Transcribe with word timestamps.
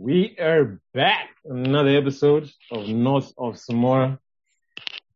We 0.00 0.36
are 0.38 0.80
back. 0.94 1.30
Another 1.44 1.96
episode 1.96 2.48
of 2.70 2.86
North 2.86 3.32
of 3.36 3.54
Samora. 3.54 4.20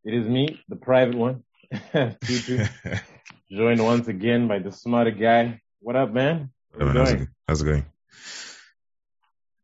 It 0.03 0.13
is 0.13 0.27
me, 0.27 0.59
the 0.67 0.75
private 0.75 1.15
one, 1.15 1.45
Tutu, 1.93 2.65
joined 3.49 3.81
once 3.81 4.09
again 4.09 4.49
by 4.49 4.59
the 4.59 4.73
smarter 4.73 5.11
guy. 5.11 5.61
What 5.79 5.95
up, 5.95 6.11
man? 6.11 6.51
How's 6.77 6.89
it 6.89 6.93
going? 6.93 7.27
How's 7.47 7.61
it 7.61 7.65
going? 7.65 7.85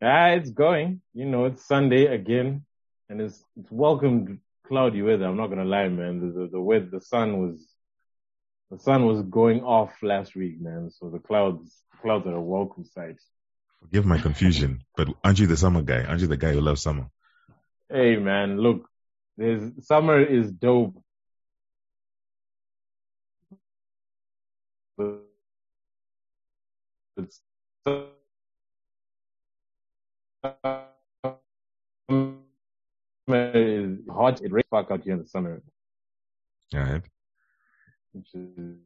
Ah, 0.02 0.28
it's 0.28 0.52
going. 0.52 1.02
You 1.14 1.26
know, 1.26 1.48
it's 1.48 1.68
Sunday 1.68 2.06
again, 2.06 2.64
and 3.10 3.20
it's 3.20 3.44
it's 3.58 3.70
welcome 3.70 4.40
cloudy 4.68 5.02
weather. 5.02 5.26
I'm 5.26 5.36
not 5.36 5.48
gonna 5.48 5.66
lie, 5.66 5.90
man. 5.90 6.22
The 6.22 6.44
the, 6.44 6.48
the 6.48 6.62
weather, 6.62 6.88
the 6.90 7.02
sun 7.02 7.42
was 7.42 7.68
the 8.72 8.80
sun 8.80 9.06
was 9.06 9.22
going 9.24 9.64
off 9.64 9.92
last 10.02 10.34
week, 10.34 10.62
man. 10.62 10.90
So 10.92 11.10
the 11.10 11.20
clouds 11.20 11.76
clouds 12.02 12.26
are 12.26 12.36
a 12.36 12.42
welcome 12.42 12.86
sight. 12.86 13.18
Forgive 13.82 14.06
my 14.06 14.20
confusion, 14.20 14.84
but 14.96 15.08
aren't 15.24 15.40
you 15.40 15.48
the 15.48 15.58
summer 15.58 15.82
guy? 15.82 16.04
Aren't 16.04 16.22
you 16.22 16.28
the 16.28 16.38
guy 16.38 16.52
who 16.54 16.62
loves 16.62 16.82
summer? 16.82 17.10
Hey, 17.90 18.18
man, 18.18 18.60
look, 18.60 18.88
there's 19.38 19.72
summer 19.88 20.22
is 20.22 20.52
dope. 20.52 21.02
It's 27.18 27.42
is 33.28 34.00
hot. 34.10 34.42
It 34.42 34.52
rains 34.52 34.66
back 34.72 34.92
out 34.92 35.04
here 35.04 35.14
in 35.14 35.20
the 35.20 35.28
summer. 35.28 35.62
All 36.74 36.80
right. 36.80 37.02
Which 38.12 38.34
is, 38.34 38.78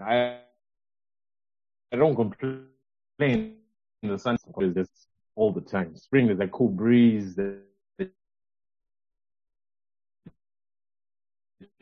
I 0.00 0.38
I 1.92 1.96
don't 1.96 2.16
complain. 2.16 2.66
In 3.20 4.08
the 4.08 4.18
sun 4.18 4.36
is 4.60 4.74
just 4.74 5.08
all 5.36 5.52
the 5.52 5.60
time. 5.60 5.94
Spring 5.96 6.30
is 6.30 6.40
a 6.40 6.48
cool 6.48 6.68
breeze. 6.68 7.36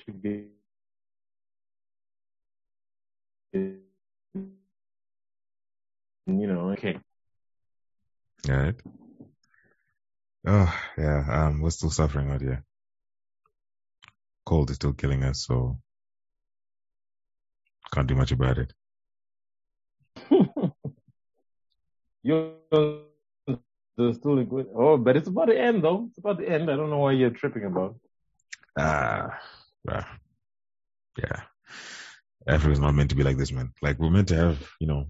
Should 0.04 0.22
be. 0.22 0.46
You 3.52 3.78
know, 6.26 6.70
okay. 6.72 6.98
All 8.48 8.56
right. 8.56 8.74
Oh 10.46 10.80
yeah, 10.98 11.24
um, 11.30 11.60
we're 11.60 11.70
still 11.70 11.90
suffering 11.90 12.30
out 12.30 12.40
here. 12.40 12.64
Cold 14.44 14.70
is 14.70 14.76
still 14.76 14.92
killing 14.92 15.22
us, 15.22 15.44
so 15.46 15.78
can't 17.92 18.06
do 18.06 18.14
much 18.14 18.32
about 18.32 18.58
it. 18.58 18.72
You're 22.22 22.54
still 24.12 24.38
a 24.38 24.44
good. 24.44 24.66
Oh, 24.74 24.96
but 24.96 25.16
it's 25.16 25.28
about 25.28 25.46
to 25.46 25.58
end 25.58 25.84
though. 25.84 26.06
It's 26.08 26.18
about 26.18 26.38
to 26.38 26.48
end. 26.48 26.70
I 26.70 26.76
don't 26.76 26.90
know 26.90 26.98
why 26.98 27.12
you're 27.12 27.30
tripping 27.30 27.64
about. 27.64 27.96
Ah, 28.78 29.38
well, 29.84 30.04
yeah. 31.18 31.42
Africa's 32.46 32.80
not 32.80 32.94
meant 32.94 33.10
to 33.10 33.16
be 33.16 33.22
like 33.22 33.36
this, 33.36 33.52
man. 33.52 33.72
Like 33.82 33.98
we're 33.98 34.10
meant 34.10 34.28
to 34.28 34.36
have, 34.36 34.66
you 34.80 34.86
know, 34.86 35.06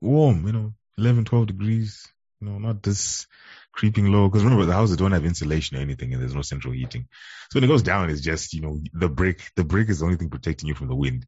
warm, 0.00 0.46
you 0.46 0.52
know, 0.52 0.72
11, 0.98 1.24
12 1.24 1.46
degrees, 1.46 2.08
you 2.40 2.48
know, 2.48 2.58
not 2.58 2.82
this 2.82 3.26
creeping 3.72 4.10
low. 4.10 4.28
Cause 4.30 4.42
remember 4.42 4.64
the 4.64 4.72
houses 4.72 4.96
don't 4.96 5.12
have 5.12 5.24
insulation 5.24 5.76
or 5.76 5.80
anything 5.80 6.12
and 6.12 6.22
there's 6.22 6.34
no 6.34 6.42
central 6.42 6.72
heating. 6.72 7.08
So 7.50 7.58
when 7.58 7.64
it 7.64 7.68
goes 7.68 7.82
down, 7.82 8.10
it's 8.10 8.20
just, 8.20 8.54
you 8.54 8.62
know, 8.62 8.80
the 8.92 9.08
brick, 9.08 9.50
the 9.56 9.64
brick 9.64 9.88
is 9.88 9.98
the 9.98 10.06
only 10.06 10.16
thing 10.16 10.30
protecting 10.30 10.68
you 10.68 10.74
from 10.74 10.88
the 10.88 10.94
wind. 10.94 11.26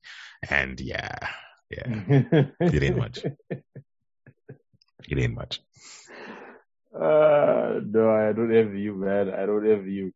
And 0.48 0.80
yeah, 0.80 1.16
yeah, 1.70 1.86
it 2.61 2.83
ain't 2.83 2.96
much. 2.96 3.24
It 5.08 5.19
ain't 5.19 5.34
much. 5.34 5.61
Uh, 6.95 7.80
no, 7.84 8.11
I 8.11 8.33
don't 8.33 8.55
envy 8.55 8.80
you, 8.80 8.95
man. 8.95 9.33
I 9.33 9.45
don't 9.46 9.70
envy 9.70 9.92
you. 9.92 10.12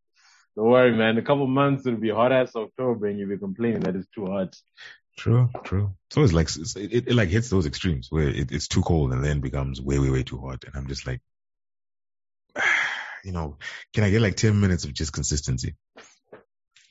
Don't 0.55 0.69
worry, 0.69 0.95
man. 0.95 1.17
A 1.17 1.21
couple 1.21 1.47
months 1.47 1.85
it'll 1.85 1.99
be 1.99 2.09
hot 2.09 2.31
ass 2.31 2.55
October, 2.55 3.07
and 3.07 3.19
you'll 3.19 3.29
be 3.29 3.37
complaining 3.37 3.81
that 3.81 3.95
it's 3.95 4.07
too 4.13 4.25
hot. 4.25 4.55
True, 5.17 5.49
true. 5.63 5.93
So 6.09 6.23
it's 6.23 6.33
like 6.33 6.49
it, 6.75 7.07
it 7.07 7.13
like 7.13 7.29
hits 7.29 7.49
those 7.49 7.65
extremes 7.65 8.07
where 8.09 8.27
it, 8.29 8.51
it's 8.51 8.67
too 8.67 8.81
cold 8.81 9.13
and 9.13 9.23
then 9.23 9.39
becomes 9.39 9.79
way, 9.79 9.99
way, 9.99 10.09
way 10.09 10.23
too 10.23 10.39
hot, 10.39 10.63
and 10.65 10.75
I'm 10.75 10.87
just 10.87 11.05
like, 11.05 11.21
you 13.23 13.31
know, 13.31 13.57
can 13.93 14.03
I 14.03 14.09
get 14.09 14.21
like 14.21 14.35
ten 14.35 14.59
minutes 14.59 14.83
of 14.83 14.93
just 14.93 15.13
consistency, 15.13 15.75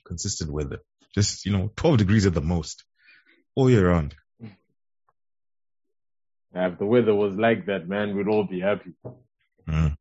consistent 0.06 0.52
weather, 0.52 0.78
just 1.14 1.44
you 1.44 1.52
know, 1.52 1.72
twelve 1.76 1.98
degrees 1.98 2.26
at 2.26 2.34
the 2.34 2.40
most, 2.40 2.84
all 3.56 3.68
year 3.68 3.88
round. 3.88 4.14
If 6.54 6.78
the 6.78 6.86
weather 6.86 7.14
was 7.14 7.34
like 7.34 7.66
that, 7.66 7.88
man, 7.88 8.16
we'd 8.16 8.28
all 8.28 8.44
be 8.44 8.60
happy. 8.60 8.92
Mm. 9.68 9.96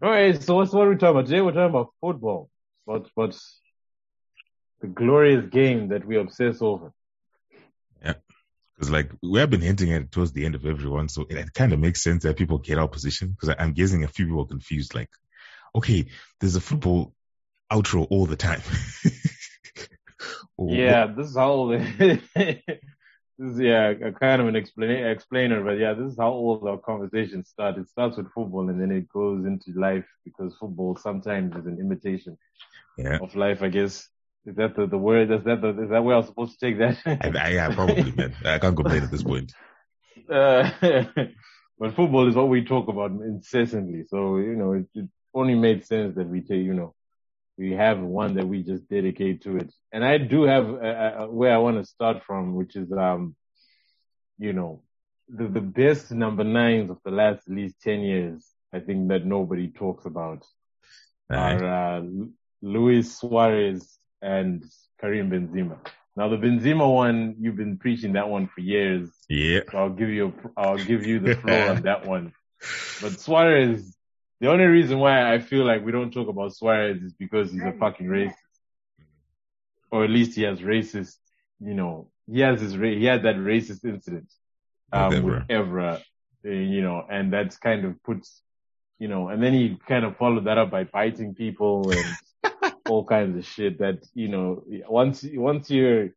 All 0.00 0.10
right, 0.10 0.40
so 0.42 0.56
what's 0.56 0.72
what 0.72 0.86
are 0.86 0.90
we 0.90 0.96
talking 0.96 1.16
about 1.16 1.26
today? 1.26 1.40
We're 1.40 1.52
talking 1.52 1.70
about 1.70 1.92
football, 2.00 2.48
but 2.86 3.08
but 3.14 3.36
the 4.80 4.86
glorious 4.86 5.44
game 5.50 5.88
that 5.88 6.06
we 6.06 6.16
obsess 6.16 6.62
over. 6.62 6.92
Yeah, 8.02 8.14
because 8.74 8.90
like 8.90 9.10
we 9.22 9.40
have 9.40 9.50
been 9.50 9.60
hinting 9.60 9.92
at 9.92 10.02
it 10.02 10.12
towards 10.12 10.32
the 10.32 10.46
end 10.46 10.54
of 10.54 10.64
everyone, 10.64 11.08
so 11.08 11.26
it, 11.28 11.36
it 11.36 11.52
kind 11.52 11.72
of 11.72 11.80
makes 11.80 12.02
sense 12.02 12.22
that 12.22 12.36
people 12.36 12.58
get 12.58 12.78
our 12.78 12.88
position. 12.88 13.30
Because 13.30 13.54
I'm 13.58 13.72
guessing 13.72 14.04
a 14.04 14.08
few 14.08 14.26
people 14.26 14.42
are 14.42 14.46
confused. 14.46 14.94
Like, 14.94 15.10
okay, 15.74 16.06
there's 16.40 16.56
a 16.56 16.60
football 16.60 17.12
outro 17.70 18.06
all 18.08 18.24
the 18.24 18.36
time. 18.36 18.62
yeah, 20.58 21.06
this 21.08 21.28
is 21.28 21.36
how. 21.36 21.72
This 23.38 23.52
is 23.52 23.60
yeah, 23.60 23.90
a 23.90 24.10
kind 24.10 24.42
of 24.42 24.48
an 24.48 24.56
explain, 24.56 25.06
explainer, 25.06 25.62
but 25.62 25.78
yeah, 25.78 25.94
this 25.94 26.12
is 26.12 26.18
how 26.18 26.32
all 26.32 26.66
our 26.68 26.78
conversations 26.78 27.48
start. 27.48 27.78
It 27.78 27.88
starts 27.88 28.16
with 28.16 28.32
football 28.32 28.68
and 28.68 28.80
then 28.80 28.90
it 28.90 29.08
goes 29.08 29.46
into 29.46 29.78
life 29.78 30.06
because 30.24 30.56
football 30.58 30.96
sometimes 30.96 31.54
is 31.54 31.66
an 31.66 31.78
imitation 31.78 32.36
yeah. 32.96 33.18
of 33.22 33.36
life, 33.36 33.62
I 33.62 33.68
guess. 33.68 34.08
Is 34.44 34.56
that 34.56 34.74
the, 34.74 34.88
the 34.88 34.98
word? 34.98 35.30
Is 35.30 35.44
that 35.44 35.60
the, 35.60 35.68
is 35.82 35.90
that 35.90 36.02
where 36.02 36.16
I'm 36.16 36.26
supposed 36.26 36.58
to 36.58 36.66
take 36.66 36.78
that? 36.78 36.98
I, 37.06 37.50
yeah, 37.50 37.72
probably, 37.72 38.10
man. 38.10 38.34
I 38.44 38.58
can't 38.58 38.74
complain 38.74 39.04
at 39.04 39.10
this 39.10 39.22
point. 39.22 39.52
Uh, 40.28 40.68
but 41.78 41.94
football 41.94 42.28
is 42.28 42.34
what 42.34 42.50
we 42.50 42.62
talk 42.62 42.88
about 42.88 43.12
incessantly. 43.12 44.04
So, 44.08 44.36
you 44.36 44.56
know, 44.56 44.72
it, 44.74 44.86
it 44.94 45.08
only 45.32 45.54
made 45.54 45.86
sense 45.86 46.16
that 46.16 46.28
we 46.28 46.42
take, 46.42 46.64
you 46.64 46.74
know, 46.74 46.94
we 47.58 47.72
have 47.72 47.98
one 47.98 48.34
that 48.34 48.46
we 48.46 48.62
just 48.62 48.88
dedicate 48.88 49.42
to 49.42 49.56
it. 49.56 49.72
And 49.92 50.04
I 50.04 50.18
do 50.18 50.44
have 50.44 50.66
where 51.28 51.52
I 51.52 51.58
want 51.58 51.78
to 51.78 51.84
start 51.84 52.22
from, 52.24 52.54
which 52.54 52.76
is, 52.76 52.90
um, 52.92 53.34
you 54.38 54.52
know, 54.52 54.82
the, 55.28 55.48
the 55.48 55.60
best 55.60 56.12
number 56.12 56.44
nines 56.44 56.90
of 56.90 56.98
the 57.04 57.10
last 57.10 57.42
at 57.48 57.54
least 57.54 57.74
10 57.82 58.00
years, 58.00 58.46
I 58.72 58.80
think 58.80 59.08
that 59.08 59.26
nobody 59.26 59.68
talks 59.68 60.06
about 60.06 60.44
Right. 61.30 61.60
are, 61.60 61.98
uh, 61.98 62.02
Luis 62.62 63.18
Suarez 63.18 63.98
and 64.22 64.64
Karim 64.98 65.30
Benzema. 65.30 65.76
Now 66.16 66.28
the 66.30 66.36
Benzema 66.36 66.90
one, 66.92 67.36
you've 67.38 67.56
been 67.56 67.76
preaching 67.76 68.14
that 68.14 68.30
one 68.30 68.48
for 68.48 68.62
years. 68.62 69.10
Yeah. 69.28 69.60
So 69.70 69.76
I'll 69.78 69.90
give 69.90 70.08
you, 70.08 70.32
a, 70.56 70.60
I'll 70.60 70.78
give 70.78 71.06
you 71.06 71.20
the 71.20 71.36
floor 71.36 71.68
on 71.68 71.82
that 71.88 72.06
one. 72.06 72.32
But 73.02 73.20
Suarez, 73.20 73.94
the 74.40 74.48
only 74.50 74.64
reason 74.64 74.98
why 74.98 75.32
I 75.32 75.40
feel 75.40 75.64
like 75.64 75.84
we 75.84 75.92
don't 75.92 76.12
talk 76.12 76.28
about 76.28 76.54
Suarez 76.54 77.02
is 77.02 77.12
because 77.12 77.50
he's 77.50 77.62
a 77.62 77.72
fucking 77.72 78.06
racist. 78.06 78.34
Or 79.90 80.04
at 80.04 80.10
least 80.10 80.36
he 80.36 80.42
has 80.42 80.60
racist, 80.60 81.16
you 81.60 81.74
know, 81.74 82.10
he 82.30 82.40
has 82.40 82.60
his, 82.60 82.74
he 82.74 83.04
had 83.04 83.22
that 83.24 83.36
racist 83.36 83.84
incident, 83.84 84.30
um, 84.92 85.08
With 85.08 85.24
with 85.24 85.48
Evra, 85.48 86.02
uh, 86.44 86.48
you 86.48 86.82
know, 86.82 87.04
and 87.10 87.32
that's 87.32 87.56
kind 87.56 87.84
of 87.84 88.00
puts, 88.04 88.42
you 88.98 89.08
know, 89.08 89.28
and 89.28 89.42
then 89.42 89.54
he 89.54 89.78
kind 89.88 90.04
of 90.04 90.16
followed 90.18 90.44
that 90.44 90.58
up 90.58 90.70
by 90.70 90.84
biting 90.84 91.34
people 91.34 91.90
and 91.90 92.72
all 92.88 93.04
kinds 93.04 93.36
of 93.36 93.44
shit 93.46 93.78
that, 93.78 94.04
you 94.14 94.28
know, 94.28 94.62
once, 94.88 95.24
once 95.32 95.70
you're, 95.70 96.10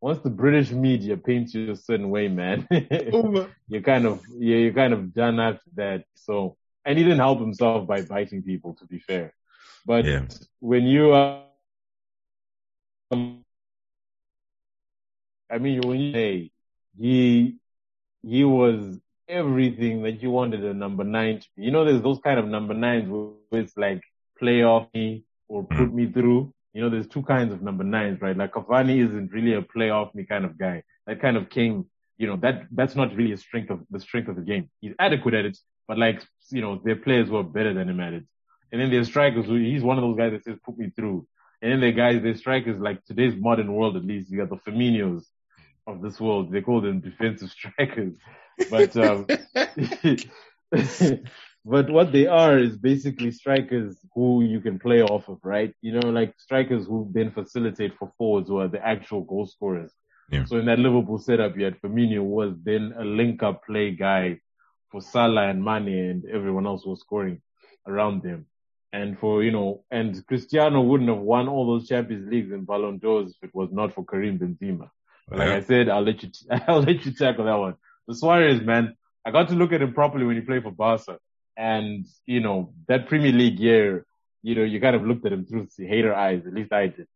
once 0.00 0.20
the 0.20 0.30
British 0.30 0.70
media 0.70 1.16
paints 1.16 1.52
you 1.52 1.72
a 1.72 1.76
certain 1.76 2.10
way, 2.10 2.28
man, 2.28 2.66
you're 3.68 3.82
kind 3.82 4.06
of, 4.06 4.22
you're, 4.38 4.60
you're 4.60 4.72
kind 4.72 4.92
of 4.92 5.12
done 5.12 5.40
after 5.40 5.70
that. 5.74 6.04
So, 6.14 6.56
and 6.86 6.96
he 6.96 7.04
didn't 7.04 7.18
help 7.18 7.40
himself 7.40 7.86
by 7.86 8.00
biting 8.02 8.42
people, 8.42 8.74
to 8.74 8.86
be 8.86 8.98
fair. 9.00 9.34
But 9.84 10.04
Yeah. 10.06 10.22
when 10.60 10.84
you 10.84 11.14
um, 11.14 11.42
I 15.50 15.58
mean, 15.58 15.80
when 15.86 16.00
you 16.00 16.12
say 16.12 16.50
he, 16.98 17.56
he 18.22 18.44
was 18.44 18.98
everything 19.28 20.02
that 20.02 20.22
you 20.22 20.30
wanted 20.30 20.64
a 20.64 20.74
number 20.74 21.04
nine 21.04 21.40
to 21.40 21.46
be. 21.56 21.64
You 21.64 21.70
know, 21.72 21.84
there's 21.84 22.02
those 22.02 22.18
kind 22.20 22.38
of 22.38 22.46
number 22.46 22.74
nines 22.74 23.08
where 23.08 23.60
it's 23.60 23.76
like 23.76 24.02
play 24.38 24.62
off 24.62 24.88
me 24.94 25.24
or 25.48 25.64
put 25.64 25.92
me 25.92 26.10
through. 26.10 26.52
You 26.72 26.82
know, 26.82 26.90
there's 26.90 27.06
two 27.06 27.22
kinds 27.22 27.52
of 27.52 27.62
number 27.62 27.84
nines, 27.84 28.20
right? 28.20 28.36
Like 28.36 28.52
Cavani 28.52 29.04
isn't 29.06 29.32
really 29.32 29.54
a 29.54 29.62
play 29.62 29.90
off 29.90 30.14
me 30.14 30.24
kind 30.24 30.44
of 30.44 30.58
guy. 30.58 30.82
That 31.06 31.20
kind 31.20 31.36
of 31.36 31.48
came, 31.48 31.86
you 32.18 32.26
know, 32.26 32.36
that, 32.38 32.66
that's 32.72 32.94
not 32.94 33.14
really 33.16 33.32
a 33.32 33.36
strength 33.36 33.70
of 33.70 33.80
the 33.90 34.00
strength 34.00 34.28
of 34.28 34.36
the 34.36 34.42
game. 34.42 34.68
He's 34.80 34.94
adequate 34.98 35.34
at 35.34 35.44
it, 35.46 35.58
but 35.88 35.98
like, 35.98 36.22
you 36.50 36.60
know, 36.60 36.80
their 36.82 36.96
players 36.96 37.28
were 37.28 37.42
better 37.42 37.74
than 37.74 37.88
him 37.88 38.00
at 38.00 38.12
it. 38.14 38.24
And 38.72 38.80
then 38.80 38.90
their 38.90 39.04
strikers, 39.04 39.46
he's 39.46 39.82
one 39.82 39.98
of 39.98 40.02
those 40.02 40.16
guys 40.16 40.32
that 40.32 40.44
says, 40.44 40.58
put 40.64 40.78
me 40.78 40.90
through. 40.94 41.26
And 41.62 41.72
then 41.72 41.80
the 41.80 41.92
guys, 41.92 42.22
their 42.22 42.36
strikers, 42.36 42.78
like 42.78 43.04
today's 43.04 43.34
modern 43.36 43.72
world 43.72 43.96
at 43.96 44.04
least, 44.04 44.30
you 44.30 44.38
got 44.38 44.50
the 44.50 44.70
Firminos, 44.70 45.24
of 45.86 46.02
this 46.02 46.20
world. 46.20 46.50
They 46.50 46.60
call 46.60 46.80
them 46.80 47.00
defensive 47.00 47.50
strikers, 47.58 48.14
but 48.70 48.96
um, 48.96 49.26
but 51.64 51.90
what 51.90 52.12
they 52.12 52.26
are 52.26 52.58
is 52.58 52.76
basically 52.76 53.30
strikers 53.30 53.98
who 54.14 54.42
you 54.42 54.60
can 54.60 54.78
play 54.78 55.02
off 55.02 55.28
of, 55.28 55.38
right? 55.42 55.74
You 55.82 55.92
know, 55.92 56.10
like 56.10 56.34
strikers 56.38 56.86
who 56.86 57.08
then 57.12 57.32
facilitate 57.32 57.96
for 57.98 58.12
forwards 58.18 58.48
who 58.48 58.58
are 58.58 58.68
the 58.68 58.84
actual 58.84 59.22
goal 59.22 59.46
scorers. 59.46 59.92
Yeah. 60.30 60.44
So 60.44 60.58
in 60.58 60.66
that 60.66 60.80
Liverpool 60.80 61.18
setup, 61.18 61.56
you 61.56 61.64
had 61.64 61.80
Firmino 61.80 62.22
was 62.22 62.54
then 62.64 62.92
a 62.98 63.04
link-up 63.04 63.64
play 63.64 63.92
guy 63.92 64.40
for 64.96 65.02
Salah 65.02 65.48
and 65.48 65.62
Mane, 65.62 66.10
and 66.10 66.24
everyone 66.24 66.66
else 66.66 66.86
was 66.86 67.00
scoring 67.00 67.42
around 67.86 68.22
them. 68.22 68.46
And 68.94 69.18
for, 69.18 69.42
you 69.42 69.50
know, 69.52 69.84
and 69.90 70.26
Cristiano 70.26 70.80
wouldn't 70.80 71.10
have 71.10 71.18
won 71.18 71.48
all 71.48 71.66
those 71.66 71.86
Champions 71.86 72.30
Leagues 72.30 72.50
and 72.50 72.66
Ballon 72.66 72.96
d'Ors 72.96 73.32
if 73.32 73.48
it 73.48 73.54
was 73.54 73.68
not 73.70 73.92
for 73.92 74.06
Karim 74.06 74.38
Benzema. 74.38 74.88
But 75.28 75.38
like 75.40 75.48
Yeah. 75.48 75.56
I 75.56 75.60
said, 75.60 75.90
I'll 75.90 76.00
let 76.00 76.22
you, 76.22 76.30
I'll 76.66 76.80
let 76.80 77.04
you 77.04 77.12
tackle 77.12 77.44
that 77.44 77.58
one. 77.58 77.74
The 78.08 78.14
Suarez, 78.14 78.62
man, 78.62 78.96
I 79.22 79.32
got 79.32 79.48
to 79.50 79.54
look 79.54 79.74
at 79.74 79.82
him 79.82 79.92
properly 79.92 80.24
when 80.24 80.36
he 80.36 80.40
played 80.40 80.62
for 80.62 80.70
Barca. 80.70 81.18
And, 81.58 82.06
you 82.24 82.40
know, 82.40 82.72
that 82.88 83.06
Premier 83.06 83.32
League 83.32 83.60
year, 83.60 84.06
you 84.42 84.54
know, 84.54 84.62
you 84.64 84.80
kind 84.80 84.96
of 84.96 85.06
looked 85.06 85.26
at 85.26 85.32
him 85.32 85.44
through 85.44 85.68
hater 85.76 86.14
eyes, 86.14 86.46
at 86.46 86.54
least 86.54 86.72
I 86.72 86.86
did. 86.86 87.06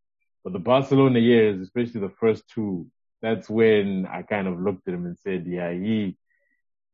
But 0.45 0.53
the 0.53 0.59
Barcelona 0.59 1.19
years, 1.19 1.63
especially 1.63 2.03
the 2.03 2.13
first 2.21 2.43
two, 2.55 2.89
that's 3.23 3.49
when 3.49 4.07
I 4.07 4.21
kind 4.21 4.49
of 4.49 4.61
looked 4.61 4.87
at 4.87 4.93
him 4.93 5.07
and 5.07 5.17
said, 5.19 5.47
yeah, 5.47 5.73
he, 5.73 6.19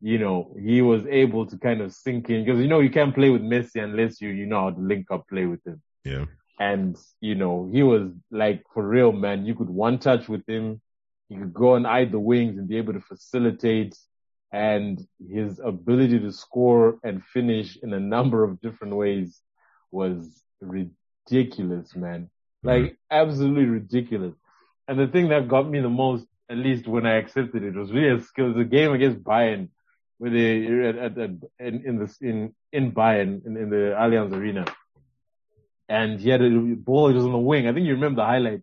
you 0.01 0.19
know, 0.19 0.55
he 0.61 0.83
was 0.83 1.07
able 1.07 1.47
to 1.47 1.59
kind 1.59 1.81
of 1.81 1.93
sink 1.93 2.29
in 2.31 2.45
because, 2.45 2.61
you 2.61 2.69
know, 2.69 2.81
you 2.81 2.91
can't 2.91 3.15
play 3.15 3.31
with 3.31 3.43
Messi 3.43 3.83
unless 3.83 4.21
you, 4.21 4.29
you 4.29 4.47
know 4.47 4.61
how 4.61 4.71
to 4.71 4.81
link 4.81 5.11
up 5.11 5.29
play 5.29 5.47
with 5.47 5.67
him. 5.67 5.83
Yeah. 6.05 6.27
And, 6.59 6.97
you 7.21 7.35
know, 7.35 7.69
he 7.73 7.83
was 7.83 8.11
like 8.31 8.63
for 8.73 8.87
real, 8.87 9.13
man. 9.13 9.47
You 9.47 9.55
could 9.55 9.71
one 9.71 9.99
touch 9.99 10.29
with 10.29 10.47
him. 10.47 10.81
He 11.29 11.37
could 11.37 11.53
go 11.53 11.75
on 11.75 11.87
either 11.87 12.19
wings 12.19 12.59
and 12.59 12.69
be 12.69 12.77
able 12.77 12.93
to 12.93 13.01
facilitate 13.01 13.97
and 14.53 15.05
his 15.29 15.59
ability 15.59 16.21
to 16.21 16.33
score 16.33 16.99
and 17.03 17.25
finish 17.25 17.77
in 17.83 17.93
a 17.93 18.01
number 18.01 18.45
of 18.45 18.61
different 18.61 18.95
ways 18.95 19.41
was 19.91 20.43
ridiculous, 20.61 21.95
man. 21.97 22.31
Mm-hmm. 22.65 22.69
Like 22.69 22.97
absolutely 23.11 23.67
ridiculous. 23.67 24.35
And 24.89 24.99
the 24.99 25.09
thing 25.09 25.29
that 25.29 25.49
got 25.49 25.69
me 25.69 25.81
the 25.81 25.89
most, 25.89 26.27
at 26.49 26.59
least 26.59 26.87
when 26.87 27.07
I 27.07 27.17
accepted 27.17 27.65
it, 27.65 27.75
was 27.75 27.93
really 27.93 28.17
a 28.17 28.21
skill. 28.21 28.47
It 28.47 28.57
was 28.57 28.67
a 28.67 28.69
game 28.69 28.93
against 28.93 29.25
Bayern, 29.25 29.69
where 30.19 30.31
they 30.31 30.67
at, 30.89 30.97
at, 30.97 31.19
at, 31.19 31.31
in, 31.59 31.83
in 31.85 31.99
the 31.99 32.17
in 32.21 32.55
in 32.73 32.93
Bayern 32.93 33.45
in, 33.47 33.57
in 33.57 33.71
the 33.71 33.95
Allianz 33.97 34.33
Arena, 34.33 34.65
and 35.89 36.21
he 36.21 36.31
had 36.31 36.43
a 36.43 36.51
ball. 36.51 37.11
It 37.11 37.15
was 37.15 37.25
on 37.25 37.33
the 37.33 37.39
wing. 37.39 37.69
I 37.69 37.73
think 37.73 37.87
you 37.87 37.95
remember 37.95 38.23
the 38.23 38.27
highlight. 38.27 38.63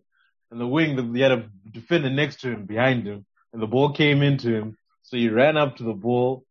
And 0.50 0.60
the 0.60 0.66
wing, 0.68 0.94
the, 0.94 1.02
he 1.12 1.20
had 1.20 1.32
a 1.32 1.48
defender 1.72 2.10
next 2.10 2.40
to 2.42 2.48
him, 2.52 2.64
behind 2.64 3.06
him, 3.06 3.26
and 3.52 3.60
the 3.60 3.66
ball 3.66 3.92
came 3.92 4.22
into 4.22 4.54
him. 4.54 4.76
So 5.02 5.16
he 5.16 5.28
ran 5.28 5.56
up 5.56 5.76
to 5.76 5.84
the 5.84 5.92
ball 5.92 6.44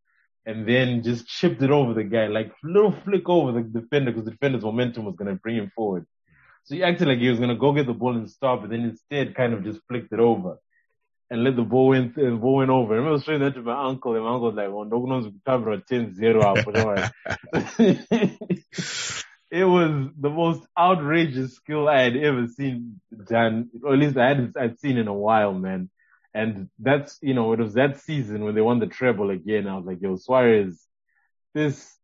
and 0.46 0.68
then 0.68 1.02
just 1.02 1.26
chipped 1.26 1.62
it 1.62 1.70
over 1.70 1.94
the 1.94 2.04
guy, 2.04 2.26
like 2.26 2.52
little 2.62 2.92
flick 3.04 3.28
over 3.28 3.52
the 3.52 3.62
defender 3.62 4.10
because 4.10 4.26
the 4.26 4.32
defender's 4.32 4.62
momentum 4.62 5.06
was 5.06 5.16
to 5.16 5.34
bring 5.36 5.56
him 5.56 5.72
forward. 5.74 6.06
So 6.64 6.74
he 6.74 6.82
acted 6.82 7.08
like 7.08 7.18
he 7.18 7.28
was 7.28 7.38
to 7.38 7.54
go 7.54 7.72
get 7.72 7.86
the 7.86 7.94
ball 7.94 8.14
and 8.14 8.30
stop, 8.30 8.60
but 8.60 8.70
then 8.70 8.82
instead 8.82 9.34
kind 9.34 9.54
of 9.54 9.64
just 9.64 9.80
flicked 9.88 10.12
it 10.12 10.20
over 10.20 10.58
and 11.34 11.42
let 11.42 11.56
the 11.56 11.62
ball 11.62 11.92
in, 11.94 12.14
and 12.16 12.34
uh, 12.34 12.36
ball 12.36 12.58
went 12.58 12.70
over. 12.70 12.94
I 12.94 12.98
remember 12.98 13.20
showing 13.20 13.40
that 13.40 13.54
to 13.54 13.62
my 13.62 13.88
uncle, 13.88 14.14
and 14.14 14.22
my 14.22 14.30
uncle 14.30 14.52
was 14.52 14.54
like, 14.54 14.72
well, 14.72 14.84
no 14.84 14.98
one's 14.98 15.34
cover 15.44 15.76
10-0 15.78 16.44
out, 16.44 16.64
but 16.64 16.74
don't 16.74 16.86
worry. 16.86 17.08
it 19.50 19.64
was 19.64 20.10
the 20.16 20.30
most 20.30 20.62
outrageous 20.78 21.56
skill 21.56 21.88
I 21.88 22.02
had 22.02 22.16
ever 22.16 22.46
seen 22.46 23.00
done, 23.26 23.68
or 23.82 23.94
at 23.94 23.98
least 23.98 24.16
I 24.16 24.28
hadn't 24.28 24.56
I'd 24.56 24.78
seen 24.78 24.96
in 24.96 25.08
a 25.08 25.12
while, 25.12 25.52
man. 25.52 25.90
And 26.32 26.70
that's, 26.78 27.18
you 27.20 27.34
know, 27.34 27.52
it 27.52 27.58
was 27.58 27.74
that 27.74 27.98
season 27.98 28.44
when 28.44 28.54
they 28.54 28.60
won 28.60 28.78
the 28.78 28.86
treble 28.86 29.30
again. 29.30 29.66
I 29.66 29.74
was 29.76 29.86
like, 29.86 30.00
yo, 30.00 30.14
Suarez, 30.14 30.86
this, 31.52 31.98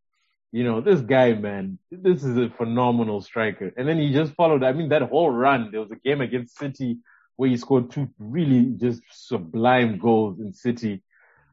you 0.50 0.64
know, 0.64 0.80
this 0.80 1.02
guy, 1.02 1.34
man, 1.34 1.78
this 1.92 2.24
is 2.24 2.36
a 2.36 2.50
phenomenal 2.50 3.20
striker. 3.20 3.70
And 3.76 3.88
then 3.88 3.98
he 3.98 4.12
just 4.12 4.34
followed, 4.34 4.64
I 4.64 4.72
mean, 4.72 4.88
that 4.88 5.02
whole 5.02 5.30
run, 5.30 5.70
there 5.70 5.80
was 5.80 5.92
a 5.92 6.08
game 6.08 6.20
against 6.20 6.58
City 6.58 6.98
where 7.40 7.48
he 7.48 7.56
scored 7.56 7.90
two 7.90 8.06
really 8.18 8.64
just 8.76 9.00
sublime 9.10 9.96
goals 9.96 10.38
in 10.40 10.52
City. 10.52 11.02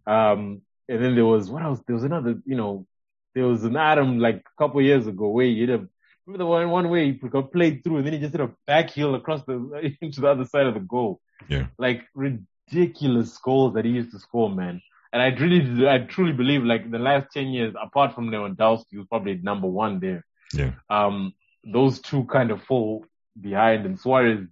Um, 0.06 0.62
and 0.90 1.02
then 1.02 1.16
there 1.16 1.26
was, 1.26 1.50
what 1.50 1.64
else? 1.64 1.80
There 1.88 1.96
was 1.96 2.04
another, 2.04 2.42
you 2.46 2.58
know, 2.58 2.86
there 3.34 3.46
was 3.46 3.64
an 3.64 3.78
Adam 3.78 4.20
like 4.20 4.36
a 4.36 4.62
couple 4.62 4.82
of 4.82 4.86
years 4.86 5.08
ago 5.08 5.30
where 5.30 5.46
he 5.46 5.62
hit 5.62 5.70
a, 5.70 5.88
remember 6.26 6.44
the 6.44 6.46
one, 6.46 6.70
one 6.72 6.90
way 6.90 7.14
he 7.14 7.30
got 7.30 7.54
played 7.54 7.86
through 7.86 8.00
and 8.00 8.06
then 8.06 8.12
he 8.12 8.20
just 8.20 8.34
hit 8.34 8.42
a 8.42 8.52
back 8.66 8.90
heel 8.90 9.16
across 9.16 9.46
the, 9.46 9.96
into 10.02 10.20
the 10.20 10.28
other 10.28 10.44
side 10.44 10.66
of 10.66 10.74
the 10.74 10.82
goal. 10.82 11.22
Yeah. 11.48 11.68
Like 11.78 12.04
ridiculous 12.14 13.38
goals 13.38 13.76
that 13.76 13.86
he 13.86 13.92
used 13.92 14.12
to 14.12 14.20
score, 14.20 14.50
man. 14.50 14.82
And 15.14 15.22
I 15.22 15.28
really, 15.40 15.88
I 15.88 16.00
truly 16.00 16.34
believe 16.34 16.66
like 16.66 16.92
the 16.92 17.00
last 17.00 17.28
10 17.32 17.48
years, 17.48 17.74
apart 17.82 18.14
from 18.14 18.30
Lewandowski, 18.30 18.98
was 18.98 19.08
probably 19.08 19.36
number 19.36 19.68
one 19.68 20.02
there. 20.02 20.26
Yeah. 20.54 20.72
Um, 20.90 21.32
those 21.64 22.02
two 22.02 22.26
kind 22.26 22.52
of 22.52 22.62
fall 22.64 23.06
behind 23.40 23.86
and 23.86 23.98
Suarez 23.98 24.48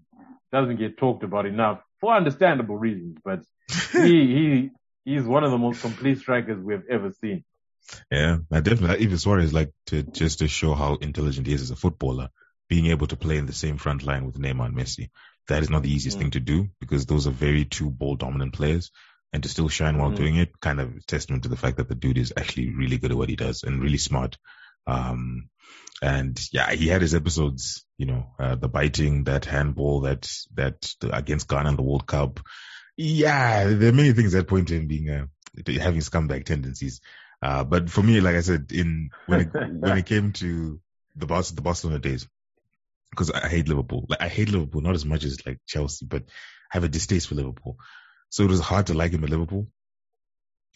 doesn't 0.56 0.78
get 0.78 0.98
talked 0.98 1.24
about 1.30 1.46
enough 1.46 1.80
for 2.00 2.14
understandable 2.22 2.78
reasons, 2.88 3.18
but 3.24 3.42
he, 3.92 4.14
he, 4.38 4.70
he's 5.04 5.24
one 5.36 5.44
of 5.44 5.52
the 5.52 5.58
most 5.58 5.82
complete 5.82 6.18
strikers 6.20 6.60
we've 6.68 6.88
ever 6.90 7.12
seen. 7.22 7.44
Yeah, 8.12 8.38
I 8.52 8.62
definitely. 8.62 9.04
Even 9.06 9.18
Suarez, 9.18 9.54
like 9.54 9.72
to 9.88 10.04
just 10.22 10.40
to 10.40 10.48
show 10.48 10.74
how 10.74 10.96
intelligent 10.96 11.48
he 11.48 11.54
is 11.54 11.62
as 11.62 11.72
a 11.72 11.76
footballer, 11.76 12.30
being 12.70 12.88
able 12.88 13.08
to 13.08 13.18
play 13.26 13.38
in 13.38 13.48
the 13.48 13.60
same 13.64 13.78
front 13.78 14.02
line 14.04 14.26
with 14.26 14.40
Neymar 14.40 14.68
and 14.68 14.78
Messi. 14.78 15.10
That 15.50 15.62
is 15.62 15.70
not 15.70 15.84
the 15.84 15.94
easiest 15.96 16.18
Mm. 16.18 16.22
thing 16.22 16.32
to 16.32 16.40
do 16.40 16.58
because 16.80 17.06
those 17.06 17.28
are 17.28 17.32
very 17.46 17.66
two 17.66 17.90
ball 17.92 18.16
dominant 18.16 18.54
players, 18.54 18.92
and 19.34 19.44
to 19.44 19.50
still 19.50 19.70
shine 19.70 19.98
while 20.00 20.12
Mm. 20.12 20.16
doing 20.22 20.36
it, 20.44 20.60
kind 20.68 20.80
of 20.80 21.06
testament 21.06 21.44
to 21.44 21.50
the 21.50 21.62
fact 21.64 21.78
that 21.78 21.90
the 21.90 22.02
dude 22.04 22.18
is 22.18 22.34
actually 22.42 22.70
really 22.82 22.98
good 22.98 23.12
at 23.12 23.18
what 23.18 23.30
he 23.30 23.36
does 23.36 23.64
and 23.64 23.84
really 23.84 24.00
smart. 24.10 24.38
Um, 24.88 25.50
and 26.02 26.40
yeah, 26.52 26.72
he 26.72 26.88
had 26.88 27.02
his 27.02 27.16
episodes, 27.16 27.86
you 27.98 28.06
know, 28.06 28.28
uh, 28.40 28.56
the 28.56 28.68
biting, 28.68 29.24
that 29.26 29.46
handball, 29.46 30.02
that 30.02 30.30
that 30.54 30.94
the, 31.00 31.16
against 31.16 31.48
Ghana 31.48 31.70
in 31.70 31.76
the 31.76 31.82
World 31.82 32.06
Cup. 32.06 32.40
Yeah, 32.98 33.66
there 33.66 33.90
are 33.90 33.94
many 33.94 34.14
things 34.14 34.34
that 34.34 34.48
point 34.48 34.68
to 34.70 34.76
him 34.76 34.88
being 34.88 35.10
uh, 35.10 35.26
having 35.80 36.02
scumbag 36.02 36.46
tendencies. 36.46 37.02
Uh, 37.42 37.64
but 37.64 37.90
for 37.90 38.02
me, 38.02 38.22
like 38.22 38.36
I 38.36 38.42
said, 38.42 38.72
in 38.72 39.10
when 39.28 39.42
it, 39.42 39.50
when 39.80 39.98
it 39.98 40.06
came 40.06 40.34
to 40.34 40.80
the 41.16 41.26
Bar- 41.26 41.44
the 41.44 41.62
Barcelona 41.62 42.00
days, 42.00 42.28
because 43.10 43.32
I 43.32 43.48
hate 43.48 43.68
Liverpool. 43.68 44.06
Like 44.10 44.22
I 44.22 44.28
hate 44.28 44.50
Liverpool 44.50 44.82
not 44.82 44.96
as 44.96 45.06
much 45.06 45.24
as 45.24 45.46
like 45.46 45.60
Chelsea, 45.66 46.06
but 46.06 46.24
I 46.24 46.78
have 46.78 46.84
a 46.84 46.90
distaste 46.90 47.28
for 47.28 47.36
Liverpool. 47.36 47.78
So 48.30 48.44
it 48.44 48.50
was 48.50 48.60
hard 48.60 48.88
to 48.88 48.94
like 48.94 49.12
him 49.12 49.24
at 49.24 49.30
Liverpool. 49.30 49.68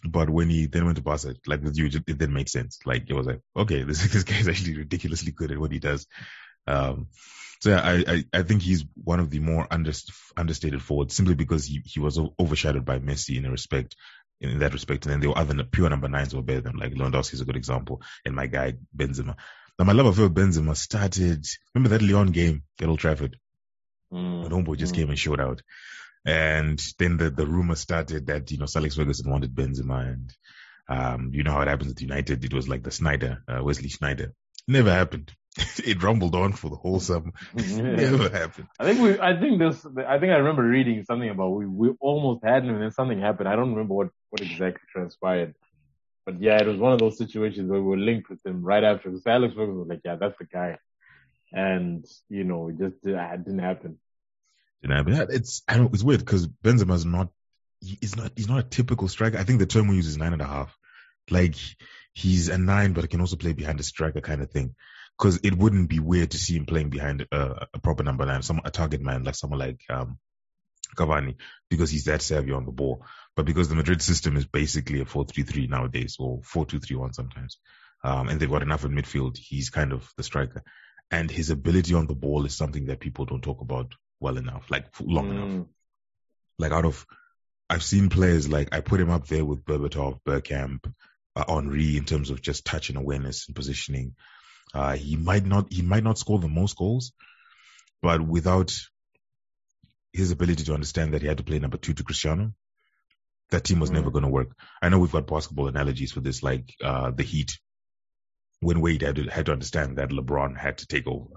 But 0.04 0.30
when 0.30 0.50
he 0.50 0.68
then 0.68 0.86
went 0.86 0.98
to 0.98 1.04
Barca, 1.04 1.36
like 1.46 1.62
with 1.62 1.78
you, 1.78 1.88
it 1.88 2.20
then 2.20 2.34
made 2.34 2.50
sense. 2.50 2.80
Like 2.86 3.10
it 3.10 3.14
was 3.14 3.28
like, 3.28 3.42
okay, 3.56 3.84
this 3.88 4.02
this 4.12 4.24
guy 4.24 4.38
is 4.38 4.48
actually 4.48 4.78
ridiculously 4.78 5.32
good 5.32 5.52
at 5.52 5.60
what 5.60 5.72
he 5.72 5.80
does. 5.80 6.08
Um, 6.68 7.08
so 7.62 7.72
yeah, 7.72 7.82
I, 7.82 8.04
I 8.08 8.24
I 8.34 8.44
think 8.44 8.62
he's 8.62 8.86
one 8.96 9.20
of 9.20 9.30
the 9.30 9.40
more 9.40 9.68
under, 9.70 9.92
understated 10.38 10.82
forwards 10.82 11.14
simply 11.14 11.36
because 11.36 11.66
he 11.66 11.82
he 11.86 12.00
was 12.00 12.20
overshadowed 12.40 12.86
by 12.86 13.00
Messi 13.00 13.38
in 13.38 13.46
a 13.46 13.52
respect 13.52 13.96
in 14.40 14.60
that 14.60 14.74
respect. 14.74 15.06
And 15.06 15.14
then 15.14 15.20
there 15.20 15.30
were 15.30 15.38
other 15.38 15.64
pure 15.66 15.90
number 15.90 16.08
nines 16.08 16.34
were 16.34 16.42
better 16.42 16.62
than 16.62 16.78
like 16.78 16.94
Lewandowski 16.94 17.34
is 17.34 17.42
a 17.42 17.46
good 17.46 17.58
example, 17.58 18.02
and 18.26 18.36
my 18.36 18.48
guy 18.48 18.76
Benzema. 18.96 19.36
Now 19.78 19.86
my 19.86 19.94
love 19.94 20.08
affair 20.08 20.26
with 20.26 20.36
Benzema 20.36 20.76
started. 20.76 21.46
Remember 21.74 21.98
that 21.98 22.06
Lyon 22.06 22.32
game 22.32 22.64
at 22.82 22.88
Old 22.88 23.00
Trafford? 23.00 23.38
Mm, 24.14 24.44
When 24.44 24.52
Homeboy 24.52 24.78
just 24.78 24.94
mm. 24.94 24.98
came 24.98 25.10
and 25.10 25.20
showed 25.20 25.42
out. 25.42 25.62
And 26.26 26.82
then 26.98 27.18
the, 27.18 27.30
the 27.30 27.48
rumor 27.48 27.76
started 27.76 28.28
that, 28.28 28.52
you 28.52 28.58
know, 28.58 28.68
Alex 28.76 28.96
Ferguson 28.96 29.32
wanted 29.32 29.56
Benzema 29.56 30.14
and, 30.14 30.34
um, 30.90 31.32
you 31.34 31.44
know 31.44 31.52
how 31.52 31.62
it 31.62 31.68
happens 31.68 31.92
at 31.92 32.02
United. 32.02 32.44
It 32.44 32.54
was 32.54 32.68
like 32.68 32.84
the 32.84 32.90
Sneijder, 32.90 33.42
uh, 33.48 33.64
Wesley 33.64 33.90
Sneijder. 33.90 34.34
Never 34.68 34.92
happened. 34.92 35.32
it 35.84 36.02
rumbled 36.04 36.36
on 36.36 36.54
for 36.54 36.70
the 36.70 36.76
whole 36.76 37.00
summer. 37.00 37.32
Never 37.54 38.30
happened. 38.30 38.68
I 38.80 38.86
think 38.86 39.00
we, 39.00 39.20
I 39.20 39.40
think 39.40 39.60
this, 39.60 39.86
I 39.86 40.20
think 40.20 40.32
I 40.32 40.38
remember 40.38 40.64
reading 40.64 41.04
something 41.06 41.30
about 41.30 41.50
we, 41.50 41.66
we 41.66 41.90
almost 42.00 42.44
had 42.44 42.64
him 42.64 42.76
and 42.76 42.84
then 42.84 42.92
something 42.92 43.20
happened. 43.20 43.50
I 43.50 43.56
don't 43.56 43.72
remember 43.72 43.94
what, 43.94 44.10
what 44.30 44.42
exactly 44.42 44.82
transpired. 44.92 45.56
But 46.26 46.42
yeah, 46.42 46.62
it 46.62 46.68
was 46.68 46.78
one 46.78 46.94
of 46.94 47.00
those 47.00 47.18
situations 47.18 47.70
where 47.70 47.82
we 47.82 47.88
were 47.88 47.98
linked 47.98 48.30
with 48.30 48.46
him 48.46 48.62
right 48.62 48.84
after. 48.84 49.10
Because 49.10 49.26
Alex 49.26 49.54
Ferguson 49.56 49.80
was 49.80 49.88
like, 49.88 50.02
yeah, 50.06 50.16
that's 50.16 50.38
the 50.38 50.46
guy. 50.46 50.78
And, 51.52 52.06
you 52.30 52.44
know, 52.44 52.70
it 52.70 52.78
just 52.78 53.06
it 53.06 53.46
didn't 53.46 53.60
happen. 53.60 54.00
You 54.82 54.90
know, 54.90 55.04
but 55.04 55.30
it's, 55.32 55.62
I 55.68 55.78
don't, 55.78 55.94
it's 55.94 56.04
weird 56.04 56.22
because 56.22 56.48
Benzema's 56.48 57.06
not, 57.06 57.30
he's 57.82 58.16
not, 58.16 58.32
he's 58.36 58.48
not 58.48 58.60
a 58.60 58.70
typical 58.70 59.08
striker. 59.08 59.38
I 59.38 59.44
think 59.44 59.60
the 59.60 59.66
term 59.66 59.88
we 59.88 59.96
use 59.96 60.08
is 60.08 60.18
nine 60.18 60.34
and 60.34 60.42
a 60.42 60.48
half. 60.48 60.76
Like 61.30 61.56
he's 62.14 62.48
a 62.50 62.58
nine, 62.58 62.94
but 62.94 63.04
he 63.04 63.08
can 63.08 63.22
also 63.22 63.36
play 63.36 63.54
behind 63.54 63.80
a 63.80 63.84
striker 63.84 64.22
kind 64.22 64.42
of 64.42 64.52
thing. 64.52 64.76
Cause 65.18 65.42
it 65.44 65.54
wouldn't 65.54 65.90
be 65.90 66.00
weird 66.00 66.32
to 66.32 66.38
see 66.38 66.56
him 66.56 66.66
playing 66.66 66.90
behind 66.90 67.28
a, 67.32 67.68
a 67.74 67.80
proper 67.80 68.04
number 68.04 68.26
nine, 68.26 68.42
some, 68.42 68.62
a 68.64 68.72
target 68.72 69.02
man, 69.02 69.24
like 69.24 69.36
someone 69.36 69.60
like, 69.60 69.82
um, 69.90 70.18
Cavani, 70.96 71.36
because 71.70 71.92
he's 71.92 72.06
that 72.06 72.22
savvy 72.22 72.52
on 72.52 72.66
the 72.66 72.72
ball. 72.72 73.06
But 73.36 73.46
because 73.46 73.70
the 73.70 73.76
Madrid 73.76 74.02
system 74.02 74.38
is 74.38 74.46
basically 74.46 75.02
a 75.02 75.06
4-3-3 75.06 75.70
nowadays, 75.70 76.16
or 76.20 76.40
4-2-3-1 76.42 77.14
sometimes, 77.14 77.58
um, 78.04 78.30
and 78.30 78.40
they've 78.40 78.50
got 78.50 78.62
enough 78.64 78.86
in 78.86 78.92
midfield, 78.92 79.38
he's 79.38 79.70
kind 79.70 79.92
of 79.92 80.10
the 80.18 80.24
striker. 80.24 80.64
And 81.12 81.30
his 81.30 81.50
ability 81.50 81.94
on 81.94 82.08
the 82.08 82.16
ball 82.16 82.46
is 82.46 82.56
something 82.56 82.86
that 82.86 83.00
people 83.00 83.26
don't 83.26 83.44
talk 83.44 83.62
about 83.62 83.94
well 84.20 84.38
enough, 84.38 84.70
like 84.70 84.86
long 85.02 85.30
enough 85.30 85.50
Mm, 85.50 85.68
like 86.58 86.72
out 86.72 86.86
of 86.86 87.06
I've 87.70 87.84
seen 87.84 88.10
players 88.10 88.50
like 88.50 88.70
I 88.74 88.82
put 88.82 89.00
him 89.00 89.10
up 89.10 89.28
there 89.28 89.46
with 89.46 89.64
Berbatov, 89.64 90.20
Bergkamp, 90.28 90.92
uh, 91.36 91.46
Henry 91.48 91.98
in 91.98 92.06
terms 92.06 92.30
of 92.30 92.42
just 92.42 92.66
touch 92.66 92.90
and 92.90 92.98
awareness 92.98 93.48
and 93.48 93.56
positioning. 93.56 94.16
Uh, 94.74 94.96
he 94.96 95.16
might 95.16 95.46
not 95.46 95.72
he 95.72 95.82
might 95.82 96.04
not 96.04 96.18
score 96.18 96.40
the 96.40 96.48
most 96.48 96.78
goals, 96.78 97.14
but 98.02 98.22
without 98.22 98.74
his 100.12 100.32
ability 100.32 100.64
to 100.66 100.74
understand 100.74 101.14
that 101.14 101.22
he 101.22 101.28
had 101.28 101.38
to 101.38 101.44
play 101.44 101.60
number 101.60 101.78
two 101.78 101.94
to 101.94 102.04
Cristiano, 102.04 102.54
that 103.52 103.64
team 103.64 103.80
was 103.80 103.90
mm. 103.90 103.96
never 103.96 104.12
going 104.12 104.24
to 104.24 104.30
work. 104.30 104.52
I 104.82 104.90
know 104.90 105.00
we've 105.00 105.12
got 105.12 105.28
basketball 105.28 105.68
analogies 105.68 106.12
for 106.12 106.22
this, 106.22 106.44
like 106.44 106.74
uh, 106.84 107.12
the 107.12 107.24
Heat, 107.24 107.58
when 108.60 108.82
Wade 108.82 109.02
had 109.02 109.16
to, 109.18 109.24
had 109.26 109.46
to 109.48 109.52
understand 109.52 109.98
that 109.98 110.10
LeBron 110.10 110.58
had 110.58 110.80
to 110.80 110.88
take 110.88 111.08
over. 111.08 111.36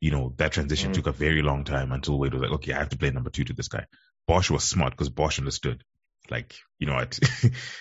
You 0.00 0.10
know, 0.10 0.34
that 0.36 0.52
transition 0.52 0.90
mm. 0.90 0.94
took 0.94 1.06
a 1.06 1.12
very 1.12 1.42
long 1.42 1.64
time 1.64 1.92
until 1.92 2.18
Wade 2.18 2.34
was 2.34 2.42
like, 2.42 2.52
okay, 2.52 2.72
I 2.72 2.78
have 2.78 2.90
to 2.90 2.98
play 2.98 3.10
number 3.10 3.30
two 3.30 3.44
to 3.44 3.52
this 3.52 3.68
guy. 3.68 3.86
Bosh 4.26 4.50
was 4.50 4.64
smart 4.64 4.92
because 4.92 5.08
Bosh 5.08 5.38
understood. 5.38 5.82
Like, 6.30 6.54
you 6.78 6.86
know 6.86 6.94
what? 6.96 7.18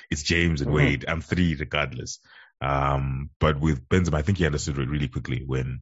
it's 0.09 0.23
James 0.23 0.61
and 0.61 0.71
mm. 0.71 0.75
Wade. 0.75 1.05
I'm 1.07 1.21
three 1.21 1.55
regardless. 1.55 2.19
Um, 2.61 3.29
but 3.39 3.59
with 3.59 3.87
Benzema, 3.89 4.15
I 4.15 4.21
think 4.21 4.37
he 4.37 4.45
understood 4.45 4.79
it 4.79 4.89
really 4.89 5.09
quickly 5.09 5.43
when, 5.45 5.81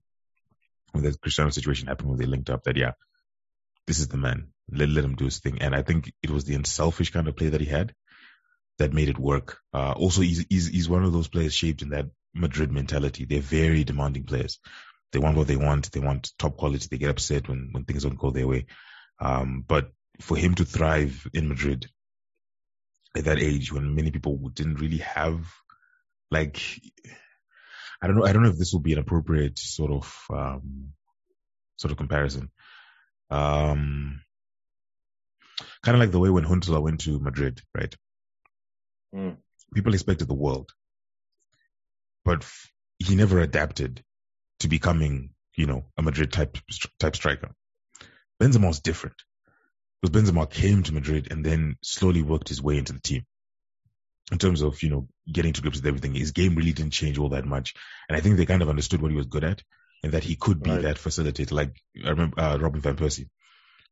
when 0.92 1.04
the 1.04 1.16
Cristiano 1.18 1.52
situation 1.52 1.88
happened, 1.88 2.10
when 2.10 2.20
they 2.20 2.26
linked 2.26 2.50
up 2.50 2.64
that, 2.64 2.78
yeah, 2.78 2.94
this 3.86 4.00
is 4.00 4.08
the 4.08 4.18
man. 4.18 4.48
Let, 4.72 4.90
let 4.90 5.04
him 5.04 5.16
do 5.16 5.26
his 5.26 5.40
thing. 5.40 5.62
And 5.62 5.76
I 5.76 5.84
think 5.84 6.12
it 6.24 6.32
was 6.32 6.46
the 6.46 6.56
unselfish 6.56 7.12
kind 7.12 7.28
of 7.28 7.36
play 7.36 7.50
that 7.50 7.62
he 7.62 7.68
had 7.68 7.94
that 8.80 8.94
made 8.94 9.10
it 9.10 9.20
work. 9.20 9.60
Uh, 9.74 9.92
also, 9.92 10.22
he's, 10.22 10.46
he's, 10.50 10.68
he's 10.68 10.90
one 10.90 11.04
of 11.04 11.14
those 11.14 11.28
players 11.28 11.54
shaped 11.54 11.82
in 11.82 11.90
that 11.90 12.08
Madrid 12.34 12.72
mentality. 12.72 13.26
They're 13.26 13.42
very 13.42 13.84
demanding 13.84 14.24
players. 14.24 14.60
They 15.12 15.20
want 15.20 15.38
what 15.38 15.48
they 15.48 15.58
want. 15.58 15.92
They 15.92 16.00
want 16.00 16.32
top 16.38 16.58
quality. 16.58 16.88
They 16.90 16.98
get 16.98 17.10
upset 17.10 17.48
when, 17.50 17.70
when 17.72 17.86
things 17.86 18.04
don't 18.04 18.18
go 18.18 18.32
their 18.32 18.48
way. 18.48 18.66
Um, 19.20 19.64
but 19.68 19.92
for 20.20 20.38
him 20.38 20.56
to 20.56 20.66
thrive 20.66 21.28
in 21.34 21.50
Madrid 21.50 21.88
at 23.16 23.26
that 23.26 23.40
age 23.40 23.72
when 23.74 23.96
many 23.96 24.12
people 24.12 24.38
didn't 24.54 24.80
really 24.80 25.00
have 25.00 25.46
like, 26.30 26.62
I 28.02 28.08
don't 28.08 28.16
know. 28.16 28.26
I 28.26 28.32
don't 28.32 28.44
know 28.44 28.50
if 28.50 28.58
this 28.58 28.72
will 28.72 28.80
be 28.80 28.94
an 28.94 29.00
appropriate 29.00 29.60
sort 29.60 29.92
of, 29.92 30.18
um, 30.34 30.94
sort 31.76 31.92
of 31.92 31.98
comparison. 31.98 32.50
Um, 33.30 34.22
kind 35.84 35.96
of 35.96 36.00
like 36.00 36.12
the 36.12 36.20
way 36.20 36.30
when 36.30 36.46
Huntelaar 36.46 36.82
went 36.82 37.02
to 37.02 37.20
Madrid, 37.20 37.62
right? 37.76 37.94
Mm. 39.14 39.38
People 39.74 39.94
expected 39.94 40.28
the 40.28 40.34
world, 40.34 40.72
but 42.24 42.46
he 43.00 43.16
never 43.16 43.40
adapted 43.40 44.04
to 44.62 44.68
becoming, 44.68 45.32
you 45.56 45.66
know, 45.66 45.86
a 45.98 46.02
Madrid 46.02 46.32
type 46.32 46.58
type 47.00 47.16
striker. 47.16 47.52
Benzema 48.42 48.68
was 48.68 48.80
different 48.80 49.16
because 50.02 50.16
Benzema 50.16 50.50
came 50.50 50.84
to 50.84 50.94
Madrid 50.94 51.28
and 51.32 51.46
then 51.46 51.78
slowly 51.84 52.22
worked 52.22 52.50
his 52.50 52.62
way 52.62 52.78
into 52.78 52.94
the 52.94 53.02
team. 53.02 53.26
In 54.32 54.38
terms 54.38 54.62
of, 54.62 54.82
you 54.82 54.90
know, 54.90 55.08
getting 55.32 55.54
to 55.54 55.62
grips 55.62 55.78
with 55.78 55.86
everything, 55.86 56.16
his 56.16 56.32
game 56.32 56.56
really 56.56 56.72
didn't 56.72 56.94
change 56.94 57.18
all 57.20 57.30
that 57.30 57.46
much. 57.46 57.74
And 58.08 58.16
I 58.16 58.22
think 58.22 58.38
they 58.38 58.46
kind 58.46 58.62
of 58.62 58.70
understood 58.70 59.02
what 59.02 59.12
he 59.12 59.18
was 59.18 59.26
good 59.26 59.44
at 59.44 59.62
and 60.04 60.14
that 60.14 60.24
he 60.24 60.36
could 60.36 60.64
be 60.64 60.72
right. 60.72 60.84
that 60.84 60.98
facilitator. 60.98 61.52
Like 61.52 61.76
I 62.04 62.10
remember 62.10 62.40
uh, 62.40 62.58
Robin 62.58 62.82
van 62.82 62.96
Persie, 62.96 63.30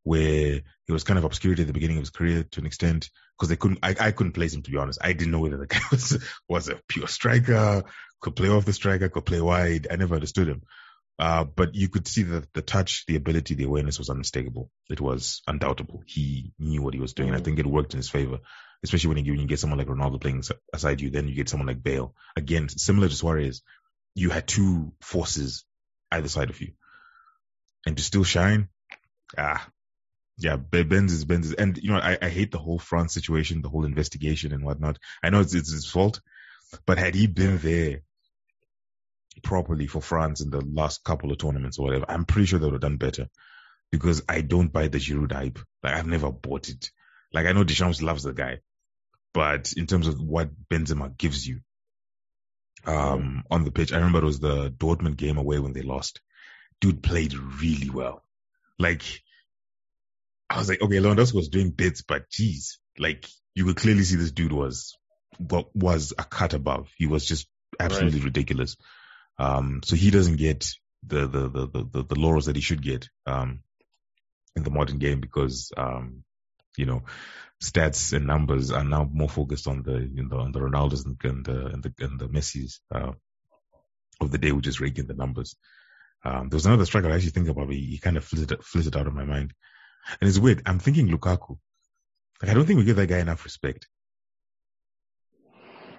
where 0.03 0.61
he 0.85 0.93
was 0.93 1.03
kind 1.03 1.17
of 1.17 1.25
obscured 1.25 1.59
at 1.59 1.67
the 1.67 1.73
beginning 1.73 1.97
of 1.97 2.03
his 2.03 2.09
career 2.09 2.43
to 2.43 2.59
an 2.59 2.65
extent 2.65 3.09
because 3.37 3.49
they 3.49 3.55
couldn't. 3.55 3.79
I, 3.83 3.95
I 3.99 4.11
couldn't 4.11 4.33
place 4.33 4.53
him 4.53 4.63
to 4.63 4.71
be 4.71 4.77
honest. 4.77 4.99
I 5.01 5.13
didn't 5.13 5.31
know 5.31 5.39
whether 5.39 5.57
the 5.57 5.67
guy 5.67 5.81
was 5.91 6.23
was 6.47 6.69
a 6.69 6.79
pure 6.87 7.07
striker, 7.07 7.83
could 8.21 8.35
play 8.35 8.49
off 8.49 8.65
the 8.65 8.73
striker, 8.73 9.09
could 9.09 9.25
play 9.25 9.41
wide. 9.41 9.87
I 9.89 9.95
never 9.95 10.15
understood 10.15 10.47
him. 10.47 10.63
Uh, 11.19 11.43
but 11.43 11.75
you 11.75 11.89
could 11.89 12.07
see 12.07 12.23
that 12.23 12.51
the 12.53 12.61
touch, 12.61 13.05
the 13.05 13.17
ability, 13.17 13.53
the 13.53 13.65
awareness 13.65 13.99
was 13.99 14.09
unmistakable. 14.09 14.71
It 14.89 15.01
was 15.01 15.41
undoubtable. 15.45 16.01
He 16.05 16.53
knew 16.57 16.81
what 16.81 16.93
he 16.93 17.01
was 17.01 17.13
doing. 17.13 17.29
Mm. 17.29 17.33
And 17.33 17.41
I 17.41 17.43
think 17.43 17.59
it 17.59 17.65
worked 17.65 17.93
in 17.93 17.97
his 17.97 18.09
favor, 18.09 18.39
especially 18.85 19.09
when 19.09 19.25
you, 19.25 19.33
when 19.33 19.41
you 19.41 19.47
get 19.47 19.59
someone 19.59 19.79
like 19.79 19.87
Ronaldo 19.87 20.21
playing 20.21 20.43
aside 20.73 21.01
you, 21.01 21.09
then 21.09 21.27
you 21.27 21.35
get 21.35 21.49
someone 21.49 21.67
like 21.67 21.83
Bale. 21.83 22.15
Again, 22.37 22.69
similar 22.69 23.09
to 23.09 23.15
Suarez, 23.15 23.63
you 24.15 24.29
had 24.29 24.47
two 24.47 24.93
forces 25.01 25.65
either 26.09 26.29
side 26.29 26.49
of 26.49 26.61
you. 26.61 26.71
And 27.85 27.97
to 27.97 28.03
still 28.03 28.23
shine, 28.23 28.69
ah, 29.37 29.67
yeah, 30.39 30.55
Benz 30.55 31.11
is 31.11 31.25
Benz 31.25 31.53
and 31.53 31.77
you 31.77 31.91
know, 31.91 31.99
I, 31.99 32.17
I 32.21 32.29
hate 32.29 32.51
the 32.51 32.57
whole 32.57 32.79
France 32.79 33.13
situation, 33.13 33.61
the 33.61 33.69
whole 33.69 33.85
investigation 33.85 34.53
and 34.53 34.63
whatnot. 34.63 34.97
I 35.21 35.29
know 35.29 35.41
it's, 35.41 35.53
it's 35.53 35.71
his 35.71 35.85
fault, 35.85 36.21
but 36.85 36.97
had 36.97 37.13
he 37.13 37.27
been 37.27 37.57
there 37.57 38.01
properly 39.43 39.87
for 39.87 40.01
France 40.01 40.41
in 40.41 40.49
the 40.49 40.61
last 40.61 41.03
couple 41.03 41.31
of 41.31 41.37
tournaments 41.37 41.77
or 41.77 41.85
whatever, 41.85 42.05
I'm 42.07 42.25
pretty 42.25 42.45
sure 42.45 42.59
they 42.59 42.65
would 42.65 42.73
have 42.73 42.81
done 42.81 42.97
better 42.97 43.27
because 43.91 44.23
I 44.29 44.41
don't 44.41 44.71
buy 44.71 44.87
the 44.87 44.97
Giroud 44.97 45.31
hype. 45.31 45.59
Like 45.83 45.93
I've 45.93 46.07
never 46.07 46.31
bought 46.31 46.69
it. 46.69 46.89
Like 47.33 47.45
I 47.45 47.51
know 47.51 47.63
Deschamps 47.63 48.01
loves 48.01 48.23
the 48.23 48.33
guy, 48.33 48.59
but 49.33 49.73
in 49.75 49.87
terms 49.87 50.07
of 50.07 50.21
what 50.21 50.49
Benzema 50.69 51.15
gives 51.17 51.45
you, 51.45 51.59
um, 52.85 53.43
on 53.51 53.65
the 53.65 53.71
pitch, 53.71 53.91
I 53.91 53.97
remember 53.97 54.19
it 54.19 54.25
was 54.25 54.39
the 54.39 54.71
Dortmund 54.71 55.17
game 55.17 55.37
away 55.37 55.59
when 55.59 55.73
they 55.73 55.81
lost. 55.81 56.21
Dude 56.79 57.03
played 57.03 57.33
really 57.33 57.89
well. 57.89 58.23
Like, 58.77 59.03
I 60.49 60.57
was 60.57 60.67
like, 60.67 60.81
okay, 60.81 60.95
Lewandowski 60.95 61.35
was 61.35 61.49
doing 61.49 61.69
bits, 61.71 62.01
but 62.01 62.29
geez, 62.29 62.79
like 62.97 63.27
you 63.53 63.65
could 63.65 63.77
clearly 63.77 64.03
see 64.03 64.15
this 64.15 64.31
dude 64.31 64.51
was, 64.51 64.97
what 65.37 65.73
was 65.75 66.13
a 66.17 66.23
cut 66.23 66.53
above. 66.53 66.89
He 66.97 67.05
was 67.05 67.25
just 67.25 67.47
absolutely 67.79 68.19
right. 68.19 68.25
ridiculous. 68.25 68.75
Um, 69.37 69.81
so 69.83 69.95
he 69.95 70.11
doesn't 70.11 70.37
get 70.37 70.67
the, 71.05 71.27
the, 71.27 71.49
the, 71.49 71.89
the, 71.91 72.03
the 72.03 72.19
laurels 72.19 72.47
that 72.47 72.55
he 72.55 72.61
should 72.61 72.81
get, 72.81 73.07
um, 73.25 73.61
in 74.55 74.63
the 74.63 74.71
modern 74.71 74.97
game 74.97 75.21
because, 75.21 75.71
um, 75.77 76.23
you 76.77 76.85
know, 76.85 77.03
stats 77.63 78.13
and 78.13 78.25
numbers 78.25 78.71
are 78.71 78.83
now 78.83 79.07
more 79.11 79.29
focused 79.29 79.67
on 79.67 79.83
the, 79.83 80.09
you 80.13 80.27
know, 80.27 80.39
on 80.39 80.51
the 80.51 80.59
Ronaldos 80.59 81.05
and, 81.05 81.17
and 81.23 81.45
the, 81.45 81.65
and 81.67 81.83
the, 81.83 81.93
and 81.99 82.19
the 82.19 82.27
Messi's, 82.27 82.81
uh, 82.93 83.11
of 84.19 84.31
the 84.31 84.37
day, 84.37 84.51
which 84.51 84.67
is 84.67 84.81
ranking 84.81 85.07
the 85.07 85.13
numbers. 85.13 85.55
Um, 86.25 86.49
there 86.49 86.57
was 86.57 86.65
another 86.65 86.85
striker 86.85 87.09
I 87.09 87.15
actually 87.15 87.31
think 87.31 87.47
about, 87.47 87.67
but 87.67 87.75
he, 87.75 87.85
he 87.85 87.97
kind 87.99 88.17
of 88.17 88.25
flitted, 88.25 88.63
flitted 88.63 88.97
out 88.97 89.07
of 89.07 89.13
my 89.13 89.23
mind. 89.23 89.53
And 90.19 90.27
it's 90.27 90.39
weird. 90.39 90.61
I'm 90.65 90.79
thinking 90.79 91.07
Lukaku. 91.07 91.57
Like, 92.41 92.51
I 92.51 92.53
don't 92.53 92.65
think 92.65 92.79
we 92.79 92.85
give 92.85 92.95
that 92.95 93.07
guy 93.07 93.19
enough 93.19 93.43
respect. 93.43 93.87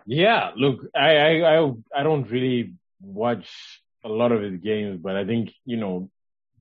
Yeah, 0.06 0.50
look, 0.56 0.80
I, 0.94 1.16
I, 1.16 1.58
I, 1.58 1.72
I 1.94 2.02
don't 2.02 2.28
really 2.30 2.74
watch 3.00 3.48
a 4.02 4.08
lot 4.08 4.32
of 4.32 4.42
his 4.42 4.56
games, 4.56 4.98
but 5.00 5.16
I 5.16 5.24
think, 5.24 5.52
you 5.64 5.76
know, 5.76 6.10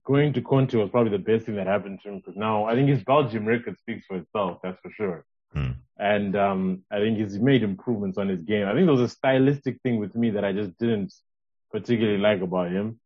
going 0.04 0.34
to 0.34 0.42
Conte 0.42 0.76
was 0.76 0.90
probably 0.90 1.12
the 1.12 1.24
best 1.24 1.46
thing 1.46 1.56
that 1.56 1.68
happened 1.68 2.00
to 2.02 2.10
him 2.10 2.18
because 2.18 2.36
now 2.36 2.66
I 2.66 2.76
think 2.76 2.90
his 2.90 3.04
Belgium 3.04 3.46
record 3.46 3.78
speaks 3.80 4.06
for 4.08 4.18
itself, 4.18 4.60
that's 4.62 4.80
for 4.82 4.92
sure. 4.92 5.26
Hmm. 5.54 5.72
And 5.98 6.36
um, 6.36 6.84
I 6.92 7.00
think 7.00 7.18
he's 7.18 7.40
made 7.40 7.64
improvements 7.64 8.18
on 8.18 8.28
his 8.28 8.42
game. 8.42 8.68
I 8.68 8.74
think 8.74 8.86
there 8.86 8.96
was 8.96 9.12
a 9.12 9.16
stylistic 9.16 9.82
thing 9.82 9.98
with 10.00 10.16
me 10.16 10.32
that 10.32 10.46
I 10.46 10.52
just 10.52 10.78
didn't 10.78 11.14
particularly 11.72 12.20
like 12.20 12.42
about 12.42 12.72
him. 12.72 13.00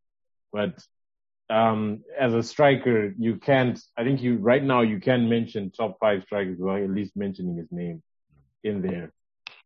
But 0.52 0.82
um, 1.50 2.04
as 2.18 2.32
a 2.32 2.42
striker, 2.42 3.14
you 3.18 3.36
can't. 3.36 3.78
I 3.96 4.04
think 4.04 4.22
you 4.22 4.36
right 4.36 4.62
now 4.62 4.80
you 4.80 4.98
can 5.00 5.28
mention 5.28 5.70
top 5.70 5.98
five 6.00 6.22
strikers 6.22 6.58
without 6.58 6.82
at 6.82 6.90
least 6.90 7.16
mentioning 7.16 7.56
his 7.56 7.70
name 7.70 8.02
in 8.62 8.80
there. 8.80 9.12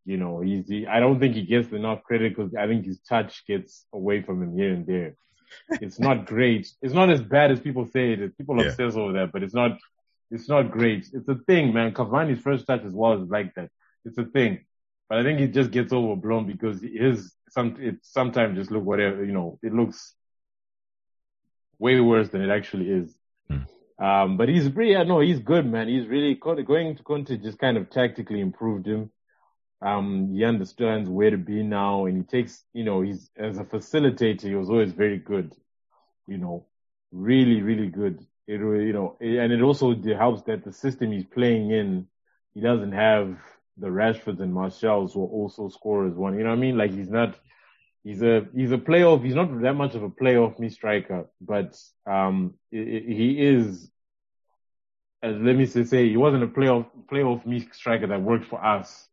You 0.05 0.17
know, 0.17 0.41
he's. 0.41 0.67
He, 0.67 0.87
I 0.87 0.99
don't 0.99 1.19
think 1.19 1.35
he 1.35 1.43
gets 1.43 1.71
enough 1.71 2.03
credit 2.03 2.35
because 2.35 2.53
I 2.55 2.67
think 2.67 2.85
his 2.85 2.99
touch 2.99 3.45
gets 3.45 3.85
away 3.93 4.21
from 4.21 4.41
him 4.43 4.57
here 4.57 4.73
and 4.73 4.85
there. 4.85 5.15
It's 5.81 5.99
not 5.99 6.25
great. 6.33 6.69
It's 6.81 6.93
not 6.93 7.09
as 7.09 7.21
bad 7.21 7.51
as 7.51 7.59
people 7.59 7.85
say 7.85 8.13
it. 8.13 8.37
People 8.37 8.61
yeah. 8.61 8.69
obsess 8.69 8.95
over 8.95 9.13
that, 9.13 9.31
but 9.31 9.43
it's 9.43 9.53
not. 9.53 9.77
It's 10.31 10.49
not 10.49 10.71
great. 10.71 11.09
It's 11.13 11.27
a 11.27 11.35
thing, 11.47 11.73
man. 11.73 11.93
Cavani's 11.93 12.41
first 12.41 12.67
touch 12.67 12.83
as 12.83 12.93
well 12.93 13.13
is 13.13 13.29
like 13.29 13.55
that. 13.55 13.69
It's 14.05 14.17
a 14.17 14.25
thing, 14.25 14.65
but 15.07 15.17
I 15.17 15.23
think 15.23 15.39
it 15.39 15.53
just 15.53 15.71
gets 15.71 15.93
overblown 15.93 16.45
because 16.45 16.81
his 16.81 17.33
some 17.49 17.77
it 17.79 17.95
sometimes 18.01 18.57
just 18.57 18.69
look 18.69 18.83
whatever 18.83 19.23
you 19.23 19.31
know. 19.31 19.57
It 19.63 19.73
looks 19.73 20.13
way 21.79 21.99
worse 21.99 22.29
than 22.29 22.41
it 22.41 22.49
actually 22.49 22.89
is. 22.89 23.17
Mm. 23.49 23.65
Um, 23.97 24.37
but 24.37 24.49
he's 24.49 24.69
pretty, 24.69 24.91
yeah, 24.91 25.03
no, 25.03 25.19
he's 25.19 25.39
good, 25.39 25.65
man. 25.65 25.87
He's 25.87 26.07
really 26.07 26.35
going 26.35 26.95
to 26.95 27.03
Conte 27.03 27.37
just 27.37 27.57
kind 27.57 27.77
of 27.77 27.89
tactically 27.89 28.41
improved 28.41 28.85
him. 28.85 29.09
Um, 29.81 30.33
he 30.33 30.43
understands 30.43 31.09
where 31.09 31.31
to 31.31 31.37
be 31.37 31.63
now 31.63 32.05
and 32.05 32.17
he 32.17 32.23
takes, 32.23 32.63
you 32.73 32.83
know, 32.83 33.01
he's, 33.01 33.29
as 33.37 33.57
a 33.57 33.63
facilitator, 33.63 34.43
he 34.43 34.55
was 34.55 34.69
always 34.69 34.91
very 34.91 35.17
good, 35.17 35.55
you 36.27 36.37
know, 36.37 36.65
really, 37.11 37.61
really 37.61 37.87
good. 37.87 38.25
It, 38.45 38.59
you 38.59 38.93
know, 38.93 39.15
and 39.21 39.53
it 39.53 39.61
also 39.61 39.95
helps 40.17 40.43
that 40.43 40.65
the 40.65 40.73
system 40.73 41.11
he's 41.11 41.25
playing 41.25 41.71
in, 41.71 42.07
he 42.53 42.61
doesn't 42.61 42.91
have 42.91 43.37
the 43.77 43.87
Rashfords 43.87 44.41
and 44.41 44.53
Martials 44.53 45.13
who 45.13 45.23
are 45.23 45.27
also 45.27 45.69
scorers 45.69 46.13
one, 46.13 46.37
you 46.37 46.43
know 46.43 46.49
what 46.49 46.57
I 46.57 46.61
mean? 46.61 46.77
Like 46.77 46.91
he's 46.91 47.09
not, 47.09 47.37
he's 48.09 48.21
a, 48.23 48.47
he's 48.55 48.71
a 48.71 48.77
playoff, 48.77 49.23
he's 49.23 49.35
not 49.35 49.61
that 49.61 49.75
much 49.75 49.95
of 49.95 50.03
a 50.03 50.09
playoff 50.09 50.59
me 50.59 50.69
striker, 50.69 51.25
but, 51.41 51.77
um, 52.05 52.55
he 52.71 53.35
is, 53.39 53.89
as 55.21 55.35
let 55.37 55.55
me 55.55 55.65
say, 55.65 56.09
he 56.09 56.17
wasn't 56.17 56.43
a 56.43 56.47
playoff, 56.47 56.87
playoff 57.11 57.45
me 57.45 57.67
striker 57.73 58.07
that 58.07 58.21
worked 58.21 58.45
for 58.45 58.63
us 58.63 59.07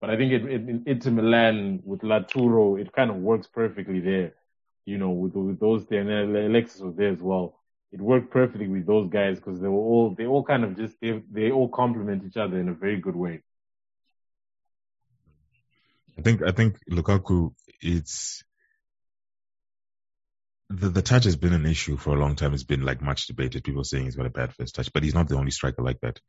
but 0.00 0.10
I 0.10 0.16
think 0.16 0.32
it, 0.32 0.44
it, 0.44 0.68
in 0.68 0.84
Inter 0.86 1.10
Milan 1.10 1.80
with 1.84 2.00
Lautaro, 2.00 2.80
it 2.80 2.92
kind 2.92 3.10
of 3.10 3.16
works 3.16 3.46
perfectly 3.46 4.00
there. 4.00 4.34
You 4.86 4.98
know, 4.98 5.10
with 5.10 5.34
with 5.34 5.60
those 5.60 5.86
there, 5.86 6.00
and 6.00 6.36
Alexis 6.36 6.80
was 6.80 6.96
there 6.96 7.12
as 7.12 7.20
well. 7.20 7.60
it 7.92 8.00
worked 8.00 8.30
perfectly 8.30 8.68
with 8.68 8.86
those 8.86 9.10
guys 9.10 9.36
because 9.38 9.60
they 9.60 9.68
were 9.68 9.78
all 9.90 10.14
they 10.16 10.26
all 10.26 10.42
kind 10.44 10.64
of 10.64 10.76
just 10.76 10.96
they 11.00 11.22
they 11.30 11.50
all 11.50 11.68
complement 11.68 12.24
each 12.24 12.38
other 12.38 12.58
in 12.58 12.68
a 12.70 12.74
very 12.74 12.98
good 13.00 13.16
way. 13.16 13.42
I 16.20 16.22
think 16.22 16.42
I 16.46 16.52
think 16.52 16.76
Lukaku 16.90 17.54
it's 17.80 18.44
the 20.68 20.90
the 20.90 21.00
touch 21.00 21.24
has 21.24 21.36
been 21.36 21.54
an 21.54 21.64
issue 21.64 21.96
for 21.96 22.14
a 22.14 22.20
long 22.20 22.36
time. 22.36 22.52
It's 22.52 22.62
been 22.62 22.84
like 22.84 23.00
much 23.00 23.26
debated. 23.26 23.64
People 23.64 23.84
saying 23.84 24.04
he's 24.04 24.16
got 24.16 24.26
a 24.26 24.30
bad 24.30 24.52
first 24.52 24.74
touch, 24.74 24.92
but 24.92 25.02
he's 25.02 25.14
not 25.14 25.28
the 25.28 25.36
only 25.36 25.50
striker 25.50 25.82
like 25.82 25.98
that. 26.00 26.20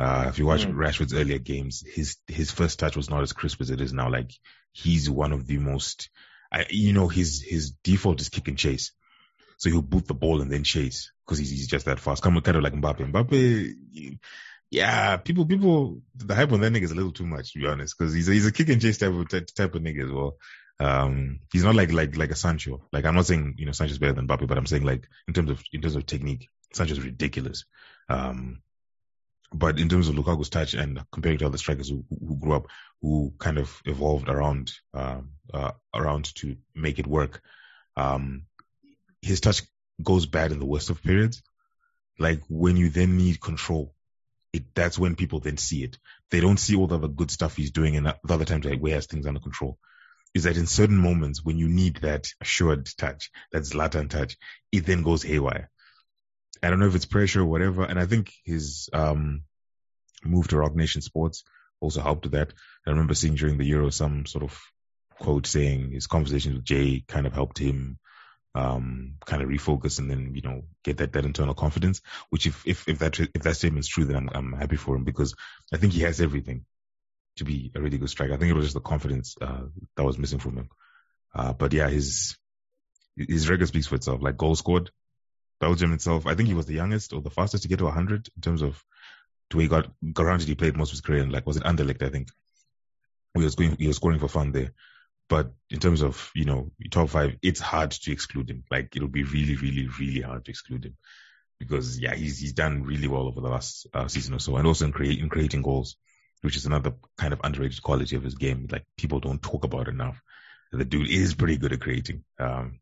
Uh, 0.00 0.26
if 0.28 0.40
you 0.40 0.46
watch 0.46 0.66
mm. 0.66 0.74
Rashford's 0.74 1.14
earlier 1.14 1.38
games, 1.38 1.84
his 1.86 2.16
his 2.26 2.50
first 2.50 2.80
touch 2.80 2.96
was 2.96 3.08
not 3.08 3.22
as 3.22 3.32
crisp 3.32 3.60
as 3.60 3.70
it 3.70 3.80
is 3.80 3.92
now. 3.92 4.10
Like 4.10 4.32
he's 4.72 5.08
one 5.08 5.32
of 5.32 5.46
the 5.46 5.58
most, 5.58 6.10
I, 6.52 6.66
you 6.68 6.92
know, 6.92 7.06
his 7.06 7.40
his 7.40 7.70
default 7.84 8.20
is 8.20 8.28
kick 8.28 8.48
and 8.48 8.58
chase. 8.58 8.90
So 9.58 9.70
he'll 9.70 9.80
boot 9.80 10.08
the 10.08 10.14
ball 10.14 10.42
and 10.42 10.50
then 10.50 10.64
chase 10.64 11.12
because 11.24 11.38
he's, 11.38 11.50
he's 11.50 11.68
just 11.68 11.86
that 11.86 12.00
fast. 12.00 12.22
Kind 12.22 12.36
of, 12.36 12.42
kind 12.42 12.56
of 12.56 12.64
like 12.64 12.74
Mbappe. 12.74 13.12
Mbappe, 13.12 14.18
yeah, 14.70 15.16
people, 15.16 15.46
people, 15.46 16.00
the 16.16 16.34
hype 16.34 16.52
on 16.52 16.60
that 16.60 16.72
nigga 16.72 16.82
is 16.82 16.92
a 16.92 16.96
little 16.96 17.12
too 17.12 17.26
much 17.26 17.52
to 17.52 17.60
be 17.60 17.66
honest 17.66 17.96
because 17.96 18.12
he's 18.12 18.28
a, 18.28 18.32
he's 18.32 18.46
a 18.46 18.52
kick 18.52 18.68
and 18.68 18.80
chase 18.80 18.98
type 18.98 19.12
of 19.12 19.28
type 19.28 19.74
of 19.74 19.82
nigga 19.82 20.04
as 20.04 20.12
well. 20.12 20.36
Um, 20.78 21.40
he's 21.52 21.64
not 21.64 21.74
like 21.74 21.92
like 21.92 22.16
like 22.16 22.30
a 22.30 22.36
Sancho. 22.36 22.86
Like 22.92 23.04
I'm 23.04 23.14
not 23.14 23.26
saying 23.26 23.54
you 23.58 23.66
know 23.66 23.72
Sancho's 23.72 23.98
better 23.98 24.12
than 24.12 24.28
Mbappe, 24.28 24.46
but 24.46 24.58
I'm 24.58 24.66
saying 24.66 24.84
like 24.84 25.08
in 25.26 25.34
terms 25.34 25.50
of 25.50 25.62
in 25.72 25.80
terms 25.80 25.96
of 25.96 26.04
technique, 26.06 26.48
Sancho's 26.72 27.00
ridiculous. 27.00 27.64
Um, 28.08 28.62
but 29.52 29.78
in 29.78 29.88
terms 29.88 30.08
of 30.08 30.16
Lukaku's 30.16 30.50
touch 30.50 30.74
and 30.74 31.04
comparing 31.12 31.38
to 31.38 31.46
other 31.46 31.58
strikers 31.58 31.88
who, 31.88 32.04
who 32.10 32.36
grew 32.36 32.54
up, 32.54 32.66
who 33.00 33.32
kind 33.38 33.58
of 33.58 33.80
evolved 33.84 34.28
around 34.28 34.72
uh, 34.92 35.20
uh, 35.54 35.72
around 35.94 36.34
to 36.36 36.56
make 36.74 36.98
it 36.98 37.06
work, 37.06 37.40
um, 37.96 38.42
his 39.22 39.40
touch 39.40 39.62
goes 40.02 40.26
bad 40.26 40.52
in 40.52 40.58
the 40.58 40.66
worst 40.66 40.90
of 40.90 41.02
periods. 41.02 41.42
Like 42.18 42.42
when 42.48 42.76
you 42.76 42.90
then 42.90 43.16
need 43.16 43.40
control, 43.40 43.94
it 44.56 44.74
that's 44.74 44.98
when 44.98 45.16
people 45.16 45.40
then 45.40 45.56
see 45.56 45.84
it. 45.84 45.98
They 46.30 46.40
don't 46.40 46.58
see 46.58 46.76
all 46.76 46.86
the 46.86 46.96
other 46.96 47.08
good 47.08 47.30
stuff 47.30 47.56
he's 47.56 47.70
doing, 47.70 47.96
and 47.96 48.06
the 48.06 48.16
other 48.28 48.44
times 48.44 48.64
like 48.64 48.80
where 48.80 48.90
he 48.90 48.94
has 48.94 49.06
things 49.06 49.26
under 49.26 49.40
control. 49.40 49.78
Is 50.34 50.44
that 50.44 50.56
in 50.56 50.66
certain 50.66 50.98
moments 50.98 51.42
when 51.42 51.56
you 51.56 51.68
need 51.68 51.96
that 52.02 52.28
assured 52.40 52.88
touch, 52.98 53.30
that 53.52 53.62
Zlatan 53.62 54.10
touch, 54.10 54.36
it 54.70 54.84
then 54.84 55.02
goes 55.02 55.22
haywire. 55.22 55.70
I 56.62 56.70
don't 56.70 56.78
know 56.78 56.88
if 56.88 56.94
it's 56.94 57.06
pressure 57.06 57.42
or 57.42 57.46
whatever. 57.46 57.84
And 57.84 57.98
I 57.98 58.06
think 58.06 58.32
his 58.44 58.90
um, 58.92 59.42
move 60.24 60.48
to 60.48 60.58
Roc 60.58 60.74
Nation 60.74 61.00
Sports 61.00 61.44
also 61.80 62.02
helped 62.02 62.24
with 62.24 62.32
that. 62.32 62.52
I 62.86 62.90
remember 62.90 63.14
seeing 63.14 63.34
during 63.34 63.56
the 63.56 63.64
Euro 63.66 63.90
some 63.90 64.26
sort 64.26 64.44
of 64.44 64.58
quote 65.18 65.46
saying 65.46 65.92
his 65.92 66.06
conversations 66.06 66.56
with 66.56 66.64
Jay 66.64 67.04
kind 67.06 67.26
of 67.26 67.32
helped 67.32 67.58
him 67.58 67.98
um, 68.56 69.16
kind 69.26 69.42
of 69.42 69.50
refocus 69.50 69.98
and 69.98 70.10
then 70.10 70.32
you 70.34 70.40
know 70.40 70.62
get 70.82 70.96
that, 70.96 71.12
that 71.12 71.26
internal 71.26 71.54
confidence. 71.54 72.00
Which 72.30 72.46
if 72.46 72.66
if 72.66 72.88
if 72.88 72.98
that 73.00 73.20
if 73.20 73.42
that 73.42 73.56
statement 73.56 73.84
is 73.84 73.88
true, 73.88 74.04
then 74.04 74.16
I'm 74.16 74.30
I'm 74.32 74.52
happy 74.52 74.76
for 74.76 74.96
him 74.96 75.04
because 75.04 75.34
I 75.72 75.76
think 75.76 75.92
he 75.92 76.00
has 76.00 76.20
everything 76.20 76.64
to 77.36 77.44
be 77.44 77.70
a 77.74 77.80
really 77.80 77.98
good 77.98 78.08
striker. 78.08 78.32
I 78.32 78.38
think 78.38 78.50
it 78.50 78.54
was 78.54 78.64
just 78.64 78.74
the 78.74 78.80
confidence 78.80 79.36
uh, 79.40 79.66
that 79.96 80.04
was 80.04 80.18
missing 80.18 80.38
from 80.38 80.56
him. 80.56 80.68
Uh, 81.34 81.52
but 81.52 81.72
yeah, 81.74 81.88
his 81.88 82.36
his 83.16 83.48
record 83.50 83.68
speaks 83.68 83.86
for 83.86 83.96
itself. 83.96 84.22
Like 84.22 84.38
goal 84.38 84.56
scored, 84.56 84.90
Belgium 85.60 85.92
itself. 85.92 86.26
I 86.26 86.34
think 86.34 86.48
he 86.48 86.54
was 86.54 86.66
the 86.66 86.74
youngest 86.74 87.12
or 87.12 87.20
the 87.20 87.30
fastest 87.30 87.64
to 87.64 87.68
get 87.68 87.78
to 87.78 87.84
100 87.84 88.28
in 88.34 88.40
terms 88.40 88.62
of 88.62 88.82
to 89.50 89.58
he 89.58 89.68
got 89.68 89.90
granted 90.12 90.48
he 90.48 90.54
played 90.54 90.76
most 90.76 90.88
of 90.88 90.92
his 90.92 91.02
career 91.02 91.22
in 91.22 91.30
like 91.30 91.46
was 91.46 91.58
it 91.58 91.64
Anderlecht 91.64 92.02
I 92.02 92.08
think. 92.08 92.28
He 93.34 93.44
was 93.44 93.54
going 93.54 93.76
he 93.76 93.86
was 93.86 93.96
scoring 93.96 94.18
for 94.18 94.28
fun 94.28 94.52
there. 94.52 94.72
But 95.28 95.52
in 95.70 95.80
terms 95.80 96.02
of, 96.02 96.30
you 96.34 96.44
know, 96.44 96.70
top 96.90 97.08
five, 97.08 97.36
it's 97.42 97.60
hard 97.60 97.90
to 97.90 98.12
exclude 98.12 98.48
him. 98.48 98.64
Like 98.70 98.94
it'll 98.94 99.08
be 99.08 99.24
really, 99.24 99.56
really, 99.56 99.88
really 99.98 100.20
hard 100.20 100.44
to 100.44 100.50
exclude 100.50 100.84
him. 100.84 100.96
Because 101.58 101.98
yeah, 101.98 102.14
he's 102.14 102.38
he's 102.38 102.52
done 102.52 102.82
really 102.84 103.08
well 103.08 103.26
over 103.26 103.40
the 103.40 103.48
last 103.48 103.86
uh, 103.94 104.08
season 104.08 104.34
or 104.34 104.38
so, 104.38 104.56
and 104.56 104.66
also 104.66 104.84
in, 104.84 104.92
create, 104.92 105.18
in 105.18 105.28
creating 105.28 105.62
goals, 105.62 105.96
which 106.42 106.56
is 106.56 106.66
another 106.66 106.92
kind 107.16 107.32
of 107.32 107.40
underrated 107.42 107.82
quality 107.82 108.14
of 108.14 108.22
his 108.22 108.34
game. 108.34 108.68
Like 108.70 108.84
people 108.98 109.20
don't 109.20 109.42
talk 109.42 109.64
about 109.64 109.88
enough. 109.88 110.20
The 110.70 110.84
dude 110.84 111.10
is 111.10 111.34
pretty 111.34 111.56
good 111.56 111.72
at 111.72 111.80
creating. 111.80 112.24
Um, 112.38 112.80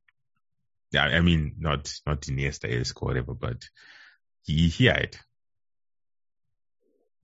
yeah, 0.90 1.04
I 1.04 1.20
mean, 1.20 1.56
not 1.58 1.92
not 2.06 2.22
Iniesta-esque 2.22 3.00
or 3.02 3.06
whatever, 3.06 3.34
but 3.34 3.64
he 4.42 4.68
he 4.68 4.86
had. 4.86 5.16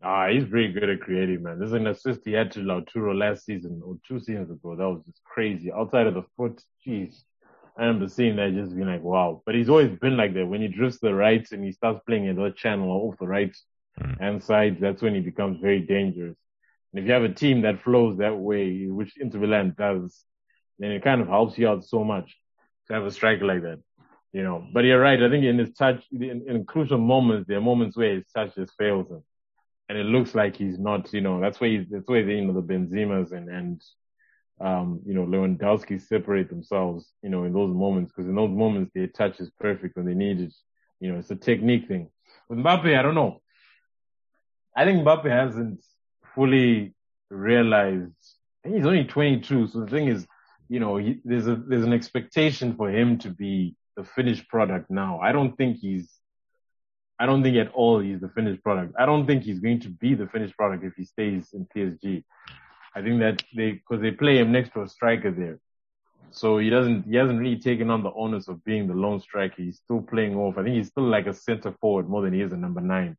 Ah, 0.02 0.28
he's 0.28 0.44
very 0.44 0.72
good 0.72 0.88
at 0.88 1.00
creating, 1.00 1.42
man. 1.42 1.58
There's 1.58 1.72
an 1.72 1.86
assist 1.86 2.20
he 2.24 2.32
had 2.32 2.50
to 2.52 2.60
Lautaro 2.60 3.16
last 3.16 3.44
season 3.44 3.82
or 3.84 3.96
two 4.08 4.18
seasons 4.18 4.50
ago. 4.50 4.74
That 4.74 4.88
was 4.88 5.02
just 5.04 5.22
crazy. 5.24 5.70
Outside 5.70 6.06
of 6.06 6.14
the 6.14 6.24
foot, 6.36 6.62
jeez. 6.86 7.22
I 7.76 7.84
remember 7.84 8.08
seeing 8.08 8.36
that 8.36 8.54
just 8.54 8.74
being 8.74 8.88
like, 8.88 9.02
wow. 9.02 9.42
But 9.44 9.56
he's 9.56 9.68
always 9.68 9.90
been 9.98 10.16
like 10.16 10.32
that. 10.34 10.46
When 10.46 10.62
he 10.62 10.68
drifts 10.68 11.00
the 11.00 11.14
right 11.14 11.46
and 11.52 11.62
he 11.62 11.72
starts 11.72 12.00
playing 12.06 12.26
in 12.26 12.36
the 12.36 12.50
channel 12.50 12.90
off 12.90 13.18
the 13.18 13.26
right 13.26 13.54
mm. 14.00 14.18
hand 14.18 14.42
side, 14.42 14.78
that's 14.80 15.02
when 15.02 15.14
he 15.14 15.20
becomes 15.20 15.60
very 15.60 15.80
dangerous. 15.80 16.36
And 16.92 17.02
if 17.02 17.06
you 17.06 17.12
have 17.12 17.22
a 17.22 17.34
team 17.34 17.62
that 17.62 17.82
flows 17.82 18.18
that 18.18 18.36
way, 18.36 18.86
which 18.86 19.18
Inter 19.18 19.38
Milan 19.38 19.74
does, 19.76 20.24
then 20.78 20.92
it 20.92 21.04
kind 21.04 21.20
of 21.20 21.28
helps 21.28 21.58
you 21.58 21.68
out 21.68 21.84
so 21.84 22.04
much 22.04 22.36
to 22.88 22.94
have 22.94 23.04
a 23.04 23.10
striker 23.10 23.44
like 23.44 23.62
that. 23.62 23.80
You 24.32 24.44
know, 24.44 24.66
but 24.72 24.84
you're 24.84 25.00
right. 25.00 25.22
I 25.22 25.28
think 25.28 25.44
in 25.44 25.58
his 25.58 25.74
touch, 25.74 26.02
in, 26.10 26.44
in 26.48 26.64
crucial 26.64 26.98
moments, 26.98 27.48
there 27.48 27.58
are 27.58 27.62
moments 27.62 27.96
where 27.96 28.14
his 28.14 28.24
touch 28.34 28.54
just 28.54 28.72
fails 28.78 29.10
him 29.10 29.22
and 29.90 29.98
it 29.98 30.06
looks 30.06 30.36
like 30.36 30.54
he's 30.54 30.78
not, 30.78 31.12
you 31.12 31.20
know, 31.20 31.40
that's 31.40 31.60
why 31.60 31.66
he's, 31.66 31.86
that's 31.90 32.06
why 32.06 32.18
you 32.18 32.44
know 32.44 32.52
the 32.52 32.62
Benzemas 32.62 33.32
and 33.32 33.48
and 33.48 33.82
um, 34.60 35.00
you 35.04 35.14
know 35.14 35.26
Lewandowski 35.26 36.00
separate 36.00 36.48
themselves, 36.48 37.10
you 37.24 37.28
know, 37.28 37.42
in 37.42 37.52
those 37.52 37.74
moments 37.74 38.12
because 38.12 38.28
in 38.28 38.36
those 38.36 38.52
moments 38.52 38.92
their 38.94 39.08
touch 39.08 39.40
is 39.40 39.50
perfect 39.58 39.96
when 39.96 40.06
they 40.06 40.14
need 40.14 40.38
it. 40.38 40.54
You 41.00 41.10
know, 41.10 41.18
it's 41.18 41.32
a 41.32 41.34
technique 41.34 41.88
thing. 41.88 42.08
With 42.48 42.60
Mbappe, 42.60 42.96
I 42.96 43.02
don't 43.02 43.16
know. 43.16 43.40
I 44.76 44.84
think 44.84 45.04
Mbappe 45.04 45.28
hasn't 45.28 45.84
fully 46.36 46.94
realized. 47.28 48.12
He's 48.62 48.86
only 48.86 49.04
22, 49.04 49.66
so 49.66 49.80
the 49.80 49.86
thing 49.88 50.06
is, 50.06 50.24
you 50.68 50.78
know, 50.78 50.98
he, 50.98 51.20
there's 51.24 51.48
a 51.48 51.56
there's 51.56 51.84
an 51.84 51.92
expectation 51.92 52.76
for 52.76 52.88
him 52.88 53.18
to 53.18 53.30
be 53.30 53.74
the 53.96 54.04
finished 54.04 54.48
product 54.48 54.88
now. 54.88 55.18
I 55.18 55.32
don't 55.32 55.56
think 55.56 55.78
he's 55.78 56.19
I 57.20 57.26
don't 57.26 57.42
think 57.42 57.58
at 57.58 57.70
all 57.72 57.98
he's 57.98 58.20
the 58.20 58.30
finished 58.30 58.62
product. 58.64 58.94
I 58.98 59.04
don't 59.04 59.26
think 59.26 59.42
he's 59.42 59.60
going 59.60 59.80
to 59.80 59.90
be 59.90 60.14
the 60.14 60.26
finished 60.26 60.56
product 60.56 60.84
if 60.84 60.94
he 60.96 61.04
stays 61.04 61.52
in 61.52 61.66
PSG. 61.66 62.24
I 62.96 63.02
think 63.02 63.20
that 63.20 63.42
they, 63.54 63.82
cause 63.86 64.00
they 64.00 64.10
play 64.10 64.38
him 64.38 64.52
next 64.52 64.72
to 64.72 64.82
a 64.82 64.88
striker 64.88 65.30
there. 65.30 65.58
So 66.30 66.56
he 66.56 66.70
doesn't, 66.70 67.04
he 67.04 67.16
hasn't 67.16 67.38
really 67.38 67.58
taken 67.58 67.90
on 67.90 68.02
the 68.02 68.10
onus 68.12 68.48
of 68.48 68.64
being 68.64 68.88
the 68.88 68.94
lone 68.94 69.20
striker. 69.20 69.62
He's 69.62 69.76
still 69.76 70.00
playing 70.00 70.34
off. 70.34 70.56
I 70.56 70.62
think 70.62 70.76
he's 70.76 70.88
still 70.88 71.04
like 71.04 71.26
a 71.26 71.34
center 71.34 71.72
forward 71.78 72.08
more 72.08 72.22
than 72.22 72.32
he 72.32 72.40
is 72.40 72.52
a 72.52 72.56
number 72.56 72.80
nine. 72.80 73.18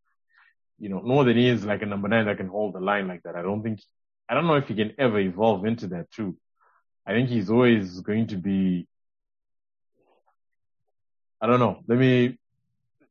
You 0.79 0.89
know, 0.89 1.01
more 1.03 1.23
than 1.23 1.37
he 1.37 1.47
is 1.47 1.63
like 1.63 1.83
a 1.83 1.85
number 1.85 2.07
nine 2.07 2.25
that 2.25 2.37
can 2.37 2.47
hold 2.47 2.73
the 2.73 2.79
line 2.79 3.07
like 3.07 3.21
that. 3.23 3.35
I 3.35 3.43
don't 3.43 3.61
think, 3.61 3.81
I 4.27 4.33
don't 4.33 4.47
know 4.47 4.55
if 4.55 4.67
he 4.67 4.73
can 4.73 4.95
ever 4.97 5.19
evolve 5.19 5.63
into 5.65 5.87
that 5.89 6.09
too. 6.09 6.35
I 7.05 7.13
think 7.13 7.29
he's 7.29 7.51
always 7.51 7.99
going 7.99 8.27
to 8.27 8.37
be, 8.37 8.87
I 11.39 11.45
don't 11.45 11.59
know. 11.59 11.83
Let 11.87 11.99
me, 11.99 12.39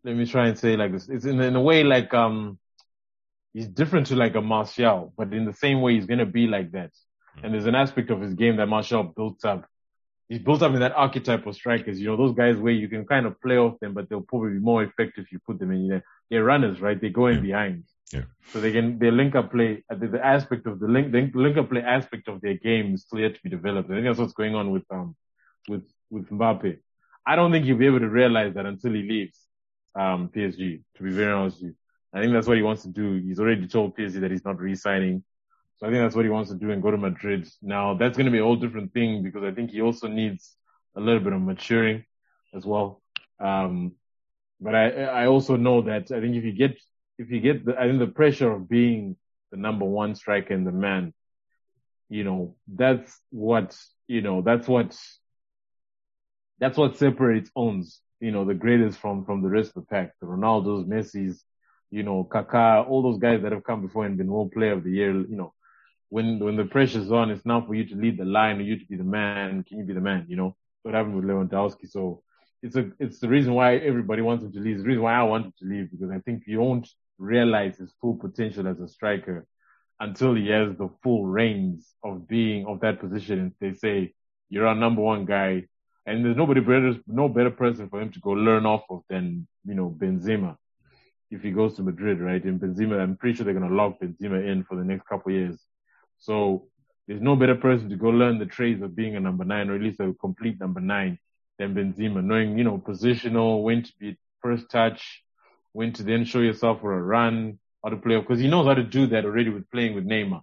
let 0.04 0.16
me 0.16 0.26
try 0.26 0.48
and 0.48 0.58
say 0.58 0.76
like 0.76 0.92
this. 0.92 1.08
It's 1.08 1.24
in, 1.24 1.40
in 1.40 1.56
a 1.56 1.60
way 1.60 1.84
like, 1.84 2.12
um, 2.14 2.58
he's 3.52 3.66
different 3.66 4.06
to 4.08 4.16
like 4.16 4.34
a 4.34 4.40
Martial, 4.40 5.12
but 5.16 5.32
in 5.32 5.44
the 5.44 5.52
same 5.52 5.80
way, 5.80 5.94
he's 5.94 6.06
going 6.06 6.18
to 6.18 6.26
be 6.26 6.46
like 6.46 6.72
that. 6.72 6.90
Mm-hmm. 6.90 7.44
And 7.44 7.54
there's 7.54 7.66
an 7.66 7.74
aspect 7.74 8.10
of 8.10 8.20
his 8.20 8.34
game 8.34 8.56
that 8.56 8.66
Martial 8.66 9.02
built 9.02 9.44
up. 9.44 9.66
He's 10.28 10.38
built 10.38 10.62
up 10.62 10.72
in 10.72 10.80
that 10.80 10.94
archetype 10.94 11.44
of 11.46 11.56
strikers, 11.56 12.00
you 12.00 12.06
know, 12.06 12.16
those 12.16 12.36
guys 12.36 12.56
where 12.56 12.72
you 12.72 12.88
can 12.88 13.04
kind 13.04 13.26
of 13.26 13.40
play 13.40 13.58
off 13.58 13.80
them, 13.80 13.94
but 13.94 14.08
they'll 14.08 14.20
probably 14.20 14.52
be 14.52 14.60
more 14.60 14.84
effective 14.84 15.24
if 15.24 15.32
you 15.32 15.40
put 15.44 15.58
them 15.58 15.72
in 15.72 15.88
there. 15.88 16.04
They're 16.30 16.44
runners, 16.44 16.80
right? 16.80 17.00
They 17.00 17.08
go 17.08 17.26
in 17.26 17.36
yeah. 17.36 17.42
behind. 17.42 17.84
Yeah. 18.12 18.22
So 18.52 18.60
they 18.60 18.70
can, 18.70 18.98
they 19.00 19.10
link 19.10 19.34
up 19.34 19.50
play, 19.50 19.84
the, 19.90 20.06
the 20.06 20.24
aspect 20.24 20.66
of 20.66 20.78
the 20.78 20.86
link, 20.86 21.10
the 21.10 21.30
link 21.34 21.56
up 21.56 21.68
play 21.68 21.82
aspect 21.82 22.28
of 22.28 22.40
their 22.40 22.54
game 22.54 22.94
is 22.94 23.02
still 23.02 23.18
yet 23.18 23.34
to 23.34 23.42
be 23.42 23.50
developed. 23.50 23.90
I 23.90 23.94
think 23.94 24.06
that's 24.06 24.18
what's 24.18 24.32
going 24.32 24.54
on 24.54 24.70
with, 24.70 24.84
um, 24.90 25.16
with, 25.68 25.84
with 26.10 26.28
Mbappe. 26.30 26.78
I 27.26 27.36
don't 27.36 27.50
think 27.50 27.64
he'll 27.64 27.76
be 27.76 27.86
able 27.86 28.00
to 28.00 28.08
realize 28.08 28.54
that 28.54 28.66
until 28.66 28.92
he 28.92 29.02
leaves 29.02 29.38
um, 29.94 30.30
PSG, 30.34 30.82
to 30.96 31.02
be 31.02 31.10
very 31.10 31.32
honest 31.32 31.58
with 31.58 31.70
you. 31.70 31.74
I 32.12 32.20
think 32.20 32.32
that's 32.32 32.46
what 32.46 32.56
he 32.56 32.62
wants 32.62 32.82
to 32.82 32.88
do. 32.88 33.14
He's 33.14 33.38
already 33.38 33.66
told 33.68 33.96
PSG 33.96 34.20
that 34.20 34.30
he's 34.30 34.44
not 34.44 34.58
re-signing. 34.58 35.22
So 35.76 35.86
I 35.86 35.90
think 35.90 36.02
that's 36.02 36.16
what 36.16 36.24
he 36.24 36.30
wants 36.30 36.50
to 36.50 36.56
do 36.56 36.70
and 36.70 36.82
go 36.82 36.90
to 36.90 36.98
Madrid. 36.98 37.48
Now 37.62 37.94
that's 37.94 38.16
going 38.16 38.26
to 38.26 38.32
be 38.32 38.38
a 38.38 38.42
whole 38.42 38.56
different 38.56 38.92
thing 38.92 39.22
because 39.22 39.44
I 39.44 39.52
think 39.52 39.70
he 39.70 39.80
also 39.80 40.08
needs 40.08 40.56
a 40.96 41.00
little 41.00 41.20
bit 41.20 41.32
of 41.32 41.40
maturing 41.40 42.04
as 42.54 42.66
well. 42.66 43.00
Um, 43.40 43.92
but 44.60 44.74
I, 44.74 44.90
I 44.90 45.26
also 45.26 45.56
know 45.56 45.82
that 45.82 46.10
I 46.10 46.20
think 46.20 46.36
if 46.36 46.44
you 46.44 46.52
get, 46.52 46.78
if 47.18 47.30
you 47.30 47.40
get 47.40 47.64
the, 47.64 47.78
I 47.78 47.86
think 47.86 47.98
the 47.98 48.06
pressure 48.08 48.52
of 48.52 48.68
being 48.68 49.16
the 49.50 49.56
number 49.56 49.84
one 49.84 50.14
striker 50.14 50.52
and 50.52 50.66
the 50.66 50.72
man, 50.72 51.14
you 52.08 52.24
know, 52.24 52.56
that's 52.68 53.18
what, 53.30 53.76
you 54.06 54.20
know, 54.20 54.42
that's 54.42 54.68
what, 54.68 54.98
that's 56.58 56.76
what 56.76 56.98
separates 56.98 57.50
owns 57.56 58.00
you 58.20 58.30
know, 58.30 58.44
the 58.44 58.54
greatest 58.54 58.98
from, 58.98 59.24
from 59.24 59.42
the 59.42 59.48
rest 59.48 59.68
of 59.70 59.74
the 59.74 59.86
pack. 59.86 60.12
The 60.20 60.26
Ronaldo's, 60.26 60.86
Messi's, 60.86 61.42
you 61.90 62.02
know, 62.02 62.28
Kaká, 62.30 62.88
all 62.88 63.02
those 63.02 63.18
guys 63.18 63.42
that 63.42 63.52
have 63.52 63.64
come 63.64 63.82
before 63.82 64.04
and 64.04 64.16
been 64.16 64.30
world 64.30 64.52
player 64.52 64.72
of 64.72 64.84
the 64.84 64.90
year, 64.90 65.12
you 65.12 65.36
know, 65.36 65.52
when, 66.08 66.38
when 66.38 66.56
the 66.56 66.64
pressure's 66.64 67.10
on, 67.10 67.30
it's 67.30 67.46
now 67.46 67.60
for 67.60 67.74
you 67.74 67.86
to 67.86 67.94
lead 67.94 68.18
the 68.18 68.24
line 68.24 68.58
or 68.58 68.62
you 68.62 68.78
to 68.78 68.86
be 68.86 68.96
the 68.96 69.04
man. 69.04 69.64
Can 69.64 69.78
you 69.78 69.84
be 69.84 69.94
the 69.94 70.00
man? 70.00 70.26
You 70.28 70.36
know, 70.36 70.56
what 70.82 70.94
happened 70.94 71.16
with 71.16 71.24
Lewandowski. 71.24 71.88
So 71.88 72.22
it's 72.62 72.76
a, 72.76 72.90
it's 72.98 73.20
the 73.20 73.28
reason 73.28 73.54
why 73.54 73.76
everybody 73.76 74.22
wants 74.22 74.44
him 74.44 74.52
to 74.52 74.60
leave. 74.60 74.74
It's 74.74 74.82
the 74.82 74.88
reason 74.88 75.02
why 75.02 75.14
I 75.14 75.22
wanted 75.22 75.56
to 75.58 75.64
leave 75.64 75.90
because 75.90 76.10
I 76.10 76.18
think 76.18 76.44
you 76.46 76.60
won't 76.60 76.88
realize 77.18 77.78
his 77.78 77.92
full 78.00 78.16
potential 78.16 78.66
as 78.66 78.80
a 78.80 78.88
striker 78.88 79.46
until 79.98 80.34
he 80.34 80.48
has 80.48 80.76
the 80.76 80.88
full 81.02 81.26
reins 81.26 81.94
of 82.02 82.26
being 82.26 82.66
of 82.66 82.80
that 82.80 83.00
position. 83.00 83.38
And 83.38 83.52
they 83.60 83.74
say 83.74 84.14
you're 84.48 84.66
our 84.66 84.74
number 84.74 85.02
one 85.02 85.26
guy, 85.26 85.66
and 86.06 86.24
there's 86.24 86.36
nobody 86.36 86.60
better, 86.60 86.94
no 87.06 87.28
better 87.28 87.50
person 87.50 87.88
for 87.88 88.00
him 88.00 88.10
to 88.12 88.20
go 88.20 88.30
learn 88.30 88.66
off 88.66 88.82
of 88.90 89.02
than 89.08 89.46
you 89.64 89.74
know 89.74 89.90
Benzema. 89.90 90.56
If 91.30 91.42
he 91.42 91.50
goes 91.50 91.76
to 91.76 91.82
Madrid, 91.82 92.20
right? 92.20 92.42
And 92.42 92.60
Benzema, 92.60 93.00
I'm 93.00 93.16
pretty 93.16 93.36
sure 93.36 93.44
they're 93.44 93.54
gonna 93.54 93.74
lock 93.74 94.00
Benzema 94.00 94.46
in 94.50 94.64
for 94.64 94.76
the 94.76 94.84
next 94.84 95.06
couple 95.06 95.32
years. 95.32 95.58
So 96.18 96.66
there's 97.06 97.20
no 97.20 97.36
better 97.36 97.54
person 97.54 97.88
to 97.90 97.96
go 97.96 98.08
learn 98.08 98.38
the 98.38 98.46
trades 98.46 98.82
of 98.82 98.96
being 98.96 99.16
a 99.16 99.20
number 99.20 99.44
nine, 99.44 99.70
or 99.70 99.76
at 99.76 99.82
least 99.82 100.00
a 100.00 100.14
complete 100.20 100.58
number 100.60 100.80
nine, 100.80 101.18
than 101.58 101.74
Benzema. 101.74 102.24
Knowing 102.24 102.58
you 102.58 102.64
know 102.64 102.78
positional, 102.78 103.62
when 103.62 103.82
to 103.82 103.92
be 103.98 104.16
first 104.42 104.70
touch, 104.70 105.22
when 105.72 105.92
to 105.92 106.02
then 106.02 106.24
show 106.24 106.40
yourself 106.40 106.80
for 106.80 106.92
a 106.92 107.02
run, 107.02 107.58
how 107.84 107.90
to 107.90 107.96
play, 107.96 108.18
because 108.18 108.40
he 108.40 108.48
knows 108.48 108.66
how 108.66 108.74
to 108.74 108.82
do 108.82 109.06
that 109.08 109.24
already 109.24 109.50
with 109.50 109.70
playing 109.70 109.94
with 109.94 110.06
Neymar. 110.06 110.42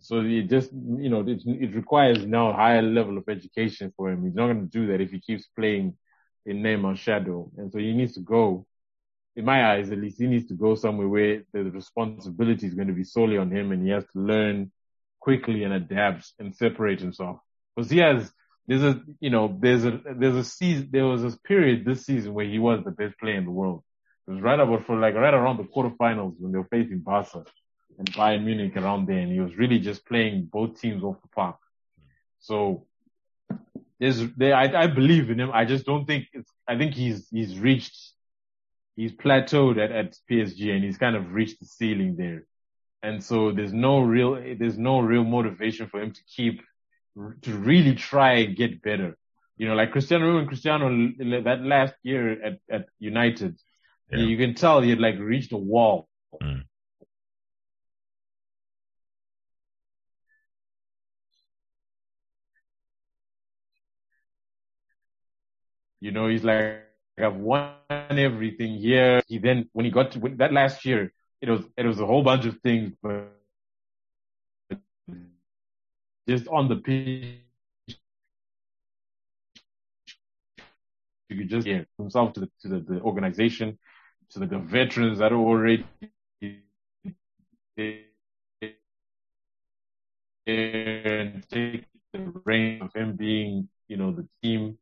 So 0.00 0.20
it 0.20 0.48
just, 0.48 0.72
you 0.72 1.08
know, 1.08 1.20
it, 1.26 1.42
it 1.44 1.74
requires 1.74 2.24
now 2.24 2.50
a 2.50 2.54
higher 2.54 2.82
level 2.82 3.18
of 3.18 3.28
education 3.28 3.92
for 3.96 4.10
him. 4.10 4.24
He's 4.24 4.34
not 4.34 4.46
going 4.46 4.68
to 4.68 4.78
do 4.78 4.86
that 4.88 5.00
if 5.00 5.10
he 5.10 5.20
keeps 5.20 5.46
playing 5.46 5.96
in 6.46 6.62
Neymar's 6.62 7.00
shadow. 7.00 7.50
And 7.56 7.72
so 7.72 7.78
he 7.78 7.92
needs 7.92 8.14
to 8.14 8.20
go, 8.20 8.66
in 9.36 9.44
my 9.44 9.72
eyes 9.72 9.90
at 9.90 9.98
least, 9.98 10.18
he 10.18 10.26
needs 10.26 10.46
to 10.48 10.54
go 10.54 10.74
somewhere 10.74 11.08
where 11.08 11.42
the 11.52 11.64
responsibility 11.64 12.66
is 12.66 12.74
going 12.74 12.88
to 12.88 12.94
be 12.94 13.04
solely 13.04 13.38
on 13.38 13.50
him 13.50 13.72
and 13.72 13.82
he 13.82 13.90
has 13.90 14.04
to 14.12 14.20
learn 14.20 14.70
quickly 15.20 15.64
and 15.64 15.74
adapt 15.74 16.32
and 16.38 16.54
separate 16.54 17.00
himself. 17.00 17.38
Because 17.74 17.90
he 17.90 17.98
has, 17.98 18.32
there's 18.66 18.82
a, 18.84 19.02
you 19.20 19.30
know, 19.30 19.56
there's 19.60 19.84
a, 19.84 20.00
there's 20.16 20.36
a 20.36 20.44
season, 20.44 20.88
there 20.92 21.06
was 21.06 21.24
a 21.24 21.36
period 21.40 21.84
this 21.84 22.06
season 22.06 22.34
where 22.34 22.46
he 22.46 22.58
was 22.58 22.82
the 22.84 22.90
best 22.92 23.18
player 23.18 23.36
in 23.36 23.44
the 23.44 23.50
world. 23.50 23.82
It 24.26 24.32
was 24.32 24.42
right 24.42 24.58
about 24.58 24.86
for 24.86 24.96
like 24.96 25.14
right 25.14 25.34
around 25.34 25.56
the 25.56 25.64
quarterfinals 25.64 26.34
when 26.38 26.52
they 26.52 26.58
were 26.58 26.68
facing 26.70 27.00
Barca 27.00 27.44
and 27.98 28.12
Bayern 28.12 28.44
Munich 28.44 28.76
around 28.76 29.06
there, 29.06 29.18
and 29.18 29.32
he 29.32 29.40
was 29.40 29.56
really 29.56 29.78
just 29.78 30.06
playing 30.06 30.48
both 30.52 30.80
teams 30.80 31.02
off 31.02 31.20
the 31.22 31.28
park. 31.28 31.56
So 32.40 32.86
there's 33.98 34.22
there, 34.36 34.54
I, 34.54 34.84
I 34.84 34.86
believe 34.86 35.30
in 35.30 35.40
him. 35.40 35.50
I 35.52 35.64
just 35.64 35.84
don't 35.84 36.06
think 36.06 36.26
it's. 36.32 36.50
I 36.66 36.78
think 36.78 36.94
he's 36.94 37.28
he's 37.30 37.58
reached, 37.58 37.96
he's 38.96 39.12
plateaued 39.12 39.82
at 39.82 39.92
at 39.92 40.16
PSG, 40.30 40.70
and 40.74 40.84
he's 40.84 40.98
kind 40.98 41.16
of 41.16 41.32
reached 41.32 41.60
the 41.60 41.66
ceiling 41.66 42.16
there. 42.16 42.44
And 43.02 43.22
so 43.22 43.52
there's 43.52 43.72
no 43.72 44.00
real 44.00 44.34
there's 44.58 44.78
no 44.78 45.00
real 45.00 45.24
motivation 45.24 45.88
for 45.88 46.00
him 46.00 46.12
to 46.12 46.20
keep 46.36 46.62
to 47.42 47.54
really 47.54 47.94
try 47.94 48.34
and 48.34 48.56
get 48.56 48.82
better. 48.82 49.16
You 49.56 49.66
know, 49.68 49.74
like 49.74 49.90
Cristiano 49.90 50.38
and 50.38 50.46
Cristiano 50.46 50.88
that 51.42 51.60
last 51.62 51.94
year 52.02 52.42
at 52.44 52.58
at 52.70 52.86
United 52.98 53.58
yeah. 54.10 54.18
You 54.20 54.36
can 54.36 54.54
tell 54.54 54.80
he 54.80 54.90
had 54.90 55.00
like 55.00 55.18
reached 55.18 55.52
a 55.52 55.56
wall. 55.56 56.08
Mm. 56.42 56.64
You 66.08 66.14
know, 66.14 66.26
he's 66.26 66.42
like, 66.42 66.86
I've 67.18 67.36
won 67.36 67.74
everything 67.92 68.78
here. 68.78 69.20
He 69.28 69.36
then, 69.36 69.68
when 69.74 69.84
he 69.84 69.90
got 69.90 70.12
to 70.12 70.18
that 70.38 70.54
last 70.54 70.86
year, 70.86 71.12
it 71.42 71.50
was, 71.50 71.60
it 71.76 71.84
was 71.84 72.00
a 72.00 72.06
whole 72.06 72.22
bunch 72.22 72.46
of 72.46 72.58
things, 72.62 72.94
but 73.02 73.30
just 76.26 76.48
on 76.48 76.66
the 76.70 76.76
pitch, 76.76 77.40
you 81.28 81.36
could 81.36 81.50
just 81.50 81.66
get 81.66 81.86
himself 81.98 82.32
to 82.32 82.40
the, 82.40 82.50
to 82.62 82.68
the, 82.68 82.80
the 82.80 83.00
organization 83.02 83.78
to 84.30 84.38
the 84.38 84.46
veterans 84.46 85.18
that 85.18 85.30
are 85.30 85.36
already 85.36 85.84
and 90.46 91.44
take 91.50 91.84
the 92.14 92.32
reign 92.46 92.80
of 92.80 92.94
him 92.94 93.14
being, 93.14 93.68
you 93.88 93.98
know, 93.98 94.10
the 94.10 94.26
team. 94.42 94.78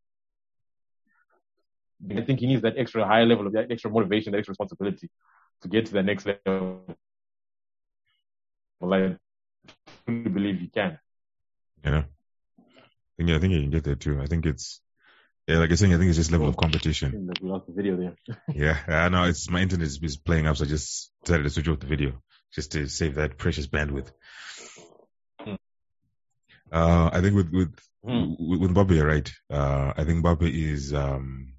I 2.10 2.22
think 2.22 2.40
he 2.40 2.46
needs 2.46 2.62
that 2.62 2.76
extra 2.76 3.06
higher 3.06 3.26
level 3.26 3.46
of 3.46 3.52
that 3.54 3.70
extra 3.70 3.90
motivation, 3.90 4.32
that 4.32 4.38
extra 4.38 4.52
responsibility 4.52 5.10
to 5.62 5.68
get 5.68 5.86
to 5.86 5.92
the 5.92 6.02
next 6.02 6.26
level. 6.26 6.82
Well, 8.80 8.94
I 8.94 9.16
truly 10.06 10.30
believe 10.30 10.60
he 10.60 10.68
can. 10.68 10.98
Yeah. 11.84 12.04
I 12.58 13.24
think, 13.24 13.30
I 13.30 13.38
think 13.38 13.52
he 13.54 13.62
can 13.62 13.70
get 13.70 13.84
there 13.84 13.94
too. 13.94 14.20
I 14.20 14.26
think 14.26 14.44
it's 14.44 14.80
yeah, 15.46 15.58
like 15.58 15.70
I 15.70 15.76
saying, 15.76 15.94
I 15.94 15.98
think 15.98 16.08
it's 16.08 16.18
just 16.18 16.32
level 16.32 16.48
of 16.48 16.56
competition. 16.56 17.30
We 17.40 17.48
lost 17.48 17.66
the 17.68 17.72
video 17.72 17.96
there. 17.96 18.16
yeah, 18.54 18.78
I 18.88 19.08
know 19.08 19.24
it's 19.24 19.48
my 19.48 19.60
internet 19.60 19.86
is, 19.86 20.02
is 20.02 20.16
playing 20.16 20.46
up, 20.46 20.56
so 20.56 20.64
I 20.64 20.68
just 20.68 21.12
decided 21.24 21.44
to 21.44 21.50
switch 21.50 21.68
off 21.68 21.78
the 21.78 21.86
video 21.86 22.20
just 22.52 22.72
to 22.72 22.88
save 22.88 23.14
that 23.14 23.38
precious 23.38 23.68
bandwidth. 23.68 24.10
Hmm. 25.40 25.54
Uh, 26.72 27.10
I 27.12 27.20
think 27.20 27.36
with 27.36 27.52
with 27.52 27.76
mm. 28.04 28.36
with, 28.40 28.60
with 28.60 28.74
Mbappe, 28.74 29.06
right? 29.06 29.32
Uh, 29.48 29.92
I 29.96 30.02
think 30.02 30.24
Mbappe 30.24 30.50
is 30.52 30.92
um, 30.92 31.52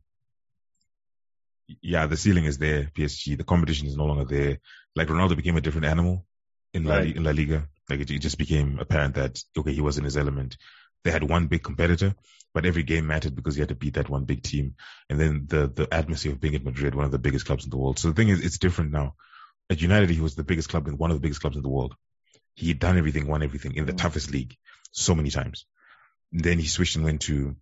yeah, 1.82 2.08
the 2.08 2.18
ceiling 2.18 2.46
is 2.46 2.58
there. 2.58 2.92
PSG, 2.96 3.38
the 3.38 3.44
competition 3.44 3.88
is 3.88 3.98
no 3.98 4.06
longer 4.06 4.26
there. 4.26 4.60
Like 4.96 5.08
Ronaldo 5.08 5.36
became 5.36 5.58
a 5.58 5.62
different 5.62 5.86
animal 5.86 6.26
in 6.74 6.86
La, 6.86 6.98
right. 6.98 7.16
in 7.16 7.24
La 7.24 7.32
Liga. 7.32 7.68
Like 7.90 8.02
it, 8.02 8.12
it 8.12 8.20
just 8.20 8.38
became 8.38 8.80
apparent 8.80 9.16
that 9.16 9.40
okay, 9.58 9.74
he 9.74 9.82
was 9.82 9.98
in 9.98 10.04
his 10.04 10.18
element. 10.18 10.58
They 11.04 11.12
had 11.12 11.24
one 11.24 11.48
big 11.48 11.64
competitor, 11.64 12.16
but 12.54 12.66
every 12.66 12.84
game 12.84 13.08
mattered 13.08 13.36
because 13.36 13.56
you 13.56 13.62
had 13.62 13.70
to 13.70 13.76
beat 13.76 13.94
that 13.96 14.10
one 14.10 14.26
big 14.26 14.44
team. 14.44 14.76
And 15.10 15.20
then 15.20 15.46
the, 15.48 15.68
the 15.68 15.88
atmosphere 15.94 16.34
of 16.34 16.42
being 16.42 16.56
at 16.56 16.66
Madrid, 16.66 16.96
one 16.96 17.06
of 17.06 17.12
the 17.12 17.20
biggest 17.20 17.46
clubs 17.46 17.64
in 17.64 17.70
the 17.70 17.78
world. 17.78 18.00
So 18.00 18.10
the 18.10 18.14
thing 18.14 18.30
is, 18.30 18.44
it's 18.44 18.58
different 18.58 18.92
now. 18.92 19.16
At 19.70 19.82
United, 19.82 20.10
he 20.10 20.22
was 20.22 20.36
the 20.36 20.44
biggest 20.44 20.70
club 20.70 20.88
in 20.88 20.98
one 20.98 21.12
of 21.12 21.18
the 21.18 21.22
biggest 21.22 21.42
clubs 21.42 21.56
in 21.56 21.62
the 21.62 21.70
world. 21.70 21.96
He 22.56 22.70
had 22.70 22.80
done 22.80 22.98
everything, 22.98 23.28
won 23.28 23.44
everything 23.44 23.76
in 23.76 23.86
the 23.86 23.94
mm. 23.94 23.98
toughest 23.98 24.32
league 24.32 24.56
so 24.92 25.14
many 25.14 25.30
times. 25.30 25.66
And 26.32 26.42
then 26.42 26.58
he 26.58 26.68
switched 26.68 26.96
and 26.96 27.06
went 27.06 27.22
to 27.22 27.56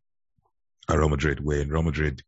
Real 0.89 1.09
Madrid, 1.09 1.43
where 1.43 1.61
in 1.61 1.69
Real 1.69 1.83
Madrid, 1.83 2.21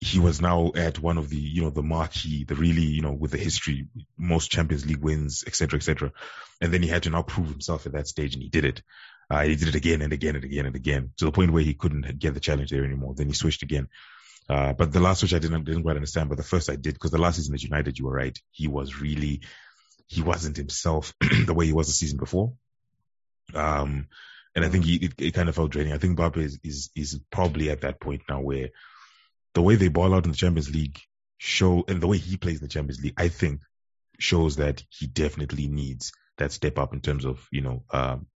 he 0.00 0.20
was 0.20 0.40
now 0.40 0.70
at 0.76 1.00
one 1.00 1.18
of 1.18 1.28
the, 1.28 1.36
you 1.36 1.62
know, 1.62 1.70
the 1.70 1.82
marquee, 1.82 2.44
the 2.44 2.54
really, 2.54 2.82
you 2.82 3.02
know, 3.02 3.12
with 3.12 3.32
the 3.32 3.38
history, 3.38 3.88
most 4.16 4.50
Champions 4.50 4.86
League 4.86 5.02
wins, 5.02 5.42
etc., 5.46 5.78
etc. 5.78 6.12
And 6.60 6.72
then 6.72 6.82
he 6.82 6.88
had 6.88 7.02
to 7.04 7.10
now 7.10 7.22
prove 7.22 7.48
himself 7.48 7.84
at 7.86 7.92
that 7.92 8.06
stage, 8.06 8.34
and 8.34 8.42
he 8.42 8.48
did 8.48 8.64
it. 8.64 8.82
Uh, 9.30 9.42
he 9.42 9.56
did 9.56 9.68
it 9.68 9.74
again 9.74 10.00
and 10.00 10.12
again 10.12 10.36
and 10.36 10.44
again 10.44 10.66
and 10.66 10.76
again 10.76 11.10
to 11.18 11.24
the 11.26 11.32
point 11.32 11.52
where 11.52 11.62
he 11.62 11.74
couldn't 11.74 12.18
get 12.18 12.32
the 12.32 12.40
challenge 12.40 12.70
there 12.70 12.84
anymore. 12.84 13.14
Then 13.14 13.26
he 13.26 13.34
switched 13.34 13.62
again. 13.62 13.88
Uh, 14.48 14.72
but 14.72 14.92
the 14.92 15.00
last 15.00 15.20
switch 15.20 15.34
I 15.34 15.38
didn't, 15.38 15.64
didn't 15.64 15.82
quite 15.82 15.96
understand, 15.96 16.30
but 16.30 16.38
the 16.38 16.44
first 16.44 16.70
I 16.70 16.76
did, 16.76 16.94
because 16.94 17.10
the 17.10 17.18
last 17.18 17.36
season 17.36 17.54
at 17.54 17.62
United, 17.62 17.98
you 17.98 18.06
were 18.06 18.14
right. 18.14 18.38
He 18.50 18.66
was 18.66 18.98
really, 19.00 19.42
he 20.06 20.22
wasn't 20.22 20.56
himself 20.56 21.12
the 21.46 21.52
way 21.52 21.66
he 21.66 21.74
was 21.74 21.88
the 21.88 21.92
season 21.92 22.18
before. 22.18 22.54
Um, 23.52 24.06
and 24.54 24.64
I 24.64 24.70
think 24.70 24.86
he, 24.86 24.96
it, 24.96 25.12
it, 25.18 25.34
kind 25.34 25.50
of 25.50 25.54
felt 25.54 25.70
draining. 25.70 25.92
I 25.92 25.98
think 25.98 26.18
Mbappe 26.18 26.38
is, 26.38 26.58
is, 26.64 26.90
is 26.96 27.20
probably 27.30 27.68
at 27.70 27.82
that 27.82 28.00
point 28.00 28.22
now 28.28 28.40
where 28.40 28.70
the 29.54 29.62
way 29.62 29.76
they 29.76 29.88
ball 29.88 30.14
out 30.14 30.24
in 30.24 30.30
the 30.30 30.36
Champions 30.36 30.70
League 30.70 30.98
show, 31.38 31.84
and 31.88 32.00
the 32.00 32.06
way 32.06 32.18
he 32.18 32.36
plays 32.36 32.58
in 32.58 32.64
the 32.64 32.72
Champions 32.72 33.02
League, 33.02 33.14
I 33.16 33.28
think 33.28 33.60
shows 34.18 34.56
that 34.56 34.82
he 34.90 35.06
definitely 35.06 35.68
needs 35.68 36.12
that 36.38 36.52
step 36.52 36.78
up 36.78 36.92
in 36.92 37.00
terms 37.00 37.24
of, 37.24 37.46
you 37.50 37.60
know, 37.60 37.84
um, 37.90 38.26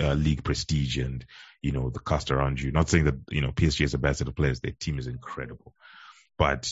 uh, 0.00 0.14
league 0.14 0.44
prestige 0.44 0.98
and 0.98 1.24
you 1.62 1.72
know 1.72 1.90
the 1.90 2.00
cast 2.00 2.30
around 2.30 2.60
you. 2.60 2.72
Not 2.72 2.88
saying 2.88 3.04
that 3.04 3.16
you 3.30 3.40
know 3.40 3.52
PSG 3.52 3.84
is 3.84 3.94
a 3.94 3.98
bad 3.98 4.16
set 4.16 4.28
of 4.28 4.36
players; 4.36 4.60
their 4.60 4.72
team 4.72 4.98
is 4.98 5.06
incredible, 5.06 5.74
but 6.36 6.70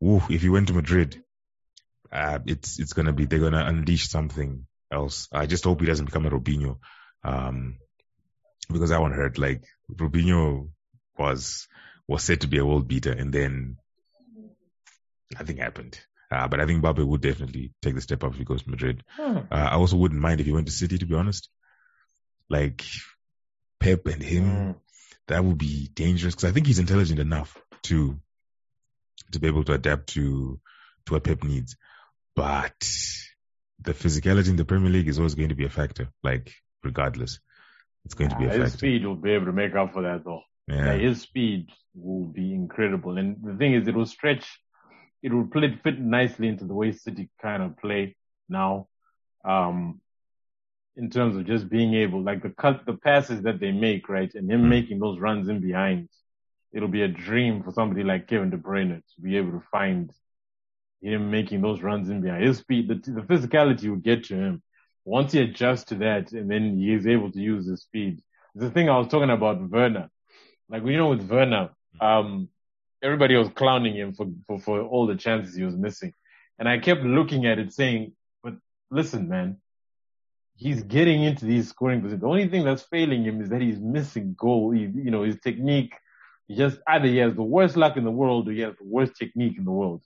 woo, 0.00 0.22
if 0.28 0.42
you 0.42 0.52
went 0.52 0.68
to 0.68 0.74
Madrid, 0.74 1.22
uh, 2.12 2.38
it's 2.46 2.78
it's 2.78 2.92
gonna 2.92 3.12
be 3.12 3.26
they're 3.26 3.38
gonna 3.38 3.64
unleash 3.64 4.08
something 4.08 4.66
else. 4.92 5.28
I 5.32 5.46
just 5.46 5.64
hope 5.64 5.80
he 5.80 5.86
doesn't 5.86 6.06
become 6.06 6.26
a 6.26 6.30
Robinho, 6.30 6.78
um, 7.22 7.78
because 8.68 8.90
that 8.90 9.00
one 9.00 9.12
hurt. 9.12 9.38
Like 9.38 9.64
Robinho 9.92 10.70
was 11.18 11.68
was 12.10 12.24
said 12.24 12.40
to 12.40 12.48
be 12.48 12.58
a 12.58 12.66
world 12.66 12.88
beater, 12.88 13.12
and 13.12 13.32
then 13.32 13.76
nothing 15.32 15.58
happened. 15.58 15.98
Uh, 16.30 16.46
but 16.46 16.60
I 16.60 16.66
think 16.66 16.82
Mbappe 16.82 17.04
would 17.04 17.22
definitely 17.22 17.72
take 17.82 17.94
the 17.94 18.00
step 18.00 18.22
up 18.22 18.32
if 18.32 18.38
he 18.38 18.44
goes 18.44 18.62
to 18.62 18.70
Madrid. 18.70 19.02
Hmm. 19.16 19.38
Uh, 19.50 19.68
I 19.72 19.74
also 19.74 19.96
wouldn't 19.96 20.20
mind 20.20 20.40
if 20.40 20.46
he 20.46 20.52
went 20.52 20.66
to 20.66 20.72
City, 20.72 20.98
to 20.98 21.06
be 21.06 21.14
honest 21.14 21.48
like 22.50 22.84
Pep 23.78 24.06
and 24.06 24.22
him, 24.22 24.44
mm. 24.44 24.74
that 25.28 25.42
would 25.42 25.56
be 25.56 25.88
dangerous 25.94 26.34
because 26.34 26.50
I 26.50 26.52
think 26.52 26.66
he's 26.66 26.80
intelligent 26.80 27.20
enough 27.20 27.56
to 27.84 28.20
to 29.32 29.38
be 29.38 29.46
able 29.46 29.64
to 29.64 29.72
adapt 29.72 30.08
to 30.08 30.60
to 31.06 31.12
what 31.14 31.24
Pep 31.24 31.44
needs. 31.44 31.76
But 32.36 32.78
the 33.80 33.94
physicality 33.94 34.48
in 34.48 34.56
the 34.56 34.66
Premier 34.66 34.90
League 34.90 35.08
is 35.08 35.18
always 35.18 35.36
going 35.36 35.48
to 35.48 35.54
be 35.54 35.64
a 35.64 35.70
factor. 35.70 36.08
Like 36.22 36.52
regardless, 36.82 37.38
it's 38.04 38.14
going 38.14 38.30
to 38.30 38.36
be 38.36 38.44
a 38.44 38.48
factor. 38.48 38.64
his 38.64 38.72
speed 38.74 39.06
will 39.06 39.14
be 39.14 39.30
able 39.30 39.46
to 39.46 39.52
make 39.52 39.74
up 39.74 39.94
for 39.94 40.02
that 40.02 40.24
though. 40.24 40.42
Yeah. 40.70 40.92
his 40.94 41.22
speed 41.22 41.68
will 41.94 42.26
be 42.26 42.54
incredible. 42.54 43.18
And 43.18 43.36
the 43.42 43.54
thing 43.54 43.74
is, 43.74 43.88
it 43.88 43.94
will 43.94 44.06
stretch, 44.06 44.46
it 45.22 45.32
will 45.32 45.46
play, 45.46 45.78
fit 45.82 45.98
nicely 45.98 46.48
into 46.48 46.64
the 46.64 46.74
way 46.74 46.92
City 46.92 47.28
kind 47.42 47.62
of 47.62 47.76
play 47.76 48.16
now. 48.48 48.88
Um, 49.44 50.00
in 50.96 51.08
terms 51.08 51.36
of 51.36 51.46
just 51.46 51.68
being 51.68 51.94
able, 51.94 52.22
like 52.22 52.42
the 52.42 52.50
cut, 52.50 52.84
the 52.84 52.94
passes 52.94 53.42
that 53.42 53.60
they 53.60 53.72
make, 53.72 54.08
right, 54.08 54.32
and 54.34 54.50
him 54.50 54.64
mm. 54.64 54.68
making 54.68 54.98
those 54.98 55.18
runs 55.18 55.48
in 55.48 55.60
behind. 55.60 56.08
it'll 56.72 56.88
be 56.88 57.02
a 57.02 57.08
dream 57.08 57.62
for 57.62 57.72
somebody 57.72 58.04
like 58.04 58.28
Kevin 58.28 58.50
De 58.50 58.56
Bruyne 58.56 58.96
to 58.96 59.20
be 59.20 59.36
able 59.36 59.52
to 59.52 59.62
find 59.70 60.12
him 61.00 61.30
making 61.30 61.62
those 61.62 61.80
runs 61.80 62.10
in 62.10 62.20
behind. 62.20 62.44
His 62.44 62.58
speed, 62.58 62.88
the, 62.88 62.94
the 62.94 63.22
physicality 63.22 63.88
will 63.88 63.96
get 63.96 64.24
to 64.24 64.34
him. 64.34 64.62
Once 65.04 65.32
he 65.32 65.40
adjusts 65.40 65.84
to 65.84 65.94
that 65.96 66.32
and 66.32 66.50
then 66.50 66.76
he 66.76 66.92
is 66.92 67.06
able 67.06 67.32
to 67.32 67.40
use 67.40 67.66
his 67.66 67.82
speed. 67.82 68.22
The 68.54 68.70
thing 68.70 68.88
I 68.88 68.98
was 68.98 69.08
talking 69.08 69.30
about 69.30 69.68
Werner. 69.70 70.10
Like, 70.70 70.84
you 70.84 70.96
know, 70.96 71.08
with 71.08 71.28
Werner, 71.28 71.70
um, 72.00 72.48
everybody 73.02 73.36
was 73.36 73.48
clowning 73.48 73.94
him 73.94 74.14
for, 74.14 74.26
for, 74.46 74.60
for 74.60 74.80
all 74.82 75.06
the 75.06 75.16
chances 75.16 75.54
he 75.54 75.64
was 75.64 75.76
missing. 75.76 76.14
And 76.58 76.68
I 76.68 76.78
kept 76.78 77.02
looking 77.02 77.46
at 77.46 77.58
it 77.58 77.72
saying, 77.72 78.12
but 78.42 78.54
listen, 78.90 79.28
man, 79.28 79.56
he's 80.54 80.82
getting 80.82 81.24
into 81.24 81.44
these 81.44 81.68
scoring 81.68 82.00
positions. 82.00 82.20
The 82.20 82.28
only 82.28 82.48
thing 82.48 82.64
that's 82.64 82.82
failing 82.82 83.24
him 83.24 83.40
is 83.42 83.48
that 83.48 83.60
he's 83.60 83.80
missing 83.80 84.36
goal. 84.38 84.70
He, 84.70 84.82
you 84.82 85.10
know, 85.10 85.24
his 85.24 85.40
technique, 85.40 85.94
he 86.46 86.54
just 86.54 86.78
either 86.86 87.06
he 87.06 87.16
has 87.16 87.34
the 87.34 87.42
worst 87.42 87.76
luck 87.76 87.96
in 87.96 88.04
the 88.04 88.10
world 88.10 88.48
or 88.48 88.52
he 88.52 88.60
has 88.60 88.74
the 88.76 88.86
worst 88.86 89.16
technique 89.16 89.56
in 89.58 89.64
the 89.64 89.72
world. 89.72 90.02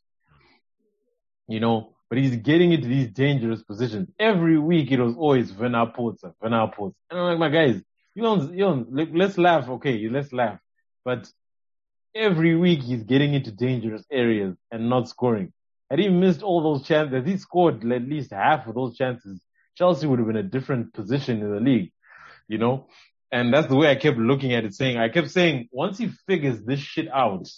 You 1.47 1.61
know, 1.61 1.95
but 2.09 2.19
he's 2.19 2.37
getting 2.37 2.73
into 2.73 2.89
these 2.89 3.09
dangerous 3.09 3.63
positions. 3.63 4.09
Every 4.19 4.59
week 4.59 4.93
it 4.93 5.01
was 5.01 5.17
always 5.17 5.53
Werner 5.53 5.87
Potzer, 5.87 6.33
Werner 6.41 6.69
Potzer. 6.69 6.95
And 7.11 7.21
I'm 7.21 7.27
like, 7.27 7.39
my 7.39 7.49
guys, 7.49 7.83
you 8.15 8.23
don't, 8.23 8.53
you 8.53 8.65
don't, 8.65 9.15
let's 9.15 9.39
laugh. 9.39 9.69
Okay, 9.69 10.09
let's 10.09 10.33
laugh. 10.33 10.59
But 11.05 11.31
every 12.15 12.57
week 12.57 12.83
he's 12.83 13.03
getting 13.03 13.35
into 13.35 13.51
dangerous 13.51 14.05
areas 14.11 14.57
and 14.71 14.89
not 14.89 15.09
scoring. 15.09 15.53
Had 15.91 15.99
he 15.99 16.09
missed 16.09 16.43
all 16.43 16.63
those 16.63 16.87
chances, 16.87 17.27
he 17.27 17.37
scored 17.37 17.85
at 17.93 18.03
least 18.03 18.33
half 18.33 18.67
of 18.67 18.75
those 18.75 18.97
chances, 18.97 19.41
Chelsea 19.77 20.07
would 20.07 20.19
have 20.19 20.29
been 20.29 20.37
a 20.37 20.43
different 20.43 20.95
position 20.95 21.41
in 21.41 21.51
the 21.51 21.61
league, 21.61 21.93
you 22.49 22.59
know? 22.59 22.87
And 23.33 23.53
that's 23.53 23.67
the 23.67 23.77
way 23.77 23.91
I 23.91 23.97
kept 23.97 24.17
looking 24.17 24.55
at 24.55 24.65
it 24.65 24.75
saying, 24.75 24.97
I 24.97 25.09
kept 25.09 25.31
saying, 25.31 25.69
once 25.73 25.99
he 25.99 26.09
figures 26.27 26.63
this 26.63 26.79
shit 26.79 27.09
out, 27.13 27.49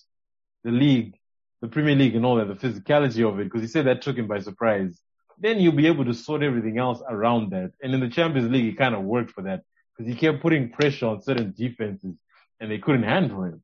the 0.65 0.71
league, 0.71 1.15
the 1.61 1.69
Premier 1.69 1.95
League 1.95 2.17
and 2.17 2.25
all 2.25 2.37
that, 2.37 2.49
the 2.49 2.55
physicality 2.55 3.29
of 3.29 3.39
it, 3.39 3.45
because 3.45 3.61
he 3.61 3.69
said 3.69 3.87
that 3.87 4.03
took 4.03 4.17
him 4.17 4.27
by 4.27 4.41
surprise, 4.41 4.99
then 5.39 5.61
you'll 5.61 5.73
be 5.73 5.87
able 5.87 6.07
to 6.07 6.15
sort 6.15 6.43
everything 6.43 6.79
else 6.79 7.03
around 7.09 7.53
that. 7.53 7.73
And 7.83 7.93
in 7.93 8.01
the 8.01 8.09
Champions 8.09 8.51
League, 8.51 8.73
it 8.73 8.79
kind 8.79 8.95
of 8.95 9.03
worked 9.03 9.33
for 9.33 9.43
that 9.43 9.63
because 9.97 10.13
he 10.13 10.19
kept 10.19 10.43
putting 10.43 10.71
pressure 10.71 11.07
on 11.07 11.23
certain 11.23 11.55
defenses 11.57 12.17
and 12.61 12.71
they 12.71 12.79
couldn't 12.79 13.05
handle 13.05 13.43
him, 13.43 13.63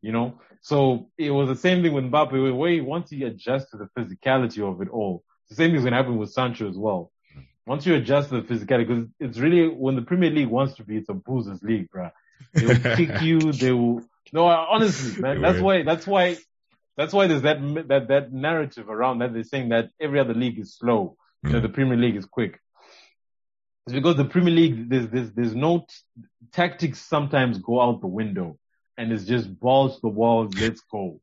you 0.00 0.12
know? 0.12 0.38
So 0.60 1.10
it 1.18 1.30
was 1.30 1.48
the 1.48 1.56
same 1.56 1.82
thing 1.82 1.92
with 1.92 2.04
Mbappe, 2.04 2.58
where 2.58 2.84
once 2.84 3.10
he 3.10 3.24
adjusts 3.24 3.70
to 3.70 3.76
the 3.76 3.88
physicality 3.98 4.62
of 4.62 4.80
it 4.80 4.88
all, 4.88 5.22
the 5.50 5.56
same 5.56 5.72
thing's 5.72 5.82
going 5.82 5.92
to 5.92 5.98
happen 5.98 6.16
with 6.16 6.32
Sancho 6.32 6.68
as 6.68 6.76
well 6.76 7.12
once 7.66 7.86
you 7.86 7.94
adjust 7.94 8.28
to 8.30 8.40
the 8.40 8.42
physicality, 8.42 8.86
because 8.86 9.06
it's 9.20 9.38
really 9.38 9.68
when 9.68 9.96
the 9.96 10.02
Premier 10.02 10.30
League 10.30 10.48
wants 10.48 10.74
to 10.74 10.84
be, 10.84 10.96
it's 10.96 11.08
a 11.08 11.14
boozers 11.14 11.62
league, 11.62 11.90
bro. 11.90 12.10
They 12.52 12.66
will 12.66 12.96
kick 12.96 13.20
you. 13.22 13.52
They 13.52 13.72
will. 13.72 14.02
No, 14.32 14.46
honestly, 14.46 15.20
man. 15.20 15.40
That's 15.40 15.60
why. 15.60 15.82
That's 15.82 16.06
why. 16.06 16.36
That's 16.96 17.12
why 17.12 17.26
there's 17.26 17.42
that 17.42 17.58
that 17.88 18.08
that 18.08 18.32
narrative 18.32 18.88
around 18.88 19.18
that 19.18 19.32
they're 19.32 19.44
saying 19.44 19.70
that 19.70 19.90
every 20.00 20.20
other 20.20 20.34
league 20.34 20.58
is 20.58 20.74
slow, 20.74 21.16
mm. 21.44 21.52
that 21.52 21.60
the 21.60 21.68
Premier 21.68 21.96
League 21.96 22.16
is 22.16 22.26
quick. 22.26 22.60
It's 23.86 23.94
because 23.94 24.16
the 24.16 24.24
Premier 24.24 24.54
League 24.54 24.88
there's 24.88 25.08
there's 25.08 25.32
there's 25.32 25.54
no 25.54 25.80
t- 25.80 26.22
tactics. 26.52 27.00
Sometimes 27.00 27.58
go 27.58 27.80
out 27.80 28.00
the 28.00 28.06
window, 28.06 28.58
and 28.96 29.12
it's 29.12 29.24
just 29.24 29.58
balls 29.60 29.96
to 29.96 30.00
the 30.02 30.08
walls. 30.08 30.54
Let's 30.58 30.80
go. 30.90 31.20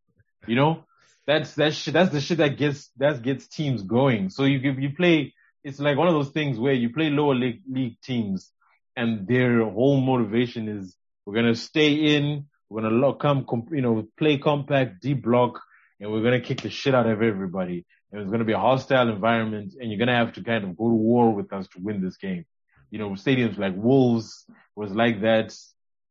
You 0.48 0.56
know, 0.56 0.86
that's 1.26 1.56
that 1.56 1.74
shit. 1.74 1.94
That's 1.94 2.12
the 2.12 2.22
shit 2.22 2.38
that 2.38 2.58
gets 2.58 2.90
that 2.98 3.22
gets 3.22 3.48
teams 3.48 3.82
going. 3.84 4.30
So 4.30 4.44
you 4.44 4.60
you 4.60 4.94
play 4.96 5.34
it's 5.64 5.80
like 5.80 5.98
one 5.98 6.08
of 6.08 6.14
those 6.14 6.30
things 6.30 6.58
where 6.58 6.74
you 6.74 6.92
play 6.92 7.10
lower 7.10 7.36
league, 7.36 7.62
league 7.70 7.98
teams 8.02 8.52
and 8.96 9.28
their 9.28 9.64
whole 9.64 10.02
motivation 10.02 10.68
is 10.68 10.96
we're 11.26 11.36
going 11.36 11.54
to 11.54 11.56
stay 11.56 11.94
in, 12.16 12.48
we're 12.70 12.82
going 12.82 13.00
to 13.00 13.14
come, 13.20 13.46
you 13.72 13.82
know, 13.82 14.08
play 14.18 14.38
compact, 14.38 15.02
deep 15.02 15.24
block, 15.24 15.62
and 16.00 16.12
we're 16.12 16.22
going 16.22 16.40
to 16.40 16.46
kick 16.46 16.62
the 16.62 16.70
shit 16.70 16.96
out 16.96 17.08
of 17.08 17.22
everybody. 17.22 17.86
And 18.12 18.22
it's 18.22 18.30
going 18.30 18.40
to 18.40 18.46
be 18.46 18.54
a 18.54 18.60
hostile 18.60 19.10
environment 19.10 19.74
and 19.80 19.90
you're 19.90 20.00
going 20.00 20.08
to 20.08 20.16
have 20.16 20.34
to 20.34 20.44
kind 20.44 20.64
of 20.64 20.76
go 20.76 20.90
to 20.90 20.96
war 20.96 21.34
with 21.34 21.54
us 21.54 21.68
to 21.70 21.80
win 21.80 22.02
this 22.02 22.18
game. 22.18 22.46
You 22.92 23.00
know, 23.00 23.12
stadiums 23.12 23.58
like 23.58 23.74
Wolves 23.76 24.46
was 24.76 24.92
like 24.92 25.22
that. 25.22 25.56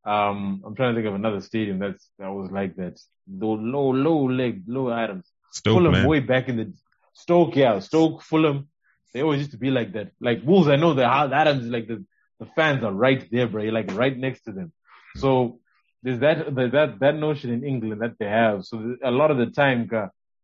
Um, 0.05 0.63
I'm 0.65 0.75
trying 0.75 0.95
to 0.95 0.99
think 0.99 1.09
of 1.09 1.15
another 1.15 1.41
stadium 1.41 1.79
that's, 1.79 2.09
that 2.19 2.33
was 2.33 2.51
like 2.51 2.77
that. 2.77 2.99
The 3.29 3.47
low, 3.47 3.91
low 3.91 4.29
leg, 4.29 4.63
low 4.67 4.91
items. 4.91 5.31
Stoke, 5.53 5.75
Fulham 5.75 5.93
man. 5.93 6.07
way 6.09 6.21
back 6.21 6.49
in 6.49 6.57
the 6.57 6.73
Stoke, 7.13 7.55
yeah, 7.57 7.79
Stoke, 7.81 8.23
Fulham. 8.23 8.69
They 9.13 9.23
always 9.23 9.41
used 9.41 9.51
to 9.51 9.59
be 9.59 9.71
like 9.71 9.93
that. 9.93 10.13
Like 10.21 10.41
Wolves, 10.45 10.69
I 10.69 10.77
know 10.77 10.95
that 10.95 11.33
Adams, 11.33 11.67
like 11.67 11.87
the, 11.87 12.05
the 12.39 12.47
fans 12.57 12.83
are 12.83 12.93
right 12.93 13.29
there, 13.31 13.47
bro. 13.47 13.63
You're 13.63 13.73
like 13.73 13.93
right 13.95 14.17
next 14.17 14.43
to 14.43 14.53
them. 14.53 14.73
So 15.17 15.59
there's 16.03 16.21
that, 16.21 16.55
that, 16.55 16.97
that 17.01 17.17
notion 17.17 17.53
in 17.53 17.65
England 17.65 18.01
that 18.01 18.19
they 18.19 18.27
have. 18.27 18.65
So 18.65 18.97
a 19.03 19.11
lot 19.11 19.31
of 19.31 19.37
the 19.37 19.47
time, 19.47 19.91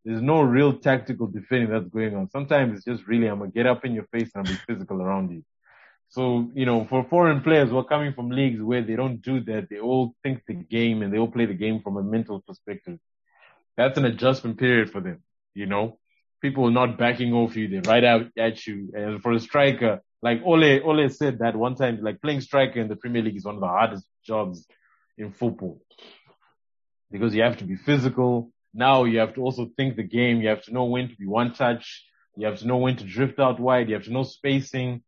there's 0.05 0.23
no 0.23 0.43
real 0.43 0.79
tactical 0.79 1.29
defending 1.29 1.71
that's 1.71 1.89
going 1.89 2.15
on. 2.15 2.29
Sometimes 2.31 2.77
it's 2.77 2.85
just 2.85 3.07
really, 3.09 3.27
I'm 3.29 3.39
going 3.39 3.53
to 3.53 3.55
get 3.55 3.67
up 3.67 3.85
in 3.85 3.95
your 3.95 4.07
face 4.13 4.31
and 4.35 4.47
I'll 4.47 4.53
be 4.53 4.59
physical 4.67 5.01
around 5.01 5.31
you. 5.31 5.45
So, 6.09 6.51
you 6.55 6.67
know, 6.67 6.87
for 6.87 7.05
foreign 7.05 7.43
players 7.43 7.71
who 7.71 7.79
are 7.79 7.85
coming 7.85 8.13
from 8.15 8.31
leagues 8.31 8.63
where 8.63 8.83
they 8.83 8.97
don't 8.97 9.21
do 9.21 9.41
that, 9.45 9.69
they 9.69 9.79
all 9.79 10.15
think 10.23 10.43
the 10.47 10.55
game 10.55 11.03
and 11.03 11.13
they 11.13 11.19
all 11.19 11.31
play 11.31 11.47
the 11.47 11.55
game 11.55 11.81
from 11.83 11.97
a 11.97 12.03
mental 12.03 12.41
perspective. 12.41 12.99
That's 13.77 13.99
an 13.99 14.05
adjustment 14.05 14.59
period 14.59 14.91
for 14.91 15.01
them, 15.01 15.23
you 15.55 15.67
know? 15.67 15.99
people 16.47 16.67
are 16.67 16.71
not 16.71 16.99
backing 16.99 17.33
off 17.33 17.57
you, 17.57 17.69
they're 17.69 17.83
right 17.83 18.05
out 18.05 18.27
at 18.39 18.67
you. 18.67 18.91
And 18.95 19.23
for 19.23 19.33
a 19.33 19.41
striker, 19.41 20.01
like 20.23 20.41
Ole, 20.45 20.81
Ole 20.83 21.09
said 21.09 21.41
that 21.41 21.57
one 21.57 21.75
time, 21.75 22.03
like 22.03 22.23
playing 22.23 22.41
striker 22.41 22.81
in 22.81 22.89
the 22.89 22.97
Premier 22.97 23.23
League 23.23 23.37
is 23.37 23.45
one 23.45 23.57
of 23.57 23.61
the 23.61 23.67
hardest 23.67 24.07
jobs 24.25 24.67
in 25.19 25.33
football 25.33 25.81
because 27.11 27.35
you 27.35 27.43
have 27.43 27.59
to 27.59 27.65
be 27.65 27.77
physical. 27.77 28.51
Now 28.75 29.05
you 29.05 29.19
have 29.19 29.35
to 29.35 29.41
also 29.43 29.71
think 29.77 29.97
the 29.97 30.03
game. 30.03 30.41
You 30.41 30.49
have 30.49 30.63
to 30.65 30.73
know 30.73 30.85
when 30.85 31.09
to 31.09 31.17
be 31.17 31.27
one 31.27 31.53
touch. 31.53 32.05
You 32.37 32.47
have 32.47 32.59
to 32.59 32.67
know 32.67 32.77
when 32.77 32.97
to 32.97 33.05
drift 33.05 33.39
out 33.39 33.59
wide. 33.59 33.89
You 33.89 33.95
have 33.95 34.05
to 34.05 34.13
know 34.13 34.25
spacing, 34.25 35.03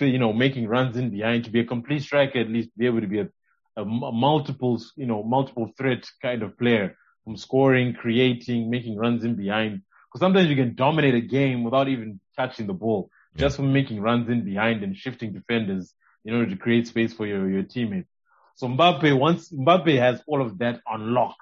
you 0.00 0.18
know, 0.18 0.32
making 0.32 0.68
runs 0.68 0.96
in 0.96 1.10
behind 1.10 1.44
to 1.44 1.50
be 1.50 1.60
a 1.60 1.64
complete 1.64 2.02
striker, 2.02 2.40
at 2.40 2.48
least 2.48 2.76
be 2.76 2.86
able 2.86 3.00
to 3.00 3.06
be 3.06 3.20
a, 3.20 3.28
a, 3.76 3.82
a 3.82 4.12
multiple, 4.12 4.80
you 4.96 5.06
know, 5.06 5.22
multiple 5.22 5.72
threat 5.76 6.08
kind 6.22 6.42
of 6.42 6.58
player 6.58 6.96
from 7.24 7.36
scoring, 7.36 7.94
creating, 7.94 8.70
making 8.70 8.96
runs 8.96 9.24
in 9.24 9.34
behind 9.34 9.82
because 10.08 10.20
sometimes 10.20 10.48
you 10.48 10.56
can 10.56 10.74
dominate 10.74 11.14
a 11.14 11.20
game 11.20 11.64
without 11.64 11.88
even 11.88 12.20
touching 12.36 12.66
the 12.66 12.72
ball, 12.72 13.10
yeah. 13.34 13.40
just 13.40 13.56
from 13.56 13.72
making 13.72 14.00
runs 14.00 14.28
in 14.28 14.44
behind 14.44 14.82
and 14.82 14.96
shifting 14.96 15.32
defenders 15.32 15.92
in 16.24 16.34
order 16.34 16.50
to 16.50 16.56
create 16.56 16.86
space 16.86 17.12
for 17.12 17.26
your, 17.26 17.48
your 17.48 17.62
teammates. 17.62 18.08
So 18.56 18.68
Mbappe, 18.68 19.16
once 19.18 19.50
Mbappe 19.50 19.98
has 19.98 20.22
all 20.26 20.42
of 20.42 20.58
that 20.58 20.80
on 20.86 21.12
lock, 21.14 21.36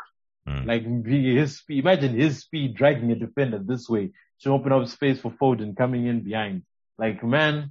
mm. 0.49 0.67
like 0.67 0.85
his 1.07 1.59
speed, 1.59 1.79
imagine 1.79 2.15
his 2.15 2.41
speed 2.41 2.75
dragging 2.75 3.13
a 3.13 3.15
defender 3.15 3.59
this 3.59 3.89
way 3.89 4.11
to 4.43 4.51
open 4.51 4.73
up 4.73 4.87
space 4.89 5.21
for 5.21 5.31
Foden 5.31 5.77
coming 5.77 6.07
in 6.07 6.23
behind. 6.23 6.63
Like 6.99 7.23
man, 7.23 7.71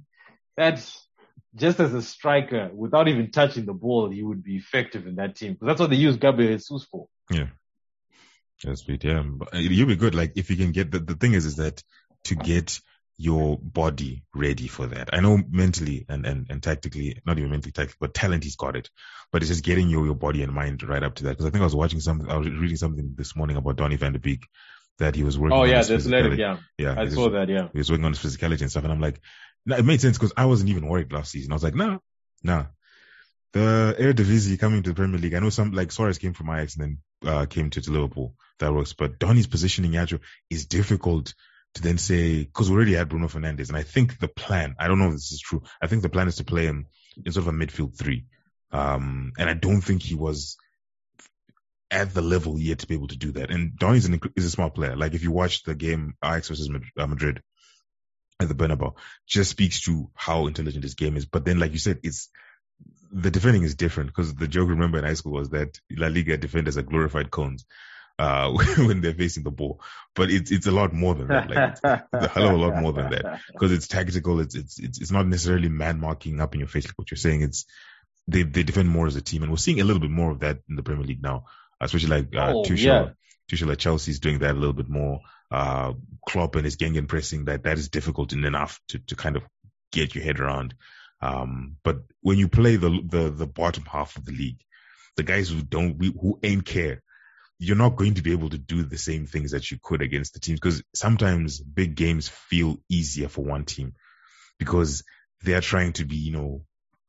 that's 0.56 1.06
just 1.54 1.80
as 1.80 1.94
a 1.94 2.02
striker, 2.02 2.70
without 2.72 3.08
even 3.08 3.30
touching 3.30 3.64
the 3.64 3.72
ball, 3.72 4.10
he 4.10 4.22
would 4.22 4.42
be 4.42 4.56
effective 4.56 5.06
in 5.06 5.16
that 5.16 5.36
team. 5.36 5.54
Because 5.54 5.68
that's 5.68 5.80
what 5.80 5.90
they 5.90 5.96
use 5.96 6.16
Gabriel 6.16 6.52
Jesus 6.52 6.84
for. 6.84 7.08
Yeah. 7.30 7.46
That's 8.62 8.82
sweet, 8.82 9.04
yeah. 9.04 9.22
You'll 9.52 9.88
be 9.88 9.96
good. 9.96 10.14
Like 10.14 10.32
if 10.36 10.50
you 10.50 10.56
can 10.56 10.72
get 10.72 10.90
the, 10.90 10.98
the 10.98 11.14
thing 11.14 11.32
is, 11.32 11.44
is 11.44 11.56
that 11.56 11.82
to 12.24 12.34
get 12.34 12.80
your 13.18 13.58
body 13.58 14.24
ready 14.34 14.66
for 14.68 14.86
that. 14.86 15.10
I 15.12 15.20
know 15.20 15.38
mentally 15.48 16.04
and, 16.08 16.26
and, 16.26 16.46
and 16.50 16.62
tactically, 16.62 17.20
not 17.26 17.38
even 17.38 17.50
mentally, 17.50 17.72
tactically, 17.72 17.98
but 18.00 18.14
talent, 18.14 18.44
he's 18.44 18.56
got 18.56 18.76
it. 18.76 18.90
But 19.32 19.42
it's 19.42 19.50
just 19.50 19.64
getting 19.64 19.88
your, 19.88 20.04
your 20.04 20.14
body 20.14 20.42
and 20.42 20.52
mind 20.52 20.82
right 20.82 21.02
up 21.02 21.14
to 21.16 21.24
that. 21.24 21.38
Cause 21.38 21.46
I 21.46 21.50
think 21.50 21.62
I 21.62 21.64
was 21.64 21.74
watching 21.74 22.00
something, 22.00 22.30
I 22.30 22.36
was 22.36 22.48
reading 22.48 22.76
something 22.76 23.14
this 23.16 23.34
morning 23.34 23.56
about 23.56 23.76
Donny 23.76 23.96
van 23.96 24.12
de 24.12 24.18
Beek 24.18 24.46
that 24.98 25.14
he 25.14 25.22
was 25.22 25.38
working 25.38 25.58
oh, 25.58 25.64
yeah, 25.64 25.82
that's 25.82 25.90
athletic, 25.90 26.38
yeah. 26.38 26.58
Yeah. 26.78 26.94
I 26.98 27.08
saw 27.08 27.30
that, 27.30 27.48
yeah. 27.48 27.68
He 27.72 27.78
was 27.78 27.90
working 27.90 28.06
on 28.06 28.12
his 28.12 28.20
physicality 28.20 28.62
and 28.62 28.70
stuff. 28.70 28.84
And 28.84 28.92
I'm 28.92 29.00
like, 29.00 29.20
it 29.66 29.84
made 29.84 30.00
sense 30.00 30.18
because 30.18 30.32
I 30.36 30.46
wasn't 30.46 30.70
even 30.70 30.86
worried 30.86 31.12
last 31.12 31.32
season. 31.32 31.52
I 31.52 31.54
was 31.54 31.64
like, 31.64 31.74
nah, 31.74 31.98
nah, 32.42 32.66
the 33.52 33.96
Eredivisie 33.98 34.58
coming 34.58 34.82
to 34.82 34.90
the 34.90 34.94
Premier 34.94 35.18
League. 35.18 35.34
I 35.34 35.38
know 35.38 35.50
some 35.50 35.72
like 35.72 35.92
Suarez 35.92 36.18
came 36.18 36.34
from 36.34 36.50
Ajax 36.50 36.76
and 36.76 36.98
then 37.22 37.30
uh, 37.30 37.46
came 37.46 37.70
to, 37.70 37.80
to 37.80 37.90
Liverpool. 37.90 38.34
That 38.58 38.72
works, 38.72 38.92
but 38.92 39.18
Donny's 39.18 39.46
positioning 39.46 39.92
Yacho 39.92 40.20
is 40.50 40.66
difficult 40.66 41.34
to 41.74 41.82
then 41.82 41.98
say 41.98 42.42
because 42.42 42.70
we 42.70 42.76
already 42.76 42.94
had 42.94 43.08
Bruno 43.08 43.28
Fernandes, 43.28 43.68
and 43.68 43.76
I 43.76 43.82
think 43.82 44.18
the 44.18 44.28
plan. 44.28 44.76
I 44.78 44.88
don't 44.88 44.98
know 44.98 45.08
if 45.08 45.12
this 45.12 45.32
is 45.32 45.40
true. 45.40 45.62
I 45.80 45.86
think 45.86 46.02
the 46.02 46.08
plan 46.08 46.28
is 46.28 46.36
to 46.36 46.44
play 46.44 46.64
him 46.64 46.86
in 47.24 47.32
sort 47.32 47.46
of 47.46 47.54
a 47.54 47.56
midfield 47.56 47.98
three, 47.98 48.26
um, 48.72 49.32
and 49.38 49.48
I 49.48 49.54
don't 49.54 49.80
think 49.80 50.02
he 50.02 50.14
was 50.14 50.56
at 51.90 52.12
the 52.12 52.22
level 52.22 52.58
yet 52.58 52.80
to 52.80 52.86
be 52.86 52.94
able 52.94 53.08
to 53.08 53.16
do 53.16 53.32
that. 53.32 53.50
And 53.50 53.78
Donny's 53.78 54.06
an, 54.06 54.20
is 54.36 54.44
a 54.44 54.50
smart 54.50 54.74
player. 54.74 54.96
Like 54.96 55.14
if 55.14 55.22
you 55.22 55.30
watch 55.30 55.62
the 55.62 55.74
game 55.74 56.14
Ajax 56.24 56.48
versus 56.48 56.70
uh, 56.98 57.06
Madrid 57.06 57.42
at 58.40 58.48
the 58.48 58.54
Bernabeu, 58.54 58.94
just 59.26 59.50
speaks 59.50 59.80
to 59.82 60.10
how 60.14 60.46
intelligent 60.46 60.82
this 60.82 60.94
game 60.94 61.16
is. 61.16 61.26
But 61.26 61.44
then, 61.44 61.58
like 61.58 61.72
you 61.72 61.78
said, 61.78 62.00
it's 62.02 62.28
the 63.12 63.30
defending 63.30 63.62
is 63.62 63.74
different 63.74 64.10
because 64.10 64.34
the 64.34 64.48
joke 64.48 64.68
remember 64.68 64.98
in 64.98 65.04
high 65.04 65.14
school 65.14 65.32
was 65.32 65.50
that 65.50 65.80
La 65.90 66.08
Liga 66.08 66.36
defenders 66.36 66.76
are 66.76 66.82
glorified 66.82 67.30
cones 67.30 67.64
uh, 68.18 68.50
when 68.78 69.00
they're 69.00 69.14
facing 69.14 69.42
the 69.42 69.50
ball. 69.50 69.80
But 70.14 70.30
it's 70.30 70.50
it's 70.50 70.66
a 70.66 70.72
lot 70.72 70.92
more 70.92 71.14
than 71.14 71.28
that. 71.28 71.48
Like 71.48 71.70
it's, 71.72 71.80
a 71.84 72.28
hell 72.28 72.48
of 72.48 72.54
a 72.54 72.56
lot 72.56 72.76
more 72.76 72.92
than 72.92 73.10
that 73.10 73.40
because 73.52 73.72
it's 73.72 73.88
tactical. 73.88 74.40
It's 74.40 74.54
it's 74.54 74.78
it's 74.78 75.00
it's 75.00 75.10
not 75.10 75.26
necessarily 75.26 75.68
man 75.68 76.00
marking 76.00 76.40
up 76.40 76.54
in 76.54 76.60
your 76.60 76.68
face 76.68 76.86
like 76.86 76.98
what 76.98 77.10
you're 77.10 77.16
saying. 77.18 77.42
It's 77.42 77.64
they 78.28 78.42
they 78.42 78.64
defend 78.64 78.88
more 78.88 79.06
as 79.06 79.16
a 79.16 79.22
team, 79.22 79.42
and 79.42 79.50
we're 79.52 79.56
seeing 79.58 79.80
a 79.80 79.84
little 79.84 80.00
bit 80.00 80.10
more 80.10 80.30
of 80.30 80.40
that 80.40 80.58
in 80.68 80.76
the 80.76 80.82
Premier 80.82 81.04
League 81.06 81.22
now. 81.22 81.44
especially 81.80 82.08
like 82.08 82.34
uh, 82.36 82.52
Oh, 82.54 82.62
Tuchel. 82.64 82.78
yeah. 82.84 83.08
Tuchel 83.50 83.72
at 83.72 83.78
Chelsea 83.78 84.10
is 84.10 84.20
doing 84.20 84.40
that 84.40 84.52
a 84.52 84.58
little 84.58 84.72
bit 84.72 84.88
more. 84.88 85.20
Uh, 85.50 85.92
Klopp 86.28 86.56
and 86.56 86.64
his 86.64 86.76
gegenpressing 86.76 87.46
that 87.46 87.64
that 87.64 87.78
is 87.78 87.88
difficult 87.88 88.32
enough 88.32 88.80
to 88.88 88.98
to 88.98 89.16
kind 89.16 89.36
of 89.36 89.42
get 89.92 90.14
your 90.14 90.24
head 90.24 90.40
around. 90.40 90.74
Um, 91.20 91.76
but 91.82 91.98
when 92.20 92.38
you 92.38 92.48
play 92.48 92.76
the 92.76 92.90
the 93.04 93.30
the 93.30 93.46
bottom 93.46 93.84
half 93.84 94.16
of 94.16 94.24
the 94.24 94.32
league, 94.32 94.60
the 95.16 95.22
guys 95.22 95.48
who 95.48 95.62
don't 95.62 96.02
who 96.02 96.38
ain't 96.42 96.64
care, 96.64 97.02
you're 97.58 97.76
not 97.76 97.96
going 97.96 98.14
to 98.14 98.22
be 98.22 98.32
able 98.32 98.50
to 98.50 98.58
do 98.58 98.82
the 98.82 98.98
same 98.98 99.26
things 99.26 99.52
that 99.52 99.70
you 99.70 99.78
could 99.82 100.02
against 100.02 100.34
the 100.34 100.40
teams 100.40 100.60
because 100.60 100.82
sometimes 100.94 101.60
big 101.60 101.94
games 101.94 102.28
feel 102.28 102.76
easier 102.88 103.28
for 103.28 103.44
one 103.44 103.64
team 103.64 103.94
because 104.58 105.04
they 105.42 105.54
are 105.54 105.60
trying 105.60 105.92
to 105.94 106.04
be, 106.04 106.16
you 106.16 106.32
know, 106.32 106.62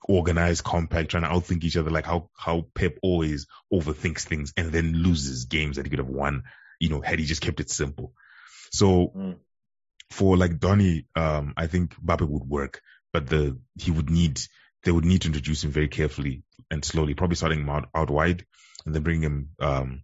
organized, 0.07 0.63
compact, 0.63 1.09
trying 1.11 1.23
to 1.23 1.29
outthink 1.29 1.63
each 1.63 1.77
other, 1.77 1.89
like 1.89 2.05
how 2.05 2.29
how 2.35 2.65
Pep 2.73 2.97
always 3.01 3.47
overthinks 3.73 4.21
things 4.21 4.53
and 4.57 4.71
then 4.71 4.93
loses 4.93 5.45
games 5.45 5.75
that 5.75 5.85
he 5.85 5.89
could 5.89 5.99
have 5.99 6.07
won, 6.09 6.43
you 6.79 6.89
know, 6.89 7.01
had 7.01 7.19
he 7.19 7.25
just 7.25 7.41
kept 7.41 7.59
it 7.59 7.69
simple. 7.69 8.13
So 8.71 9.11
Mm. 9.15 9.35
for 10.11 10.37
like 10.37 10.59
Donny, 10.59 11.05
um, 11.15 11.53
I 11.57 11.67
think 11.67 11.95
Mbappe 11.95 12.27
would 12.27 12.43
work, 12.43 12.81
but 13.13 13.27
the 13.27 13.59
he 13.75 13.91
would 13.91 14.09
need 14.09 14.39
they 14.83 14.91
would 14.91 15.05
need 15.05 15.21
to 15.21 15.27
introduce 15.27 15.63
him 15.63 15.71
very 15.71 15.87
carefully 15.89 16.43
and 16.71 16.83
slowly, 16.85 17.13
probably 17.13 17.35
starting 17.35 17.61
him 17.61 17.69
out, 17.69 17.89
out 17.93 18.09
wide 18.09 18.45
and 18.85 18.95
then 18.95 19.03
bring 19.03 19.21
him 19.21 19.49
um 19.59 20.03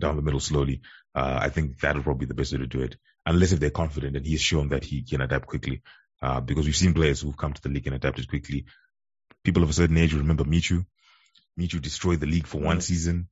down 0.00 0.16
the 0.16 0.22
middle 0.22 0.40
slowly. 0.40 0.80
Uh, 1.14 1.38
I 1.42 1.50
think 1.50 1.80
that 1.80 1.94
would 1.94 2.04
probably 2.04 2.26
be 2.26 2.28
the 2.28 2.34
best 2.34 2.52
way 2.52 2.58
to 2.58 2.66
do 2.66 2.80
it, 2.80 2.96
unless 3.26 3.52
if 3.52 3.60
they're 3.60 3.70
confident 3.70 4.16
and 4.16 4.26
he's 4.26 4.40
shown 4.40 4.70
that 4.70 4.84
he 4.84 5.02
can 5.02 5.20
adapt 5.20 5.46
quickly. 5.46 5.82
Uh, 6.22 6.40
because 6.40 6.66
we've 6.66 6.76
seen 6.76 6.94
players 6.94 7.20
who've 7.20 7.36
come 7.36 7.52
to 7.52 7.60
the 7.62 7.68
league 7.68 7.86
and 7.86 7.96
adapted 7.96 8.28
quickly. 8.28 8.64
People 9.44 9.62
of 9.62 9.70
a 9.70 9.72
certain 9.72 9.96
age 9.98 10.12
will 10.12 10.20
remember 10.20 10.44
Michu. 10.44 10.84
Michu 11.56 11.80
destroyed 11.80 12.20
the 12.20 12.26
league 12.26 12.46
for 12.46 12.58
one 12.60 12.78
Mm. 12.78 12.82
season. 12.82 13.28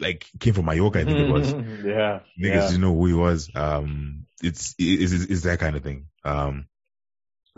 Like 0.00 0.26
came 0.40 0.54
from 0.54 0.66
Mallorca, 0.66 1.00
I 1.00 1.04
think 1.04 1.18
it 1.18 1.32
was. 1.32 1.52
yeah. 1.84 2.20
Niggas 2.38 2.54
yeah. 2.54 2.66
didn't 2.66 2.80
know 2.80 2.94
who 2.94 3.06
he 3.06 3.12
was. 3.14 3.50
Um, 3.54 4.26
it's, 4.42 4.74
it's, 4.78 5.12
it's, 5.12 5.24
it's 5.24 5.42
that 5.42 5.58
kind 5.58 5.76
of 5.76 5.82
thing. 5.82 6.06
Um, 6.24 6.66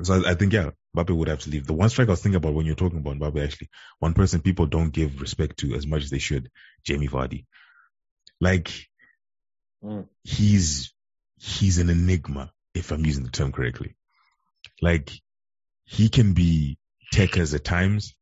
so 0.03 0.15
I, 0.23 0.31
I 0.31 0.35
think, 0.35 0.53
yeah, 0.53 0.71
Mbappe 0.97 1.11
would 1.17 1.29
have 1.29 1.41
to 1.41 1.51
leave. 1.51 1.67
The 1.67 1.73
one 1.73 1.89
strike 1.89 2.09
I 2.09 2.13
was 2.13 2.23
thinking 2.23 2.37
about 2.37 2.55
when 2.55 2.67
you're 2.67 2.77
talking 2.77 2.99
about 2.99 3.17
Mbappe, 3.19 3.43
actually, 3.43 3.71
one 3.99 4.15
person 4.15 4.41
people 4.41 4.67
don't 4.67 4.91
give 4.91 5.21
respect 5.21 5.59
to 5.59 5.75
as 5.75 5.87
much 5.87 6.05
as 6.05 6.11
they 6.11 6.19
should, 6.21 6.51
Jamie 6.85 7.09
Vardy. 7.09 7.47
Like, 8.41 8.71
Mm. 9.83 10.09
he's, 10.25 10.93
he's 11.39 11.79
an 11.79 11.89
enigma, 11.89 12.53
if 12.75 12.91
I'm 12.91 13.05
using 13.07 13.23
the 13.25 13.31
term 13.31 13.53
correctly. 13.53 13.95
Like, 14.83 15.11
he 15.85 16.09
can 16.09 16.33
be 16.35 16.79
Tekers 17.11 17.55
at 17.55 17.65
times, 17.65 18.15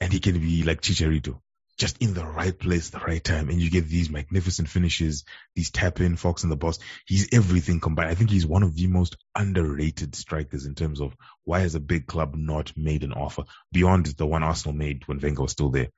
and 0.00 0.12
he 0.12 0.20
can 0.20 0.38
be 0.38 0.62
like 0.62 0.82
Chicharito, 0.82 1.40
just 1.78 2.00
in 2.02 2.14
the 2.14 2.24
right 2.24 2.56
place, 2.58 2.90
the 2.90 2.98
right 2.98 3.22
time, 3.22 3.48
and 3.48 3.60
you 3.60 3.70
get 3.70 3.88
these 3.88 4.10
magnificent 4.10 4.68
finishes, 4.68 5.24
these 5.54 5.70
tap 5.70 6.00
in, 6.00 6.16
Fox 6.16 6.44
in 6.44 6.50
the 6.50 6.56
boss. 6.56 6.78
He's 7.06 7.28
everything 7.32 7.80
combined. 7.80 8.10
I 8.10 8.14
think 8.14 8.30
he's 8.30 8.46
one 8.46 8.62
of 8.62 8.74
the 8.74 8.86
most 8.86 9.16
underrated 9.34 10.14
strikers 10.14 10.66
in 10.66 10.74
terms 10.74 11.00
of 11.00 11.16
why 11.44 11.60
has 11.60 11.74
a 11.74 11.80
big 11.80 12.06
club 12.06 12.34
not 12.34 12.72
made 12.76 13.02
an 13.04 13.12
offer 13.12 13.44
beyond 13.72 14.06
the 14.06 14.26
one 14.26 14.42
Arsenal 14.42 14.76
made 14.76 15.06
when 15.08 15.20
Wenger 15.20 15.42
was 15.42 15.52
still 15.52 15.70
there. 15.70 15.88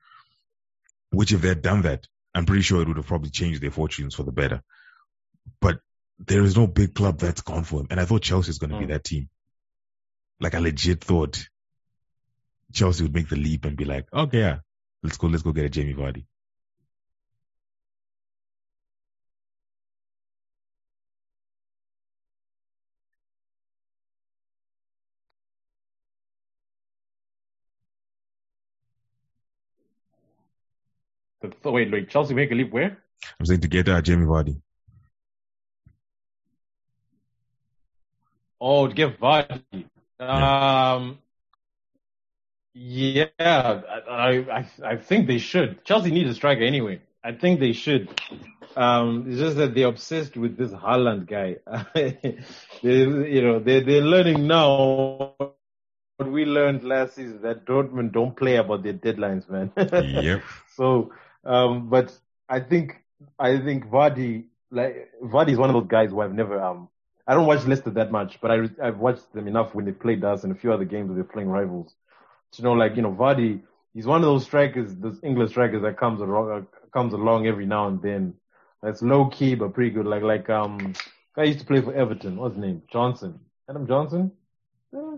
Which 1.11 1.31
if 1.33 1.41
they'd 1.41 1.61
done 1.61 1.81
that, 1.83 2.07
I'm 2.33 2.45
pretty 2.45 2.61
sure 2.61 2.81
it 2.81 2.87
would 2.87 2.97
have 2.97 3.07
probably 3.07 3.31
changed 3.31 3.61
their 3.61 3.71
fortunes 3.71 4.15
for 4.15 4.23
the 4.23 4.31
better. 4.31 4.61
But 5.59 5.79
there 6.19 6.43
is 6.43 6.55
no 6.55 6.67
big 6.67 6.93
club 6.93 7.19
that's 7.19 7.41
gone 7.41 7.63
for 7.63 7.81
him. 7.81 7.87
And 7.89 7.99
I 7.99 8.05
thought 8.05 8.21
Chelsea 8.21 8.49
was 8.49 8.59
going 8.59 8.71
to 8.71 8.77
be 8.77 8.85
Mm. 8.85 8.89
that 8.89 9.03
team. 9.03 9.29
Like 10.39 10.53
I 10.55 10.59
legit 10.59 11.03
thought 11.03 11.47
Chelsea 12.73 13.03
would 13.03 13.13
make 13.13 13.29
the 13.29 13.35
leap 13.35 13.65
and 13.65 13.75
be 13.75 13.85
like, 13.85 14.07
okay, 14.13 14.39
yeah, 14.39 14.57
let's 15.03 15.17
go, 15.17 15.27
let's 15.27 15.43
go 15.43 15.51
get 15.51 15.65
a 15.65 15.69
Jamie 15.69 15.93
Vardy. 15.93 16.25
So 31.63 31.71
wait, 31.71 31.91
wait. 31.91 32.09
Chelsea 32.09 32.33
make 32.33 32.51
a 32.51 32.55
leap 32.55 32.71
where? 32.71 32.97
I'm 33.39 33.45
saying 33.45 33.61
to 33.61 33.67
get 33.67 33.87
uh, 33.87 34.01
Jamie 34.01 34.25
Vardy. 34.25 34.61
Oh, 38.59 38.87
to 38.87 38.93
get 38.93 39.19
Vardy. 39.19 39.85
Um, 40.19 41.19
yeah, 42.85 43.81
I, 44.09 44.45
I, 44.51 44.65
I- 44.83 44.97
think 44.97 45.27
they 45.27 45.37
should. 45.37 45.83
Chelsea 45.85 46.11
need 46.11 46.27
a 46.27 46.33
striker 46.33 46.63
anyway. 46.63 47.01
I 47.23 47.33
think 47.33 47.59
they 47.59 47.73
should. 47.73 48.09
Um, 48.75 49.25
it's 49.27 49.39
just 49.39 49.57
that 49.57 49.73
they're 49.75 49.87
obsessed 49.87 50.37
with 50.37 50.57
this 50.57 50.71
Haaland 50.71 51.27
guy. 51.27 51.57
they, 52.83 52.99
you 53.31 53.41
know, 53.41 53.59
they 53.59 53.81
they're 53.81 54.01
learning 54.01 54.47
now 54.47 55.35
what 55.37 56.31
we 56.31 56.45
learned 56.45 56.83
last 56.83 57.15
season 57.15 57.41
that 57.41 57.65
Dortmund 57.65 58.13
don't 58.13 58.35
play 58.35 58.55
about 58.57 58.83
their 58.83 58.93
deadlines, 58.93 59.49
man. 59.49 59.71
Yep. 60.01 60.43
So, 60.75 61.11
um, 61.43 61.89
but 61.89 62.17
I 62.47 62.61
think 62.61 63.03
I 63.37 63.57
think 63.59 63.85
Vardy, 63.87 64.45
like 64.71 65.11
Vardy, 65.21 65.51
is 65.51 65.57
one 65.57 65.69
of 65.69 65.73
those 65.75 65.87
guys 65.89 66.11
who 66.11 66.21
I've 66.21 66.33
never 66.33 66.61
um. 66.61 66.89
I 67.27 67.33
don't 67.35 67.45
watch 67.45 67.65
Leicester 67.65 67.91
that 67.91 68.11
much, 68.11 68.39
but 68.41 68.51
I 68.51 68.69
I've 68.81 68.99
watched 68.99 69.33
them 69.33 69.47
enough 69.47 69.75
when 69.75 69.85
they 69.85 69.91
played 69.91 70.23
us 70.23 70.43
and 70.43 70.51
a 70.51 70.55
few 70.55 70.71
other 70.73 70.85
games 70.85 71.09
where 71.09 71.15
they're 71.15 71.23
playing 71.23 71.49
rivals. 71.49 71.93
To 72.53 72.63
know, 72.63 72.73
like 72.73 72.95
you 72.95 73.01
know, 73.01 73.11
Vardy, 73.13 73.61
he's 73.93 74.05
one 74.07 74.21
of 74.21 74.25
those 74.25 74.43
strikers, 74.43 74.95
those 74.95 75.19
English 75.23 75.51
strikers 75.51 75.81
that 75.83 75.97
comes 75.97 76.19
along 76.21 76.51
uh, 76.51 76.89
comes 76.91 77.13
along 77.13 77.47
every 77.47 77.65
now 77.65 77.87
and 77.87 78.01
then. 78.01 78.33
That's 78.81 79.01
low 79.01 79.27
key 79.27 79.55
but 79.55 79.73
pretty 79.73 79.91
good. 79.91 80.05
Like 80.05 80.23
like 80.23 80.49
um, 80.49 80.93
guy 81.35 81.43
used 81.43 81.59
to 81.59 81.65
play 81.65 81.81
for 81.81 81.93
Everton. 81.93 82.37
What's 82.37 82.55
his 82.55 82.63
name? 82.63 82.81
Johnson. 82.91 83.39
Adam 83.69 83.85
Johnson. 83.87 84.31
Yeah. 84.91 85.17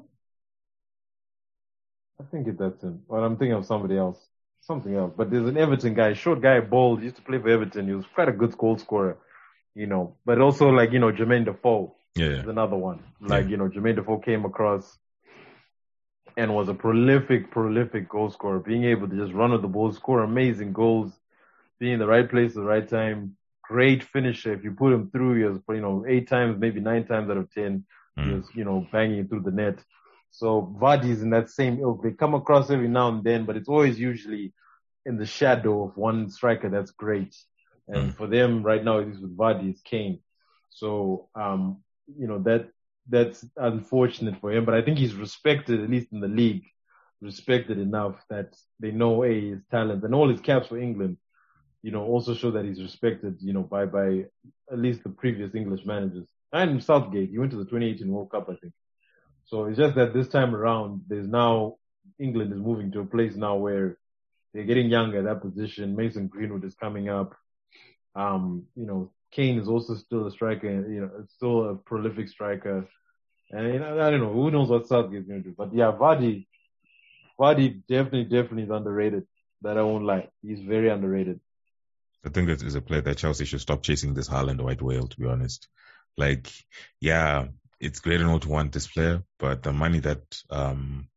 I 2.20 2.24
think 2.32 2.48
it, 2.48 2.58
that's 2.58 2.82
him. 2.84 3.02
Or 3.08 3.24
I'm 3.24 3.38
thinking 3.38 3.54
of 3.54 3.66
somebody 3.66 3.98
else. 3.98 4.20
Something 4.62 4.96
else. 4.96 5.14
But 5.16 5.32
there's 5.32 5.48
an 5.48 5.58
Everton 5.58 5.94
guy, 5.96 6.14
short 6.14 6.42
guy, 6.42 6.60
bald, 6.60 7.00
he 7.00 7.06
used 7.06 7.16
to 7.16 7.22
play 7.24 7.40
for 7.40 7.50
Everton. 7.50 7.88
He 7.88 7.94
was 7.96 8.06
quite 8.14 8.30
a 8.30 8.32
good 8.32 8.56
goal 8.58 8.78
scorer, 8.78 9.18
you 9.74 9.88
know. 9.88 10.16
But 10.26 10.40
also 10.40 10.70
like, 10.70 10.92
you 10.92 11.00
know, 11.00 11.12
Jermaine 11.12 11.46
Defoe 11.46 11.96
Yeah. 12.16 12.42
is 12.42 12.48
another 12.48 12.76
one. 12.78 13.00
Like, 13.20 13.48
you 13.50 13.58
know, 13.58 13.70
Jermaine 13.70 13.96
Defoe 13.96 14.20
came 14.20 14.46
across 14.46 15.00
and 16.38 16.54
was 16.54 16.70
a 16.70 16.74
prolific, 16.74 17.52
prolific 17.52 18.10
goal 18.10 18.30
scorer, 18.30 18.60
being 18.60 18.84
able 18.86 19.08
to 19.08 19.16
just 19.16 19.34
run 19.34 19.52
with 19.52 19.62
the 19.62 19.68
ball, 19.68 19.92
score 19.92 20.24
amazing 20.24 20.74
goals, 20.74 21.20
being 21.80 21.94
in 21.94 22.00
the 22.00 22.08
right 22.08 22.30
place 22.30 22.52
at 22.52 22.56
the 22.56 22.64
right 22.64 22.88
time. 22.88 23.36
Great 23.64 24.04
finisher. 24.04 24.54
If 24.54 24.64
you 24.64 24.72
put 24.72 24.94
him 24.94 25.10
through, 25.12 25.38
he 25.38 25.44
was, 25.44 25.60
you 25.70 25.82
know, 25.82 26.06
eight 26.08 26.28
times, 26.28 26.60
maybe 26.60 26.80
nine 26.80 27.06
times 27.06 27.30
out 27.30 27.38
of 27.38 27.52
ten, 27.52 27.86
he 28.24 28.30
Mm. 28.30 28.34
was, 28.34 28.50
you 28.56 28.64
know, 28.66 28.88
banging 28.92 29.28
through 29.28 29.42
the 29.42 29.52
net. 29.52 29.80
So 30.32 30.76
Vardy's 30.82 31.22
in 31.22 31.30
that 31.32 31.50
same 31.50 31.80
ilk. 31.80 32.04
They 32.04 32.12
come 32.12 32.34
across 32.34 32.70
every 32.72 32.88
now 32.88 33.10
and 33.10 33.24
then, 33.24 33.46
but 33.46 33.56
it's 33.58 33.70
always 33.70 34.00
usually 34.00 34.54
in 35.06 35.18
the 35.18 35.26
shadow 35.26 35.86
of 35.86 35.98
one 35.98 36.30
striker 36.30 36.70
that's 36.70 36.92
great. 36.92 37.36
And 37.88 38.12
Mm. 38.12 38.16
for 38.16 38.28
them 38.28 38.64
right 38.64 38.84
now, 38.84 39.00
it 39.00 39.08
is 39.10 39.20
with 39.22 39.36
Vardy, 39.38 39.70
it's 39.70 39.82
Kane. 39.82 40.20
So, 40.70 41.28
um, 41.36 41.78
you 42.18 42.28
know, 42.28 42.40
that, 42.44 42.70
that's 43.10 43.46
unfortunate 43.58 44.40
for 44.40 44.52
him, 44.52 44.66
but 44.66 44.76
I 44.76 44.82
think 44.82 44.98
he's 44.98 45.16
respected, 45.16 45.82
at 45.82 45.90
least 45.90 46.12
in 46.12 46.20
the 46.20 46.28
league, 46.28 46.66
respected 47.22 47.78
enough 47.78 48.16
that 48.30 48.56
they 48.80 48.92
know, 48.92 49.24
A, 49.24 49.52
his 49.52 49.62
talent 49.70 50.04
and 50.04 50.16
all 50.16 50.30
his 50.30 50.42
caps 50.42 50.68
for 50.68 50.78
England, 50.78 51.18
you 51.82 51.92
know, 51.92 52.04
also 52.04 52.34
show 52.34 52.52
that 52.52 52.66
he's 52.66 52.82
respected, 52.82 53.38
you 53.40 53.54
know, 53.54 53.64
by, 53.64 53.86
by 53.86 54.26
at 54.72 54.80
least 54.80 55.04
the 55.04 55.10
previous 55.10 55.56
English 55.56 55.86
managers. 55.86 56.28
And 56.54 56.84
Southgate, 56.84 57.30
he 57.30 57.38
went 57.38 57.52
to 57.52 57.58
the 57.58 57.66
2018 57.66 58.08
World 58.08 58.32
Cup, 58.32 58.48
I 58.50 58.56
think. 58.56 58.74
So 59.46 59.66
it's 59.66 59.78
just 59.78 59.96
that 59.96 60.14
this 60.14 60.28
time 60.28 60.56
around, 60.56 61.02
there's 61.08 61.28
now, 61.28 61.78
England 62.20 62.54
is 62.54 62.60
moving 62.60 62.92
to 62.92 63.00
a 63.02 63.06
place 63.06 63.36
now 63.36 63.56
where 63.56 63.98
they're 64.54 64.64
getting 64.64 64.90
younger 64.90 65.20
at 65.20 65.26
that 65.26 65.42
position. 65.42 65.96
Mason 65.96 66.28
Greenwood 66.28 66.66
is 66.66 66.76
coming 66.76 67.10
up. 67.10 67.36
Um, 68.16 68.64
you 68.76 68.86
know, 68.86 69.12
Kane 69.32 69.60
is 69.60 69.68
also 69.68 69.96
still 69.96 70.28
a 70.28 70.32
striker, 70.32 70.68
you 70.68 71.02
know, 71.02 71.26
still 71.30 71.70
a 71.70 71.76
prolific 71.76 72.28
striker. 72.28 72.88
And 73.52 73.74
you 73.74 73.80
know, 73.80 74.00
I 74.02 74.10
don't 74.10 74.22
know, 74.22 74.32
who 74.32 74.52
knows 74.52 74.70
what 74.70 74.88
Southgate's 74.88 75.28
going 75.28 75.44
to 75.44 75.50
do. 75.50 75.56
But 75.58 75.74
yeah, 75.74 75.92
Vardy, 75.92 76.48
Vardy 77.40 77.82
definitely, 77.88 78.24
definitely 78.26 78.64
is 78.64 78.70
underrated. 78.70 79.28
That 79.64 79.78
I 79.78 79.84
won't 79.84 80.06
lie. 80.06 80.30
He's 80.42 80.62
very 80.62 80.90
underrated. 80.90 81.40
I 82.26 82.30
think 82.30 82.48
that 82.48 82.64
is 82.64 82.76
a 82.76 82.82
player 82.82 83.02
that 83.02 83.18
Chelsea 83.18 83.46
should 83.46 83.62
stop 83.62 83.84
chasing 83.84 84.14
this 84.14 84.30
Haaland 84.30 84.62
white 84.62 84.82
whale, 84.82 85.08
to 85.08 85.20
be 85.20 85.28
honest. 85.28 85.68
Like, 86.18 86.52
yeah, 87.00 87.48
it's 87.80 88.00
great 88.00 88.22
and 88.22 88.30
all 88.30 88.40
to 88.40 88.50
want 88.50 88.72
this 88.72 88.88
player, 88.88 89.24
but 89.40 89.64
the 89.64 89.74
money 89.74 90.00
that, 90.00 90.22
um, 90.50 91.08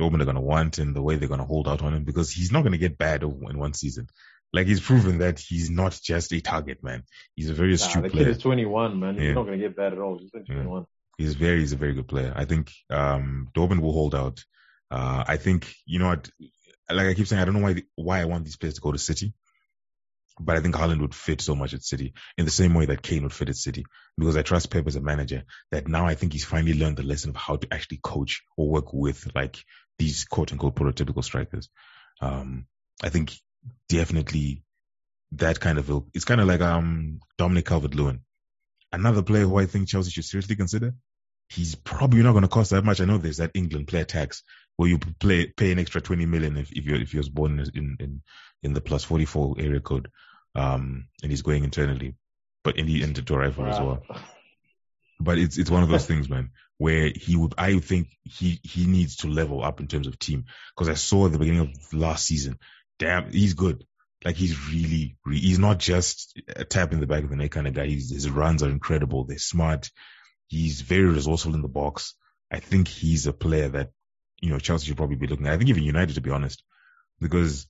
Dortmund 0.00 0.22
are 0.22 0.26
going 0.26 0.36
to 0.36 0.40
want 0.40 0.78
and 0.78 0.94
the 0.94 1.02
way 1.02 1.16
they're 1.16 1.28
going 1.28 1.40
to 1.40 1.46
hold 1.46 1.66
out 1.66 1.82
on 1.82 1.92
him 1.92 2.04
because 2.04 2.30
he's 2.30 2.52
not 2.52 2.60
going 2.62 2.72
to 2.72 2.78
get 2.78 2.98
bad 2.98 3.22
in 3.22 3.58
one 3.58 3.74
season. 3.74 4.08
Like 4.52 4.66
he's 4.66 4.80
proven 4.80 5.18
that 5.18 5.38
he's 5.40 5.70
not 5.70 5.98
just 6.02 6.32
a 6.32 6.40
target 6.40 6.82
man. 6.82 7.02
He's 7.34 7.50
a 7.50 7.54
very 7.54 7.70
Nah, 7.70 7.74
astute 7.74 8.02
the 8.04 8.08
kid 8.10 8.16
player. 8.16 8.28
is 8.30 8.38
21, 8.38 8.98
man. 8.98 9.18
He's 9.18 9.34
not 9.34 9.44
going 9.44 9.58
to 9.58 9.64
get 9.66 9.76
bad 9.76 9.92
at 9.92 9.98
all. 9.98 10.18
He's 10.18 10.30
21. 10.30 10.86
He's 11.18 11.34
very, 11.34 11.60
he's 11.60 11.72
a 11.72 11.76
very 11.76 11.94
good 11.94 12.08
player. 12.08 12.32
I 12.36 12.46
think, 12.46 12.72
um, 12.90 13.50
will 13.56 13.92
hold 13.92 14.14
out. 14.14 14.44
Uh, 14.90 15.24
I 15.26 15.36
think, 15.36 15.74
you 15.86 15.98
know 15.98 16.08
what, 16.08 16.30
like 16.90 17.08
I 17.08 17.14
keep 17.14 17.26
saying, 17.26 17.42
I 17.42 17.44
don't 17.44 17.54
know 17.54 17.62
why, 17.62 17.82
why 17.96 18.20
I 18.22 18.26
want 18.26 18.44
these 18.44 18.56
players 18.56 18.74
to 18.76 18.80
go 18.80 18.92
to 18.92 18.98
City 18.98 19.34
But 20.40 20.56
I 20.56 20.60
think 20.60 20.74
Haaland 20.76 21.00
would 21.00 21.14
fit 21.14 21.40
so 21.40 21.54
much 21.54 21.74
at 21.74 21.82
City 21.82 22.14
in 22.36 22.44
the 22.44 22.50
same 22.50 22.74
way 22.74 22.86
that 22.86 23.02
Kane 23.02 23.22
would 23.24 23.32
fit 23.32 23.48
at 23.48 23.56
City 23.56 23.84
because 24.16 24.36
I 24.36 24.42
trust 24.42 24.70
Pep 24.70 24.86
as 24.86 24.96
a 24.96 25.00
manager 25.00 25.44
that 25.70 25.88
now 25.88 26.06
I 26.06 26.14
think 26.14 26.32
he's 26.32 26.44
finally 26.44 26.74
learned 26.78 26.96
the 26.96 27.02
lesson 27.02 27.30
of 27.30 27.36
how 27.36 27.56
to 27.56 27.68
actually 27.72 28.00
coach 28.02 28.42
or 28.56 28.68
work 28.68 28.92
with 28.92 29.28
like 29.34 29.58
these 29.98 30.24
quote 30.24 30.52
unquote 30.52 30.76
prototypical 30.76 31.24
strikers. 31.24 31.68
Um, 32.20 32.66
I 33.02 33.08
think 33.08 33.32
definitely 33.88 34.62
that 35.32 35.60
kind 35.60 35.78
of 35.78 35.90
it's 36.14 36.24
kind 36.24 36.40
of 36.40 36.46
like 36.46 36.60
um 36.60 37.20
Dominic 37.36 37.66
Calvert-Lewin, 37.66 38.20
another 38.92 39.22
player 39.22 39.44
who 39.44 39.58
I 39.58 39.66
think 39.66 39.88
Chelsea 39.88 40.10
should 40.10 40.24
seriously 40.24 40.56
consider. 40.56 40.94
He's 41.48 41.74
probably 41.74 42.22
not 42.22 42.32
going 42.32 42.42
to 42.42 42.48
cost 42.48 42.70
that 42.70 42.84
much. 42.84 43.00
I 43.00 43.04
know 43.04 43.18
there's 43.18 43.38
that 43.38 43.52
England 43.54 43.88
player 43.88 44.04
tax 44.04 44.42
where 44.76 44.88
you 44.88 44.98
play 44.98 45.46
pay 45.46 45.72
an 45.72 45.78
extra 45.78 46.00
20 46.00 46.26
million 46.26 46.56
if, 46.56 46.70
if 46.72 46.84
you're 46.84 47.00
if 47.00 47.14
you're 47.14 47.24
born 47.30 47.58
in 47.74 47.96
in 47.98 48.22
in 48.62 48.72
the 48.74 48.80
plus 48.80 49.04
44 49.04 49.56
area 49.58 49.80
code, 49.80 50.10
um, 50.54 51.08
and 51.22 51.30
he's 51.30 51.42
going 51.42 51.64
internally, 51.64 52.14
but 52.64 52.78
in 52.78 52.86
the 52.86 53.02
into 53.02 53.34
arrival 53.34 53.64
wow. 53.64 53.70
as 53.70 53.80
well. 53.80 54.02
But 55.20 55.38
it's 55.38 55.58
it's 55.58 55.70
one 55.70 55.82
of 55.82 55.88
those 55.88 56.06
things, 56.10 56.28
man, 56.28 56.50
where 56.78 57.10
he 57.14 57.36
would 57.36 57.54
I 57.58 57.78
think 57.78 58.08
he 58.24 58.60
he 58.62 58.86
needs 58.86 59.16
to 59.16 59.28
level 59.28 59.62
up 59.62 59.80
in 59.80 59.88
terms 59.88 60.06
of 60.06 60.18
team 60.18 60.44
because 60.74 60.88
I 60.88 60.94
saw 60.94 61.26
at 61.26 61.32
the 61.32 61.38
beginning 61.38 61.60
of 61.60 61.92
last 61.92 62.26
season, 62.26 62.58
damn, 62.98 63.30
he's 63.32 63.54
good. 63.54 63.84
Like 64.24 64.36
he's 64.36 64.68
really, 64.68 65.16
really, 65.24 65.40
he's 65.40 65.60
not 65.60 65.78
just 65.78 66.38
a 66.48 66.64
tap 66.64 66.92
in 66.92 67.00
the 67.00 67.06
back 67.06 67.22
of 67.22 67.30
the 67.30 67.36
neck 67.36 67.52
kind 67.52 67.68
of 67.68 67.74
guy. 67.74 67.86
He's, 67.86 68.10
his 68.10 68.28
runs 68.28 68.64
are 68.64 68.70
incredible. 68.70 69.24
They're 69.24 69.38
smart. 69.38 69.90
He's 70.48 70.80
very 70.80 71.04
resourceful 71.04 71.54
in 71.54 71.62
the 71.62 71.68
box. 71.68 72.14
I 72.50 72.58
think 72.58 72.88
he's 72.88 73.26
a 73.26 73.32
player 73.32 73.68
that, 73.68 73.90
you 74.40 74.50
know, 74.50 74.58
Chelsea 74.58 74.86
should 74.86 74.96
probably 74.96 75.16
be 75.16 75.26
looking 75.26 75.46
at. 75.46 75.52
I 75.52 75.58
think 75.58 75.70
even 75.70 75.82
United, 75.82 76.14
to 76.14 76.20
be 76.20 76.30
honest, 76.30 76.62
because 77.20 77.66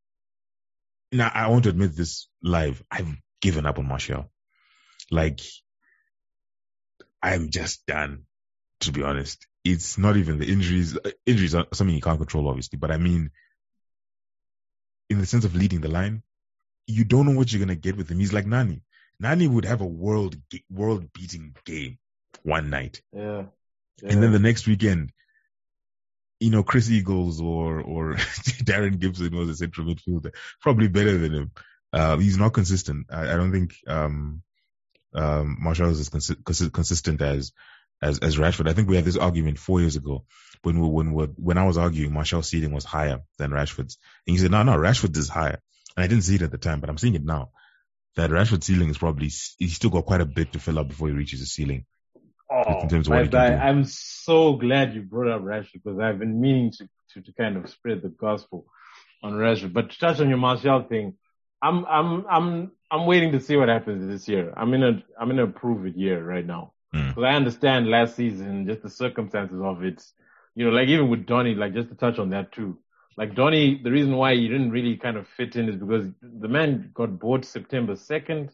now 1.11 1.31
I 1.33 1.49
want 1.49 1.65
to 1.65 1.71
admit 1.71 1.97
this 1.97 2.29
live. 2.43 2.83
I've 2.91 3.13
given 3.41 3.67
up 3.67 3.79
on 3.79 3.89
Martial. 3.89 4.31
Like, 5.11 5.41
I'm 7.23 7.51
just 7.51 7.85
done, 7.87 8.25
to 8.81 8.93
be 8.93 9.03
honest. 9.03 9.47
It's 9.65 9.99
not 9.99 10.17
even 10.17 10.39
the 10.39 10.47
injuries. 10.47 10.97
Uh, 10.97 11.11
injuries 11.27 11.55
are 11.55 11.67
something 11.73 11.95
you 11.95 12.01
can't 12.03 12.19
control, 12.19 12.49
obviously, 12.49 12.79
but 12.79 12.93
I 12.93 12.97
mean, 12.97 13.31
in 15.11 15.19
the 15.19 15.27
sense 15.27 15.45
of 15.45 15.57
leading 15.57 15.81
the 15.81 15.89
line, 15.89 16.23
you 16.87 17.05
don't 17.05 17.27
know 17.27 17.37
what 17.37 17.53
you're 17.53 17.61
gonna 17.61 17.75
get 17.75 17.97
with 17.97 18.09
him. 18.09 18.21
He's 18.21 18.33
like 18.33 18.47
Nani. 18.47 18.83
Nani 19.19 19.49
would 19.49 19.65
have 19.65 19.81
a 19.81 19.87
world 19.87 20.37
world 20.71 21.13
beating 21.13 21.57
game 21.65 21.99
one 22.43 22.71
night. 22.71 23.03
Yeah. 23.13 23.45
yeah. 24.03 24.13
And 24.13 24.23
then 24.23 24.33
the 24.33 24.39
next 24.39 24.67
weekend, 24.67 25.13
you 26.41 26.51
know, 26.51 26.63
Chris 26.63 26.91
Eagles 26.91 27.41
or 27.41 27.81
or 27.81 28.15
Darren 28.15 28.99
Gibson 28.99 29.37
was 29.37 29.49
a 29.49 29.57
central 29.57 29.87
midfielder, 29.87 30.35
probably 30.61 30.89
better 30.89 31.19
than 31.19 31.35
him. 31.35 31.51
Uh, 31.93 32.17
he's 32.19 32.39
not 32.39 32.53
consistent. 32.53 33.07
I, 33.11 33.33
I 33.33 33.37
don't 33.37 33.53
think 33.53 33.75
um, 33.87 34.43
um, 35.15 35.57
Martial 35.61 35.91
is 35.91 36.01
as 36.01 36.11
consi- 36.11 36.73
consistent 36.73 37.23
as 37.23 37.53
as 38.01 38.19
as 38.21 38.37
Rashford. 38.37 38.69
I 38.69 38.73
think 38.73 38.89
we 38.89 38.97
had 38.97 39.05
this 39.05 39.17
argument 39.17 39.59
four 39.59 39.81
years 39.81 39.97
ago 39.97 40.25
when 40.63 40.81
we, 40.81 40.89
when 40.89 41.13
we, 41.13 41.25
when 41.25 41.59
I 41.59 41.67
was 41.67 41.79
arguing 41.79 42.13
Martial's 42.13 42.49
ceiling 42.49 42.73
was 42.73 42.85
higher 42.85 43.21
than 43.39 43.51
Rashford's, 43.51 43.99
and 44.27 44.37
he 44.37 44.39
said, 44.39 44.51
"No, 44.51 44.63
no, 44.63 44.77
Rashford's 44.77 45.19
is 45.19 45.29
higher." 45.29 45.61
And 45.97 46.05
I 46.05 46.07
didn't 46.07 46.25
see 46.25 46.37
it 46.37 46.43
at 46.43 46.51
the 46.51 46.59
time, 46.59 46.81
but 46.81 46.91
I'm 46.91 46.99
seeing 46.99 47.15
it 47.15 47.25
now. 47.25 47.51
That 48.17 48.31
Rashford's 48.31 48.67
ceiling 48.67 48.91
is 48.91 48.99
probably 48.99 49.31
he's 49.59 49.75
still 49.75 49.91
got 49.91 50.07
quite 50.07 50.21
a 50.21 50.27
bit 50.27 50.53
to 50.53 50.61
fill 50.61 50.79
up 50.79 50.89
before 50.89 51.09
he 51.09 51.15
reaches 51.15 51.41
the 51.41 51.47
ceiling. 51.47 51.87
Oh, 52.51 52.83
in 52.83 52.89
terms 52.89 53.09
of 53.09 53.13
what 53.13 53.35
I, 53.35 53.57
I'm 53.57 53.85
so 53.85 54.55
glad 54.55 54.95
you 54.95 55.03
brought 55.03 55.31
up 55.31 55.43
Rashford 55.43 55.83
because 55.85 55.99
I've 55.99 56.19
been 56.19 56.41
meaning 56.41 56.71
to, 56.73 56.89
to, 57.13 57.21
to 57.21 57.33
kind 57.35 57.57
of 57.57 57.69
spread 57.69 58.01
the 58.03 58.09
gospel 58.09 58.67
on 59.23 59.35
Rashford. 59.35 59.73
But 59.73 59.91
to 59.91 59.99
touch 59.99 60.21
on 60.21 60.29
your 60.29 60.39
Martial 60.39 60.83
thing, 60.83 61.15
I'm 61.61 61.85
I'm 61.87 62.25
I'm 62.29 62.73
I'm 62.91 63.07
waiting 63.07 63.33
to 63.33 63.41
see 63.41 63.57
what 63.57 63.69
happens 63.69 64.07
this 64.07 64.29
year. 64.29 64.53
I'm 64.57 64.73
in 64.75 64.83
a 64.83 65.03
I'm 65.21 65.31
in 65.31 65.39
a 65.39 65.47
prove 65.47 65.87
it 65.87 65.97
year 65.97 66.25
right 66.25 66.47
now 66.47 66.73
because 66.93 67.15
mm. 67.17 67.27
I 67.27 67.35
understand 67.35 67.91
last 67.91 68.17
season 68.17 68.67
just 68.67 68.83
the 68.83 68.91
circumstances 68.91 69.61
of 69.63 69.83
it. 69.83 70.03
You 70.55 70.67
know, 70.67 70.71
like 70.71 70.89
even 70.89 71.09
with 71.09 71.27
Donny, 71.27 71.55
like 71.55 71.75
just 71.75 71.91
to 71.91 71.95
touch 71.95 72.19
on 72.19 72.31
that 72.31 72.53
too. 72.53 72.79
Like 73.17 73.35
Donny, 73.35 73.81
the 73.83 73.91
reason 73.91 74.17
why 74.17 74.35
he 74.35 74.49
didn't 74.49 74.71
really 74.71 74.97
kind 74.97 75.17
of 75.17 75.27
fit 75.27 75.57
in 75.57 75.69
is 75.69 75.77
because 75.77 76.07
the 76.23 76.49
man 76.49 76.93
got 76.95 77.19
bought 77.19 77.45
September 77.45 77.95
2nd. 77.95 78.51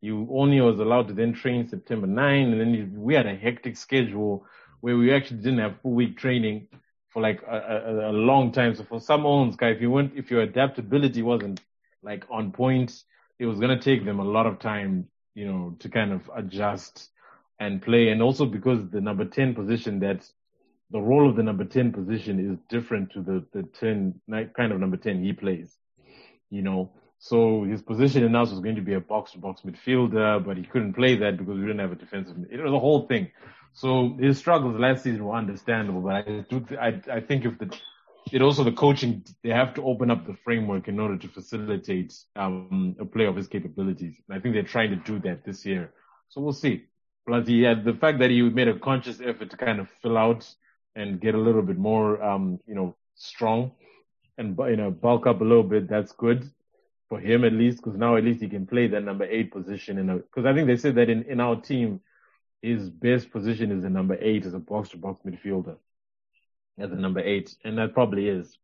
You 0.00 0.26
only 0.32 0.60
was 0.60 0.80
allowed 0.80 1.08
to 1.08 1.14
then 1.14 1.34
train 1.34 1.68
September 1.68 2.06
9, 2.06 2.52
and 2.52 2.60
then 2.60 2.94
we 2.96 3.14
had 3.14 3.26
a 3.26 3.34
hectic 3.34 3.76
schedule 3.76 4.46
where 4.80 4.96
we 4.96 5.12
actually 5.12 5.38
didn't 5.38 5.58
have 5.58 5.80
full 5.82 5.92
week 5.92 6.16
training 6.16 6.68
for 7.10 7.20
like 7.20 7.42
a, 7.42 7.56
a, 7.56 8.10
a 8.10 8.12
long 8.12 8.52
time. 8.52 8.74
So 8.74 8.84
for 8.84 9.00
some 9.00 9.26
owns, 9.26 9.56
guy, 9.56 9.68
if 9.70 9.80
you 9.80 9.90
went, 9.90 10.12
if 10.16 10.30
your 10.30 10.40
adaptability 10.42 11.22
wasn't 11.22 11.60
like 12.02 12.24
on 12.30 12.52
point, 12.52 13.02
it 13.38 13.46
was 13.46 13.58
gonna 13.58 13.80
take 13.80 14.04
them 14.04 14.20
a 14.20 14.24
lot 14.24 14.46
of 14.46 14.58
time, 14.58 15.08
you 15.34 15.46
know, 15.46 15.76
to 15.80 15.88
kind 15.88 16.12
of 16.12 16.30
adjust 16.34 17.10
and 17.58 17.82
play. 17.82 18.08
And 18.08 18.22
also 18.22 18.46
because 18.46 18.88
the 18.90 19.00
number 19.00 19.24
10 19.24 19.54
position 19.54 20.00
that 20.00 20.26
the 20.90 21.00
role 21.00 21.28
of 21.28 21.36
the 21.36 21.42
number 21.42 21.64
10 21.64 21.92
position 21.92 22.52
is 22.52 22.58
different 22.68 23.12
to 23.12 23.22
the, 23.22 23.44
the 23.52 23.62
10 23.78 24.20
kind 24.56 24.72
of 24.72 24.80
number 24.80 24.96
10 24.96 25.22
he 25.22 25.32
plays, 25.32 25.76
you 26.48 26.62
know. 26.62 26.90
So 27.22 27.64
his 27.64 27.82
position 27.82 28.24
in 28.24 28.34
us 28.34 28.50
was 28.50 28.60
going 28.60 28.76
to 28.76 28.82
be 28.82 28.94
a 28.94 29.00
box 29.00 29.32
to 29.32 29.38
box 29.38 29.60
midfielder, 29.60 30.42
but 30.42 30.56
he 30.56 30.62
couldn't 30.62 30.94
play 30.94 31.16
that 31.16 31.36
because 31.36 31.54
we 31.54 31.60
didn't 31.60 31.78
have 31.78 31.92
a 31.92 31.94
defensive. 31.94 32.34
It 32.50 32.60
was 32.60 32.72
a 32.72 32.78
whole 32.78 33.06
thing. 33.06 33.30
So 33.74 34.16
his 34.18 34.38
struggles 34.38 34.80
last 34.80 35.04
season 35.04 35.26
were 35.26 35.36
understandable, 35.36 36.00
but 36.00 36.14
I 36.14 36.22
do, 36.48 36.60
th- 36.60 36.80
I, 36.80 37.00
I 37.12 37.20
think 37.20 37.44
if 37.44 37.58
the, 37.58 37.78
it 38.32 38.40
also 38.40 38.64
the 38.64 38.72
coaching, 38.72 39.22
they 39.44 39.50
have 39.50 39.74
to 39.74 39.82
open 39.82 40.10
up 40.10 40.26
the 40.26 40.34
framework 40.44 40.88
in 40.88 40.98
order 40.98 41.18
to 41.18 41.28
facilitate, 41.28 42.14
um, 42.36 42.96
a 42.98 43.04
play 43.04 43.26
of 43.26 43.36
his 43.36 43.48
capabilities. 43.48 44.14
And 44.26 44.38
I 44.38 44.40
think 44.40 44.54
they're 44.54 44.62
trying 44.62 44.90
to 44.90 44.96
do 44.96 45.18
that 45.20 45.44
this 45.44 45.66
year. 45.66 45.92
So 46.30 46.40
we'll 46.40 46.54
see. 46.54 46.86
Plus 47.26 47.46
he 47.46 47.60
had 47.62 47.84
the 47.84 47.92
fact 47.92 48.20
that 48.20 48.30
he 48.30 48.40
made 48.40 48.68
a 48.68 48.78
conscious 48.78 49.20
effort 49.20 49.50
to 49.50 49.58
kind 49.58 49.78
of 49.78 49.88
fill 50.00 50.16
out 50.16 50.48
and 50.96 51.20
get 51.20 51.34
a 51.34 51.38
little 51.38 51.62
bit 51.62 51.76
more, 51.76 52.22
um, 52.22 52.60
you 52.66 52.74
know, 52.74 52.96
strong 53.14 53.72
and, 54.38 54.58
you 54.58 54.76
know, 54.76 54.90
bulk 54.90 55.26
up 55.26 55.42
a 55.42 55.44
little 55.44 55.62
bit. 55.62 55.86
That's 55.86 56.12
good 56.12 56.50
for 57.10 57.18
him 57.18 57.44
at 57.44 57.52
least, 57.52 57.78
because 57.78 57.98
now 57.98 58.16
at 58.16 58.24
least 58.24 58.40
he 58.40 58.48
can 58.48 58.66
play 58.66 58.86
that 58.86 59.02
number 59.02 59.24
eight 59.24 59.52
position 59.52 59.98
in 59.98 60.22
cause 60.32 60.46
I 60.46 60.54
think 60.54 60.68
they 60.68 60.76
said 60.76 60.94
that 60.94 61.10
in, 61.10 61.24
in 61.24 61.40
our 61.40 61.60
team, 61.60 62.00
his 62.62 62.88
best 62.88 63.32
position 63.32 63.72
is 63.72 63.82
the 63.82 63.90
number 63.90 64.16
eight 64.20 64.46
as 64.46 64.54
a 64.54 64.60
box 64.60 64.90
to 64.90 64.96
box 64.96 65.20
midfielder 65.26 65.76
as 66.78 66.92
a 66.92 66.94
number 66.94 67.20
eight. 67.20 67.54
And 67.64 67.78
that 67.78 67.94
probably 67.94 68.28
is. 68.28 68.56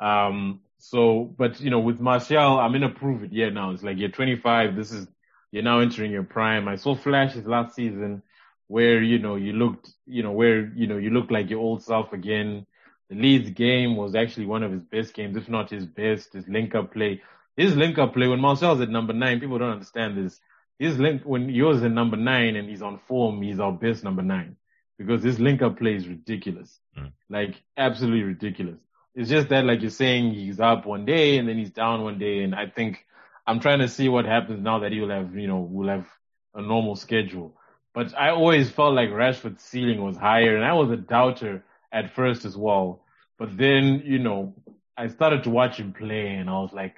Um, 0.00 0.60
so, 0.76 1.34
but 1.36 1.60
you 1.60 1.70
know, 1.70 1.80
with 1.80 1.98
Martial, 1.98 2.60
I'm 2.60 2.74
in 2.74 2.82
a 2.82 2.90
prove 2.90 3.24
it 3.24 3.32
year 3.32 3.50
now. 3.50 3.70
It's 3.70 3.82
like 3.82 3.96
you're 3.96 4.10
25. 4.10 4.76
This 4.76 4.92
is, 4.92 5.08
you're 5.50 5.62
now 5.62 5.80
entering 5.80 6.12
your 6.12 6.24
prime. 6.24 6.68
I 6.68 6.76
saw 6.76 6.94
flashes 6.94 7.46
last 7.46 7.74
season 7.74 8.22
where, 8.66 9.02
you 9.02 9.18
know, 9.18 9.36
you 9.36 9.54
looked, 9.54 9.90
you 10.04 10.22
know, 10.22 10.32
where, 10.32 10.66
you 10.74 10.86
know, 10.86 10.98
you 10.98 11.08
looked 11.08 11.30
like 11.30 11.48
your 11.48 11.60
old 11.60 11.82
self 11.82 12.12
again. 12.12 12.66
The 13.08 13.16
Leeds 13.16 13.50
game 13.50 13.96
was 13.96 14.14
actually 14.14 14.44
one 14.44 14.62
of 14.62 14.72
his 14.72 14.82
best 14.82 15.14
games, 15.14 15.38
if 15.38 15.48
not 15.48 15.70
his 15.70 15.86
best, 15.86 16.34
his 16.34 16.46
link 16.48 16.74
up 16.74 16.92
play. 16.92 17.22
His 17.58 17.76
link 17.76 17.98
up 17.98 18.14
play, 18.14 18.28
when 18.28 18.40
Martial's 18.40 18.80
at 18.80 18.88
number 18.88 19.12
nine, 19.12 19.40
people 19.40 19.58
don't 19.58 19.72
understand 19.72 20.16
this. 20.16 20.40
His 20.78 20.96
link, 20.96 21.22
when 21.24 21.48
he 21.48 21.60
was 21.60 21.82
at 21.82 21.90
number 21.90 22.16
nine 22.16 22.54
and 22.54 22.68
he's 22.68 22.82
on 22.82 23.00
form, 23.08 23.42
he's 23.42 23.58
our 23.58 23.72
best 23.72 24.04
number 24.04 24.22
nine. 24.22 24.54
Because 24.96 25.24
his 25.24 25.40
link 25.40 25.60
up 25.60 25.76
play 25.76 25.96
is 25.96 26.06
ridiculous. 26.06 26.78
Mm. 26.96 27.10
Like, 27.28 27.60
absolutely 27.76 28.22
ridiculous. 28.22 28.78
It's 29.16 29.28
just 29.28 29.48
that, 29.48 29.64
like 29.64 29.80
you're 29.80 29.90
saying, 29.90 30.34
he's 30.34 30.60
up 30.60 30.86
one 30.86 31.04
day 31.04 31.38
and 31.38 31.48
then 31.48 31.58
he's 31.58 31.72
down 31.72 32.04
one 32.04 32.20
day. 32.20 32.44
And 32.44 32.54
I 32.54 32.68
think 32.68 33.04
I'm 33.44 33.58
trying 33.58 33.80
to 33.80 33.88
see 33.88 34.08
what 34.08 34.24
happens 34.24 34.62
now 34.62 34.78
that 34.78 34.92
he'll 34.92 35.10
have, 35.10 35.34
you 35.34 35.48
know, 35.48 35.58
will 35.58 35.88
have 35.88 36.06
a 36.54 36.62
normal 36.62 36.94
schedule. 36.94 37.56
But 37.92 38.16
I 38.16 38.30
always 38.30 38.70
felt 38.70 38.94
like 38.94 39.10
Rashford's 39.10 39.64
ceiling 39.64 40.00
was 40.00 40.16
higher, 40.16 40.54
and 40.54 40.64
I 40.64 40.74
was 40.74 40.92
a 40.92 40.96
doubter 40.96 41.64
at 41.90 42.14
first 42.14 42.44
as 42.44 42.56
well. 42.56 43.02
But 43.36 43.56
then, 43.56 44.02
you 44.04 44.20
know, 44.20 44.54
I 44.96 45.08
started 45.08 45.42
to 45.42 45.50
watch 45.50 45.78
him 45.78 45.92
play, 45.92 46.28
and 46.28 46.48
I 46.48 46.60
was 46.60 46.72
like, 46.72 46.94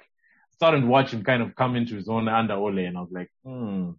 started 0.61 0.81
to 0.81 0.85
watch 0.85 1.11
him 1.11 1.23
kind 1.23 1.41
of 1.41 1.55
come 1.55 1.75
into 1.75 1.95
his 1.95 2.07
own 2.07 2.27
under 2.27 2.53
Ole, 2.53 2.85
and 2.85 2.95
I 2.95 3.01
was 3.01 3.09
like, 3.11 3.31
hmm, 3.43 3.93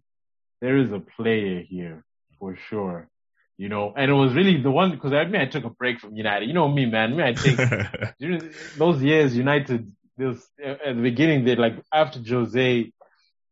there 0.61 0.77
is 0.77 0.93
a 0.93 0.99
player 0.99 1.59
here 1.59 2.05
for 2.39 2.55
sure. 2.69 3.09
You 3.57 3.67
know, 3.67 3.93
and 3.97 4.09
it 4.09 4.13
was 4.13 4.33
really 4.33 4.61
the 4.61 4.71
one 4.71 4.91
because 4.91 5.11
I 5.11 5.25
mean 5.25 5.41
I 5.41 5.45
took 5.45 5.65
a 5.65 5.69
break 5.69 5.99
from 5.99 6.15
United. 6.15 6.47
You 6.47 6.53
know 6.53 6.69
me, 6.69 6.85
man. 6.85 7.17
Me, 7.17 7.23
I 7.23 7.35
think 7.35 7.59
during 8.19 8.53
those 8.77 9.03
years 9.03 9.35
United, 9.35 9.91
this 10.17 10.37
at 10.63 10.95
the 10.95 11.01
beginning 11.01 11.43
they 11.43 11.57
like 11.57 11.75
after 11.93 12.19
Jose, 12.25 12.91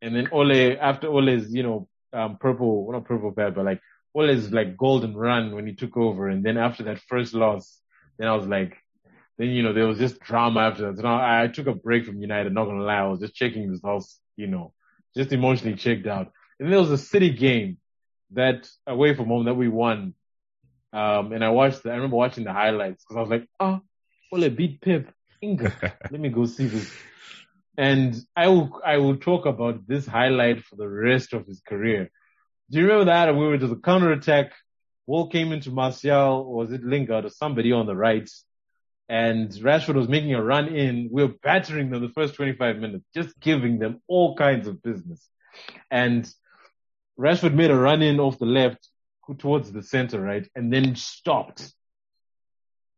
and 0.01 0.15
then 0.15 0.29
Ole 0.31 0.77
after 0.79 1.07
Ole's 1.09 1.53
you 1.53 1.63
know 1.63 1.89
um, 2.13 2.37
purple, 2.37 2.85
well, 2.85 2.93
not 2.97 3.09
purple 3.09 3.31
bad, 3.31 3.55
but 3.55 3.65
like 3.65 3.81
his 4.15 4.51
like 4.53 4.77
golden 4.77 5.17
run 5.17 5.53
when 5.53 5.67
he 5.67 5.73
took 5.73 5.97
over. 5.97 6.29
And 6.29 6.45
then 6.45 6.57
after 6.57 6.83
that 6.83 6.99
first 7.09 7.33
loss, 7.33 7.77
then 8.17 8.29
I 8.29 8.35
was 8.37 8.47
like, 8.47 8.77
then, 9.37 9.49
you 9.49 9.63
know, 9.63 9.73
there 9.73 9.87
was 9.87 9.97
just 9.97 10.19
drama 10.19 10.61
after 10.61 10.91
that. 10.91 11.01
So 11.01 11.07
I, 11.07 11.43
I 11.43 11.47
took 11.47 11.67
a 11.67 11.73
break 11.73 12.05
from 12.05 12.21
United, 12.21 12.53
not 12.53 12.65
gonna 12.65 12.83
lie. 12.83 12.99
I 12.99 13.07
was 13.07 13.19
just 13.19 13.35
checking 13.35 13.69
results, 13.69 14.19
you 14.35 14.47
know, 14.47 14.73
just 15.15 15.31
emotionally 15.31 15.75
checked 15.75 16.07
out. 16.07 16.31
And 16.59 16.71
there 16.71 16.79
was 16.79 16.91
a 16.91 16.97
city 16.97 17.31
game 17.31 17.77
that 18.31 18.69
away 18.85 19.15
from 19.15 19.27
home 19.27 19.45
that 19.45 19.55
we 19.55 19.67
won. 19.67 20.13
Um, 20.93 21.31
and 21.31 21.43
I 21.43 21.49
watched, 21.49 21.83
the, 21.83 21.91
I 21.91 21.95
remember 21.95 22.17
watching 22.17 22.43
the 22.43 22.53
highlights 22.53 23.03
because 23.03 23.17
I 23.17 23.21
was 23.21 23.29
like, 23.29 23.47
oh, 23.59 23.81
Ole 24.31 24.49
beat 24.49 24.81
Pep. 24.81 25.13
Inga. 25.43 25.73
Let 26.11 26.19
me 26.19 26.29
go 26.29 26.45
see 26.45 26.67
this. 26.67 26.91
And 27.77 28.15
I 28.35 28.49
will, 28.49 28.79
I 28.85 28.97
will 28.97 29.17
talk 29.17 29.45
about 29.45 29.87
this 29.87 30.05
highlight 30.05 30.63
for 30.63 30.75
the 30.75 30.87
rest 30.87 31.33
of 31.33 31.47
his 31.47 31.61
career. 31.67 32.11
Do 32.69 32.79
you 32.79 32.85
remember 32.85 33.05
that? 33.05 33.35
We 33.35 33.45
were 33.45 33.57
to 33.57 33.67
the 33.67 33.75
counter 33.75 34.11
attack. 34.11 34.51
Ball 35.07 35.29
came 35.29 35.51
into 35.51 35.71
Martial, 35.71 36.45
or 36.47 36.55
was 36.55 36.71
it 36.71 36.83
Lingard 36.83 37.25
or 37.25 37.29
somebody 37.29 37.71
on 37.71 37.85
the 37.85 37.95
right? 37.95 38.29
And 39.11 39.49
Rashford 39.51 39.95
was 39.95 40.07
making 40.07 40.33
a 40.33 40.41
run 40.41 40.69
in. 40.69 41.09
We 41.11 41.23
were 41.23 41.33
battering 41.43 41.89
them 41.89 42.01
the 42.01 42.13
first 42.13 42.35
25 42.35 42.77
minutes, 42.77 43.03
just 43.13 43.37
giving 43.41 43.77
them 43.77 43.99
all 44.07 44.37
kinds 44.37 44.69
of 44.69 44.81
business. 44.81 45.27
And 45.91 46.33
Rashford 47.19 47.53
made 47.53 47.71
a 47.71 47.75
run 47.75 48.01
in 48.01 48.21
off 48.21 48.39
the 48.39 48.45
left 48.45 48.87
towards 49.37 49.69
the 49.69 49.83
center, 49.83 50.21
right? 50.21 50.47
And 50.55 50.71
then 50.71 50.95
stopped. 50.95 51.73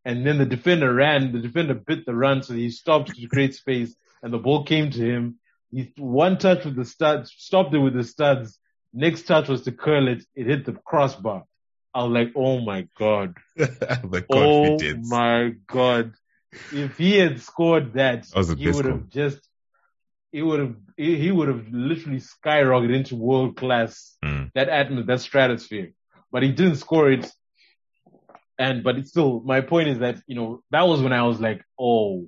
And 0.05 0.23
then 0.23 0.37
the 0.37 0.45
defender 0.45 0.93
ran, 0.93 1.31
the 1.31 1.39
defender 1.39 1.73
bit 1.73 2.05
the 2.05 2.13
run, 2.13 2.43
so 2.43 2.53
he 2.53 2.69
stopped 2.69 3.15
to 3.15 3.27
create 3.27 3.55
space 3.55 3.95
and 4.21 4.31
the 4.31 4.37
ball 4.37 4.65
came 4.65 4.91
to 4.91 4.99
him. 5.03 5.39
He 5.71 5.93
one 5.97 6.37
touch 6.37 6.63
with 6.63 6.75
the 6.75 6.85
studs, 6.85 7.33
stopped 7.35 7.73
it 7.73 7.79
with 7.79 7.95
the 7.95 8.03
studs. 8.03 8.59
Next 8.93 9.23
touch 9.23 9.47
was 9.47 9.63
to 9.63 9.71
curl 9.71 10.07
it. 10.07 10.23
It 10.35 10.45
hit 10.45 10.65
the 10.65 10.73
crossbar. 10.73 11.45
I 11.93 12.03
was 12.03 12.11
like, 12.11 12.33
oh 12.35 12.59
my 12.61 12.87
god. 12.97 13.35
the 13.55 14.25
Oh 14.29 14.93
my 14.97 15.53
god. 15.67 16.13
If 16.71 16.97
he 16.97 17.17
had 17.17 17.39
scored 17.41 17.93
that, 17.93 18.25
That 18.29 18.57
he 18.57 18.69
would 18.69 18.85
have 18.85 19.09
just, 19.09 19.47
he 20.31 20.41
would 20.41 20.59
have, 20.59 20.75
he 20.97 21.17
he 21.17 21.31
would 21.31 21.47
have 21.49 21.67
literally 21.71 22.19
skyrocketed 22.19 22.95
into 22.95 23.15
world 23.15 23.55
class, 23.57 24.17
Mm. 24.23 24.51
that 24.55 24.69
atmosphere, 24.69 25.05
that 25.15 25.21
stratosphere. 25.21 25.91
But 26.31 26.43
he 26.43 26.51
didn't 26.51 26.77
score 26.77 27.11
it. 27.11 27.31
And, 28.57 28.83
but 28.83 28.97
it's 28.97 29.09
still, 29.09 29.41
my 29.41 29.61
point 29.61 29.89
is 29.89 29.99
that, 29.99 30.17
you 30.27 30.35
know, 30.35 30.63
that 30.71 30.87
was 30.87 31.01
when 31.01 31.13
I 31.13 31.23
was 31.23 31.39
like, 31.39 31.63
oh, 31.79 32.27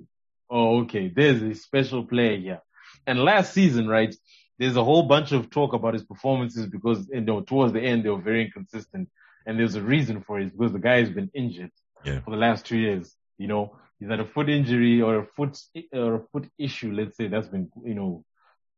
oh, 0.50 0.82
okay, 0.82 1.08
there's 1.08 1.42
a 1.42 1.54
special 1.54 2.04
player 2.04 2.36
here. 2.36 2.60
And 3.06 3.20
last 3.20 3.52
season, 3.52 3.86
right, 3.88 4.14
there's 4.58 4.76
a 4.76 4.84
whole 4.84 5.04
bunch 5.04 5.32
of 5.32 5.50
talk 5.50 5.72
about 5.72 5.94
his 5.94 6.04
performances 6.04 6.66
because, 6.66 7.08
you 7.12 7.20
know, 7.20 7.40
towards 7.40 7.72
the 7.72 7.80
end, 7.80 8.04
they 8.04 8.10
were 8.10 8.20
very 8.20 8.44
inconsistent. 8.44 9.08
And 9.46 9.58
there's 9.58 9.76
a 9.76 9.82
reason 9.82 10.22
for 10.22 10.40
it 10.40 10.52
because 10.56 10.72
the 10.72 10.78
guy 10.78 10.98
has 10.98 11.10
been 11.10 11.30
injured 11.34 11.70
Yeah. 12.04 12.20
for 12.20 12.30
the 12.32 12.36
last 12.36 12.66
two 12.66 12.76
years. 12.76 13.14
You 13.38 13.48
know, 13.48 13.78
he's 13.98 14.08
had 14.10 14.20
a 14.20 14.26
foot 14.26 14.48
injury 14.48 15.00
or 15.00 15.20
a 15.20 15.26
foot, 15.36 15.58
or 15.92 16.14
a 16.16 16.22
foot 16.32 16.48
issue, 16.58 16.92
let's 16.92 17.16
say, 17.16 17.28
that's 17.28 17.48
been, 17.48 17.70
you 17.84 17.94
know, 17.94 18.24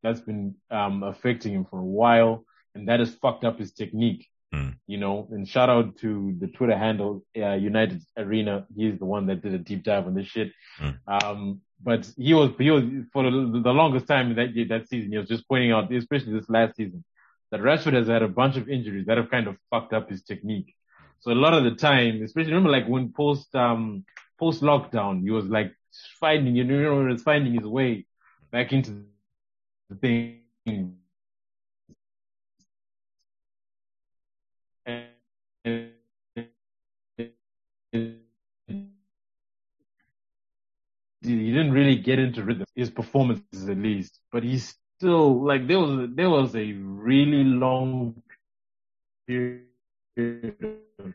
that's 0.02 0.20
been, 0.20 0.54
um, 0.70 1.02
affecting 1.02 1.52
him 1.54 1.64
for 1.64 1.78
a 1.78 1.84
while. 1.84 2.44
And 2.74 2.88
that 2.88 3.00
has 3.00 3.14
fucked 3.14 3.44
up 3.44 3.58
his 3.58 3.72
technique. 3.72 4.26
Mm. 4.54 4.76
You 4.86 4.96
know, 4.96 5.28
and 5.30 5.46
shout 5.46 5.68
out 5.68 5.98
to 5.98 6.34
the 6.40 6.46
Twitter 6.46 6.76
handle, 6.76 7.22
uh, 7.36 7.52
United 7.52 8.00
Arena. 8.16 8.66
He's 8.74 8.98
the 8.98 9.04
one 9.04 9.26
that 9.26 9.42
did 9.42 9.52
a 9.52 9.58
deep 9.58 9.82
dive 9.82 10.06
on 10.06 10.14
this 10.14 10.26
shit. 10.26 10.52
Mm. 10.80 10.98
Um, 11.06 11.60
but 11.82 12.10
he 12.16 12.32
was, 12.32 12.50
he 12.58 12.70
was, 12.70 12.84
for 13.12 13.24
the, 13.24 13.30
the 13.30 13.72
longest 13.72 14.06
time 14.06 14.34
that 14.36 14.54
that 14.70 14.88
season, 14.88 15.12
he 15.12 15.18
was 15.18 15.28
just 15.28 15.46
pointing 15.48 15.72
out, 15.72 15.92
especially 15.92 16.32
this 16.32 16.48
last 16.48 16.76
season, 16.76 17.04
that 17.51 17.61
Rashford 17.61 17.94
has 17.94 18.09
had 18.09 18.22
a 18.22 18.28
bunch 18.28 18.57
of 18.57 18.68
injuries 18.68 19.07
that 19.07 19.16
have 19.16 19.30
kind 19.30 19.46
of 19.49 19.57
fucked 19.70 19.92
up 19.92 20.09
his 20.11 20.22
technique. 20.22 20.74
So 21.20 21.32
a 21.32 21.34
lot 21.34 21.55
of 21.55 21.64
the 21.64 21.74
time, 21.74 22.22
especially 22.22 22.53
remember 22.53 22.70
like 22.70 22.86
when 22.86 23.12
post, 23.12 23.55
um, 23.55 24.05
post 24.38 24.62
lockdown, 24.62 25.22
he 25.22 25.30
was 25.30 25.46
like 25.46 25.72
finding, 26.20 26.55
you 26.57 26.64
know, 26.64 27.01
he 27.01 27.12
was 27.12 27.22
finding 27.22 27.55
his 27.55 27.66
way 27.66 28.07
back 28.53 28.72
into 28.72 29.05
the 29.90 29.96
thing. 29.96 30.42
He 41.20 41.53
didn't 41.53 41.72
really 41.72 41.96
get 41.96 42.18
into 42.18 42.42
rhythm, 42.42 42.64
his 42.74 42.90
performances 42.90 43.68
at 43.68 43.76
least, 43.76 44.20
but 44.32 44.44
he's 44.44 44.74
still 44.99 45.44
like 45.44 45.66
there 45.68 45.78
was 45.78 46.09
there 46.14 46.28
was 46.30 46.55
a 46.57 46.72
really 46.72 47.44
long 47.44 48.20
period 49.26 49.62
of 50.99 51.14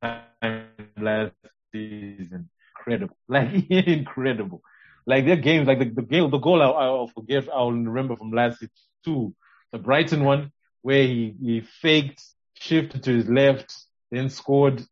time 0.00 0.66
last 0.96 1.32
season, 1.72 2.48
incredible, 2.78 3.16
like 3.28 3.68
incredible. 3.68 4.62
Like 5.06 5.26
their 5.26 5.36
games, 5.36 5.66
like 5.66 5.80
the, 5.80 5.86
the 5.86 6.02
game, 6.02 6.30
the 6.30 6.38
goal 6.38 6.62
I, 6.62 6.66
I'll 6.66 7.08
forget, 7.08 7.48
I'll 7.52 7.72
remember 7.72 8.14
from 8.16 8.30
last 8.30 8.60
season 8.60 8.70
too, 9.04 9.34
the 9.72 9.78
Brighton 9.78 10.22
one 10.22 10.52
where 10.82 11.02
he, 11.02 11.34
he 11.42 11.60
faked, 11.60 12.22
shifted 12.54 13.02
to 13.02 13.14
his 13.16 13.28
left, 13.28 13.74
then 14.12 14.30
scored 14.30 14.82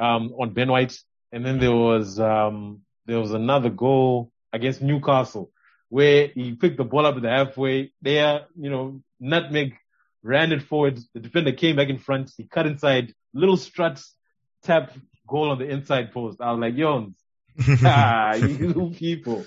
um, 0.00 0.32
on 0.38 0.52
Ben 0.52 0.68
White, 0.68 0.98
and 1.30 1.46
then 1.46 1.60
there 1.60 1.74
was 1.74 2.18
um, 2.18 2.80
there 3.06 3.20
was 3.20 3.32
another 3.32 3.70
goal 3.70 4.32
against 4.52 4.82
Newcastle 4.82 5.52
where 5.88 6.28
he 6.28 6.54
picked 6.54 6.76
the 6.76 6.84
ball 6.84 7.06
up 7.06 7.16
at 7.16 7.22
the 7.22 7.30
halfway. 7.30 7.92
There, 8.02 8.46
you 8.56 8.70
know, 8.70 9.02
nutmeg 9.20 9.74
ran 10.22 10.52
it 10.52 10.62
forward. 10.62 10.98
The 11.14 11.20
defender 11.20 11.52
came 11.52 11.76
back 11.76 11.88
in 11.88 11.98
front. 11.98 12.30
He 12.36 12.44
cut 12.44 12.66
inside, 12.66 13.14
little 13.32 13.56
struts, 13.56 14.14
tap, 14.62 14.92
goal 15.26 15.50
on 15.50 15.58
the 15.58 15.68
inside 15.68 16.12
post. 16.12 16.40
I 16.40 16.52
was 16.52 16.60
like, 16.60 16.76
Jones, 16.76 17.16
ah, 17.84 18.34
you 18.34 18.92
people, 18.96 19.44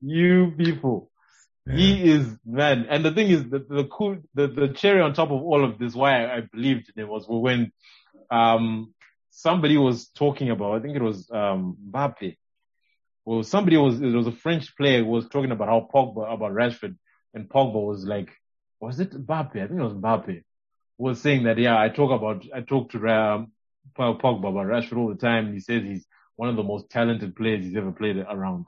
you 0.00 0.52
people. 0.56 1.10
Yeah. 1.66 1.76
He 1.76 2.10
is 2.10 2.36
man, 2.44 2.86
and 2.90 3.04
the 3.04 3.10
thing 3.10 3.28
is, 3.30 3.48
the 3.48 3.58
the 3.58 3.84
cool, 3.84 4.18
the, 4.34 4.48
the 4.48 4.68
cherry 4.68 5.00
on 5.00 5.14
top 5.14 5.30
of 5.30 5.42
all 5.42 5.64
of 5.64 5.78
this, 5.78 5.94
why 5.94 6.24
I, 6.24 6.36
I 6.36 6.40
believed 6.40 6.90
in 6.94 7.02
him 7.02 7.08
was 7.08 7.24
when 7.26 7.72
um 8.30 8.92
somebody 9.30 9.78
was 9.78 10.08
talking 10.08 10.50
about, 10.50 10.74
I 10.74 10.80
think 10.80 10.94
it 10.94 11.02
was 11.02 11.30
um 11.30 11.76
Mbappe. 11.90 12.36
Well, 13.24 13.42
somebody 13.42 13.76
was 13.76 14.00
it 14.00 14.12
was 14.12 14.26
a 14.26 14.32
French 14.32 14.76
player 14.76 15.00
who 15.00 15.10
was 15.10 15.28
talking 15.28 15.50
about 15.50 15.68
how 15.68 15.88
Pogba 15.92 16.32
about 16.32 16.52
Rashford, 16.52 16.96
and 17.32 17.48
Pogba 17.48 17.82
was 17.82 18.04
like, 18.04 18.30
was 18.80 19.00
it 19.00 19.12
Mbappe? 19.12 19.56
I 19.56 19.66
think 19.66 19.80
it 19.80 19.82
was 19.82 19.94
Mbappe. 19.94 20.42
Was 20.98 21.20
saying 21.20 21.44
that 21.44 21.58
yeah, 21.58 21.80
I 21.80 21.88
talk 21.88 22.10
about 22.10 22.44
I 22.54 22.60
talk 22.60 22.90
to 22.90 22.98
um, 23.08 23.52
Pogba 23.98 24.48
about 24.48 24.66
Rashford 24.66 24.98
all 24.98 25.08
the 25.08 25.14
time. 25.16 25.52
He 25.52 25.60
says 25.60 25.82
he's 25.82 26.06
one 26.36 26.48
of 26.48 26.56
the 26.56 26.62
most 26.62 26.90
talented 26.90 27.34
players 27.36 27.64
he's 27.64 27.76
ever 27.76 27.92
played 27.92 28.16
around. 28.18 28.66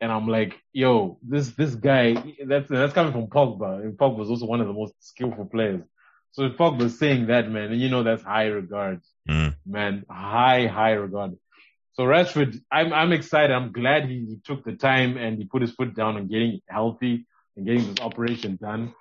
And 0.00 0.12
I'm 0.12 0.28
like, 0.28 0.60
yo, 0.72 1.18
this, 1.22 1.50
this 1.50 1.74
guy, 1.74 2.14
that's, 2.46 2.68
that's 2.68 2.92
coming 2.92 3.12
from 3.12 3.28
Pogba. 3.28 3.82
And 3.82 3.96
Pogba 3.96 4.22
is 4.22 4.30
also 4.30 4.46
one 4.46 4.60
of 4.60 4.66
the 4.66 4.72
most 4.72 4.94
skillful 5.00 5.46
players. 5.46 5.82
So 6.32 6.44
if 6.44 6.56
Pogba's 6.56 6.98
saying 6.98 7.28
that, 7.28 7.50
man, 7.50 7.72
and 7.72 7.80
you 7.80 7.88
know 7.88 8.02
that's 8.02 8.22
high 8.22 8.46
regard, 8.46 9.00
Mm. 9.26 9.54
man, 9.64 10.04
high, 10.10 10.66
high 10.66 10.92
regard. 10.92 11.38
So 11.94 12.02
Rashford, 12.02 12.60
I'm, 12.72 12.92
I'm 12.92 13.12
excited. 13.12 13.52
I'm 13.52 13.72
glad 13.72 14.08
he, 14.08 14.24
he 14.28 14.38
took 14.44 14.64
the 14.64 14.72
time 14.74 15.16
and 15.16 15.38
he 15.38 15.44
put 15.44 15.62
his 15.62 15.70
foot 15.72 15.94
down 15.94 16.16
on 16.16 16.26
getting 16.26 16.60
healthy 16.68 17.26
and 17.56 17.64
getting 17.66 17.86
this 17.86 18.00
operation 18.00 18.56
done. 18.60 18.94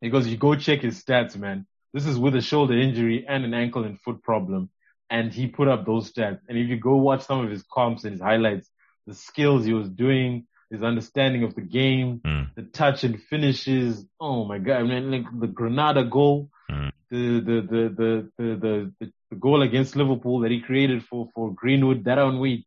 Because 0.00 0.26
you 0.28 0.36
go 0.36 0.54
check 0.54 0.80
his 0.80 1.02
stats, 1.02 1.36
man. 1.36 1.66
This 1.94 2.06
is 2.06 2.18
with 2.18 2.34
a 2.36 2.42
shoulder 2.42 2.76
injury 2.78 3.24
and 3.28 3.44
an 3.44 3.54
ankle 3.54 3.84
and 3.84 4.00
foot 4.00 4.22
problem. 4.22 4.68
And 5.08 5.32
he 5.32 5.46
put 5.46 5.68
up 5.68 5.86
those 5.86 6.12
stats. 6.12 6.40
And 6.48 6.58
if 6.58 6.68
you 6.68 6.76
go 6.76 6.96
watch 6.96 7.22
some 7.24 7.44
of 7.44 7.50
his 7.50 7.62
comps 7.72 8.04
and 8.04 8.12
his 8.12 8.20
highlights, 8.20 8.68
the 9.06 9.14
skills 9.14 9.64
he 9.64 9.72
was 9.72 9.88
doing, 9.88 10.46
his 10.70 10.82
understanding 10.82 11.44
of 11.44 11.54
the 11.54 11.60
game, 11.60 12.20
Mm. 12.24 12.54
the 12.54 12.62
touch 12.62 13.04
and 13.04 13.22
finishes. 13.22 14.06
Oh 14.20 14.44
my 14.44 14.58
God, 14.58 14.78
I 14.80 14.82
man, 14.84 15.10
like 15.10 15.26
the 15.38 15.46
Granada 15.46 16.04
goal, 16.04 16.50
Mm. 16.70 16.92
the, 17.10 17.40
the, 17.40 17.60
the, 17.60 17.88
the, 17.96 18.30
the, 18.38 18.56
the, 18.56 18.92
the, 19.00 19.12
the 19.32 19.38
goal 19.38 19.62
against 19.62 19.96
Liverpool 19.96 20.40
that 20.40 20.50
he 20.50 20.60
created 20.60 21.02
for, 21.04 21.28
for 21.34 21.52
Greenwood, 21.54 22.04
that 22.04 22.18
one 22.18 22.38
we, 22.38 22.66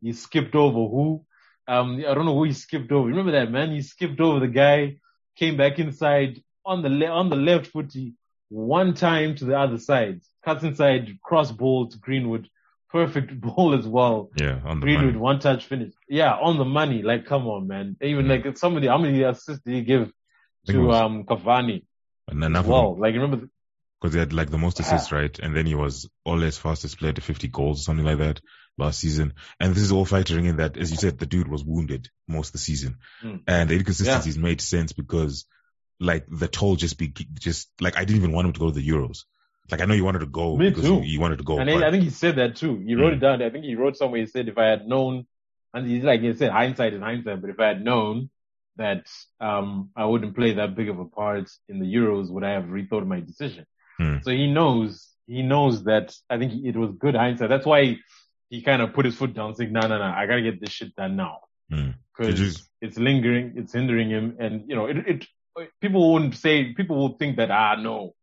he 0.00 0.12
skipped 0.14 0.54
over 0.54 0.82
who? 0.94 1.24
Um, 1.68 1.96
I 2.08 2.14
don't 2.14 2.24
know 2.24 2.34
who 2.34 2.44
he 2.44 2.52
skipped 2.54 2.90
over. 2.90 3.06
Remember 3.08 3.32
that, 3.32 3.50
man? 3.50 3.70
He 3.72 3.82
skipped 3.82 4.20
over 4.20 4.40
the 4.40 4.48
guy, 4.64 4.96
came 5.36 5.56
back 5.58 5.78
inside 5.78 6.42
on 6.64 6.82
the 6.82 6.88
le- 6.88 7.16
on 7.20 7.28
the 7.28 7.36
left 7.36 7.66
footy, 7.68 8.14
one 8.48 8.94
time 8.94 9.34
to 9.36 9.44
the 9.44 9.58
other 9.58 9.78
side, 9.78 10.20
cuts 10.44 10.64
inside, 10.64 11.18
cross 11.22 11.52
ball 11.52 11.88
to 11.88 11.98
Greenwood, 11.98 12.48
perfect 12.90 13.38
ball 13.46 13.74
as 13.78 13.86
well. 13.86 14.30
Yeah, 14.36 14.60
on 14.64 14.80
the 14.80 14.86
Greenwood 14.86 15.14
money. 15.16 15.18
one 15.30 15.38
touch 15.40 15.66
finish. 15.66 15.92
Yeah, 16.08 16.32
on 16.34 16.56
the 16.56 16.64
money. 16.64 17.02
Like, 17.02 17.26
come 17.26 17.46
on, 17.46 17.66
man. 17.66 17.96
Even 18.00 18.26
like 18.28 18.56
somebody, 18.56 18.86
how 18.86 18.98
many 18.98 19.22
assists 19.22 19.62
did 19.64 19.74
he 19.74 19.82
give 19.82 20.10
to 20.68 20.86
was- 20.86 20.96
um 20.96 21.24
Cavani 21.24 21.84
And 22.28 22.42
enough 22.42 22.66
well? 22.66 22.96
Like, 22.98 23.14
remember? 23.14 23.48
Because 24.00 24.14
he 24.14 24.20
had 24.20 24.32
like 24.32 24.50
the 24.50 24.58
most 24.58 24.80
assists, 24.80 25.10
right? 25.12 25.38
And 25.38 25.56
then 25.56 25.66
he 25.66 25.74
was 25.74 26.08
always 26.24 26.58
fastest 26.58 26.98
player 26.98 27.12
to 27.12 27.20
50 27.20 27.48
goals, 27.48 27.80
or 27.80 27.82
something 27.84 28.04
like 28.04 28.18
that 28.18 28.40
last 28.78 29.00
season. 29.00 29.32
And 29.58 29.74
this 29.74 29.82
is 29.82 29.92
all 29.92 30.04
factoring 30.06 30.46
in 30.46 30.56
that, 30.56 30.76
as 30.76 30.90
you 30.90 30.96
said, 30.96 31.18
the 31.18 31.26
dude 31.26 31.48
was 31.48 31.64
wounded 31.64 32.10
most 32.28 32.48
of 32.48 32.52
the 32.52 32.58
season. 32.58 32.96
Mm. 33.22 33.40
And 33.46 33.70
the 33.70 33.74
inconsistencies 33.76 34.36
made 34.38 34.60
sense 34.60 34.92
because 34.92 35.46
like 35.98 36.26
the 36.30 36.46
toll 36.48 36.76
just 36.76 36.98
be, 36.98 37.08
just 37.38 37.70
like 37.80 37.96
I 37.96 38.04
didn't 38.04 38.16
even 38.22 38.32
want 38.32 38.46
him 38.48 38.52
to 38.52 38.60
go 38.60 38.66
to 38.70 38.74
the 38.78 38.86
Euros. 38.86 39.24
Like 39.70 39.80
I 39.80 39.86
know 39.86 39.94
you 39.94 40.04
wanted 40.04 40.18
to 40.20 40.26
go 40.26 40.56
Me 40.56 40.68
because 40.68 40.84
too. 40.84 40.96
You, 40.96 41.02
you 41.02 41.20
wanted 41.20 41.38
to 41.38 41.44
go. 41.44 41.58
and 41.58 41.68
but- 41.70 41.82
I, 41.82 41.88
I 41.88 41.90
think 41.90 42.04
he 42.04 42.10
said 42.10 42.36
that 42.36 42.56
too. 42.56 42.78
He 42.86 42.94
wrote 42.94 43.14
Mm. 43.14 43.16
it 43.16 43.20
down. 43.20 43.42
I 43.42 43.50
think 43.50 43.64
he 43.64 43.74
wrote 43.76 43.96
somewhere. 43.96 44.20
He 44.20 44.26
said, 44.26 44.48
if 44.48 44.58
I 44.58 44.66
had 44.66 44.86
known, 44.86 45.26
and 45.72 45.86
he's 45.86 46.04
like 46.04 46.20
he 46.20 46.34
said, 46.34 46.50
hindsight 46.52 46.92
is 46.92 47.00
hindsight. 47.00 47.40
But 47.40 47.50
if 47.50 47.58
I 47.58 47.68
had 47.68 47.82
known 47.82 48.28
that 48.76 49.06
um 49.40 49.88
I 49.96 50.04
wouldn't 50.04 50.36
play 50.36 50.52
that 50.54 50.76
big 50.76 50.90
of 50.90 50.98
a 50.98 51.06
part 51.06 51.50
in 51.68 51.78
the 51.80 51.86
Euros, 51.86 52.30
would 52.30 52.44
I 52.44 52.50
have 52.52 52.64
rethought 52.64 53.06
my 53.06 53.20
decision? 53.20 53.64
Hmm. 53.98 54.16
So 54.22 54.30
he 54.30 54.46
knows. 54.46 55.08
He 55.26 55.42
knows 55.42 55.84
that. 55.84 56.14
I 56.30 56.38
think 56.38 56.52
it 56.64 56.76
was 56.76 56.90
good 56.98 57.14
hindsight. 57.14 57.48
That's 57.48 57.66
why 57.66 57.96
he 58.50 58.62
kind 58.62 58.80
of 58.82 58.92
put 58.94 59.04
his 59.04 59.16
foot 59.16 59.34
down, 59.34 59.54
saying, 59.54 59.72
"No, 59.72 59.80
no, 59.80 59.98
no, 59.98 60.04
I 60.04 60.26
gotta 60.26 60.42
get 60.42 60.60
this 60.60 60.70
shit 60.70 60.94
done 60.94 61.16
now." 61.16 61.40
because 61.68 62.40
Mm. 62.40 62.62
it's 62.80 62.96
lingering, 62.96 63.54
it's 63.56 63.72
hindering 63.72 64.08
him, 64.08 64.36
and 64.38 64.64
you 64.68 64.76
know, 64.76 64.86
it, 64.86 64.96
it 64.98 65.26
people 65.80 66.12
wouldn't 66.12 66.36
say 66.36 66.72
people 66.74 66.96
will 66.96 67.16
think 67.16 67.36
that 67.38 67.50
ah 67.50 67.74
no, 67.74 68.14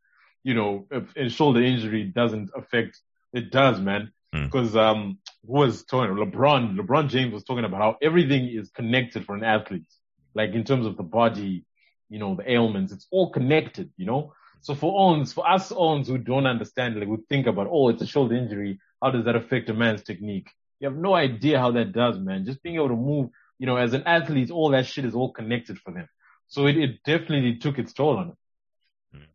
you 0.44 0.54
know, 0.54 0.88
if 0.92 1.16
a 1.16 1.30
shoulder 1.30 1.62
injury 1.62 2.04
doesn't 2.04 2.52
affect. 2.56 3.00
It 3.34 3.50
does, 3.52 3.80
man. 3.80 4.12
Mm. 4.34 4.46
Because 4.46 4.76
um, 4.76 5.18
who 5.46 5.54
was 5.54 5.84
talking? 5.84 6.16
LeBron, 6.16 6.78
LeBron 6.78 7.10
James 7.10 7.34
was 7.34 7.44
talking 7.44 7.66
about 7.66 7.82
how 7.82 7.98
everything 8.02 8.48
is 8.48 8.70
connected 8.70 9.26
for 9.26 9.36
an 9.36 9.44
athlete, 9.44 9.92
like 10.36 10.52
in 10.54 10.64
terms 10.64 10.86
of 10.86 10.98
the 10.98 11.04
body, 11.04 11.66
you 12.10 12.20
know, 12.20 12.36
the 12.36 12.50
ailments. 12.50 12.94
It's 12.94 13.08
all 13.12 13.32
connected, 13.32 13.92
you 13.98 14.06
know. 14.06 14.34
So 14.64 14.76
for 14.76 15.12
ons, 15.12 15.34
for 15.34 15.48
us 15.48 15.74
ons 15.74 16.08
who 16.08 16.18
don't 16.18 16.48
understand, 16.48 16.98
like 16.98 17.10
we 17.10 17.18
think 17.30 17.48
about, 17.48 17.68
oh, 17.70 17.90
it's 17.90 18.02
a 18.02 18.08
shoulder 18.08 18.36
injury. 18.36 18.80
How 19.02 19.12
does 19.12 19.26
that 19.26 19.36
affect 19.36 19.70
a 19.70 19.74
man's 19.74 20.04
technique? 20.04 20.50
You 20.80 20.88
have 20.88 20.98
no 20.98 21.14
idea 21.14 21.60
how 21.60 21.72
that 21.72 21.92
does, 21.92 22.18
man. 22.18 22.46
Just 22.46 22.64
being 22.64 22.76
able 22.76 22.88
to 22.88 22.96
move, 22.96 23.30
you 23.60 23.66
know, 23.66 23.76
as 23.76 23.94
an 23.94 24.04
athlete, 24.06 24.52
all 24.52 24.70
that 24.72 24.86
shit 24.86 25.04
is 25.04 25.16
all 25.16 25.34
connected 25.34 25.80
for 25.80 25.92
them. 25.92 26.08
So 26.48 26.66
it, 26.68 26.78
it 26.78 27.04
definitely 27.04 27.58
took 27.58 27.78
its 27.78 27.92
toll 27.92 28.18
on 28.18 28.28
him. 28.30 29.28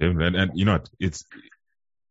Mm. 0.00 0.26
And, 0.26 0.36
and 0.36 0.52
you 0.54 0.66
know? 0.66 0.78
It's 1.00 1.24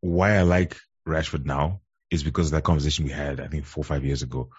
why 0.01 0.35
I 0.35 0.41
like 0.41 0.77
Rashford 1.07 1.45
now 1.45 1.79
is 2.09 2.23
because 2.23 2.47
of 2.47 2.51
that 2.51 2.65
conversation 2.65 3.05
we 3.05 3.11
had, 3.11 3.39
I 3.39 3.47
think 3.47 3.63
four 3.63 3.83
or 3.83 3.85
five 3.85 4.03
years 4.03 4.21
ago, 4.21 4.49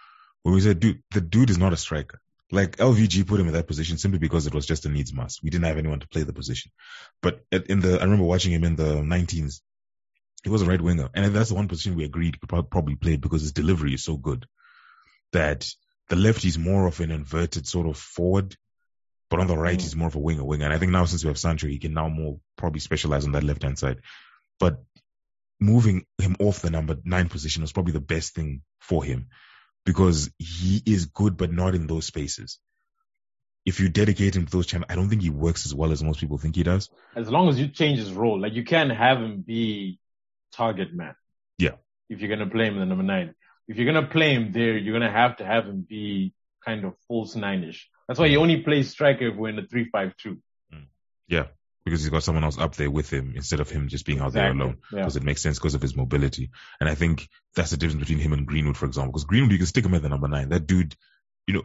where 0.43 0.55
we 0.55 0.61
said, 0.63 0.81
dude, 0.81 1.03
the 1.11 1.21
dude 1.21 1.51
is 1.51 1.59
not 1.59 1.75
a 1.75 1.77
striker. 1.77 2.19
Like 2.53 2.77
LVG 2.77 3.27
put 3.27 3.41
him 3.41 3.47
in 3.49 3.55
that 3.55 3.67
position 3.67 3.97
simply 3.97 4.19
because 4.19 4.47
it 4.47 4.55
was 4.55 4.67
just 4.67 4.85
a 4.85 4.91
needs 4.91 5.13
must. 5.13 5.43
We 5.43 5.49
didn't 5.49 5.65
have 5.65 5.79
anyone 5.79 6.01
to 6.01 6.09
play 6.09 6.23
the 6.23 6.35
position. 6.35 6.71
But 7.23 7.41
in 7.51 7.81
the, 7.81 7.99
I 7.99 8.05
remember 8.05 8.25
watching 8.25 8.53
him 8.53 8.65
in 8.65 8.77
the 8.77 8.97
19s. 8.97 9.63
He 10.45 10.51
was 10.51 10.61
a 10.61 10.67
right 10.67 10.81
winger. 10.81 11.09
And 11.15 11.35
that's 11.35 11.49
the 11.49 11.55
one 11.55 11.69
position 11.69 11.97
we 11.97 12.05
agreed 12.05 12.39
could 12.39 12.49
probably 12.49 12.97
play 12.97 13.17
because 13.17 13.41
his 13.41 13.53
delivery 13.53 13.95
is 13.95 14.05
so 14.05 14.19
good 14.19 14.45
that 15.33 15.67
the 16.11 16.17
left 16.17 16.45
is 16.45 16.59
more 16.59 16.87
of 16.87 17.01
an 17.01 17.11
inverted 17.11 17.67
sort 17.67 17.87
of 17.87 17.97
forward, 17.97 18.55
but 19.31 19.41
on 19.41 19.47
the 19.47 19.57
right 19.57 19.79
Mm. 19.79 19.83
he's 19.83 19.97
more 19.97 20.09
of 20.09 20.15
a 20.15 20.19
winger 20.19 20.45
winger. 20.45 20.67
And 20.67 20.75
I 20.75 20.79
think 20.79 20.93
now 20.93 21.07
since 21.07 21.25
we 21.25 21.29
have 21.29 21.39
Sancho, 21.39 21.69
he 21.69 21.79
can 21.79 21.95
now 21.95 22.11
more 22.11 22.39
probably 22.59 22.81
specialize 22.81 23.25
on 23.25 23.33
that 23.33 23.45
left 23.45 23.63
hand 23.63 23.79
side. 23.79 24.01
But 24.61 24.85
moving 25.59 26.05
him 26.19 26.37
off 26.39 26.61
the 26.61 26.69
number 26.69 26.99
nine 27.03 27.31
position 27.31 27.63
was 27.63 27.73
probably 27.73 27.95
the 27.95 28.01
best 28.01 28.35
thing 28.35 28.61
for 28.79 29.03
him 29.03 29.29
because 29.85 30.31
he 30.39 30.83
is 30.87 31.07
good, 31.07 31.37
but 31.37 31.53
not 31.53 31.75
in 31.75 31.87
those 31.87 32.07
spaces. 32.07 32.59
If 33.65 33.79
you 33.79 33.89
dedicate 33.89 34.35
him 34.35 34.47
to 34.47 34.51
those 34.51 34.67
channels, 34.67 34.89
I 34.91 34.97
don't 34.97 35.09
think 35.09 35.23
he 35.23 35.31
works 35.31 35.67
as 35.67 35.75
well 35.75 35.93
as 35.93 36.03
most 36.03 36.21
people 36.21 36.39
think 36.39 36.57
he 36.57 36.65
does. 36.65 36.91
As 37.15 37.31
long 37.31 37.49
as 37.49 37.61
you 37.61 37.69
change 37.69 37.99
his 37.99 38.13
role, 38.13 38.41
like 38.41 38.55
you 38.55 38.65
can't 38.65 38.91
have 38.91 39.19
him 39.19 39.43
be 39.43 40.01
target 40.53 40.93
man. 40.93 41.15
Yeah. 41.59 41.77
If 42.09 42.21
you're 42.21 42.29
gonna 42.29 42.51
play 42.51 42.67
him 42.67 42.75
in 42.75 42.81
the 42.81 42.87
number 42.87 43.05
nine, 43.05 43.35
if 43.69 43.77
you're 43.77 43.93
gonna 43.93 44.09
play 44.09 44.35
him 44.35 44.53
there, 44.53 44.77
you're 44.77 44.93
gonna 44.93 45.13
have 45.13 45.37
to 45.37 45.47
have 45.47 45.65
him 45.65 45.87
be 45.89 46.35
kind 46.65 46.85
of 46.85 46.95
false 47.07 47.37
nine-ish. 47.37 47.89
That's 48.09 48.19
why 48.19 48.29
he 48.29 48.35
mm. 48.35 48.41
only 48.41 48.63
plays 48.63 48.91
striker 48.91 49.29
if 49.29 49.37
we're 49.37 49.49
in 49.49 49.57
the 49.57 49.67
three-five-two. 49.67 50.39
Mm. 50.75 50.87
Yeah. 51.29 51.47
Because 51.85 52.01
he's 52.03 52.11
got 52.11 52.23
someone 52.23 52.45
else 52.45 52.59
up 52.59 52.77
there 52.77 52.91
with 52.91 53.11
him 53.13 53.33
instead 53.35 53.59
of 53.61 53.69
him 53.71 53.89
just 53.89 54.07
being 54.07 54.21
out 54.21 54.33
there 54.33 54.47
Exactly. 54.47 54.63
alone. 54.63 54.79
Yeah. 54.93 54.99
Because 55.01 55.17
it 55.17 55.23
makes 55.25 55.43
sense 55.43 55.59
because 55.59 55.75
of 55.75 55.83
his 55.83 55.97
mobility. 55.97 56.51
And 56.81 56.89
I 56.89 56.95
think 56.95 57.29
that's 57.57 57.71
the 57.71 57.77
difference 57.77 58.01
between 58.01 58.21
him 58.21 58.33
and 58.33 58.47
Greenwood, 58.47 58.77
for 58.77 58.87
example. 58.87 59.13
Because 59.13 59.25
Greenwood, 59.25 59.53
you 59.53 59.59
can 59.59 59.67
stick 59.67 59.85
him 59.85 59.95
at 59.95 60.03
the 60.03 60.09
number 60.09 60.29
nine. 60.29 60.51
That 60.51 60.67
dude, 60.67 60.95
you 61.49 61.55
know, 61.55 61.63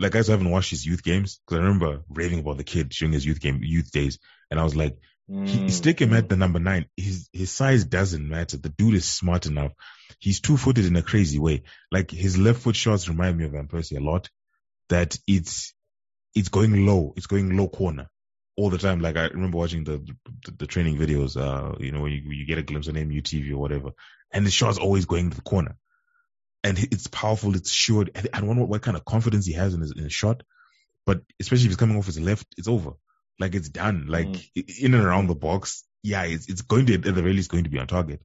like 0.00 0.12
guys 0.12 0.26
who 0.26 0.32
haven't 0.32 0.50
watched 0.50 0.70
his 0.70 0.84
youth 0.84 1.02
games, 1.04 1.40
because 1.46 1.60
I 1.60 1.62
remember 1.64 2.02
raving 2.08 2.40
about 2.40 2.56
the 2.56 2.64
kid 2.64 2.88
during 2.88 3.12
his 3.12 3.24
youth 3.24 3.40
game, 3.40 3.60
youth 3.62 3.92
days. 3.92 4.18
And 4.50 4.58
I 4.58 4.64
was 4.64 4.74
like, 4.74 4.96
he, 5.28 5.34
Mm. 5.36 5.70
stick 5.70 6.00
him 6.00 6.12
at 6.14 6.28
the 6.28 6.34
number 6.36 6.58
nine. 6.58 6.86
His 6.96 7.28
his 7.32 7.52
size 7.52 7.84
doesn't 7.84 8.28
matter. 8.28 8.56
The 8.56 8.68
dude 8.70 8.94
is 8.94 9.04
smart 9.04 9.46
enough. 9.46 9.70
He's 10.18 10.40
two 10.40 10.56
footed 10.56 10.86
in 10.86 10.96
a 10.96 11.02
crazy 11.02 11.38
way. 11.38 11.62
Like 11.92 12.10
his 12.10 12.36
left 12.36 12.62
foot 12.62 12.74
shots 12.74 13.08
remind 13.08 13.38
me 13.38 13.44
of 13.44 13.52
Van 13.52 13.68
Persie 13.68 13.96
a 13.96 14.00
lot. 14.00 14.28
That 14.88 15.16
it's 15.28 15.72
it's 16.34 16.48
going 16.48 16.84
low. 16.84 17.12
It's 17.16 17.28
going 17.28 17.56
low 17.56 17.68
corner 17.68 18.08
all 18.60 18.70
the 18.70 18.78
time. 18.78 19.00
Like 19.00 19.16
I 19.16 19.26
remember 19.26 19.58
watching 19.58 19.84
the 19.84 19.98
the, 20.44 20.52
the 20.58 20.66
training 20.66 20.96
videos. 20.98 21.36
Uh, 21.36 21.76
you 21.80 21.92
know, 21.92 22.00
when 22.02 22.12
you, 22.12 22.22
you 22.30 22.46
get 22.46 22.58
a 22.58 22.62
glimpse 22.62 22.88
on 22.88 22.94
MUTV 22.94 23.52
or 23.52 23.58
whatever, 23.58 23.90
and 24.32 24.46
the 24.46 24.50
shot's 24.50 24.78
always 24.78 25.06
going 25.06 25.30
to 25.30 25.36
the 25.36 25.42
corner, 25.42 25.76
and 26.62 26.78
it's 26.78 27.06
powerful. 27.06 27.54
It's 27.56 27.70
sure. 27.70 28.06
I 28.14 28.24
I 28.32 28.40
don't 28.40 28.56
know 28.56 28.64
what 28.66 28.82
kind 28.82 28.96
of 28.96 29.04
confidence 29.04 29.46
he 29.46 29.54
has 29.54 29.74
in 29.74 29.80
his, 29.80 29.92
in 29.92 30.04
his 30.04 30.12
shot, 30.12 30.42
but 31.06 31.22
especially 31.40 31.64
if 31.66 31.70
he's 31.70 31.76
coming 31.76 31.96
off 31.98 32.06
his 32.06 32.20
left, 32.20 32.46
it's 32.58 32.68
over. 32.68 32.92
Like 33.38 33.54
it's 33.54 33.70
done. 33.70 34.06
Like 34.08 34.28
Mm. 34.28 34.80
in 34.82 34.94
and 34.94 35.04
around 35.04 35.26
the 35.28 35.34
box, 35.34 35.84
yeah, 36.02 36.24
it's 36.24 36.48
it's 36.48 36.62
going 36.62 36.86
to 36.86 36.94
at 36.94 37.02
the 37.02 37.12
very 37.12 37.32
least 37.32 37.50
going 37.50 37.64
to 37.64 37.70
be 37.70 37.78
on 37.78 37.86
target. 37.86 38.20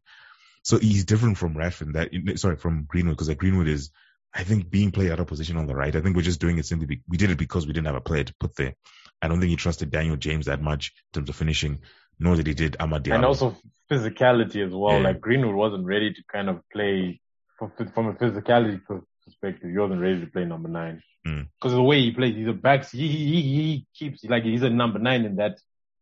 So 0.63 0.79
he's 0.79 1.05
different 1.05 1.37
from 1.37 1.55
Rashford. 1.55 1.93
That 1.93 2.39
sorry 2.39 2.57
from 2.57 2.85
Greenwood 2.87 3.15
because 3.15 3.29
like 3.29 3.37
Greenwood 3.37 3.67
is, 3.67 3.91
I 4.33 4.43
think, 4.43 4.69
being 4.69 4.91
played 4.91 5.11
out 5.11 5.19
of 5.19 5.27
position 5.27 5.57
on 5.57 5.67
the 5.67 5.75
right. 5.75 5.95
I 5.95 6.01
think 6.01 6.15
we're 6.15 6.23
just 6.23 6.41
doing 6.41 6.57
it 6.57 6.65
simply. 6.65 6.87
Be, 6.87 7.01
we 7.07 7.17
did 7.17 7.31
it 7.31 7.37
because 7.37 7.67
we 7.67 7.73
didn't 7.73 7.87
have 7.87 7.95
a 7.95 8.01
player 8.01 8.23
to 8.23 8.35
put 8.39 8.55
there. 8.55 8.73
I 9.21 9.27
don't 9.27 9.39
think 9.39 9.49
he 9.49 9.55
trusted 9.55 9.91
Daniel 9.91 10.15
James 10.15 10.45
that 10.45 10.61
much 10.61 10.93
in 11.13 11.19
terms 11.19 11.29
of 11.29 11.35
finishing, 11.35 11.79
nor 12.19 12.35
did 12.35 12.47
he 12.47 12.53
did 12.53 12.73
Amad 12.79 13.11
and 13.13 13.25
also 13.25 13.55
physicality 13.91 14.65
as 14.65 14.73
well. 14.73 14.97
Yeah. 14.97 15.07
Like 15.09 15.21
Greenwood 15.21 15.55
wasn't 15.55 15.85
ready 15.85 16.13
to 16.13 16.23
kind 16.31 16.49
of 16.49 16.61
play 16.71 17.19
from, 17.57 17.71
from 17.93 18.07
a 18.07 18.13
physicality 18.13 18.81
perspective. 19.25 19.69
He 19.71 19.77
wasn't 19.77 20.01
ready 20.01 20.21
to 20.21 20.27
play 20.27 20.45
number 20.45 20.69
nine 20.69 21.01
Mm. 21.25 21.47
because 21.59 21.73
of 21.73 21.77
the 21.77 21.83
way 21.83 22.01
he 22.01 22.11
plays. 22.11 22.35
He's 22.35 22.47
a 22.47 22.53
back. 22.53 22.87
He, 22.91 23.07
he 23.07 23.25
he 23.25 23.41
he 23.41 23.87
keeps 23.95 24.23
like 24.25 24.43
he's 24.43 24.61
a 24.61 24.69
number 24.69 24.99
nine 24.99 25.25
in 25.25 25.37
that 25.37 25.57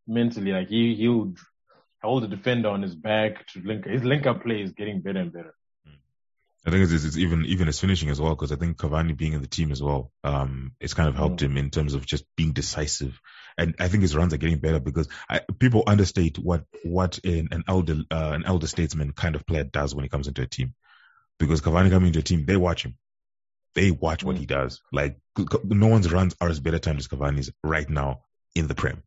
mentally. 0.05 0.51
Like 0.51 0.67
he 0.67 0.95
he'll 0.95 1.33
hold 2.01 2.23
the 2.23 2.27
defender 2.27 2.67
on 2.67 2.81
his 2.81 2.93
back 2.93 3.47
to 3.53 3.61
link. 3.63 3.85
His 3.85 4.03
link 4.03 4.25
up 4.25 4.43
play 4.43 4.61
is 4.61 4.73
getting 4.73 4.99
better 4.99 5.19
and 5.19 5.31
better. 5.31 5.55
I 6.65 6.69
think 6.69 6.89
it's, 6.89 7.03
it's 7.03 7.17
even 7.17 7.45
even 7.45 7.67
his 7.67 7.79
finishing 7.81 8.09
as 8.09 8.21
well 8.21 8.31
because 8.35 8.53
I 8.53 8.55
think 8.55 8.77
Cavani 8.77 9.17
being 9.17 9.33
in 9.33 9.41
the 9.41 9.47
team 9.47 9.71
as 9.71 9.83
well, 9.83 10.11
um, 10.23 10.71
it's 10.79 10.93
kind 10.93 11.09
of 11.09 11.15
helped 11.15 11.41
him 11.41 11.57
in 11.57 11.69
terms 11.69 11.93
of 11.93 12.05
just 12.05 12.23
being 12.37 12.53
decisive, 12.53 13.19
and 13.57 13.75
I 13.79 13.89
think 13.89 14.01
his 14.03 14.15
runs 14.15 14.33
are 14.33 14.37
getting 14.37 14.59
better 14.59 14.79
because 14.79 15.09
I, 15.29 15.41
people 15.59 15.83
understate 15.87 16.37
what 16.39 16.63
what 16.83 17.19
an, 17.25 17.49
an 17.51 17.63
elder 17.67 17.97
uh, 18.09 18.31
an 18.33 18.45
elder 18.45 18.67
statesman 18.67 19.11
kind 19.11 19.35
of 19.35 19.45
player 19.45 19.65
does 19.65 19.93
when 19.93 20.03
he 20.03 20.09
comes 20.09 20.29
into 20.29 20.41
a 20.41 20.47
team, 20.47 20.73
because 21.37 21.59
Cavani 21.61 21.89
coming 21.89 22.07
into 22.07 22.19
a 22.19 22.23
team, 22.23 22.45
they 22.45 22.55
watch 22.55 22.85
him, 22.85 22.97
they 23.75 23.91
watch 23.91 24.23
what 24.23 24.37
Mm. 24.37 24.39
he 24.39 24.45
does. 24.45 24.81
Like 24.93 25.17
no 25.65 25.87
one's 25.87 26.13
runs 26.13 26.33
are 26.39 26.47
as 26.49 26.61
better 26.61 26.79
timed 26.79 26.99
as 26.99 27.09
Cavani's 27.09 27.51
right 27.61 27.89
now 27.89 28.21
in 28.55 28.67
the 28.67 28.75
Prem. 28.75 29.03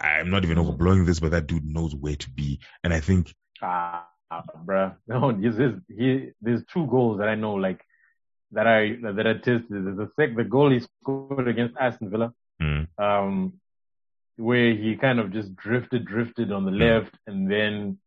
I'm 0.00 0.30
not 0.30 0.44
even 0.44 0.56
Mm. 0.56 0.78
overblowing 0.78 1.04
this, 1.04 1.20
but 1.20 1.32
that 1.32 1.46
dude 1.48 1.66
knows 1.66 1.94
where 1.94 2.16
to 2.16 2.30
be, 2.30 2.60
and 2.82 2.94
I 2.94 3.00
think 3.00 3.34
Ah, 3.60 4.08
bruh. 4.66 4.96
No, 5.06 5.30
he's, 5.30 5.56
he's, 5.56 5.72
he, 5.88 6.30
there's 6.40 6.62
two 6.72 6.86
goals 6.86 7.18
that 7.18 7.28
I 7.28 7.34
know, 7.34 7.54
like, 7.54 7.80
that 8.52 8.66
I, 8.66 8.96
that 9.12 9.26
I 9.26 9.34
tested. 9.34 9.64
There's 9.70 9.96
the 9.96 10.10
sec, 10.16 10.36
the 10.36 10.44
goal 10.44 10.70
he 10.70 10.80
scored 11.02 11.48
against 11.48 11.76
Aston 11.76 12.10
Villa, 12.10 12.32
mm, 12.62 12.86
um, 12.98 13.54
where 14.36 14.72
he 14.74 14.96
kind 14.96 15.18
of 15.18 15.32
just 15.32 15.54
drifted, 15.56 16.04
drifted 16.04 16.52
on 16.52 16.64
the 16.64 16.70
Mm. 16.70 16.78
left 16.80 17.14
and 17.26 17.50
then 17.50 17.98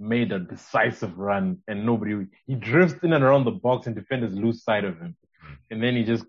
made 0.00 0.32
a 0.32 0.40
decisive 0.40 1.16
run 1.18 1.58
and 1.68 1.86
nobody, 1.86 2.26
he 2.46 2.54
drifts 2.56 3.02
in 3.04 3.12
and 3.12 3.22
around 3.22 3.44
the 3.44 3.52
box 3.52 3.86
and 3.86 3.94
defenders 3.94 4.34
lose 4.34 4.64
sight 4.64 4.84
of 4.84 4.98
him. 4.98 5.16
Mm. 5.44 5.56
And 5.70 5.82
then 5.82 5.94
he 5.96 6.02
just 6.04 6.24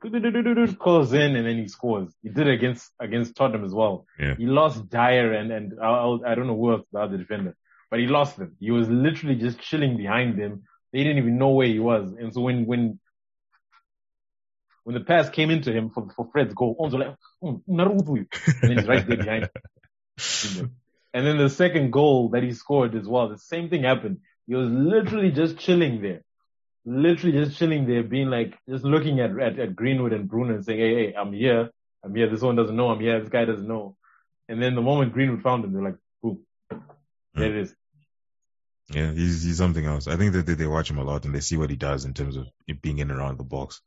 calls 0.80 1.14
in 1.14 1.36
and 1.36 1.46
then 1.48 1.58
he 1.58 1.68
scores. 1.68 2.14
He 2.22 2.30
did 2.30 2.48
it 2.48 2.54
against, 2.54 2.92
against 3.00 3.36
Tottenham 3.36 3.66
as 3.66 3.74
well. 3.74 4.06
Yeah. 4.20 4.36
He 4.36 4.46
lost 4.46 4.88
Dier 4.90 5.34
and, 5.34 5.52
and 5.52 5.80
I, 5.82 5.88
I 5.88 6.32
I 6.32 6.36
don't 6.36 6.48
know 6.48 6.56
who 6.56 6.74
else 6.74 6.86
the 6.92 7.00
other 7.00 7.18
defender 7.18 7.56
but 7.94 8.00
he 8.00 8.08
lost 8.08 8.38
them. 8.38 8.56
He 8.60 8.72
was 8.72 8.90
literally 8.90 9.36
just 9.36 9.60
chilling 9.60 9.98
behind 9.98 10.42
them. 10.42 10.64
They 10.92 11.04
didn't 11.04 11.20
even 11.20 11.38
know 11.38 11.50
where 11.50 11.68
he 11.68 11.78
was. 11.78 12.12
And 12.20 12.34
so 12.34 12.42
when, 12.42 12.66
when, 12.66 13.00
when 14.84 14.96
the 14.96 15.02
pass 15.02 15.30
came 15.30 15.52
into 15.52 15.72
him 15.72 15.92
for, 15.92 16.08
for 16.16 16.28
Fred's 16.32 16.56
goal, 16.56 16.76
Onzo 16.80 16.98
like, 16.98 17.16
"Hmm, 17.40 17.58
Naruto. 17.72 18.16
and 18.16 18.28
then 18.64 18.78
he's 18.80 18.88
right 18.88 19.06
there 19.08 19.18
behind 19.18 19.48
him. 20.42 20.72
And 21.14 21.28
then 21.28 21.38
the 21.38 21.52
second 21.52 21.92
goal 21.92 22.30
that 22.30 22.42
he 22.42 22.54
scored 22.54 22.96
as 22.96 23.08
well, 23.08 23.30
the 23.30 23.38
same 23.38 23.70
thing 23.70 23.84
happened. 23.84 24.22
He 24.48 24.56
was 24.56 24.68
literally 24.72 25.30
just 25.30 25.60
chilling 25.60 26.02
there. 26.02 26.24
Literally 26.86 27.46
just 27.46 27.60
chilling 27.60 27.86
there, 27.86 28.02
being 28.02 28.32
like, 28.32 28.58
just 28.68 28.84
looking 28.84 29.20
at, 29.20 29.40
at, 29.40 29.60
at 29.60 29.76
Greenwood 29.76 30.14
and 30.14 30.28
Bruno 30.28 30.56
and 30.56 30.66
saying, 30.66 30.80
hey, 30.80 30.96
hey, 30.96 31.14
I'm 31.16 31.32
here. 31.32 31.70
I'm 32.04 32.16
here. 32.16 32.28
This 32.28 32.42
one 32.42 32.56
doesn't 32.56 32.76
know 32.76 32.90
I'm 32.90 33.00
here. 33.00 33.20
This 33.20 33.30
guy 33.30 33.46
doesn't 33.46 33.68
know. 33.68 33.96
And 34.50 34.60
then 34.60 34.74
the 34.74 34.82
moment 34.82 35.14
Greenwood 35.14 35.44
found 35.44 35.64
him, 35.64 35.74
they're 35.74 35.84
like, 35.84 36.00
boom. 36.24 36.40
There 37.36 37.56
it 37.56 37.62
is. 37.62 37.76
Yeah, 38.90 39.12
he's 39.12 39.44
he's 39.44 39.58
something 39.58 39.86
else. 39.86 40.08
I 40.08 40.18
think 40.18 40.34
that 40.34 40.46
they, 40.46 40.56
they 40.56 40.68
watch 40.68 40.90
him 40.90 40.98
a 40.98 41.04
lot 41.04 41.26
and 41.26 41.34
they 41.34 41.40
see 41.40 41.58
what 41.58 41.70
he 41.70 41.76
does 41.76 42.06
in 42.06 42.14
terms 42.14 42.36
of 42.38 42.48
being 42.82 43.00
in 43.00 43.10
and 43.12 43.20
around 43.20 43.38
the 43.40 43.44
box. 43.44 43.82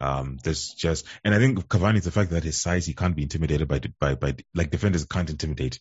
Um, 0.00 0.38
there's 0.42 0.70
just, 0.70 1.06
and 1.24 1.34
I 1.34 1.38
think 1.38 1.58
Cavani, 1.68 2.02
the 2.02 2.10
fact 2.10 2.30
that 2.30 2.42
his 2.42 2.60
size, 2.60 2.86
he 2.86 2.94
can't 2.94 3.14
be 3.16 3.22
intimidated 3.22 3.68
by 3.68 3.80
by 4.00 4.14
by 4.14 4.36
like 4.54 4.70
defenders 4.70 5.04
can't 5.04 5.30
intimidate 5.30 5.78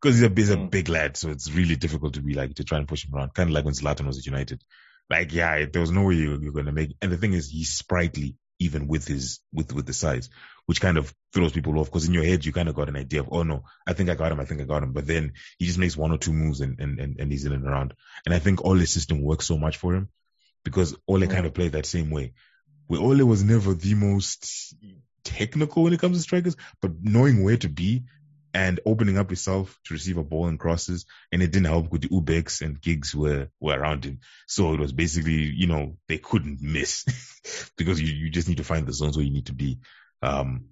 because 0.00 0.16
he's 0.18 0.24
a 0.30 0.32
he's 0.34 0.50
a 0.50 0.56
Mm. 0.56 0.70
big 0.70 0.88
lad, 0.88 1.16
so 1.16 1.30
it's 1.30 1.50
really 1.52 1.76
difficult 1.76 2.14
to 2.14 2.22
be 2.22 2.34
like 2.34 2.54
to 2.54 2.64
try 2.64 2.78
and 2.78 2.88
push 2.88 3.04
him 3.04 3.14
around. 3.14 3.34
Kind 3.34 3.50
of 3.50 3.54
like 3.54 3.64
when 3.64 3.74
Zlatan 3.74 4.06
was 4.06 4.18
at 4.18 4.26
United. 4.26 4.62
Like, 5.10 5.32
yeah, 5.32 5.66
there 5.72 5.80
was 5.80 5.90
no 5.90 6.04
way 6.04 6.14
you, 6.14 6.38
you're 6.40 6.52
gonna 6.52 6.72
make. 6.72 6.96
And 7.02 7.10
the 7.12 7.16
thing 7.16 7.32
is, 7.34 7.50
he's 7.50 7.70
sprightly 7.72 8.36
even 8.58 8.88
with 8.88 9.06
his 9.06 9.40
with 9.52 9.72
with 9.72 9.86
the 9.86 9.92
size, 9.92 10.30
which 10.66 10.80
kind 10.80 10.98
of 10.98 11.14
throws 11.32 11.52
people 11.52 11.78
off 11.78 11.86
because 11.86 12.06
in 12.08 12.14
your 12.14 12.24
head 12.24 12.44
you 12.44 12.52
kind 12.52 12.68
of 12.68 12.74
got 12.74 12.88
an 12.88 12.96
idea 12.96 13.20
of, 13.20 13.28
oh 13.30 13.42
no, 13.42 13.64
I 13.86 13.92
think 13.92 14.10
I 14.10 14.14
got 14.14 14.32
him, 14.32 14.40
I 14.40 14.44
think 14.44 14.60
I 14.60 14.64
got 14.64 14.82
him, 14.82 14.92
but 14.92 15.06
then 15.06 15.32
he 15.58 15.66
just 15.66 15.78
makes 15.78 15.96
one 15.96 16.10
or 16.12 16.18
two 16.18 16.32
moves 16.32 16.60
and 16.60 16.78
and 16.80 16.98
and, 17.00 17.20
and 17.20 17.30
he's 17.32 17.44
in 17.44 17.52
and 17.52 17.66
around. 17.66 17.94
And 18.26 18.34
I 18.34 18.38
think 18.38 18.64
all 18.64 18.74
his 18.74 18.90
system 18.90 19.22
works 19.22 19.46
so 19.46 19.58
much 19.58 19.76
for 19.76 19.94
him 19.94 20.08
because 20.64 20.94
Ole 21.06 21.26
kind 21.26 21.44
Mm. 21.44 21.46
of 21.46 21.54
played 21.54 21.72
that 21.72 21.86
same 21.86 22.10
way. 22.10 22.32
where 22.86 23.00
Ole 23.00 23.24
was 23.24 23.42
never 23.44 23.74
the 23.74 23.94
most 23.94 24.74
technical 25.24 25.82
when 25.84 25.92
it 25.92 26.00
comes 26.00 26.16
to 26.16 26.22
strikers, 26.22 26.56
but 26.80 26.92
knowing 27.02 27.42
where 27.42 27.56
to 27.58 27.68
be 27.68 28.04
and 28.58 28.80
opening 28.84 29.18
up 29.18 29.30
yourself 29.30 29.78
to 29.84 29.94
receive 29.94 30.16
a 30.18 30.24
ball 30.24 30.48
and 30.48 30.58
crosses. 30.58 31.06
And 31.30 31.40
it 31.44 31.52
didn't 31.52 31.66
help 31.66 31.92
with 31.92 32.02
the 32.02 32.08
Ubeks 32.08 32.60
and 32.60 32.80
Giggs 32.80 33.14
were, 33.14 33.50
were 33.60 33.78
around 33.78 34.04
him. 34.04 34.18
So 34.48 34.72
it 34.74 34.80
was 34.80 34.92
basically, 34.92 35.32
you 35.32 35.68
know, 35.68 35.96
they 36.08 36.18
couldn't 36.18 36.60
miss 36.60 37.04
because 37.78 38.00
you, 38.02 38.08
you 38.12 38.30
just 38.30 38.48
need 38.48 38.56
to 38.56 38.64
find 38.64 38.84
the 38.84 38.92
zones 38.92 39.16
where 39.16 39.24
you 39.24 39.32
need 39.32 39.46
to 39.46 39.52
be. 39.52 39.78
Um, 40.22 40.70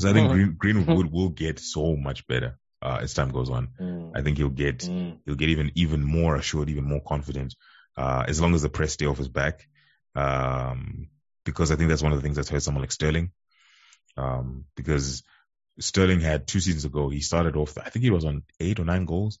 so 0.00 0.08
I 0.08 0.14
think 0.14 0.30
Green, 0.30 0.54
Greenwood 0.56 1.12
will 1.12 1.28
get 1.28 1.58
so 1.58 1.96
much 1.96 2.26
better, 2.26 2.58
uh, 2.80 3.00
as 3.02 3.12
time 3.12 3.30
goes 3.30 3.50
on. 3.50 3.68
Mm. 3.78 4.12
I 4.14 4.22
think 4.22 4.38
he'll 4.38 4.48
get, 4.48 4.78
Mm. 4.78 5.18
he'll 5.26 5.34
get 5.34 5.50
even, 5.50 5.72
even 5.74 6.02
more 6.02 6.36
assured, 6.36 6.70
even 6.70 6.84
more 6.84 7.02
confident, 7.06 7.54
uh, 7.98 8.24
as 8.26 8.40
long 8.40 8.54
as 8.54 8.62
the 8.62 8.70
press 8.70 8.94
stay 8.94 9.04
off 9.04 9.18
his 9.18 9.28
back. 9.28 9.68
Um, 10.14 11.08
because 11.44 11.70
I 11.70 11.76
think 11.76 11.90
that's 11.90 12.02
one 12.02 12.12
of 12.12 12.18
the 12.18 12.22
things 12.22 12.36
that's 12.36 12.48
hurt 12.48 12.62
someone 12.62 12.82
like 12.82 12.92
Sterling. 12.92 13.32
Um, 14.16 14.64
because 14.76 15.22
Sterling 15.78 16.20
had 16.20 16.46
two 16.46 16.60
seasons 16.60 16.84
ago, 16.84 17.08
he 17.08 17.20
started 17.20 17.56
off, 17.56 17.76
I 17.78 17.90
think 17.90 18.02
he 18.02 18.10
was 18.10 18.24
on 18.24 18.42
eight 18.60 18.80
or 18.80 18.84
nine 18.84 19.04
goals. 19.04 19.38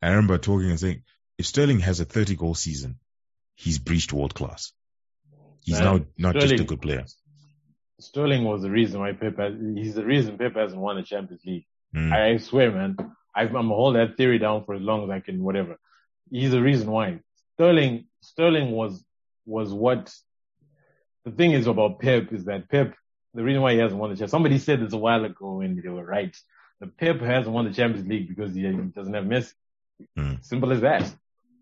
I 0.00 0.08
remember 0.08 0.38
talking 0.38 0.70
and 0.70 0.80
saying, 0.80 1.02
if 1.38 1.46
Sterling 1.46 1.80
has 1.80 2.00
a 2.00 2.04
30 2.04 2.36
goal 2.36 2.54
season, 2.54 2.98
he's 3.54 3.78
breached 3.78 4.12
world 4.12 4.34
class. 4.34 4.72
He's 5.62 5.80
Man, 5.80 5.84
now 5.84 6.04
not 6.18 6.34
just 6.34 6.54
a 6.54 6.64
good 6.64 6.82
player. 6.82 7.04
Sterling 8.00 8.44
was 8.44 8.62
the 8.62 8.70
reason 8.70 9.00
why 9.00 9.12
Pep 9.12 9.38
has, 9.38 9.54
he's 9.76 9.94
the 9.94 10.04
reason 10.04 10.36
Pep 10.36 10.54
hasn't 10.56 10.80
won 10.80 10.96
the 10.96 11.02
Champions 11.02 11.42
League. 11.44 11.66
Mm, 11.94 12.12
I 12.12 12.36
swear, 12.38 12.70
man. 12.70 12.96
I, 13.34 13.42
I'm 13.42 13.52
gonna 13.52 13.68
hold 13.68 13.96
that 13.96 14.16
theory 14.16 14.38
down 14.38 14.64
for 14.64 14.74
as 14.74 14.82
long 14.82 15.04
as 15.04 15.10
I 15.10 15.20
can, 15.20 15.42
whatever. 15.42 15.76
He's 16.30 16.50
the 16.50 16.60
reason 16.60 16.90
why. 16.90 17.20
Sterling, 17.54 18.06
Sterling 18.20 18.72
was, 18.72 19.02
was 19.46 19.72
what, 19.72 20.12
the 21.24 21.30
thing 21.30 21.52
is 21.52 21.66
about 21.66 22.00
Pep 22.00 22.32
is 22.32 22.44
that 22.44 22.68
Pep, 22.68 22.94
the 23.34 23.42
reason 23.42 23.62
why 23.62 23.72
he 23.72 23.78
hasn't 23.78 24.00
won 24.00 24.10
the 24.10 24.14
Champions, 24.16 24.30
somebody 24.30 24.58
said 24.58 24.80
this 24.80 24.92
a 24.92 24.98
while 24.98 25.24
ago 25.24 25.60
and 25.60 25.82
they 25.82 25.88
were 25.88 26.04
right. 26.04 26.36
The 26.80 26.86
Pep 26.86 27.20
hasn't 27.20 27.54
won 27.54 27.66
the 27.66 27.74
Champions 27.74 28.06
League 28.06 28.28
because 28.28 28.54
he, 28.54 28.62
doesn't 28.62 29.14
have 29.14 29.24
Messi. 29.24 29.54
Hmm. 30.16 30.34
Simple 30.40 30.72
as 30.72 30.80
that. 30.80 31.12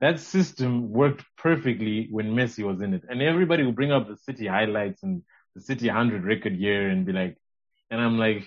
That 0.01 0.19
system 0.19 0.91
worked 0.91 1.25
perfectly 1.37 2.09
when 2.11 2.35
Messi 2.35 2.65
was 2.65 2.81
in 2.81 2.95
it. 2.95 3.05
And 3.09 3.23
everybody 3.23 3.63
will 3.63 3.73
bring 3.73 3.93
up 3.93 4.09
the 4.09 4.17
City 4.17 4.47
highlights 4.47 5.03
and 5.03 5.23
the 5.55 5.61
City 5.61 5.87
100 5.87 6.25
record 6.25 6.57
year 6.57 6.89
and 6.89 7.07
be 7.07 7.13
like, 7.13 7.37
and 7.91 8.01
I'm 8.01 8.19
like, 8.19 8.43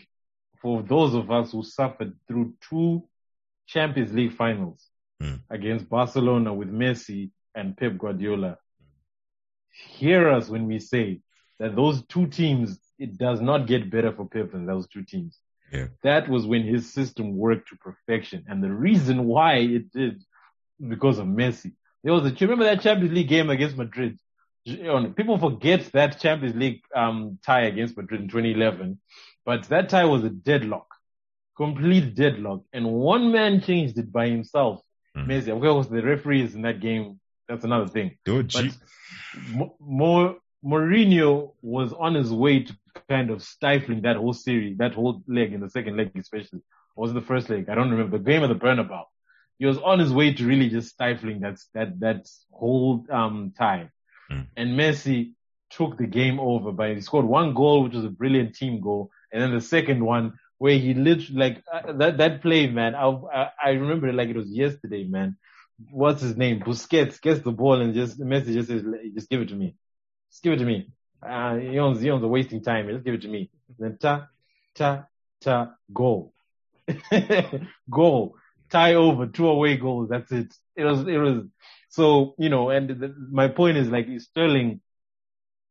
for 0.62 0.82
those 0.82 1.14
of 1.14 1.32
us 1.32 1.52
who 1.52 1.64
suffered 1.64 2.14
through 2.28 2.56
two 2.70 3.08
Champions 3.68 4.14
League 4.14 4.34
finals 4.34 4.88
Hmm. 5.22 5.36
against 5.50 5.88
Barcelona 5.88 6.54
with 6.54 6.70
Messi 6.70 7.32
and 7.56 7.78
Pep 7.78 7.98
Guardiola, 7.98 8.58
hear 9.72 10.30
us 10.30 10.50
when 10.50 10.68
we 10.68 10.80
say 10.80 11.22
that 11.60 11.76
those 11.76 12.06
two 12.08 12.28
teams, 12.28 12.80
it 12.98 13.18
does 13.18 13.42
not 13.42 13.68
get 13.68 13.90
better 13.90 14.12
for 14.12 14.26
Pep 14.26 14.52
than 14.52 14.66
those 14.66 14.88
two 14.88 15.04
teams. 15.04 15.38
Yeah. 15.72 15.88
That 16.04 16.30
was 16.30 16.46
when 16.46 16.64
his 16.64 16.94
system 16.94 17.36
worked 17.36 17.70
to 17.70 17.76
perfection. 17.78 18.46
And 18.48 18.64
the 18.64 18.72
reason 18.72 19.26
why 19.26 19.56
it 19.56 19.92
did, 19.92 20.24
because 20.88 21.18
of 21.18 21.26
Messi. 21.26 21.74
There 22.04 22.14
was 22.14 22.26
a, 22.26 22.30
you 22.30 22.48
remember 22.48 22.66
that 22.66 22.82
Champions 22.82 23.14
League 23.14 23.28
game 23.28 23.50
against 23.50 23.76
Madrid? 23.78 24.20
People 24.66 25.38
forget 25.38 25.92
that 25.94 26.20
Champions 26.20 26.56
League 26.56 26.82
um, 26.96 27.38
tie 27.46 27.62
against 27.62 27.98
Madrid 27.98 28.22
in 28.22 28.28
2011, 28.28 29.00
but 29.46 29.64
that 29.70 29.90
tie 29.90 30.06
was 30.06 30.24
a 30.24 30.30
deadlock, 30.30 30.88
complete 31.56 32.16
deadlock, 32.16 32.64
and 32.74 32.92
one 32.92 33.32
man 33.32 33.62
changed 33.62 33.98
it 34.00 34.12
by 34.12 34.28
himself. 34.28 34.82
Mm. 35.16 35.28
Messi, 35.28 35.56
of 35.56 35.62
course, 35.62 35.88
the 35.88 36.02
referees 36.02 36.56
in 36.56 36.64
that 36.64 36.80
game. 36.80 37.20
That's 37.48 37.64
another 37.64 37.88
thing. 37.88 38.18
Were 38.26 38.42
But 38.42 38.50
cheap. 38.50 38.74
Mo- 39.52 39.76
Mo- 39.80 40.38
Mourinho 40.66 41.54
was 41.62 41.94
on 41.94 42.16
his 42.16 42.32
way 42.34 42.64
to 42.64 42.76
kind 43.10 43.30
of 43.30 43.44
stifling 43.44 44.02
that 44.02 44.16
whole 44.16 44.34
series, 44.34 44.78
that 44.78 44.94
whole 44.94 45.22
leg 45.28 45.54
in 45.54 45.62
the 45.62 45.70
second 45.70 45.98
leg, 45.98 46.12
especially. 46.18 46.62
Or 46.96 47.04
was 47.04 47.12
it 47.12 47.16
the 47.16 47.22
first 47.22 47.50
leg? 47.50 47.70
I 47.70 47.76
don't 47.76 47.92
remember. 47.92 48.18
The 48.18 48.24
game 48.24 48.44
of 48.44 48.50
the 48.50 48.56
Bernabeu. 48.56 49.04
He 49.58 49.66
was 49.66 49.78
on 49.78 50.00
his 50.00 50.12
way 50.12 50.34
to 50.34 50.46
really 50.46 50.70
just 50.70 50.90
stifling 50.90 51.42
that 51.42 51.58
that 51.74 52.00
that 52.00 52.28
whole 52.52 53.06
um 53.10 53.54
tie. 53.58 53.90
Mm. 54.32 54.48
And 54.58 54.80
Messi 54.80 55.34
took 55.70 55.98
the 55.98 56.08
game 56.08 56.40
over 56.40 56.72
by 56.72 56.94
he 56.94 57.02
scored 57.02 57.26
one 57.26 57.54
goal, 57.54 57.84
which 57.84 57.94
was 57.94 58.06
a 58.06 58.10
brilliant 58.10 58.56
team 58.56 58.82
goal, 58.82 59.12
and 59.32 59.42
then 59.42 59.52
the 59.52 59.62
second 59.62 60.04
one 60.04 60.34
where 60.58 60.78
he 60.78 60.94
literally 60.94 61.40
like 61.40 61.64
uh, 61.72 61.94
that 61.94 62.18
that 62.18 62.42
play, 62.42 62.68
man. 62.68 62.96
I, 62.96 63.08
I 63.08 63.50
I 63.64 63.70
remember 63.72 64.08
it 64.08 64.16
like 64.16 64.30
it 64.30 64.36
was 64.36 64.50
yesterday, 64.50 65.06
man. 65.06 65.38
What's 65.92 66.22
his 66.22 66.38
name? 66.38 66.62
Busquets 66.62 67.20
gets 67.22 67.42
the 67.42 67.52
ball 67.52 67.82
and 67.82 67.94
just 67.94 68.20
Messi 68.20 68.54
just 68.54 68.70
says, 68.70 68.84
just 69.14 69.30
give 69.30 69.42
it 69.42 69.50
to 69.50 69.56
me, 69.56 69.76
just 70.32 70.44
give 70.44 70.54
it 70.54 70.58
to 70.60 70.66
me. 70.66 70.90
Uh, 71.22 71.56
he 71.56 71.80
owns 71.80 72.02
he 72.02 72.10
owns 72.10 72.24
a 72.24 72.28
wasting 72.28 72.62
time. 72.62 72.88
Just 72.88 73.04
give 73.04 73.16
it 73.16 73.22
to 73.22 73.28
me. 73.28 73.50
Then 73.78 73.98
ta 73.98 74.28
ta 74.76 75.06
ta 75.42 75.74
goal, 75.94 76.34
goal 77.90 78.36
tie 78.70 78.96
over 78.96 79.28
two 79.28 79.48
away 79.48 79.78
goals. 79.78 80.10
That's 80.10 80.32
it. 80.32 80.54
It 80.76 80.84
was 80.84 81.02
it 81.08 81.18
was 81.18 81.44
so 81.90 82.36
you 82.38 82.50
know. 82.50 82.70
And 82.70 82.90
the, 82.90 83.16
my 83.32 83.48
point 83.48 83.78
is 83.78 83.90
like 83.90 84.08
Sterling 84.20 84.82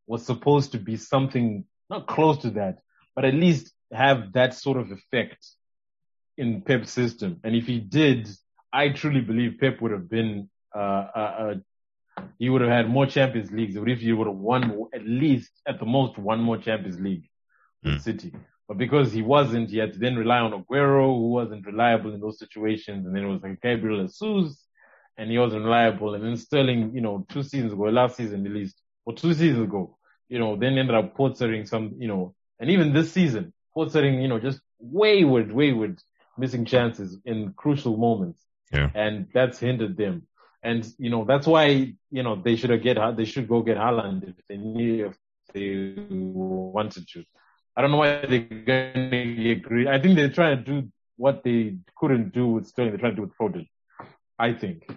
was 0.07 0.25
supposed 0.25 0.73
to 0.73 0.79
be 0.79 0.97
something 0.97 1.65
not 1.91 2.07
close 2.07 2.39
to 2.39 2.51
that, 2.51 2.79
but 3.15 3.25
at 3.25 3.35
least 3.35 3.73
have 3.93 4.33
that 4.33 4.55
sort 4.55 4.79
of 4.79 4.91
effect 4.91 5.47
in 6.37 6.63
Pep's 6.63 6.91
system. 6.91 7.41
And 7.45 7.55
if 7.55 7.67
he 7.67 7.79
did, 7.79 8.29
I 8.73 8.89
truly 8.89 9.21
believe 9.21 9.59
Pep 9.61 9.81
would 9.81 9.93
have 9.93 10.11
been, 10.11 10.51
uh, 10.75 10.79
uh, 11.15 11.35
uh 11.39 11.55
he 12.39 12.49
would 12.49 12.61
have 12.61 12.71
had 12.71 12.89
more 12.89 13.07
Champions 13.07 13.51
Leagues. 13.51 13.77
If 13.77 14.01
he 14.01 14.13
would 14.13 14.27
have 14.27 14.37
won 14.37 14.87
at 14.95 15.05
least, 15.05 15.51
at 15.67 15.79
the 15.79 15.87
most, 15.87 16.19
one 16.19 16.41
more 16.41 16.59
Champions 16.59 17.01
League 17.01 17.29
with 17.83 17.95
Mm. 17.95 18.01
City? 18.01 18.33
But 18.67 18.79
because 18.79 19.13
he 19.13 19.21
wasn't, 19.23 19.71
he 19.71 19.79
had 19.79 19.93
to 19.93 19.99
then 19.99 20.17
rely 20.17 20.39
on 20.39 20.53
Aguero, 20.53 21.15
who 21.17 21.31
wasn't 21.31 21.67
reliable 21.67 22.15
in 22.15 22.21
those 22.21 22.39
situations. 22.39 23.07
And 23.07 23.15
then 23.15 23.25
it 23.25 23.29
was 23.29 23.43
like 23.43 23.61
Gabriel 23.61 24.03
Jesus, 24.07 24.67
and 25.19 25.31
he 25.31 25.39
wasn't 25.39 25.65
reliable. 25.65 26.15
And 26.15 26.25
then 26.25 26.37
Sterling, 26.37 26.93
you 26.95 27.03
know, 27.03 27.27
two 27.29 27.43
seasons 27.43 27.73
ago, 27.75 27.83
last 27.85 28.17
season 28.17 28.47
at 28.47 28.53
least, 28.53 28.81
or 29.05 29.15
two 29.15 29.35
seasons 29.35 29.65
ago, 29.69 29.99
you 30.29 30.39
know, 30.39 30.57
then 30.57 30.79
ended 30.79 30.95
up 30.95 31.15
portering 31.17 31.69
some, 31.69 31.95
you 31.99 32.09
know, 32.09 32.35
and 32.59 32.71
even 32.71 32.95
this 32.95 33.13
season, 33.13 33.53
portering, 33.77 34.23
you 34.23 34.29
know, 34.29 34.39
just 34.39 34.61
wayward, 34.79 35.53
wayward 35.53 36.01
missing 36.39 36.65
chances 36.65 37.19
in 37.25 37.53
crucial 37.53 37.97
moments. 37.97 38.43
Yeah. 38.73 38.91
And 38.95 39.29
that's 39.35 39.59
hindered 39.59 39.97
them. 39.97 40.27
And, 40.65 40.85
you 40.99 41.11
know, 41.11 41.25
that's 41.25 41.47
why, 41.47 41.95
you 42.11 42.23
know, 42.23 42.37
they 42.43 42.57
should 42.57 42.71
have 42.71 42.83
get, 42.83 42.97
they 43.17 43.27
should 43.27 43.49
go 43.49 43.63
get 43.63 43.77
Haaland 43.77 44.29
if 44.29 44.37
they 44.49 44.57
need, 44.57 45.01
if 45.01 45.17
they 45.53 45.95
wanted 46.09 47.07
to. 47.09 47.25
I 47.77 47.83
don't 47.83 47.91
know 47.91 47.99
why 47.99 48.25
they're 48.27 48.41
going 48.41 49.11
to 49.11 49.51
agree. 49.51 49.89
I 49.89 50.01
think 50.01 50.17
they're 50.17 50.31
trying 50.31 50.65
to 50.65 50.65
do 50.65 50.89
what 51.17 51.45
they 51.45 51.77
couldn't 51.97 52.33
do 52.33 52.47
with 52.49 52.67
Sterling. 52.67 52.93
They're 52.93 52.99
trying 52.99 53.17
to 53.17 53.17
do 53.17 53.23
with 53.23 53.37
Foden. 53.37 53.69
I 54.39 54.55
think. 54.55 54.89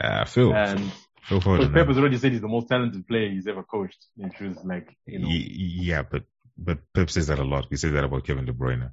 Uh, 0.00 0.24
Phil, 0.24 0.54
And 0.54 0.92
Phil 1.24 1.40
Foden. 1.40 1.72
Pep 1.74 1.88
has 1.88 1.98
already 1.98 2.18
said 2.18 2.32
he's 2.32 2.40
the 2.40 2.48
most 2.48 2.68
talented 2.68 3.06
player 3.06 3.28
he's 3.30 3.46
ever 3.46 3.62
coached. 3.62 4.06
Which 4.16 4.40
was 4.40 4.56
like, 4.64 4.96
you 5.06 5.18
know, 5.18 5.28
Yeah, 5.28 6.02
but 6.02 6.24
but 6.56 6.78
Pep 6.94 7.10
says 7.10 7.26
that 7.26 7.38
a 7.38 7.44
lot. 7.44 7.66
He 7.70 7.76
says 7.76 7.92
that 7.92 8.04
about 8.04 8.24
Kevin 8.24 8.44
De 8.44 8.52
Bruyne. 8.52 8.90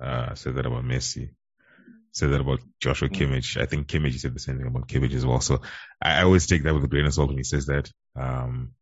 Uh, 0.00 0.34
said 0.34 0.56
that 0.56 0.66
about 0.66 0.84
Messi. 0.84 1.30
Said 2.14 2.30
that 2.30 2.40
about 2.40 2.60
Joshua 2.80 3.08
Mm. 3.08 3.16
Kimmich. 3.16 3.60
I 3.60 3.66
think 3.66 3.88
Kimmich 3.88 4.18
said 4.20 4.34
the 4.34 4.40
same 4.40 4.56
thing 4.56 4.68
about 4.68 4.88
Kimmich 4.88 5.14
as 5.14 5.26
well. 5.26 5.40
So 5.40 5.60
I, 6.00 6.20
I 6.20 6.22
always 6.22 6.46
take 6.46 6.62
that 6.62 6.72
with 6.72 6.84
a 6.84 6.88
grain 6.88 7.06
of 7.06 7.12
salt 7.14 7.28
when 7.28 7.38
he 7.38 7.42
says 7.44 7.66
that. 7.66 7.90
Um, 8.14 8.72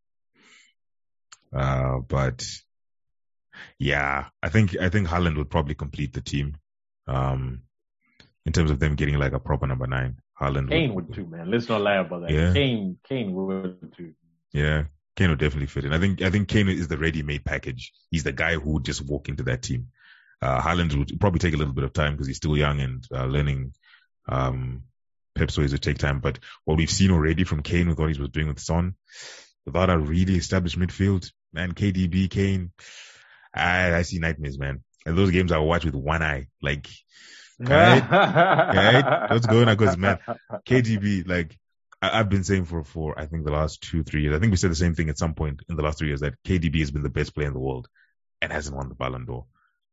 uh, 1.53 1.99
but 2.07 2.45
yeah, 3.79 4.27
I 4.43 4.49
think 4.51 4.77
I 4.79 4.89
think 4.91 5.09
Haaland 5.09 5.37
would 5.39 5.51
probably 5.51 5.75
complete 5.75 6.13
the 6.13 6.21
team. 6.21 6.57
Um, 7.07 7.63
in 8.45 8.53
terms 8.53 8.71
of 8.71 8.79
them 8.79 8.97
getting 8.97 9.19
like 9.19 9.33
a 9.33 9.41
proper 9.41 9.67
number 9.67 9.87
nine, 9.87 10.19
Haaland 10.41 10.69
Kane 10.69 10.95
would 10.95 11.13
too, 11.13 11.27
man. 11.27 11.51
Let's 11.51 11.69
not 11.69 11.81
lie 11.81 11.97
about 11.97 12.23
that. 12.23 12.31
Yeah. 12.31 12.53
Kane, 12.53 12.99
Kane 13.09 13.33
would 13.33 13.95
too. 13.97 14.15
Yeah, 14.53 14.85
Kane 15.17 15.31
would 15.31 15.39
definitely 15.39 15.69
fit 15.69 15.85
in. 15.85 15.93
I 15.93 15.99
think 15.99 16.21
I 16.23 16.31
think 16.31 16.49
Kane 16.49 16.69
is 16.69 16.89
the 16.89 16.99
ready-made 16.99 17.45
package. 17.45 17.93
He's 18.11 18.25
the 18.25 18.33
guy 18.33 18.55
who 18.55 18.73
would 18.73 18.85
just 18.85 19.07
walk 19.07 19.29
into 19.29 19.45
that 19.45 19.63
team. 19.63 19.89
Uh, 20.43 20.61
Haaland 20.61 20.95
would 20.97 21.21
probably 21.21 21.39
take 21.39 21.55
a 21.55 21.57
little 21.57 21.73
bit 21.73 21.85
of 21.85 21.93
time 21.93 22.13
because 22.13 22.27
he's 22.27 22.37
still 22.37 22.57
young 22.57 22.81
and 22.81 23.07
uh, 23.15 23.27
learning. 23.27 23.73
Um, 24.29 24.83
Pep's 25.35 25.57
ways 25.57 25.73
would 25.73 25.83
take 25.83 25.97
time, 25.97 26.21
but 26.21 26.39
what 26.65 26.77
we've 26.77 26.91
seen 26.91 27.11
already 27.11 27.45
from 27.45 27.63
Kane 27.63 27.89
with 27.89 27.99
what 27.99 28.13
he 28.13 28.21
was 28.21 28.29
doing 28.29 28.49
with 28.49 28.61
Son, 28.61 28.97
without 29.65 29.89
a 29.89 29.97
really 29.97 30.35
established 30.35 30.79
midfield, 30.79 31.31
man, 31.55 31.73
KDB, 31.73 32.29
Kane, 32.29 32.73
I, 33.55 33.95
I 33.95 34.03
see 34.03 34.19
nightmares, 34.19 34.59
man. 34.59 34.83
And 35.07 35.17
those 35.17 35.31
games 35.31 35.51
I 35.51 35.59
watch 35.59 35.87
with 35.87 35.95
one 35.95 36.23
eye, 36.23 36.49
like, 36.61 36.89
Right? 37.59 39.31
What's 39.31 39.47
going 39.47 39.69
on? 39.69 39.77
Because 39.77 39.97
man, 39.97 40.19
KDB, 40.67 41.27
like 41.29 41.57
I, 42.01 42.19
I've 42.19 42.29
been 42.29 42.45
saying 42.45 42.65
for 42.65 42.85
for 42.85 43.19
I 43.19 43.27
think 43.27 43.45
the 43.45 43.53
last 43.53 43.83
two 43.83 44.03
three 44.03 44.23
years. 44.23 44.35
I 44.35 44.41
think 44.41 44.51
we 44.51 44.57
said 44.57 44.71
the 44.71 44.77
same 44.77 44.95
thing 44.95 45.09
at 45.09 45.19
some 45.19 45.35
point 45.35 45.63
in 45.69 45.77
the 45.77 45.83
last 45.83 45.99
three 45.99 46.09
years 46.09 46.21
that 46.21 46.35
KDB 46.45 46.81
has 46.81 46.91
been 46.91 47.03
the 47.03 47.09
best 47.11 47.35
player 47.35 47.47
in 47.47 47.53
the 47.53 47.61
world 47.61 47.89
and 48.41 48.53
hasn't 48.53 48.77
won 48.77 48.89
the 48.89 48.95
Ballon 48.95 49.25
d'Or. 49.25 49.47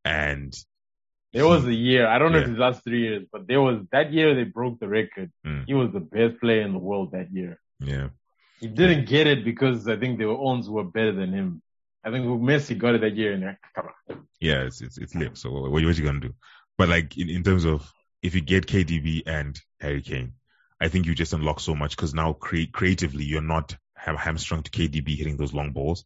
And 0.06 0.54
There 1.34 1.47
was 1.47 1.66
a 1.66 1.74
year, 1.74 2.08
I 2.08 2.18
don't 2.18 2.32
know 2.32 2.39
if 2.39 2.47
it's 2.47 2.58
last 2.58 2.84
three 2.84 3.02
years, 3.02 3.28
but 3.32 3.47
there 3.47 3.62
was 3.62 3.86
that 3.91 4.12
year 4.12 4.34
they 4.34 4.45
broke 4.45 4.80
the 4.80 4.88
record. 4.88 5.32
Mm. 5.45 5.66
He 5.68 5.74
was 5.74 5.91
the 5.91 6.00
best 6.00 6.39
player 6.39 6.62
in 6.62 6.74
the 6.74 6.80
world 6.80 7.12
that 7.12 7.32
year. 7.32 7.60
yeah, 7.80 8.10
He 8.60 8.68
didn't 8.68 9.06
get 9.08 9.28
it 9.28 9.43
because 9.45 9.88
I 9.88 9.97
think 9.97 10.20
were 10.20 10.32
owns 10.38 10.70
were 10.70 10.84
better 10.84 11.12
than 11.14 11.32
him. 11.34 11.62
I 12.04 12.12
think 12.12 12.26
Messi 12.26 12.78
got 12.78 12.95
it 12.95 13.02
that 13.02 13.16
year 13.16 13.34
and 13.34 13.58
come 13.76 13.88
on. 13.88 14.28
Yeah, 14.39 14.62
it's 14.64 14.82
it's 14.82 14.97
it's 14.97 15.14
lit. 15.16 15.38
So 15.38 15.52
what, 15.52 15.72
what 15.72 15.84
you 15.84 16.04
gonna 16.04 16.20
do? 16.22 16.34
But 16.78 16.88
like 16.89 17.18
in, 17.18 17.30
in 17.30 17.43
terms 17.43 17.66
of 17.66 17.91
if 18.24 18.34
you 18.36 18.41
get 18.41 18.68
KDB 18.68 19.24
and 19.28 19.60
Harry 19.82 20.02
Kane, 20.02 20.34
I 20.82 20.88
think 20.88 21.06
you 21.06 21.14
just 21.14 21.34
unlock 21.34 21.60
so 21.60 21.76
much 21.76 21.95
because 21.95 22.14
now 22.14 22.34
cre- 22.34 22.72
creatively 22.72 23.26
you're 23.26 23.41
not 23.41 23.76
ham- 23.95 24.16
hamstrung 24.16 24.64
to 24.64 24.72
KDB 24.72 25.18
hitting 25.18 25.36
those 25.38 25.54
long 25.54 25.72
balls. 25.74 26.06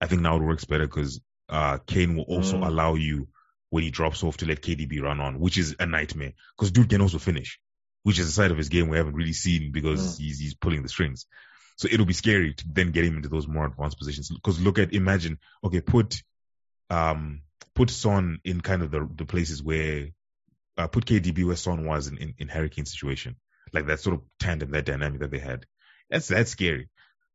I 0.00 0.06
think 0.08 0.22
now 0.22 0.36
it 0.36 0.42
works 0.42 0.64
better 0.64 0.86
because 0.88 1.20
uh, 1.52 1.78
Kane 1.86 2.16
will 2.16 2.24
also 2.24 2.56
Mm. 2.56 2.66
allow 2.66 2.94
you 2.96 3.28
when 3.70 3.84
he 3.84 3.90
drops 3.90 4.24
off 4.24 4.36
to 4.38 4.46
let 4.46 4.60
KDB 4.62 5.00
run 5.00 5.20
on, 5.20 5.38
which 5.38 5.56
is 5.58 5.76
a 5.78 5.86
nightmare 5.86 6.32
because 6.56 6.72
dude 6.72 6.88
can 6.90 7.00
also 7.02 7.18
finish, 7.18 7.60
which 8.02 8.18
is 8.18 8.26
a 8.28 8.32
side 8.32 8.50
of 8.50 8.58
his 8.58 8.68
game 8.70 8.88
we 8.88 8.96
haven't 8.96 9.14
really 9.14 9.32
seen 9.32 9.70
because 9.72 10.18
he's 10.18 10.38
he's 10.40 10.54
pulling 10.54 10.82
the 10.82 10.88
strings. 10.88 11.26
So 11.76 11.88
it'll 11.90 12.06
be 12.06 12.12
scary 12.24 12.54
to 12.54 12.64
then 12.68 12.90
get 12.92 13.04
him 13.04 13.16
into 13.16 13.28
those 13.28 13.46
more 13.48 13.66
advanced 13.66 13.98
positions. 13.98 14.30
Because 14.30 14.60
look 14.60 14.78
at, 14.78 14.92
imagine, 14.92 15.38
okay, 15.64 15.80
put, 15.80 16.22
um, 16.90 17.42
put 17.74 17.90
Son 17.90 18.38
in 18.44 18.60
kind 18.60 18.82
of 18.82 18.90
the, 18.90 19.08
the 19.14 19.24
places 19.24 19.62
where, 19.62 20.08
uh, 20.76 20.86
put 20.88 21.06
KDB 21.06 21.46
where 21.46 21.56
Son 21.56 21.84
was 21.86 22.08
in, 22.08 22.18
in, 22.18 22.34
in 22.38 22.48
Harry 22.48 22.68
Kane's 22.68 22.92
situation. 22.92 23.36
Like 23.72 23.86
that 23.86 24.00
sort 24.00 24.14
of 24.16 24.22
tandem, 24.38 24.70
that 24.72 24.84
dynamic 24.84 25.20
that 25.20 25.30
they 25.30 25.38
had. 25.38 25.64
That's, 26.10 26.28
that's 26.28 26.50
scary. 26.50 26.88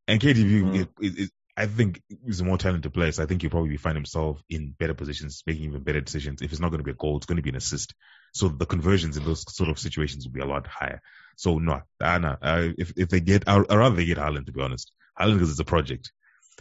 And 0.07 0.22
KDB, 0.22 0.61
Mm. 0.61 0.88
is, 1.01 1.15
is- 1.15 1.32
I 1.57 1.65
think 1.65 2.01
is 2.25 2.39
a 2.39 2.45
more 2.45 2.57
talented 2.59 2.93
player. 2.93 3.11
So 3.11 3.23
I 3.23 3.25
think 3.25 3.41
he'll 3.41 3.49
probably 3.51 3.77
find 3.77 3.95
himself 3.97 4.41
in 4.49 4.75
better 4.77 4.93
positions, 4.93 5.41
making 5.47 5.63
even 5.63 5.83
better 5.83 6.01
decisions. 6.01 6.41
If 6.41 6.51
it's 6.51 6.61
not 6.61 6.69
going 6.69 6.79
to 6.79 6.83
be 6.83 6.91
a 6.91 6.95
goal, 6.95 7.17
it's 7.17 7.25
going 7.25 7.37
to 7.37 7.41
be 7.41 7.49
an 7.49 7.55
assist. 7.55 7.95
So 8.33 8.47
the 8.47 8.67
conversions 8.67 9.17
in 9.17 9.25
those 9.25 9.43
sort 9.55 9.69
of 9.69 9.79
situations 9.79 10.25
will 10.25 10.33
be 10.33 10.41
a 10.41 10.45
lot 10.45 10.67
higher. 10.67 11.01
So 11.35 11.57
no, 11.57 11.81
no, 11.99 12.37
uh, 12.41 12.69
if 12.77 12.93
if 12.95 13.09
they 13.09 13.19
get, 13.21 13.47
I'd 13.47 13.69
rather 13.71 13.95
they 13.95 14.05
get 14.05 14.17
Haaland 14.17 14.45
to 14.45 14.51
be 14.51 14.61
honest. 14.61 14.91
Haaland 15.19 15.33
because 15.33 15.49
it's 15.51 15.59
a 15.59 15.65
project. 15.65 16.11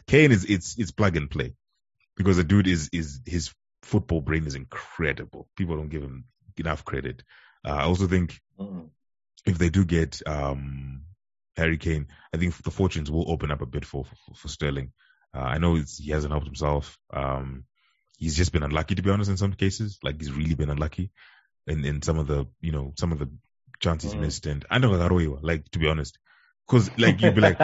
Kane 0.06 0.32
is 0.32 0.44
it's 0.44 0.78
it's 0.78 0.92
plug 0.92 1.16
and 1.16 1.30
play 1.30 1.54
because 2.16 2.38
the 2.38 2.44
dude 2.44 2.66
is 2.66 2.88
is 2.92 3.20
his 3.26 3.52
football 3.82 4.20
brain 4.22 4.46
is 4.46 4.54
incredible. 4.54 5.48
People 5.56 5.76
don't 5.76 5.88
give 5.90 6.02
him 6.02 6.24
enough 6.58 6.84
credit. 6.84 7.22
Uh, 7.64 7.72
I 7.72 7.82
also 7.82 8.06
think 8.06 8.40
Mm. 8.58 8.88
if 9.44 9.58
they 9.58 9.68
do 9.68 9.84
get 9.84 10.22
um 10.26 11.02
Harry 11.56 11.78
Kane, 11.78 12.08
I 12.34 12.36
think 12.36 12.56
the 12.62 12.70
fortunes 12.70 13.10
will 13.10 13.30
open 13.30 13.50
up 13.50 13.62
a 13.62 13.66
bit 13.66 13.84
for 13.84 14.04
for, 14.04 14.34
for 14.34 14.48
Sterling. 14.48 14.92
Uh, 15.34 15.40
I 15.40 15.58
know 15.58 15.76
it's, 15.76 15.98
he 15.98 16.10
hasn't 16.10 16.32
helped 16.32 16.46
himself. 16.46 16.98
Um, 17.12 17.64
he's 18.18 18.36
just 18.36 18.52
been 18.52 18.62
unlucky 18.62 18.94
to 18.94 19.02
be 19.02 19.10
honest 19.10 19.30
in 19.30 19.36
some 19.36 19.52
cases. 19.52 19.98
Like 20.02 20.20
he's 20.20 20.32
really 20.32 20.54
been 20.54 20.70
unlucky 20.70 21.10
in 21.66 21.84
in 21.84 22.02
some 22.02 22.18
of 22.18 22.26
the 22.26 22.46
you 22.60 22.72
know 22.72 22.92
some 22.96 23.12
of 23.12 23.18
the 23.18 23.30
chances 23.80 24.14
Mm. 24.14 24.20
missed. 24.20 24.46
And 24.46 24.64
I 24.70 24.78
know 24.78 24.90
like 25.42 25.70
to 25.70 25.78
be 25.78 25.88
honest, 25.88 26.18
because 26.66 26.90
like 26.98 27.20
you'd 27.20 27.34
be 27.34 27.40
like, 27.40 27.58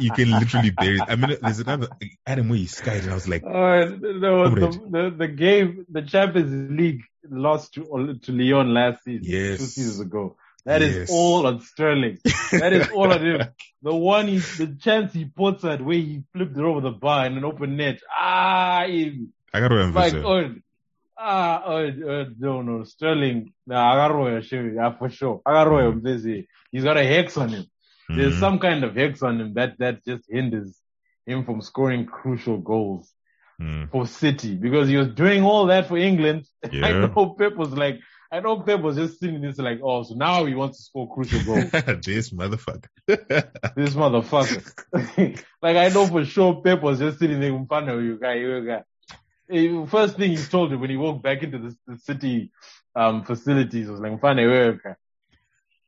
you 0.00 0.10
can 0.10 0.38
literally 0.38 0.70
bury. 0.70 1.00
I 1.08 1.16
mean, 1.16 1.36
there's 1.40 1.60
another 1.60 1.88
Adam 2.26 2.48
where 2.48 2.58
he 2.58 2.66
skied, 2.66 3.02
and 3.02 3.10
I 3.10 3.14
was 3.14 3.28
like, 3.28 3.44
Uh, 3.44 3.86
no, 4.00 4.54
the, 4.54 4.80
the 4.90 5.14
the 5.16 5.28
game, 5.28 5.86
the 5.90 6.02
Champions 6.02 6.70
League 6.70 7.02
lost 7.28 7.74
to 7.74 8.18
to 8.22 8.32
Lyon 8.32 8.72
last 8.72 9.04
season, 9.04 9.26
Yes. 9.26 9.58
two 9.58 9.64
seasons 9.66 10.00
ago. 10.00 10.36
That 10.66 10.82
is 10.82 10.96
Yes. 10.96 11.10
all 11.10 11.46
on 11.46 11.60
Sterling. 11.60 12.18
That 12.52 12.72
is 12.72 12.88
all 12.90 13.12
on 13.12 13.24
him. 13.24 13.40
The 13.82 13.94
one, 13.94 14.26
he, 14.26 14.38
the 14.38 14.76
chance 14.80 15.12
he 15.12 15.26
puts 15.26 15.62
at 15.64 15.80
where 15.80 15.94
he 15.96 16.24
flipped 16.32 16.56
it 16.56 16.62
over 16.64 16.80
the 16.80 16.90
bar 16.90 17.26
in 17.26 17.36
an 17.36 17.44
open 17.44 17.76
net. 17.76 18.00
Ah, 18.10 18.84
he, 18.88 19.26
I 19.54 19.60
got 19.60 19.68
to 19.68 19.74
like, 19.76 20.12
emphasize. 20.14 20.24
oh, 20.26 20.54
ah, 21.16 21.62
oh, 21.66 21.86
uh, 21.86 22.24
no, 22.38 22.62
no, 22.62 22.82
Sterling. 22.84 23.52
Nah, 23.66 23.94
Agaroyo, 23.94 24.42
sure, 24.42 24.72
yeah, 24.74 24.90
for 24.98 25.08
sure. 25.08 25.40
Agaroyo, 25.46 25.92
Mm. 25.92 26.02
busy. 26.02 26.48
He's 26.72 26.82
got 26.84 26.96
a 26.96 27.04
hex 27.04 27.36
on 27.36 27.50
him. 27.50 27.64
There's 28.08 28.34
Mhm. 28.34 28.40
some 28.40 28.58
kind 28.58 28.82
of 28.82 28.96
hex 28.96 29.22
on 29.22 29.40
him 29.40 29.54
that 29.54 29.78
that 29.78 30.04
just 30.04 30.24
hinders 30.28 30.76
him 31.26 31.44
from 31.44 31.60
scoring 31.60 32.06
crucial 32.06 32.58
goals 32.58 33.12
Mm. 33.60 33.90
for 33.92 34.06
City 34.06 34.54
because 34.56 34.88
he 34.88 34.96
was 34.96 35.08
doing 35.08 35.42
all 35.44 35.66
that 35.66 35.86
for 35.86 35.96
England. 35.96 36.46
Yeah. 36.72 36.86
I 36.86 36.92
know 36.92 37.34
Pep 37.38 37.54
was 37.56 37.70
like, 37.70 38.00
I 38.36 38.40
know 38.40 38.60
Pep 38.60 38.80
was 38.80 38.96
just 38.96 39.18
sitting 39.18 39.40
this 39.40 39.56
like, 39.56 39.80
oh, 39.82 40.02
so 40.02 40.14
now 40.14 40.44
he 40.44 40.54
wants 40.54 40.76
to 40.76 40.84
score 40.84 41.10
crucial 41.12 41.42
goals. 41.42 41.70
this 42.04 42.30
motherfucker. 42.30 42.86
this 43.06 43.94
motherfucker. 43.94 45.42
like 45.62 45.76
I 45.76 45.88
know 45.88 46.06
for 46.06 46.22
sure 46.26 46.60
Pep 46.60 46.82
was 46.82 46.98
just 46.98 47.18
sitting 47.18 47.40
there, 47.40 47.52
"Mfana, 47.52 48.04
you 48.04 48.18
guy, 48.18 48.34
you 48.34 48.66
guy. 48.66 48.82
Eh, 49.50 49.86
First 49.86 50.18
thing 50.18 50.32
he 50.32 50.36
told 50.36 50.70
him 50.70 50.80
when 50.80 50.90
he 50.90 50.98
walked 50.98 51.22
back 51.22 51.42
into 51.42 51.58
the, 51.58 51.76
the 51.86 51.98
city 51.98 52.52
um 52.94 53.24
facilities 53.24 53.88
was 53.88 54.00
like, 54.00 54.12
"Mfana, 54.12 54.42
you. 54.42 54.96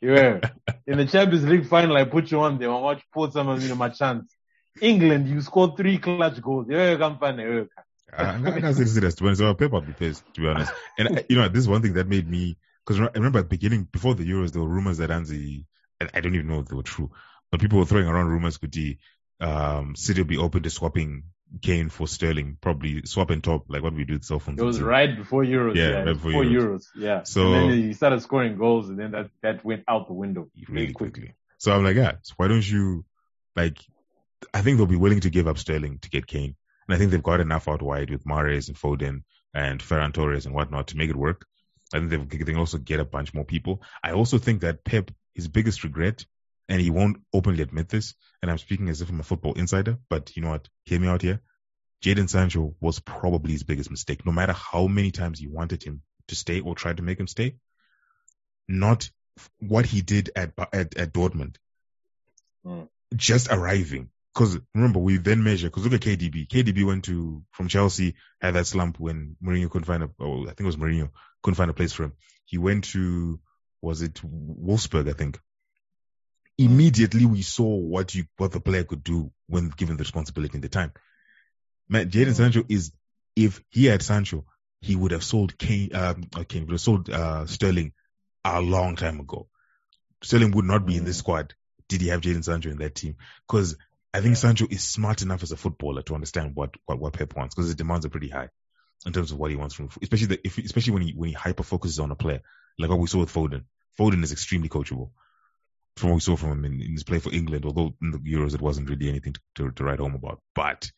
Yeah. 0.00 0.40
In 0.86 0.96
the 0.96 1.04
Champions 1.04 1.44
League 1.44 1.66
final, 1.66 1.96
I 1.98 2.04
put 2.04 2.30
you 2.30 2.40
on 2.40 2.58
there. 2.58 2.70
I 2.72 2.78
watch 2.78 3.02
Port 3.12 3.34
some 3.34 3.60
you 3.60 3.68
know 3.68 3.74
my 3.74 3.90
chance. 3.90 4.34
England, 4.80 5.28
you 5.28 5.42
scored 5.42 5.76
three 5.76 5.98
clutch 5.98 6.40
goals. 6.40 6.68
Yeah, 6.70 6.96
Mfana, 6.96 7.68
you 8.12 8.16
guy. 8.18 8.50
I, 8.50 8.56
I 8.56 8.60
can't 8.60 8.76
say 8.76 8.84
serious. 8.84 9.14
To 9.16 9.22
be 9.24 9.28
honest, 9.28 9.58
Pep 9.58 9.70
would 9.72 9.86
be 9.86 9.92
pissed. 9.92 10.22
To 10.34 10.40
be 10.40 10.48
honest, 10.48 10.72
and 10.98 11.18
uh, 11.18 11.22
you 11.28 11.36
know, 11.36 11.48
this 11.48 11.60
is 11.60 11.68
one 11.68 11.82
thing 11.82 11.94
that 11.94 12.08
made 12.08 12.28
me 12.28 12.56
because 12.86 13.00
I 13.00 13.08
remember 13.14 13.40
at 13.40 13.42
the 13.50 13.56
beginning 13.56 13.84
before 13.90 14.14
the 14.14 14.24
Euros, 14.28 14.52
there 14.52 14.62
were 14.62 14.68
rumors 14.68 14.98
that 14.98 15.10
Anzi, 15.10 15.64
I, 16.00 16.08
I 16.14 16.20
don't 16.20 16.34
even 16.34 16.48
know 16.48 16.60
if 16.60 16.66
they 16.68 16.76
were 16.76 16.82
true, 16.82 17.10
but 17.50 17.60
people 17.60 17.78
were 17.78 17.84
throwing 17.84 18.06
around 18.06 18.28
rumors 18.28 18.56
could 18.56 18.72
the 18.72 18.98
um, 19.40 19.94
City 19.94 20.22
be 20.22 20.38
open 20.38 20.62
to 20.62 20.70
swapping 20.70 21.24
Kane 21.62 21.88
for 21.88 22.06
Sterling, 22.06 22.58
probably 22.60 23.02
swap 23.06 23.30
and 23.30 23.42
top 23.42 23.64
like 23.68 23.82
what 23.82 23.94
we 23.94 24.04
do 24.04 24.14
with 24.14 24.24
cell 24.24 24.38
phones. 24.38 24.60
It 24.60 24.64
was 24.64 24.78
and 24.78 24.86
right 24.86 25.16
before 25.16 25.44
Euros. 25.44 25.76
Yeah, 25.76 25.88
Yeah, 25.88 25.96
right 25.96 26.04
before 26.06 26.30
before 26.30 26.44
Euros. 26.44 26.62
Euros. 26.62 26.84
Yeah. 26.96 27.22
So- 27.22 27.52
and 27.54 27.70
then 27.70 27.78
he 27.78 27.92
started 27.94 28.20
scoring 28.22 28.56
goals, 28.56 28.88
and 28.88 28.98
then 28.98 29.12
that 29.12 29.30
that 29.42 29.64
went 29.64 29.84
out 29.88 30.06
the 30.08 30.14
window 30.14 30.48
really 30.68 30.92
quickly. 30.92 31.34
So 31.58 31.72
I'm 31.72 31.84
like, 31.84 31.96
yeah, 31.96 32.12
so 32.22 32.34
why 32.36 32.48
don't 32.48 32.68
you 32.68 33.04
like? 33.56 33.78
I 34.54 34.60
think 34.62 34.76
they'll 34.76 34.86
be 34.86 34.96
willing 34.96 35.20
to 35.20 35.30
give 35.30 35.48
up 35.48 35.58
Sterling 35.58 35.98
to 36.00 36.10
get 36.10 36.26
Kane, 36.26 36.54
and 36.88 36.94
I 36.94 36.98
think 36.98 37.10
they've 37.10 37.22
got 37.22 37.40
enough 37.40 37.68
out 37.68 37.82
wide 37.82 38.10
with 38.10 38.24
Mahrez 38.24 38.68
and 38.68 38.76
Foden 38.76 39.22
and 39.54 39.80
Ferran 39.80 40.12
Torres 40.12 40.46
and 40.46 40.54
whatnot 40.54 40.88
to 40.88 40.96
make 40.96 41.10
it 41.10 41.16
work. 41.16 41.46
I 41.92 42.00
think 42.00 42.30
they 42.30 42.38
can 42.38 42.56
also 42.56 42.78
get 42.78 43.00
a 43.00 43.04
bunch 43.04 43.32
more 43.34 43.44
people. 43.44 43.82
I 44.02 44.12
also 44.12 44.38
think 44.38 44.60
that 44.60 44.84
Pep, 44.84 45.10
his 45.34 45.48
biggest 45.48 45.84
regret, 45.84 46.24
and 46.68 46.80
he 46.80 46.90
won't 46.90 47.18
openly 47.32 47.62
admit 47.62 47.88
this, 47.88 48.14
and 48.42 48.50
I'm 48.50 48.58
speaking 48.58 48.88
as 48.88 49.00
if 49.00 49.08
I'm 49.08 49.20
a 49.20 49.22
football 49.24 49.54
insider, 49.54 49.98
but 50.10 50.36
you 50.36 50.42
know 50.42 50.50
what? 50.50 50.68
Hear 50.84 51.00
me 51.00 51.08
out 51.08 51.22
here. 51.22 51.40
Jaden 52.02 52.28
Sancho 52.28 52.74
was 52.80 53.00
probably 53.00 53.52
his 53.52 53.62
biggest 53.64 53.90
mistake. 53.90 54.24
No 54.24 54.32
matter 54.32 54.52
how 54.52 54.86
many 54.86 55.10
times 55.10 55.40
you 55.40 55.50
wanted 55.50 55.82
him 55.82 56.02
to 56.28 56.34
stay 56.34 56.60
or 56.60 56.74
tried 56.74 56.98
to 56.98 57.02
make 57.02 57.18
him 57.18 57.26
stay, 57.26 57.56
not 58.68 59.10
what 59.60 59.86
he 59.86 60.02
did 60.02 60.30
at 60.36 60.52
at, 60.72 60.96
at 60.96 61.12
Dortmund. 61.12 61.56
Hmm. 62.64 62.82
Just 63.16 63.48
arriving. 63.50 64.10
Because 64.38 64.56
remember, 64.72 65.00
we 65.00 65.16
then 65.16 65.42
measure. 65.42 65.66
Because 65.66 65.82
look 65.82 65.94
at 65.94 66.00
KDB. 66.00 66.46
KDB 66.46 66.86
went 66.86 67.06
to 67.06 67.42
from 67.50 67.66
Chelsea, 67.66 68.14
had 68.40 68.54
that 68.54 68.68
slump 68.68 69.00
when 69.00 69.36
Mourinho 69.42 69.68
couldn't 69.68 69.86
find 69.86 70.04
a. 70.04 70.10
Oh, 70.20 70.42
I 70.42 70.50
think 70.50 70.60
it 70.60 70.66
was 70.66 70.76
Mourinho 70.76 71.10
couldn't 71.42 71.56
find 71.56 71.70
a 71.70 71.74
place 71.74 71.92
for 71.92 72.04
him. 72.04 72.12
He 72.44 72.56
went 72.56 72.84
to 72.92 73.40
was 73.82 74.00
it 74.00 74.14
Wolfsburg? 74.14 75.08
I 75.10 75.12
think. 75.14 75.40
Immediately, 76.56 77.26
we 77.26 77.42
saw 77.42 77.64
what 77.64 78.14
you 78.14 78.26
what 78.36 78.52
the 78.52 78.60
player 78.60 78.84
could 78.84 79.02
do 79.02 79.32
when 79.48 79.70
given 79.70 79.96
the 79.96 80.02
responsibility 80.02 80.54
in 80.54 80.60
the 80.60 80.68
time. 80.68 80.92
Man, 81.88 82.08
Jaden 82.08 82.28
Hmm. 82.28 82.32
Sancho 82.34 82.64
is 82.68 82.92
if 83.34 83.60
he 83.70 83.86
had 83.86 84.02
Sancho, 84.02 84.44
he 84.80 84.94
would 84.94 85.10
have 85.10 85.24
sold 85.24 85.58
Kane. 85.58 85.92
Um, 85.96 86.28
uh, 86.36 86.44
Kane 86.44 86.62
would 86.66 86.72
have 86.72 86.80
sold 86.80 87.10
uh, 87.10 87.46
Sterling 87.46 87.92
a 88.44 88.60
long 88.60 88.94
time 88.94 89.18
ago. 89.18 89.48
Sterling 90.22 90.52
would 90.52 90.64
not 90.64 90.86
be 90.86 90.96
in 90.96 91.04
this 91.04 91.16
Mm. 91.16 91.20
squad. 91.20 91.54
Did 91.88 92.02
he 92.02 92.08
have 92.08 92.20
Jaden 92.20 92.44
Sancho 92.44 92.70
in 92.70 92.78
that 92.78 92.94
team? 92.94 93.16
Because 93.48 93.76
I 94.14 94.20
think 94.20 94.36
Sancho 94.36 94.66
is 94.70 94.82
smart 94.82 95.22
enough 95.22 95.42
as 95.42 95.52
a 95.52 95.56
footballer 95.56 96.02
to 96.02 96.14
understand 96.14 96.52
what 96.54 96.74
what, 96.86 96.98
what 96.98 97.12
Pep 97.12 97.36
wants 97.36 97.54
because 97.54 97.68
his 97.68 97.76
demands 97.76 98.06
are 98.06 98.10
pretty 98.10 98.28
high 98.28 98.48
in 99.06 99.12
terms 99.12 99.32
of 99.32 99.38
what 99.38 99.50
he 99.50 99.56
wants 99.56 99.74
from, 99.74 99.90
especially 100.02 100.26
the, 100.28 100.40
if 100.44 100.58
especially 100.58 100.94
when 100.94 101.02
he 101.02 101.12
when 101.12 101.28
he 101.28 101.34
hyper 101.34 101.62
focuses 101.62 101.98
on 101.98 102.10
a 102.10 102.16
player 102.16 102.40
like 102.78 102.90
what 102.90 102.98
we 102.98 103.06
saw 103.06 103.18
with 103.18 103.32
Foden. 103.32 103.64
Foden 103.98 104.22
is 104.22 104.32
extremely 104.32 104.68
coachable. 104.68 105.10
From 105.96 106.10
what 106.10 106.16
we 106.16 106.20
saw 106.20 106.36
from 106.36 106.52
him 106.52 106.64
in, 106.64 106.80
in 106.80 106.92
his 106.92 107.02
play 107.02 107.18
for 107.18 107.32
England, 107.32 107.64
although 107.64 107.94
in 108.00 108.12
the 108.12 108.18
Euros 108.18 108.54
it 108.54 108.62
wasn't 108.62 108.88
really 108.88 109.08
anything 109.08 109.32
to, 109.32 109.40
to, 109.56 109.70
to 109.72 109.84
write 109.84 109.98
home 109.98 110.14
about. 110.14 110.40
But 110.54 110.92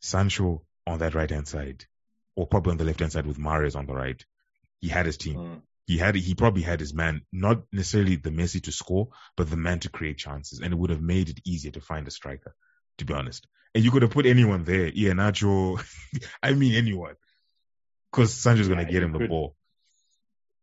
Sancho 0.00 0.62
on 0.86 0.98
that 0.98 1.14
right 1.14 1.30
hand 1.30 1.46
side, 1.46 1.84
or 2.34 2.46
probably 2.46 2.72
on 2.72 2.78
the 2.78 2.84
left 2.84 3.00
hand 3.00 3.12
side 3.12 3.26
with 3.26 3.38
Mahrez 3.38 3.76
on 3.76 3.86
the 3.86 3.94
right, 3.94 4.22
he 4.80 4.88
had 4.88 5.06
his 5.06 5.16
team 5.16 5.36
Mm. 5.36 5.62
He 5.86 5.98
had 5.98 6.14
he 6.14 6.34
probably 6.34 6.62
had 6.62 6.80
his 6.80 6.94
man, 6.94 7.22
not 7.32 7.62
necessarily 7.72 8.16
the 8.16 8.30
Messi 8.30 8.62
to 8.64 8.72
score, 8.72 9.08
but 9.36 9.50
the 9.50 9.56
man 9.56 9.80
to 9.80 9.90
create 9.90 10.16
chances, 10.16 10.60
and 10.60 10.72
it 10.72 10.76
would 10.76 10.90
have 10.90 11.02
made 11.02 11.28
it 11.28 11.40
easier 11.44 11.72
to 11.72 11.80
find 11.80 12.08
a 12.08 12.10
striker, 12.10 12.54
to 12.98 13.04
be 13.04 13.12
honest. 13.12 13.46
And 13.74 13.84
you 13.84 13.90
could 13.90 14.02
have 14.02 14.12
put 14.12 14.24
anyone 14.24 14.64
there, 14.64 14.90
Iheanacho, 14.90 15.84
I 16.42 16.54
mean 16.54 16.74
anyone, 16.74 17.16
because 18.10 18.32
Sancho's 18.32 18.68
gonna 18.68 18.84
get 18.84 19.02
him 19.02 19.12
the 19.12 19.26
ball. 19.28 19.56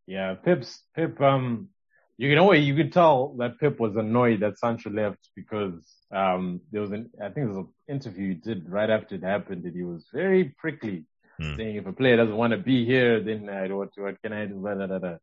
Yeah, 0.07 0.33
Pep's 0.33 0.81
Pep. 0.95 1.21
Um, 1.21 1.69
you 2.17 2.29
can 2.29 2.43
what? 2.45 2.59
You 2.59 2.75
could 2.75 2.93
tell 2.93 3.35
that 3.39 3.59
Pep 3.59 3.79
was 3.79 3.95
annoyed 3.95 4.41
that 4.41 4.59
Sancho 4.59 4.89
left 4.89 5.29
because 5.35 5.81
um 6.11 6.61
there 6.71 6.81
was 6.81 6.91
an 6.91 7.09
I 7.19 7.25
think 7.25 7.35
there 7.35 7.47
was 7.47 7.57
an 7.57 7.67
interview 7.87 8.29
he 8.29 8.35
did 8.35 8.69
right 8.69 8.89
after 8.89 9.15
it 9.15 9.23
happened 9.23 9.65
and 9.65 9.75
he 9.75 9.83
was 9.83 10.05
very 10.13 10.55
prickly, 10.57 11.05
Hmm. 11.41 11.55
saying 11.55 11.75
if 11.77 11.87
a 11.87 11.93
player 11.93 12.17
doesn't 12.17 12.35
want 12.35 12.51
to 12.51 12.57
be 12.57 12.85
here, 12.85 13.19
then 13.19 13.49
uh, 13.49 13.75
what 13.75 13.89
what 13.95 14.21
can 14.21 14.31
I 14.31 14.45
do? 14.45 14.55
Blah, 14.55 14.75
blah, 14.75 14.87
blah, 14.87 14.99
blah. 14.99 15.17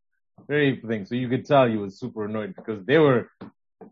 Very 0.47 0.81
thing. 0.85 1.05
So 1.05 1.15
you 1.15 1.29
could 1.29 1.45
tell 1.45 1.65
he 1.65 1.77
was 1.77 1.97
super 1.97 2.25
annoyed 2.25 2.55
because 2.55 2.85
they 2.85 2.97
were 2.97 3.29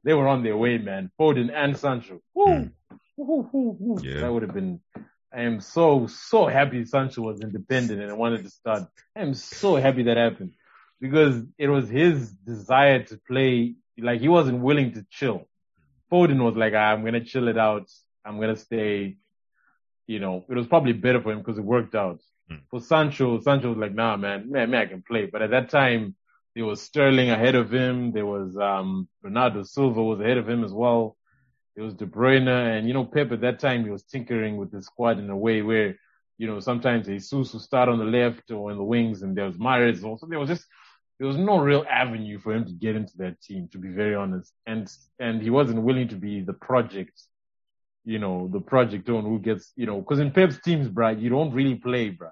they 0.04 0.14
were 0.14 0.28
on 0.28 0.44
their 0.44 0.58
way, 0.58 0.78
man. 0.78 1.10
Foden 1.18 1.50
and 1.54 1.78
Sancho. 1.78 2.20
Woo! 2.34 2.70
Woo, 3.16 3.50
woo, 3.52 3.78
woo. 3.80 4.02
Yeah. 4.02 4.22
That 4.22 4.34
would 4.34 4.44
have 4.44 4.54
been. 4.54 4.82
I 5.34 5.42
am 5.42 5.62
so 5.62 6.08
so 6.08 6.48
happy 6.48 6.84
Sancho 6.86 7.22
was 7.22 7.40
independent 7.40 8.02
and 8.02 8.18
wanted 8.18 8.44
to 8.44 8.50
start. 8.50 8.84
I 9.16 9.22
am 9.22 9.34
so 9.34 9.76
happy 9.76 10.04
that 10.04 10.18
happened 10.18 10.54
because 11.00 11.42
it 11.58 11.70
was 11.70 11.88
his 11.88 12.32
desire 12.32 13.04
to 13.04 13.20
play. 13.26 13.76
Like 13.98 14.20
he 14.20 14.28
wasn't 14.28 14.60
willing 14.60 14.94
to 14.94 15.06
chill. 15.10 15.48
Foden 16.12 16.44
was 16.44 16.56
like, 16.58 16.74
ah, 16.76 16.92
I'm 16.92 17.06
gonna 17.06 17.24
chill 17.24 17.48
it 17.48 17.58
out. 17.58 17.90
I'm 18.26 18.40
gonna 18.40 18.58
stay. 18.58 19.18
You 20.08 20.20
know, 20.20 20.46
it 20.50 20.56
was 20.56 20.68
probably 20.68 20.94
better 20.94 21.22
for 21.22 21.32
him 21.32 21.40
because 21.40 21.58
it 21.58 21.64
worked 21.64 21.96
out. 21.96 22.22
Hmm. 22.50 22.58
For 22.70 22.80
Sancho, 22.80 23.40
Sancho 23.42 23.70
was 23.70 23.78
like, 23.78 23.94
nah, 23.94 24.16
man, 24.18 24.50
man, 24.50 24.72
man, 24.72 24.82
I 24.82 24.86
can 24.86 25.04
play. 25.04 25.26
But 25.26 25.42
at 25.42 25.52
that 25.52 25.70
time, 25.70 26.16
there 26.56 26.66
was 26.66 26.82
Sterling 26.82 27.30
ahead 27.30 27.56
of 27.56 27.72
him. 27.72 28.12
There 28.14 28.26
was 28.26 28.58
um 28.58 29.08
Bernardo 29.22 29.64
Silva 29.64 30.04
was 30.04 30.20
ahead 30.20 30.38
of 30.38 30.50
him 30.50 30.64
as 30.64 30.74
well. 30.74 31.16
There 31.76 31.86
was 31.86 31.94
De 31.94 32.08
Bruyne, 32.08 32.48
and 32.48 32.88
you 32.88 32.94
know, 32.96 33.06
Pep 33.06 33.32
at 33.32 33.42
that 33.42 33.60
time 33.60 33.84
he 33.84 33.92
was 33.92 34.04
tinkering 34.04 34.58
with 34.58 34.72
the 34.72 34.82
squad 34.82 35.20
in 35.20 35.30
a 35.30 35.38
way 35.38 35.62
where, 35.62 35.96
you 36.40 36.48
know, 36.48 36.60
sometimes 36.60 37.06
Jesus 37.06 37.54
would 37.54 37.62
start 37.62 37.90
on 37.90 38.00
the 38.00 38.06
left 38.06 38.50
or 38.50 38.72
in 38.72 38.78
the 38.78 38.84
wings, 38.84 39.22
and 39.22 39.38
there 39.38 39.46
was 39.46 39.58
Mahrez 39.58 40.04
also. 40.04 40.26
There 40.26 40.40
was 40.40 40.50
just 40.50 40.66
there 41.20 41.28
was 41.28 41.38
no 41.38 41.60
real 41.60 41.86
avenue 41.90 42.40
for 42.40 42.54
him 42.54 42.66
to 42.66 42.72
get 42.72 42.96
into 42.96 43.14
that 43.18 43.42
team, 43.42 43.68
to 43.72 43.78
be 43.78 43.90
very 43.90 44.16
honest. 44.16 44.52
And 44.66 44.92
and 45.20 45.42
he 45.42 45.52
wasn't 45.52 45.84
willing 45.84 46.08
to 46.08 46.16
be 46.16 46.42
the 46.42 46.54
project, 46.54 47.22
you 48.08 48.20
know, 48.20 48.50
the 48.54 48.62
project 48.62 49.10
on 49.10 49.26
who 49.26 49.38
gets, 49.38 49.74
you 49.76 49.86
know, 49.86 50.00
because 50.00 50.20
in 50.20 50.32
Pep's 50.32 50.58
teams, 50.62 50.88
bruh, 50.88 51.22
you 51.22 51.30
don't 51.30 51.54
really 51.54 51.76
play, 51.76 52.10
bruh. 52.10 52.32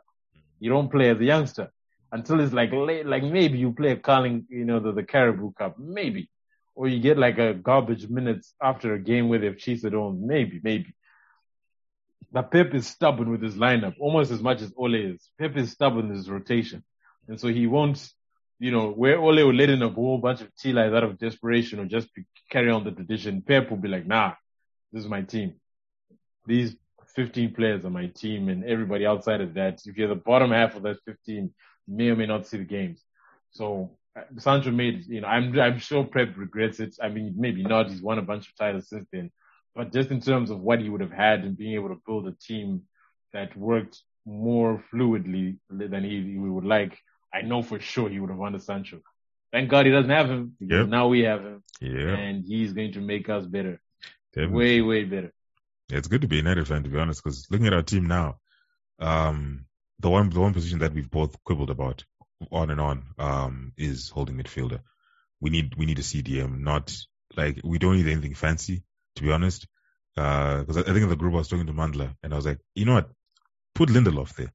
You 0.58 0.70
don't 0.70 0.90
play 0.90 1.10
as 1.10 1.20
a 1.20 1.26
youngster 1.26 1.70
until 2.14 2.40
it's 2.40 2.54
like 2.54 2.72
late, 2.72 3.06
like 3.06 3.24
maybe 3.24 3.58
you 3.58 3.74
play 3.74 3.92
a 3.92 3.98
calling, 3.98 4.46
you 4.50 4.64
know, 4.64 4.80
the, 4.80 4.94
the 4.94 5.04
Carabao 5.04 5.54
Cup, 5.58 5.78
maybe. 5.78 6.30
Or 6.76 6.88
you 6.88 7.02
get 7.02 7.18
like 7.18 7.40
a 7.40 7.54
garbage 7.54 8.08
minutes 8.08 8.54
after 8.62 8.94
a 8.94 9.00
game 9.00 9.28
where 9.28 9.38
they've 9.38 9.58
chased 9.58 9.84
it 9.84 9.94
on, 9.94 10.26
maybe, 10.26 10.62
maybe. 10.64 10.94
But 12.32 12.52
Pep 12.52 12.74
is 12.74 12.88
stubborn 12.88 13.30
with 13.30 13.42
his 13.42 13.56
lineup, 13.56 13.96
almost 14.00 14.32
as 14.32 14.42
much 14.42 14.62
as 14.62 14.74
Ole 14.78 14.96
is. 14.96 15.30
Pep 15.38 15.58
is 15.58 15.74
stubborn 15.74 16.08
with 16.08 16.18
his 16.18 16.30
rotation. 16.30 16.86
And 17.28 17.38
so 17.38 17.50
he 17.50 17.68
won't, 17.68 18.10
you 18.60 18.72
know, 18.72 18.92
where 18.92 19.20
Ole 19.20 19.44
will 19.44 19.54
let 19.54 19.70
in 19.70 19.82
a 19.82 19.90
whole 19.90 20.20
bunch 20.20 20.40
of 20.40 20.56
T-Lies 20.56 20.94
out 20.94 21.04
of 21.04 21.20
desperation 21.20 21.80
or 21.80 21.86
just 21.86 22.08
carry 22.50 22.72
on 22.72 22.86
the 22.86 22.92
tradition, 22.92 23.42
Pep 23.42 23.70
will 23.70 23.78
be 23.78 23.90
like, 23.90 24.08
nah, 24.08 24.36
this 24.94 25.04
is 25.04 25.10
my 25.10 25.22
team. 25.22 25.56
These 26.46 26.76
15 27.16 27.54
players 27.54 27.86
on 27.86 27.94
my 27.94 28.08
team 28.08 28.50
and 28.50 28.64
everybody 28.66 29.06
outside 29.06 29.42
of 29.42 29.54
that, 29.56 29.82
if 29.86 29.98
you're 29.98 30.08
the 30.10 30.16
bottom 30.16 30.52
half 30.52 30.76
of 30.76 30.84
that 30.84 30.98
15, 31.06 31.36
you 31.88 31.96
may 31.96 32.10
or 32.10 32.16
may 32.16 32.26
not 32.26 32.46
see 32.48 32.58
the 32.58 32.64
games. 32.64 33.04
So 33.52 33.98
uh, 34.18 34.22
Sancho 34.38 34.72
made, 34.72 35.06
you 35.08 35.22
know, 35.22 35.28
I'm, 35.28 35.58
I'm 35.60 35.80
sure 35.80 36.04
Pep 36.04 36.30
regrets 36.36 36.80
it. 36.80 36.96
I 37.02 37.10
mean, 37.10 37.34
maybe 37.38 37.64
not. 37.64 37.90
He's 37.90 38.02
won 38.02 38.20
a 38.20 38.22
bunch 38.24 38.48
of 38.50 38.56
titles 38.58 38.90
since 38.90 39.08
then, 39.12 39.32
but 39.76 39.94
just 39.94 40.12
in 40.12 40.20
terms 40.22 40.50
of 40.52 40.60
what 40.60 40.82
he 40.82 40.90
would 40.90 41.02
have 41.02 41.12
had 41.12 41.44
and 41.44 41.58
being 41.58 41.74
able 41.76 41.90
to 41.90 42.02
build 42.06 42.28
a 42.28 42.34
team 42.34 42.84
that 43.34 43.56
worked 43.58 44.02
more 44.26 44.84
fluidly 44.92 45.58
than 45.70 46.04
he, 46.04 46.22
he 46.34 46.38
would 46.38 46.66
like, 46.66 46.98
I 47.34 47.42
know 47.42 47.62
for 47.62 47.80
sure 47.80 48.10
he 48.10 48.20
would 48.20 48.30
have 48.30 48.40
won 48.40 48.54
the 48.54 48.60
Sancho. 48.60 49.00
Thank 49.52 49.70
God 49.70 49.86
he 49.86 49.92
doesn't 49.92 50.10
have 50.10 50.30
him 50.30 50.56
because 50.60 50.80
Yep. 50.80 50.88
now 50.90 51.08
we 51.08 51.22
have 51.22 51.42
him 51.42 51.64
Yeah. 51.80 52.16
and 52.16 52.44
he's 52.46 52.74
going 52.74 52.94
to 52.94 53.02
make 53.02 53.30
us 53.30 53.46
better. 53.46 53.80
Definitely. 54.34 54.58
Way, 54.58 54.82
way 54.82 55.04
better. 55.06 55.34
It's 55.90 56.08
good 56.08 56.22
to 56.22 56.28
be 56.28 56.38
a 56.38 56.40
United 56.40 56.68
fan 56.68 56.84
to 56.84 56.90
be 56.90 56.98
honest, 56.98 57.24
because 57.24 57.48
looking 57.50 57.68
at 57.68 57.74
our 57.74 57.84
team 57.84 58.08
now, 58.08 58.38
um, 59.00 59.66
the 60.00 60.10
one 60.10 60.30
the 60.30 60.40
one 60.40 60.54
position 60.54 60.80
that 60.80 60.94
we've 60.94 61.10
both 61.10 61.42
quibbled 61.44 61.70
about 61.70 62.04
on 62.52 62.70
and 62.70 62.82
on 62.82 63.04
um, 63.18 63.74
is 63.78 64.10
holding 64.10 64.38
midfielder. 64.38 64.80
We 65.40 65.50
need 65.50 65.76
we 65.76 65.86
need 65.86 66.00
a 66.00 66.04
CDM, 66.04 66.60
not 66.60 66.96
like 67.36 67.62
we 67.64 67.78
don't 67.78 67.98
need 67.98 68.08
anything 68.08 68.34
fancy 68.34 68.84
to 69.16 69.24
be 69.24 69.32
honest. 69.32 69.68
Because 70.16 70.78
I, 70.78 70.82
I 70.82 70.84
think 70.86 71.04
in 71.04 71.10
the 71.10 71.16
group 71.16 71.34
I 71.34 71.38
was 71.38 71.50
talking 71.50 71.68
to 71.68 71.74
Mandla 71.74 72.16
and 72.24 72.34
I 72.34 72.36
was 72.36 72.46
like, 72.46 72.60
you 72.74 72.86
know 72.86 72.96
what, 72.96 73.10
put 73.74 73.90
Lindelof 73.90 74.34
there. 74.36 74.54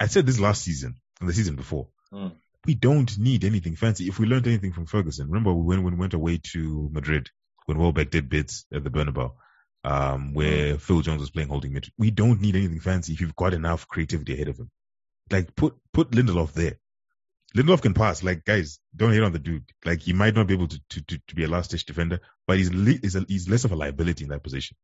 I 0.00 0.06
said 0.06 0.26
this 0.26 0.40
last 0.40 0.62
season 0.62 0.96
and 1.20 1.28
the 1.28 1.34
season 1.34 1.56
before. 1.56 1.88
Mm. 2.12 2.32
We 2.64 2.74
don't 2.74 3.18
need 3.18 3.44
anything 3.44 3.76
fancy. 3.76 4.08
If 4.08 4.18
we 4.18 4.26
learned 4.26 4.46
anything 4.46 4.72
from 4.72 4.86
Ferguson, 4.86 5.28
remember 5.28 5.52
when 5.52 5.82
when 5.84 5.94
we 5.94 6.00
went 6.00 6.14
away 6.14 6.40
to 6.52 6.88
Madrid 6.92 7.28
when 7.66 7.78
Welbeck 7.78 8.10
did 8.10 8.28
bits 8.28 8.64
at 8.72 8.82
the 8.82 8.90
Bernabeu 8.90 9.32
um, 9.84 10.32
where 10.34 10.78
Phil 10.78 11.00
Jones 11.02 11.20
was 11.20 11.30
playing 11.30 11.48
holding 11.48 11.72
mid. 11.72 11.90
We 11.98 12.10
don't 12.10 12.40
need 12.40 12.56
anything 12.56 12.80
fancy 12.80 13.12
if 13.12 13.20
you've 13.20 13.36
got 13.36 13.54
enough 13.54 13.88
creativity 13.88 14.34
ahead 14.34 14.48
of 14.48 14.58
him. 14.58 14.70
Like 15.30 15.54
put 15.56 15.74
put 15.92 16.10
Lindelof 16.12 16.52
there. 16.52 16.78
Lindelof 17.56 17.82
can 17.82 17.94
pass. 17.94 18.22
Like 18.22 18.44
guys, 18.44 18.78
don't 18.94 19.12
hate 19.12 19.22
on 19.22 19.32
the 19.32 19.38
dude. 19.38 19.64
Like 19.84 20.00
he 20.00 20.12
might 20.12 20.34
not 20.34 20.46
be 20.46 20.54
able 20.54 20.68
to 20.68 20.80
to 20.90 21.02
to, 21.02 21.18
to 21.26 21.34
be 21.34 21.44
a 21.44 21.48
last 21.48 21.70
ditch 21.70 21.84
defender, 21.84 22.20
but 22.46 22.58
he's 22.58 22.72
li- 22.72 23.00
he's, 23.02 23.16
a, 23.16 23.24
he's 23.28 23.48
less 23.48 23.64
of 23.64 23.72
a 23.72 23.76
liability 23.76 24.24
in 24.24 24.30
that 24.30 24.42
position, 24.42 24.76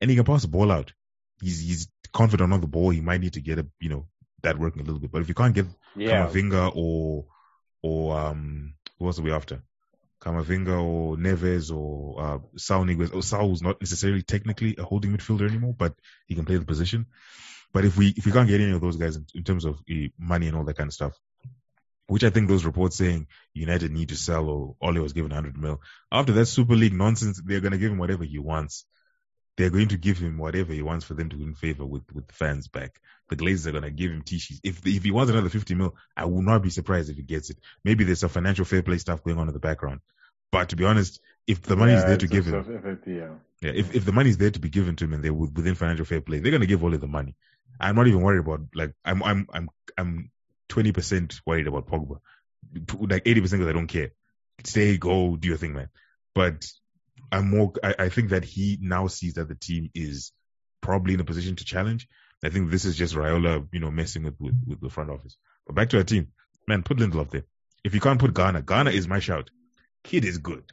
and 0.00 0.10
he 0.10 0.16
can 0.16 0.24
pass 0.24 0.42
the 0.42 0.48
ball 0.48 0.70
out. 0.72 0.92
He's 1.40 1.60
he's 1.60 1.88
confident 2.12 2.52
on 2.52 2.60
the 2.60 2.66
ball. 2.66 2.90
He 2.90 3.00
might 3.00 3.20
need 3.20 3.34
to 3.34 3.40
get 3.40 3.58
a 3.58 3.66
you 3.80 3.88
know 3.90 4.06
that 4.42 4.58
working 4.58 4.82
a 4.82 4.84
little 4.84 5.00
bit, 5.00 5.12
but 5.12 5.22
if 5.22 5.28
you 5.28 5.34
can't 5.34 5.54
get 5.54 5.66
Yeah. 5.96 6.26
Camavinga 6.26 6.72
or 6.74 7.26
or 7.82 8.16
um 8.18 8.74
who 8.98 9.06
else 9.06 9.18
are 9.18 9.22
we 9.22 9.32
after? 9.32 9.62
Camavinga 10.22 10.80
or 10.80 11.16
Neves 11.16 11.74
or 11.74 12.22
uh, 12.22 12.38
Saul 12.56 12.84
Niguez. 12.84 13.10
Oh, 13.12 13.20
Saul's 13.20 13.62
not 13.62 13.80
necessarily 13.80 14.22
technically 14.22 14.76
a 14.78 14.84
holding 14.84 15.12
midfielder 15.12 15.48
anymore, 15.48 15.74
but 15.76 15.94
he 16.26 16.34
can 16.34 16.44
play 16.44 16.56
the 16.56 16.64
position. 16.64 17.06
But 17.72 17.84
if 17.84 17.96
we 17.96 18.14
if 18.16 18.24
we 18.24 18.32
can't 18.32 18.48
get 18.48 18.60
any 18.60 18.72
of 18.72 18.80
those 18.80 18.96
guys 18.96 19.16
in, 19.16 19.26
in 19.34 19.44
terms 19.44 19.64
of 19.64 19.80
uh, 19.90 20.08
money 20.18 20.46
and 20.46 20.56
all 20.56 20.64
that 20.64 20.76
kind 20.76 20.88
of 20.88 20.94
stuff, 20.94 21.18
which 22.06 22.22
I 22.22 22.30
think 22.30 22.48
those 22.48 22.64
reports 22.64 22.96
saying 22.96 23.26
United 23.52 23.90
need 23.90 24.10
to 24.10 24.16
sell 24.16 24.48
or 24.48 24.76
Ole 24.80 25.00
was 25.00 25.12
given 25.12 25.30
100 25.30 25.56
mil 25.56 25.80
after 26.10 26.32
that 26.34 26.46
Super 26.46 26.76
League 26.76 26.94
nonsense, 26.94 27.40
they're 27.44 27.60
gonna 27.60 27.78
give 27.78 27.90
him 27.90 27.98
whatever 27.98 28.24
he 28.24 28.38
wants. 28.38 28.84
They're 29.56 29.70
going 29.70 29.88
to 29.88 29.98
give 29.98 30.18
him 30.18 30.38
whatever 30.38 30.72
he 30.72 30.82
wants 30.82 31.04
for 31.04 31.14
them 31.14 31.28
to 31.28 31.36
win 31.36 31.54
favor 31.54 31.84
with 31.84 32.02
with 32.12 32.26
the 32.26 32.32
fans 32.34 32.68
back. 32.68 33.00
The 33.28 33.36
Glazers 33.36 33.66
are 33.66 33.72
gonna 33.72 33.90
give 33.90 34.10
him 34.10 34.22
tissues. 34.22 34.60
If 34.64 34.86
if 34.86 35.04
he 35.04 35.10
wants 35.10 35.30
another 35.30 35.48
50 35.50 35.74
mil, 35.74 35.94
I 36.16 36.24
will 36.24 36.42
not 36.42 36.62
be 36.62 36.70
surprised 36.70 37.10
if 37.10 37.16
he 37.16 37.22
gets 37.22 37.50
it. 37.50 37.58
Maybe 37.84 38.04
there's 38.04 38.20
some 38.20 38.30
financial 38.30 38.64
fair 38.64 38.82
play 38.82 38.98
stuff 38.98 39.22
going 39.22 39.38
on 39.38 39.48
in 39.48 39.54
the 39.54 39.60
background. 39.60 40.00
But 40.50 40.70
to 40.70 40.76
be 40.76 40.84
honest, 40.84 41.20
if 41.46 41.62
the 41.62 41.76
money 41.76 41.94
is 41.94 42.02
Yeah, 42.02 42.08
there 42.08 42.16
to 42.18 42.26
give 42.26 42.46
him, 42.46 43.00
yeah. 43.06 43.28
yeah, 43.60 43.72
if 43.74 43.94
if 43.94 44.04
the 44.04 44.12
money 44.12 44.30
is 44.30 44.38
there 44.38 44.50
to 44.50 44.60
be 44.60 44.68
given 44.68 44.96
to 44.96 45.04
him 45.04 45.12
and 45.14 45.24
they're 45.24 45.32
within 45.34 45.74
financial 45.74 46.04
fair 46.04 46.20
play, 46.20 46.40
they're 46.40 46.52
gonna 46.52 46.66
give 46.66 46.82
all 46.82 46.94
of 46.94 47.00
the 47.00 47.06
money. 47.06 47.34
I'm 47.80 47.96
not 47.96 48.06
even 48.06 48.20
worried 48.22 48.40
about 48.40 48.60
like 48.74 48.94
I'm 49.04 49.22
I'm 49.22 49.46
I'm 49.52 49.68
I'm 49.98 50.30
20 50.68 50.92
percent 50.92 51.40
worried 51.46 51.66
about 51.66 51.86
Pogba, 51.86 52.18
like 53.00 53.22
80 53.26 53.40
percent 53.40 53.60
because 53.60 53.70
I 53.70 53.74
don't 53.74 53.86
care. 53.86 54.10
Stay, 54.64 54.96
go, 54.98 55.36
do 55.36 55.48
your 55.48 55.56
thing, 55.56 55.74
man. 55.74 55.88
But 56.34 56.66
I'm 57.32 57.50
more. 57.50 57.72
I, 57.82 57.94
I 57.98 58.08
think 58.10 58.30
that 58.30 58.44
he 58.44 58.78
now 58.80 59.08
sees 59.08 59.34
that 59.34 59.48
the 59.48 59.54
team 59.54 59.90
is 59.94 60.32
probably 60.80 61.14
in 61.14 61.20
a 61.20 61.24
position 61.24 61.56
to 61.56 61.64
challenge. 61.64 62.08
I 62.44 62.50
think 62.50 62.70
this 62.70 62.84
is 62.84 62.96
just 62.96 63.14
Raiola, 63.14 63.66
you 63.72 63.80
know, 63.80 63.90
messing 63.90 64.24
with 64.24 64.34
with, 64.38 64.54
with 64.66 64.80
the 64.80 64.90
front 64.90 65.10
office. 65.10 65.36
But 65.66 65.74
back 65.74 65.90
to 65.90 65.98
our 65.98 66.04
team, 66.04 66.28
man. 66.68 66.82
Put 66.82 66.98
Lindelof 66.98 67.30
there. 67.30 67.44
If 67.84 67.94
you 67.94 68.00
can't 68.00 68.20
put 68.20 68.34
Garner, 68.34 68.62
Garner 68.62 68.90
is 68.90 69.08
my 69.08 69.18
shout. 69.18 69.50
Kid 70.04 70.24
is 70.24 70.38
good. 70.38 70.64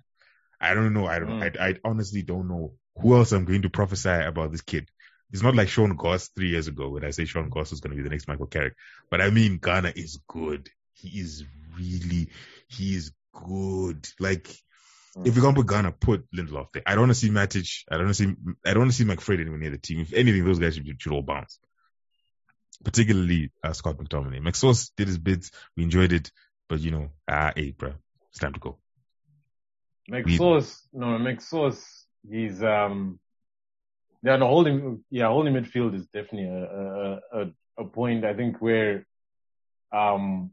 I 0.60 0.74
don't 0.74 0.94
know. 0.94 1.08
I 1.08 1.20
don't. 1.20 1.38
Hmm. 1.38 1.44
I, 1.44 1.70
I 1.70 1.76
honestly 1.84 2.22
don't 2.22 2.48
know 2.48 2.74
who 2.98 3.16
else 3.16 3.32
I'm 3.32 3.46
going 3.46 3.62
to 3.62 3.70
prophesy 3.70 4.10
about 4.10 4.52
this 4.52 4.62
kid. 4.62 4.90
It's 5.32 5.44
not 5.44 5.56
like 5.56 5.70
Sean 5.70 5.96
Goss 5.96 6.30
three 6.30 6.50
years 6.50 6.68
ago 6.68 6.90
when 6.90 7.06
I 7.06 7.12
say 7.12 7.26
Sean 7.26 7.50
Goss 7.50 7.72
is 7.72 7.80
going 7.80 7.92
to 7.92 7.98
be 7.98 8.04
the 8.04 8.10
next 8.10 8.28
Michael 8.28 8.48
Carrick. 8.48 8.74
But 9.10 9.22
I 9.22 9.30
mean, 9.30 9.60
Garner 9.60 9.94
is 9.96 10.20
good. 10.28 10.70
He 10.94 11.20
is 11.20 11.46
really, 11.78 12.30
he 12.68 12.96
is 12.96 13.12
good. 13.34 14.08
Like, 14.20 14.50
if 15.26 15.36
you 15.36 15.42
can't 15.42 15.56
put 15.56 15.66
Garner, 15.66 15.92
put 15.92 16.26
Lindelof 16.32 16.68
there. 16.74 16.84
I 16.86 16.92
don't 16.92 17.02
want 17.02 17.12
to 17.12 17.16
see 17.16 17.30
Matic. 17.30 17.84
I 17.90 17.96
don't 17.96 18.06
want 18.06 18.18
to 18.18 18.24
see, 18.24 18.36
I 18.66 18.74
don't 18.74 18.80
want 18.80 18.92
to 18.92 18.98
see 18.98 19.06
McFred 19.06 19.42
anywhere 19.42 19.60
near 19.60 19.72
the 19.72 19.78
team. 19.78 20.00
If 20.00 20.14
anything, 20.14 20.46
those 20.46 20.60
guys 20.60 20.76
should, 20.76 21.02
should 21.02 21.12
all 21.12 21.22
bounce. 21.22 21.60
Particularly 22.84 23.52
uh, 23.64 23.74
Scott 23.74 23.98
McTominay. 23.98 24.42
McSauce 24.42 24.92
did 24.96 25.08
his 25.08 25.18
bits. 25.18 25.52
We 25.76 25.84
enjoyed 25.84 26.14
it. 26.14 26.32
But 26.70 26.82
you 26.82 26.92
know, 26.92 27.10
ah, 27.28 27.52
hey, 27.56 27.72
bro, 27.72 27.94
it's 28.30 28.40
time 28.40 28.54
to 28.54 28.60
go. 28.60 28.78
McSauce, 30.10 30.82
no, 30.94 31.06
McSauce, 31.18 31.84
he's, 32.30 32.64
um, 32.64 33.20
yeah, 34.24 34.38
no, 34.38 34.48
holding, 34.48 35.04
yeah, 35.10 35.28
holding 35.28 35.54
midfield 35.54 35.96
is 35.96 36.06
definitely 36.08 36.48
a, 36.48 36.64
a, 36.64 37.20
a, 37.34 37.52
a 37.80 37.84
point, 37.86 38.26
I 38.26 38.34
think, 38.34 38.60
where, 38.60 39.06
um, 39.92 40.52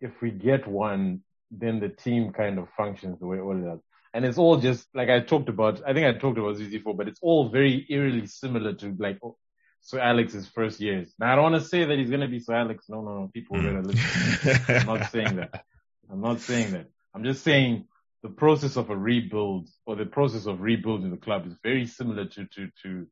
if 0.00 0.10
we 0.22 0.30
get 0.30 0.66
one, 0.66 1.22
then 1.50 1.80
the 1.80 1.88
team 1.88 2.32
kind 2.32 2.58
of 2.58 2.68
functions 2.76 3.18
the 3.18 3.26
way 3.26 3.40
all 3.40 3.56
it 3.56 3.64
does. 3.64 3.80
And 4.14 4.24
it's 4.24 4.38
all 4.38 4.56
just, 4.56 4.86
like 4.94 5.10
I 5.10 5.20
talked 5.20 5.48
about, 5.48 5.82
I 5.86 5.92
think 5.92 6.06
I 6.06 6.18
talked 6.18 6.38
about 6.38 6.56
this 6.56 6.68
before, 6.68 6.94
but 6.94 7.08
it's 7.08 7.20
all 7.22 7.50
very 7.50 7.86
eerily 7.88 8.26
similar 8.26 8.74
to 8.74 8.96
like 8.98 9.18
oh, 9.22 9.36
Sir 9.80 10.00
Alex's 10.00 10.48
first 10.48 10.80
years. 10.80 11.14
Now 11.18 11.32
I 11.32 11.36
don't 11.36 11.52
want 11.52 11.62
to 11.62 11.68
say 11.68 11.84
that 11.84 11.98
he's 11.98 12.10
going 12.10 12.22
to 12.22 12.28
be 12.28 12.40
Sir 12.40 12.54
Alex. 12.54 12.86
No, 12.88 13.02
no, 13.02 13.20
no. 13.20 13.30
People 13.32 13.58
are 13.58 13.62
going 13.62 13.82
to 13.82 13.88
listen. 13.88 14.76
I'm 14.76 14.86
not 14.86 15.00
hmm. 15.00 15.10
saying 15.12 15.36
that. 15.36 15.64
I'm 16.10 16.20
not 16.20 16.40
saying 16.40 16.72
that. 16.72 16.86
I'm 17.14 17.24
just 17.24 17.44
saying 17.44 17.86
the 18.22 18.28
process 18.28 18.76
of 18.76 18.90
a 18.90 18.96
rebuild 18.96 19.68
or 19.86 19.96
the 19.96 20.06
process 20.06 20.46
of 20.46 20.60
rebuilding 20.60 21.10
the 21.10 21.16
club 21.16 21.46
is 21.46 21.54
very 21.62 21.86
similar 21.86 22.24
to, 22.24 22.46
to, 22.46 22.68
to, 22.82 23.06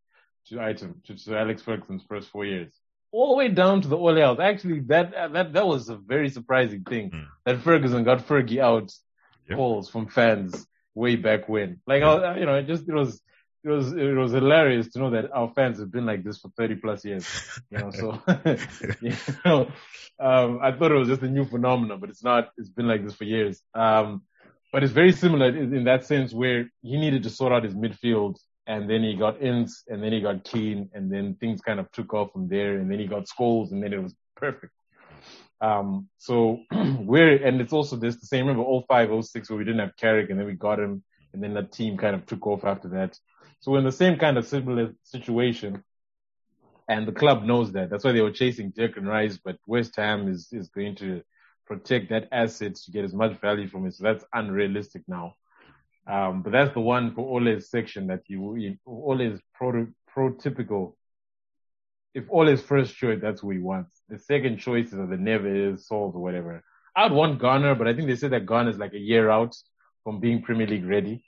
to 0.49 0.61
item, 0.61 1.03
to, 1.07 1.17
to 1.17 1.39
Alex 1.39 1.63
Ferguson's 1.63 2.05
first 2.09 2.29
four 2.31 2.45
years. 2.45 2.73
All 3.17 3.29
the 3.31 3.39
way 3.43 3.49
down 3.49 3.81
to 3.83 3.89
the 3.89 3.97
all 3.97 4.23
out. 4.23 4.41
Actually, 4.41 4.81
that, 4.93 5.07
that, 5.33 5.53
that 5.55 5.67
was 5.67 5.89
a 5.89 5.97
very 5.97 6.29
surprising 6.39 6.83
thing 6.93 7.07
Mm. 7.11 7.27
that 7.47 7.63
Ferguson 7.67 8.05
got 8.05 8.27
Fergie 8.29 8.61
out 8.71 8.89
Yep. 9.49 9.57
calls 9.57 9.89
from 9.89 10.07
fans 10.09 10.67
way 10.95 11.15
back 11.17 11.49
when. 11.49 11.81
Like, 11.87 12.03
I, 12.03 12.39
you 12.41 12.47
know, 12.47 12.57
it 12.57 12.67
just, 12.67 12.89
it 12.89 12.97
was, 13.03 13.23
it 13.65 13.71
was, 13.71 13.93
it 13.93 14.17
was 14.25 14.33
hilarious 14.33 14.89
to 14.93 14.99
know 14.99 15.11
that 15.11 15.31
our 15.33 15.51
fans 15.57 15.79
have 15.79 15.93
been 15.97 16.05
like 16.13 16.25
this 16.25 16.39
for 16.39 16.51
30 16.59 16.75
plus 16.85 17.05
years, 17.05 17.25
you 17.71 17.79
know, 17.79 17.91
so, 18.01 18.07
you 19.01 19.15
know, 19.45 19.61
um, 20.19 20.59
I 20.63 20.73
thought 20.73 20.91
it 20.93 20.99
was 21.03 21.09
just 21.09 21.23
a 21.23 21.29
new 21.37 21.45
phenomenon, 21.45 22.01
but 22.01 22.11
it's 22.11 22.25
not, 22.25 22.51
it's 22.59 22.69
been 22.79 22.89
like 22.89 23.05
this 23.05 23.15
for 23.15 23.25
years. 23.25 23.63
Um, 23.75 24.23
but 24.73 24.83
it's 24.83 24.93
very 24.93 25.13
similar 25.13 25.49
in 25.57 25.85
that 25.85 26.05
sense 26.05 26.35
where 26.35 26.61
he 26.83 26.97
needed 26.99 27.23
to 27.23 27.31
sort 27.31 27.53
out 27.53 27.65
his 27.65 27.75
midfield 27.75 28.37
and 28.67 28.91
then 28.91 29.03
he 29.03 29.15
got 29.15 29.41
Ince 29.41 29.85
and 29.89 30.03
then 30.03 30.13
he 30.13 30.21
got 30.21 30.45
Keane 30.45 30.91
and 30.93 31.11
then 31.11 31.37
things 31.37 31.61
kind 31.61 31.79
of 31.79 31.91
took 31.93 32.13
off 32.13 32.33
from 32.33 32.49
there 32.49 32.79
and 32.79 32.91
then 32.91 32.99
he 32.99 33.07
got 33.07 33.27
Scholes 33.27 33.71
and 33.71 33.83
then 33.83 33.93
it 33.93 34.03
was 34.03 34.15
perfect. 34.35 34.73
Um, 35.61 36.09
so 36.19 36.59
we're, 36.73 37.37
and 37.45 37.61
it's 37.61 37.73
also 37.73 37.97
this 37.97 38.17
the 38.17 38.27
same, 38.27 38.47
remember 38.47 38.69
05, 38.89 39.25
06 39.25 39.51
where 39.51 39.59
we 39.59 39.65
didn't 39.65 39.81
have 39.81 39.97
Carrick 39.97 40.31
and 40.31 40.39
then 40.39 40.47
we 40.47 40.55
got 40.55 40.81
him 40.81 41.05
and 41.33 41.43
then 41.43 41.55
the 41.55 41.63
team 41.63 41.97
kind 41.97 42.15
of 42.17 42.27
took 42.27 42.47
off 42.47 42.65
after 42.65 42.89
that. 42.89 43.19
So 43.61 43.71
we're 43.71 43.79
in 43.79 43.85
the 43.85 43.93
same 43.93 44.19
kind 44.19 44.37
of 44.37 44.47
similar 44.47 44.95
situation 45.05 45.85
and 46.89 47.07
the 47.07 47.13
club 47.13 47.45
knows 47.45 47.73
that. 47.73 47.91
That's 47.91 48.05
why 48.05 48.13
they 48.13 48.21
were 48.21 48.33
chasing 48.33 48.73
Declan 48.73 49.07
Rice, 49.07 49.39
but 49.43 49.59
West 49.67 49.97
Ham 49.97 50.29
is, 50.29 50.49
is 50.53 50.69
going 50.69 50.97
to 50.97 51.23
protect 51.67 52.11
that 52.11 52.29
asset 52.33 52.77
to 52.77 52.91
get 52.91 53.05
as 53.05 53.13
much 53.13 53.41
value 53.41 53.69
from 53.69 53.87
it. 53.87 53.95
So 53.95 54.05
that's 54.05 54.25
unrealistic 54.33 55.03
now. 55.09 55.35
Um, 56.07 56.43
but 56.43 56.53
that's 56.53 56.73
the 56.73 56.81
one 56.81 57.15
for 57.15 57.37
Ole's 57.37 57.69
section 57.69 58.07
that 58.09 58.23
you, 58.29 58.79
Ole's 58.87 59.41
pro, 59.55 59.89
prototypical. 60.15 60.95
If 62.15 62.25
Ole's 62.31 62.63
first 62.63 62.97
choice, 62.97 63.19
that's 63.21 63.41
who 63.41 63.51
he 63.51 63.59
wants. 63.59 64.01
The 64.09 64.19
second 64.19 64.59
choices 64.59 64.95
are 64.95 65.07
the 65.07 65.17
Neves, 65.17 65.81
Souls, 65.81 66.15
or 66.15 66.23
whatever. 66.23 66.63
I'd 66.95 67.13
want 67.13 67.41
Garner, 67.41 67.75
but 67.75 67.89
I 67.89 67.95
think 67.95 68.07
they 68.07 68.17
said 68.17 68.31
that 68.33 68.47
Garner 68.47 68.71
is 68.71 68.79
like 68.79 68.95
a 68.95 68.99
year 68.99 69.29
out 69.29 69.55
from 70.05 70.21
being 70.21 70.43
Premier 70.43 70.67
League 70.67 70.87
ready. 70.87 71.25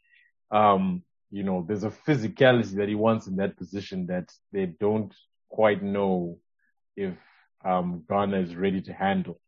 Um, 0.50 1.02
you 1.30 1.42
know, 1.42 1.64
there's 1.66 1.84
a 1.84 1.90
physicality 1.90 2.76
that 2.76 2.88
he 2.88 2.94
wants 2.94 3.26
in 3.26 3.36
that 3.36 3.56
position 3.58 4.06
that 4.06 4.30
they 4.52 4.66
don't 4.66 5.12
quite 5.50 5.82
know 5.82 6.38
if 6.96 7.14
um, 7.64 8.04
Garner 8.08 8.40
is 8.40 8.54
ready 8.54 8.80
to 8.82 8.92
handle. 8.92 9.40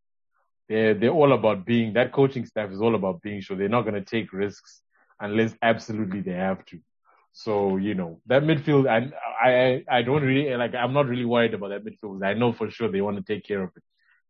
They're 0.68 0.94
they're 0.94 1.10
all 1.10 1.32
about 1.32 1.64
being 1.64 1.94
that 1.94 2.12
coaching 2.12 2.44
staff 2.44 2.70
is 2.70 2.80
all 2.80 2.94
about 2.94 3.22
being 3.22 3.40
sure 3.40 3.56
they're 3.56 3.68
not 3.68 3.82
going 3.82 3.94
to 3.94 4.04
take 4.04 4.32
risks 4.32 4.82
unless 5.20 5.54
absolutely 5.62 6.20
they 6.20 6.32
have 6.32 6.64
to. 6.66 6.78
So 7.32 7.76
you 7.76 7.94
know 7.94 8.20
that 8.26 8.42
midfield, 8.42 8.88
I 8.88 9.12
I 9.40 9.84
I 9.88 10.02
don't 10.02 10.22
really 10.22 10.54
like. 10.56 10.74
I'm 10.74 10.92
not 10.92 11.06
really 11.06 11.24
worried 11.24 11.54
about 11.54 11.70
that 11.70 11.84
midfield. 11.84 12.24
I 12.24 12.34
know 12.34 12.52
for 12.52 12.70
sure 12.70 12.90
they 12.90 13.00
want 13.00 13.18
to 13.18 13.34
take 13.34 13.44
care 13.44 13.62
of 13.62 13.70
it. 13.76 13.82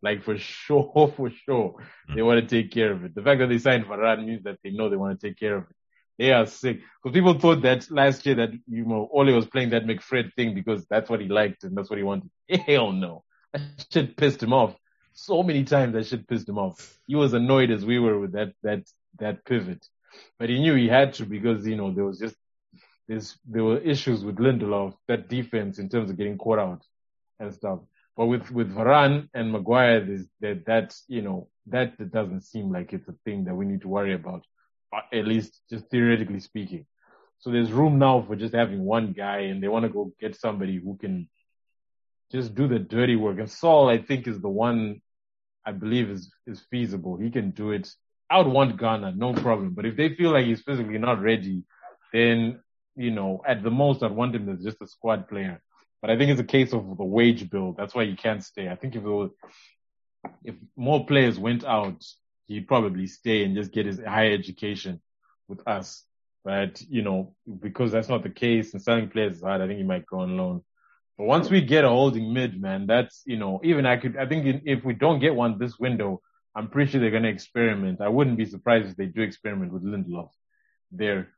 Like 0.02 0.22
for 0.22 0.36
sure, 0.38 1.12
for 1.16 1.30
sure, 1.30 1.76
hmm. 2.08 2.14
they 2.14 2.22
want 2.22 2.46
to 2.46 2.62
take 2.62 2.70
care 2.72 2.92
of 2.92 3.04
it. 3.04 3.14
The 3.14 3.22
fact 3.22 3.40
that 3.40 3.48
they 3.48 3.58
signed 3.58 3.86
Varane 3.86 4.26
means 4.26 4.44
that 4.44 4.58
they 4.62 4.70
know 4.70 4.88
they 4.88 4.96
want 4.96 5.18
to 5.18 5.26
take 5.26 5.38
care 5.38 5.56
of 5.56 5.64
it. 5.64 5.76
They 6.18 6.32
are 6.32 6.44
sick 6.44 6.80
because 7.02 7.14
people 7.14 7.38
thought 7.38 7.62
that 7.62 7.90
last 7.90 8.26
year 8.26 8.34
that 8.34 8.50
you 8.68 8.84
know 8.84 9.08
Ole 9.10 9.32
was 9.32 9.46
playing 9.46 9.70
that 9.70 9.86
McFred 9.86 10.34
thing 10.34 10.54
because 10.54 10.84
that's 10.90 11.08
what 11.08 11.20
he 11.20 11.28
liked 11.28 11.64
and 11.64 11.74
that's 11.74 11.88
what 11.88 11.98
he 11.98 12.02
wanted. 12.02 12.30
Hell 12.66 12.92
no, 12.92 13.24
that 13.54 13.62
shit 13.90 14.16
pissed 14.18 14.42
him 14.42 14.52
off 14.52 14.76
so 15.14 15.42
many 15.42 15.64
times. 15.64 15.94
That 15.94 16.06
shit 16.06 16.28
pissed 16.28 16.48
him 16.48 16.58
off. 16.58 16.98
He 17.06 17.16
was 17.16 17.32
annoyed 17.32 17.70
as 17.70 17.84
we 17.86 17.98
were 17.98 18.18
with 18.18 18.32
that 18.32 18.52
that 18.62 18.82
that 19.18 19.46
pivot, 19.46 19.86
but 20.38 20.48
he 20.48 20.60
knew 20.60 20.74
he 20.74 20.88
had 20.88 21.14
to 21.14 21.26
because 21.26 21.66
you 21.66 21.76
know 21.76 21.92
there 21.92 22.04
was 22.04 22.18
just 22.18 22.36
there's 23.08 23.36
there 23.48 23.64
were 23.64 23.78
issues 23.78 24.24
with 24.24 24.36
Lindelof 24.36 24.94
that 25.08 25.28
defense 25.28 25.78
in 25.78 25.88
terms 25.88 26.10
of 26.10 26.16
getting 26.16 26.38
caught 26.38 26.58
out 26.58 26.82
and 27.38 27.52
stuff. 27.52 27.80
But 28.16 28.26
with 28.26 28.50
with 28.50 28.74
Varane 28.74 29.28
and 29.34 29.52
Maguire, 29.52 30.04
there's 30.04 30.26
that 30.40 30.66
that 30.66 30.94
you 31.08 31.22
know 31.22 31.48
that, 31.66 31.98
that 31.98 32.12
doesn't 32.12 32.42
seem 32.42 32.70
like 32.70 32.92
it's 32.92 33.08
a 33.08 33.14
thing 33.24 33.44
that 33.44 33.54
we 33.54 33.64
need 33.64 33.82
to 33.82 33.88
worry 33.88 34.14
about 34.14 34.44
uh, 34.92 35.00
at 35.12 35.26
least 35.26 35.60
just 35.70 35.88
theoretically 35.90 36.40
speaking. 36.40 36.86
So 37.38 37.50
there's 37.50 37.72
room 37.72 37.98
now 37.98 38.22
for 38.22 38.36
just 38.36 38.54
having 38.54 38.84
one 38.84 39.12
guy 39.12 39.38
and 39.40 39.62
they 39.62 39.68
want 39.68 39.84
to 39.84 39.88
go 39.88 40.12
get 40.20 40.36
somebody 40.36 40.78
who 40.78 40.96
can 40.96 41.28
just 42.30 42.54
do 42.54 42.68
the 42.68 42.78
dirty 42.78 43.16
work. 43.16 43.38
And 43.38 43.50
Saul, 43.50 43.88
I 43.88 43.98
think, 43.98 44.26
is 44.26 44.40
the 44.40 44.48
one 44.48 45.00
I 45.64 45.72
believe 45.72 46.10
is, 46.10 46.32
is 46.46 46.60
feasible. 46.70 47.16
He 47.16 47.30
can 47.30 47.50
do 47.50 47.70
it. 47.70 47.88
I 48.30 48.38
would 48.38 48.46
want 48.46 48.76
Garner, 48.76 49.12
no 49.12 49.34
problem. 49.34 49.70
But 49.70 49.86
if 49.86 49.96
they 49.96 50.14
feel 50.14 50.30
like 50.30 50.46
he's 50.46 50.62
physically 50.62 50.98
not 50.98 51.20
ready, 51.20 51.64
then, 52.12 52.60
you 52.94 53.10
know, 53.10 53.42
at 53.46 53.62
the 53.62 53.70
most, 53.70 54.02
I'd 54.02 54.12
want 54.12 54.36
him 54.36 54.48
as 54.48 54.62
just 54.62 54.80
a 54.80 54.86
squad 54.86 55.28
player. 55.28 55.60
But 56.00 56.10
I 56.10 56.16
think 56.16 56.30
it's 56.30 56.40
a 56.40 56.44
case 56.44 56.72
of 56.72 56.96
the 56.96 57.04
wage 57.04 57.50
bill. 57.50 57.74
That's 57.76 57.94
why 57.94 58.04
he 58.04 58.14
can't 58.14 58.44
stay. 58.44 58.68
I 58.68 58.76
think 58.76 58.94
if 58.94 59.02
was, 59.02 59.32
if 60.44 60.54
more 60.76 61.04
players 61.04 61.38
went 61.38 61.64
out, 61.64 62.04
he'd 62.46 62.68
probably 62.68 63.06
stay 63.06 63.44
and 63.44 63.56
just 63.56 63.72
get 63.72 63.86
his 63.86 64.00
higher 64.00 64.32
education 64.32 65.00
with 65.48 65.66
us. 65.66 66.04
But, 66.44 66.80
you 66.88 67.02
know, 67.02 67.34
because 67.60 67.92
that's 67.92 68.08
not 68.08 68.22
the 68.22 68.30
case 68.30 68.72
and 68.72 68.82
selling 68.82 69.10
players 69.10 69.36
is 69.38 69.42
hard, 69.42 69.60
I 69.60 69.66
think 69.66 69.78
he 69.78 69.84
might 69.84 70.06
go 70.06 70.20
on 70.20 70.36
loan. 70.36 70.62
But 71.18 71.26
once 71.26 71.50
we 71.50 71.60
get 71.60 71.84
a 71.84 71.88
holding 71.88 72.32
mid, 72.32 72.58
man, 72.58 72.86
that's, 72.86 73.22
you 73.26 73.36
know, 73.36 73.60
even 73.62 73.84
I 73.84 73.98
could, 73.98 74.16
I 74.16 74.26
think 74.26 74.62
if 74.64 74.84
we 74.84 74.94
don't 74.94 75.18
get 75.18 75.34
one 75.34 75.58
this 75.58 75.78
window, 75.78 76.22
I'm 76.54 76.68
pretty 76.68 76.90
sure 76.90 77.00
they're 77.00 77.10
going 77.10 77.22
to 77.22 77.28
experiment. 77.28 78.00
I 78.00 78.08
wouldn't 78.08 78.36
be 78.36 78.46
surprised 78.46 78.88
if 78.88 78.96
they 78.96 79.06
do 79.06 79.22
experiment 79.22 79.72
with 79.72 79.84
Lindelof 79.84 80.30
there, 80.90 81.28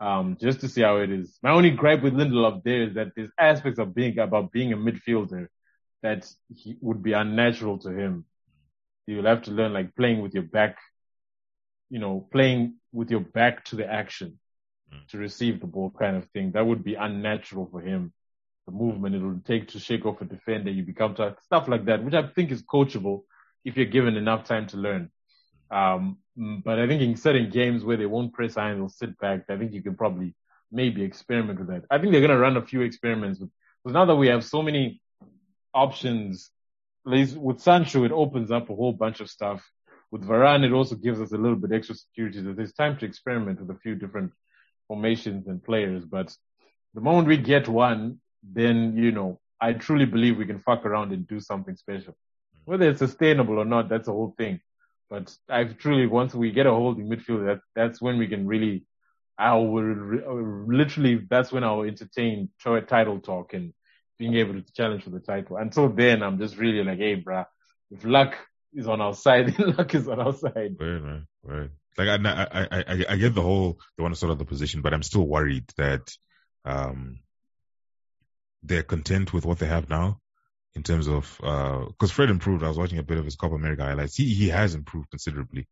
um, 0.00 0.36
just 0.40 0.60
to 0.60 0.68
see 0.68 0.82
how 0.82 0.98
it 0.98 1.10
is. 1.10 1.38
My 1.42 1.50
only 1.50 1.70
gripe 1.70 2.02
with 2.02 2.14
Lindelof 2.14 2.62
there 2.64 2.82
is 2.82 2.94
that 2.94 3.08
there's 3.14 3.30
aspects 3.38 3.78
of 3.78 3.94
being, 3.94 4.18
about 4.18 4.50
being 4.50 4.72
a 4.72 4.76
midfielder 4.76 5.48
that 6.02 6.26
he, 6.54 6.76
would 6.80 7.02
be 7.02 7.12
unnatural 7.12 7.78
to 7.78 7.90
him 7.90 8.24
you'll 9.06 9.26
have 9.26 9.42
to 9.42 9.50
learn 9.50 9.72
like 9.72 9.94
playing 9.96 10.22
with 10.22 10.34
your 10.34 10.42
back, 10.42 10.78
you 11.90 11.98
know, 11.98 12.26
playing 12.32 12.76
with 12.92 13.10
your 13.10 13.20
back 13.20 13.64
to 13.66 13.76
the 13.76 13.86
action 13.90 14.38
mm. 14.92 15.06
to 15.08 15.18
receive 15.18 15.60
the 15.60 15.66
ball 15.66 15.92
kind 15.98 16.16
of 16.16 16.28
thing. 16.30 16.52
That 16.52 16.66
would 16.66 16.84
be 16.84 16.94
unnatural 16.94 17.68
for 17.70 17.80
him. 17.80 18.12
The 18.66 18.72
movement 18.72 19.16
it 19.16 19.22
will 19.22 19.40
take 19.44 19.68
to 19.68 19.80
shake 19.80 20.06
off 20.06 20.20
a 20.20 20.24
defender, 20.24 20.70
you 20.70 20.84
become 20.84 21.14
tough, 21.14 21.34
stuff 21.44 21.66
like 21.66 21.86
that, 21.86 22.04
which 22.04 22.14
I 22.14 22.28
think 22.28 22.52
is 22.52 22.62
coachable 22.62 23.22
if 23.64 23.76
you're 23.76 23.86
given 23.86 24.16
enough 24.16 24.44
time 24.44 24.66
to 24.68 24.76
learn. 24.76 25.10
Um, 25.70 26.18
but 26.36 26.78
I 26.78 26.86
think 26.86 27.02
in 27.02 27.16
certain 27.16 27.50
games 27.50 27.84
where 27.84 27.96
they 27.96 28.06
won't 28.06 28.32
press 28.32 28.56
iron, 28.56 28.78
they'll 28.78 28.88
sit 28.88 29.18
back. 29.18 29.44
I 29.48 29.56
think 29.56 29.72
you 29.72 29.82
can 29.82 29.96
probably 29.96 30.34
maybe 30.70 31.02
experiment 31.02 31.58
with 31.58 31.68
that. 31.68 31.84
I 31.90 31.98
think 31.98 32.12
they're 32.12 32.20
going 32.20 32.30
to 32.30 32.38
run 32.38 32.56
a 32.56 32.66
few 32.66 32.80
experiments 32.82 33.40
with, 33.40 33.50
because 33.82 33.94
now 33.94 34.04
that 34.06 34.16
we 34.16 34.28
have 34.28 34.44
so 34.44 34.62
many 34.62 35.00
options 35.74 36.50
with 37.04 37.60
Sancho, 37.60 38.04
it 38.04 38.12
opens 38.12 38.50
up 38.50 38.70
a 38.70 38.74
whole 38.74 38.92
bunch 38.92 39.20
of 39.20 39.30
stuff. 39.30 39.68
With 40.10 40.26
Varane, 40.26 40.64
it 40.64 40.72
also 40.72 40.94
gives 40.94 41.20
us 41.20 41.32
a 41.32 41.38
little 41.38 41.56
bit 41.56 41.72
extra 41.72 41.94
security 41.94 42.40
that 42.42 42.56
there's 42.56 42.74
time 42.74 42.98
to 42.98 43.06
experiment 43.06 43.60
with 43.60 43.74
a 43.74 43.80
few 43.80 43.94
different 43.94 44.32
formations 44.86 45.46
and 45.46 45.62
players. 45.64 46.04
But 46.04 46.36
the 46.94 47.00
moment 47.00 47.28
we 47.28 47.38
get 47.38 47.66
one, 47.66 48.20
then, 48.42 48.96
you 48.96 49.10
know, 49.10 49.40
I 49.60 49.72
truly 49.72 50.04
believe 50.04 50.36
we 50.36 50.46
can 50.46 50.58
fuck 50.58 50.84
around 50.84 51.12
and 51.12 51.26
do 51.26 51.40
something 51.40 51.76
special. 51.76 52.14
Whether 52.64 52.90
it's 52.90 52.98
sustainable 52.98 53.58
or 53.58 53.64
not, 53.64 53.88
that's 53.88 54.08
a 54.08 54.12
whole 54.12 54.34
thing. 54.36 54.60
But 55.10 55.34
I 55.48 55.64
truly, 55.64 56.06
once 56.06 56.34
we 56.34 56.52
get 56.52 56.66
a 56.66 56.70
holding 56.70 57.08
midfield, 57.08 57.46
that, 57.46 57.60
that's 57.74 58.00
when 58.00 58.18
we 58.18 58.28
can 58.28 58.46
really, 58.46 58.86
I 59.36 59.54
will 59.54 60.64
literally, 60.66 61.26
that's 61.28 61.52
when 61.52 61.64
I'll 61.64 61.82
entertain 61.82 62.48
title 62.62 63.20
talk 63.20 63.52
and 63.52 63.74
being 64.18 64.34
able 64.36 64.54
to 64.54 64.72
challenge 64.72 65.04
for 65.04 65.10
the 65.10 65.20
title. 65.20 65.56
Until 65.56 65.88
then, 65.88 66.22
I'm 66.22 66.38
just 66.38 66.56
really 66.56 66.82
like, 66.82 66.98
hey, 66.98 67.20
bruh, 67.20 67.44
if 67.90 68.04
luck 68.04 68.36
is 68.72 68.88
on 68.88 69.00
our 69.00 69.14
side, 69.26 69.58
luck 69.58 69.94
is 69.94 70.08
on 70.08 70.20
our 70.20 70.32
side. 70.32 70.76
Right, 70.80 71.02
man. 71.02 71.26
Right. 71.42 71.70
Like 71.98 72.08
I, 72.08 72.16
I, 72.24 72.68
I, 72.72 73.04
I 73.10 73.16
get 73.16 73.34
the 73.34 73.42
whole 73.42 73.78
they 73.96 74.02
want 74.02 74.14
to 74.14 74.18
sort 74.18 74.32
of 74.32 74.38
the 74.38 74.46
position, 74.46 74.80
but 74.80 74.94
I'm 74.94 75.02
still 75.02 75.26
worried 75.26 75.70
that 75.76 76.10
um 76.64 77.18
they're 78.62 78.82
content 78.82 79.32
with 79.34 79.44
what 79.44 79.58
they 79.58 79.66
have 79.66 79.90
now 79.90 80.21
in 80.74 80.82
terms 80.82 81.08
of 81.08 81.36
because 81.38 82.10
uh, 82.10 82.14
Fred 82.14 82.30
improved. 82.30 82.64
I 82.64 82.68
was 82.68 82.78
watching 82.78 82.98
a 82.98 83.02
bit 83.02 83.18
of 83.18 83.24
his 83.24 83.36
Copa 83.36 83.54
America 83.54 83.84
highlights. 83.84 84.16
He 84.16 84.32
he 84.34 84.48
has 84.48 84.74
improved 84.74 85.10
considerably. 85.10 85.68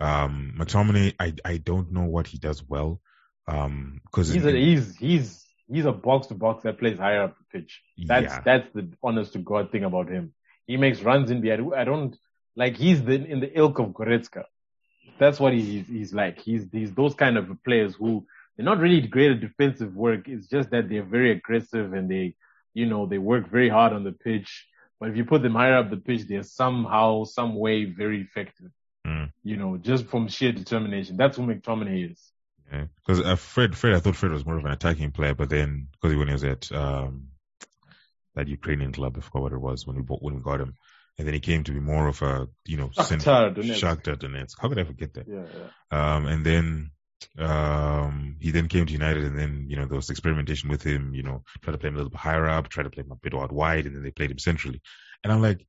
Um, 0.00 0.54
McTominay, 0.58 1.14
I 1.18 1.34
I 1.44 1.56
don't 1.58 1.92
know 1.92 2.04
what 2.04 2.26
he 2.26 2.38
does 2.38 2.62
well. 2.62 3.00
Um, 3.48 4.00
because 4.04 4.32
he's 4.32 4.44
a, 4.44 4.52
he's 4.52 4.96
he's 4.96 5.44
he's 5.70 5.84
a 5.84 5.92
box 5.92 6.28
to 6.28 6.34
box 6.34 6.62
that 6.64 6.78
plays 6.78 6.98
higher 6.98 7.24
up 7.24 7.36
the 7.38 7.58
pitch. 7.58 7.82
That's 7.98 8.24
yeah. 8.24 8.40
that's 8.44 8.68
the 8.74 8.92
honest 9.02 9.32
to 9.32 9.38
God 9.38 9.72
thing 9.72 9.84
about 9.84 10.08
him. 10.08 10.34
He 10.66 10.76
makes 10.76 11.00
runs 11.00 11.30
in 11.30 11.40
the 11.40 11.52
I 11.52 11.84
don't 11.84 12.16
like 12.54 12.76
he's 12.76 13.02
the, 13.02 13.14
in 13.14 13.40
the 13.40 13.58
ilk 13.58 13.78
of 13.78 13.88
Goretzka. 13.88 14.44
That's 15.18 15.40
what 15.40 15.52
he's 15.52 15.86
he's 15.86 16.12
like. 16.12 16.40
He's 16.40 16.66
he's 16.70 16.92
those 16.92 17.14
kind 17.14 17.36
of 17.36 17.62
players 17.64 17.94
who 17.94 18.26
they're 18.56 18.66
not 18.66 18.80
really 18.80 19.00
great 19.06 19.32
at 19.32 19.40
defensive 19.40 19.94
work. 19.94 20.28
It's 20.28 20.46
just 20.46 20.70
that 20.70 20.88
they're 20.88 21.02
very 21.02 21.32
aggressive 21.32 21.92
and 21.92 22.10
they 22.10 22.34
you 22.74 22.86
know 22.86 23.06
they 23.06 23.18
work 23.18 23.48
very 23.50 23.68
hard 23.68 23.92
on 23.92 24.04
the 24.04 24.12
pitch. 24.12 24.66
But 25.00 25.10
if 25.10 25.16
you 25.16 25.24
put 25.24 25.42
them 25.42 25.54
higher 25.54 25.76
up 25.76 25.90
the 25.90 25.96
pitch, 25.96 26.28
they're 26.28 26.44
somehow, 26.44 27.24
some 27.24 27.56
way 27.56 27.86
very 27.86 28.20
effective. 28.20 28.70
Mm. 29.06 29.32
You 29.42 29.56
know, 29.56 29.76
just 29.76 30.06
from 30.06 30.28
sheer 30.28 30.52
determination. 30.52 31.16
That's 31.16 31.36
who 31.36 31.42
McTominay 31.42 32.12
is. 32.12 32.32
Because 32.70 33.20
uh, 33.20 33.36
Fred, 33.36 33.76
Fred, 33.76 33.94
I 33.94 33.98
thought 33.98 34.16
Fred 34.16 34.32
was 34.32 34.46
more 34.46 34.56
of 34.56 34.64
an 34.64 34.70
attacking 34.70 35.10
player, 35.10 35.34
but 35.34 35.50
then 35.50 35.88
because 35.92 36.16
when 36.16 36.28
he 36.28 36.32
was 36.32 36.44
at 36.44 36.72
um, 36.72 37.28
that 38.34 38.48
Ukrainian 38.48 38.92
club, 38.92 39.16
I 39.18 39.20
forgot 39.20 39.42
what 39.42 39.52
it 39.52 39.58
was 39.58 39.86
when 39.86 39.96
we 39.96 40.02
bought, 40.02 40.22
when 40.22 40.36
we 40.36 40.40
got 40.40 40.60
him, 40.60 40.74
and 41.18 41.26
then 41.26 41.34
he 41.34 41.40
came 41.40 41.64
to 41.64 41.72
be 41.72 41.80
more 41.80 42.08
of 42.08 42.22
a 42.22 42.48
you 42.64 42.78
know 42.78 42.88
Shakhtar 42.88 43.54
Donetsk. 43.54 43.80
Shakhtar 43.80 44.16
Donetsk. 44.16 44.54
How 44.58 44.68
could 44.68 44.78
I 44.78 44.84
forget 44.84 45.12
that? 45.14 45.28
Yeah, 45.28 45.44
yeah. 45.90 46.14
Um, 46.14 46.26
and 46.26 46.46
then 46.46 46.92
Um, 47.38 48.36
he 48.40 48.50
then 48.50 48.68
came 48.68 48.86
to 48.86 48.92
United, 48.92 49.24
and 49.24 49.38
then 49.38 49.66
you 49.68 49.76
know 49.76 49.86
there 49.86 49.96
was 49.96 50.10
experimentation 50.10 50.68
with 50.68 50.82
him. 50.82 51.14
You 51.14 51.22
know, 51.22 51.44
try 51.62 51.72
to 51.72 51.78
play 51.78 51.88
him 51.88 51.94
a 51.94 51.98
little 51.98 52.10
bit 52.10 52.20
higher 52.20 52.48
up, 52.48 52.68
try 52.68 52.82
to 52.82 52.90
play 52.90 53.02
him 53.02 53.12
a 53.12 53.16
bit 53.16 53.34
out 53.34 53.52
wide, 53.52 53.86
and 53.86 53.96
then 53.96 54.02
they 54.02 54.10
played 54.10 54.30
him 54.30 54.38
centrally. 54.38 54.80
And 55.24 55.32
I'm 55.32 55.42
like, 55.42 55.66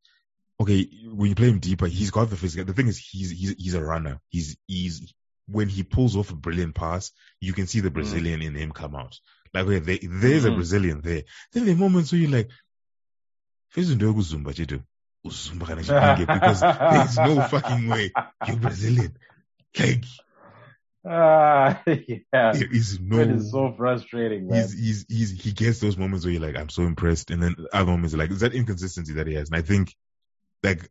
okay, 0.60 0.90
when 1.06 1.30
you 1.30 1.36
play 1.36 1.50
him 1.50 1.60
deeper, 1.60 1.88
he's 1.88 2.12
got 2.12 2.30
the 2.30 2.38
physical. 2.38 2.66
The 2.66 2.74
thing 2.74 2.88
is, 2.88 2.98
he's 2.98 3.32
he's 3.32 3.56
he's 3.58 3.74
a 3.74 3.84
runner. 3.84 4.20
He's 4.30 4.58
he's 4.68 5.14
when 5.48 5.68
he 5.68 5.84
pulls 5.84 6.16
off 6.16 6.32
a 6.32 6.36
brilliant 6.36 6.76
pass, 6.76 7.12
you 7.40 7.54
can 7.54 7.68
see 7.68 7.82
the 7.82 7.92
Brazilian 7.92 8.40
mm. 8.40 8.48
in 8.48 8.56
him 8.56 8.72
come 8.72 8.96
out. 8.96 9.20
Like, 9.54 9.66
okay, 9.66 9.80
there, 9.80 10.00
there's 10.02 10.46
mm. 10.46 10.54
a 10.54 10.56
Brazilian 10.56 11.02
there. 11.02 11.24
Then 11.52 11.66
the 11.66 11.76
moments 11.76 12.12
where 12.12 12.22
you're 12.22 12.32
like, 12.32 12.50
Zumba 15.30 15.68
because 16.28 16.62
there's 16.62 17.18
no 17.18 17.42
fucking 17.48 17.88
way 17.88 18.12
you're 18.48 18.58
Brazilian. 18.58 19.18
Like, 19.78 20.06
uh, 21.06 21.76
yeah. 21.86 22.24
There 22.32 22.72
is 22.72 23.00
no. 23.00 23.20
It 23.20 23.32
is 23.32 23.52
so 23.52 23.74
frustrating, 23.76 24.48
man. 24.48 24.62
He's, 24.62 24.74
he's, 24.74 25.06
he's, 25.10 25.44
he 25.44 25.52
gets 25.52 25.80
those 25.80 25.98
moments 25.98 26.26
where 26.26 26.34
you're 26.34 26.42
like, 26.42 26.56
I'm 26.56 26.70
so 26.70 26.84
impressed. 26.84 27.30
And 27.32 27.44
then 27.44 27.56
other 27.74 27.92
moments 27.92 28.14
are 28.14 28.18
like, 28.18 28.32
is 28.32 28.40
that 28.40 28.54
inconsistency 28.54 29.14
that 29.14 29.28
he 29.28 29.34
has? 29.34 29.50
And 29.50 29.58
I 29.58 29.62
think, 29.62 29.94
like, 30.62 30.90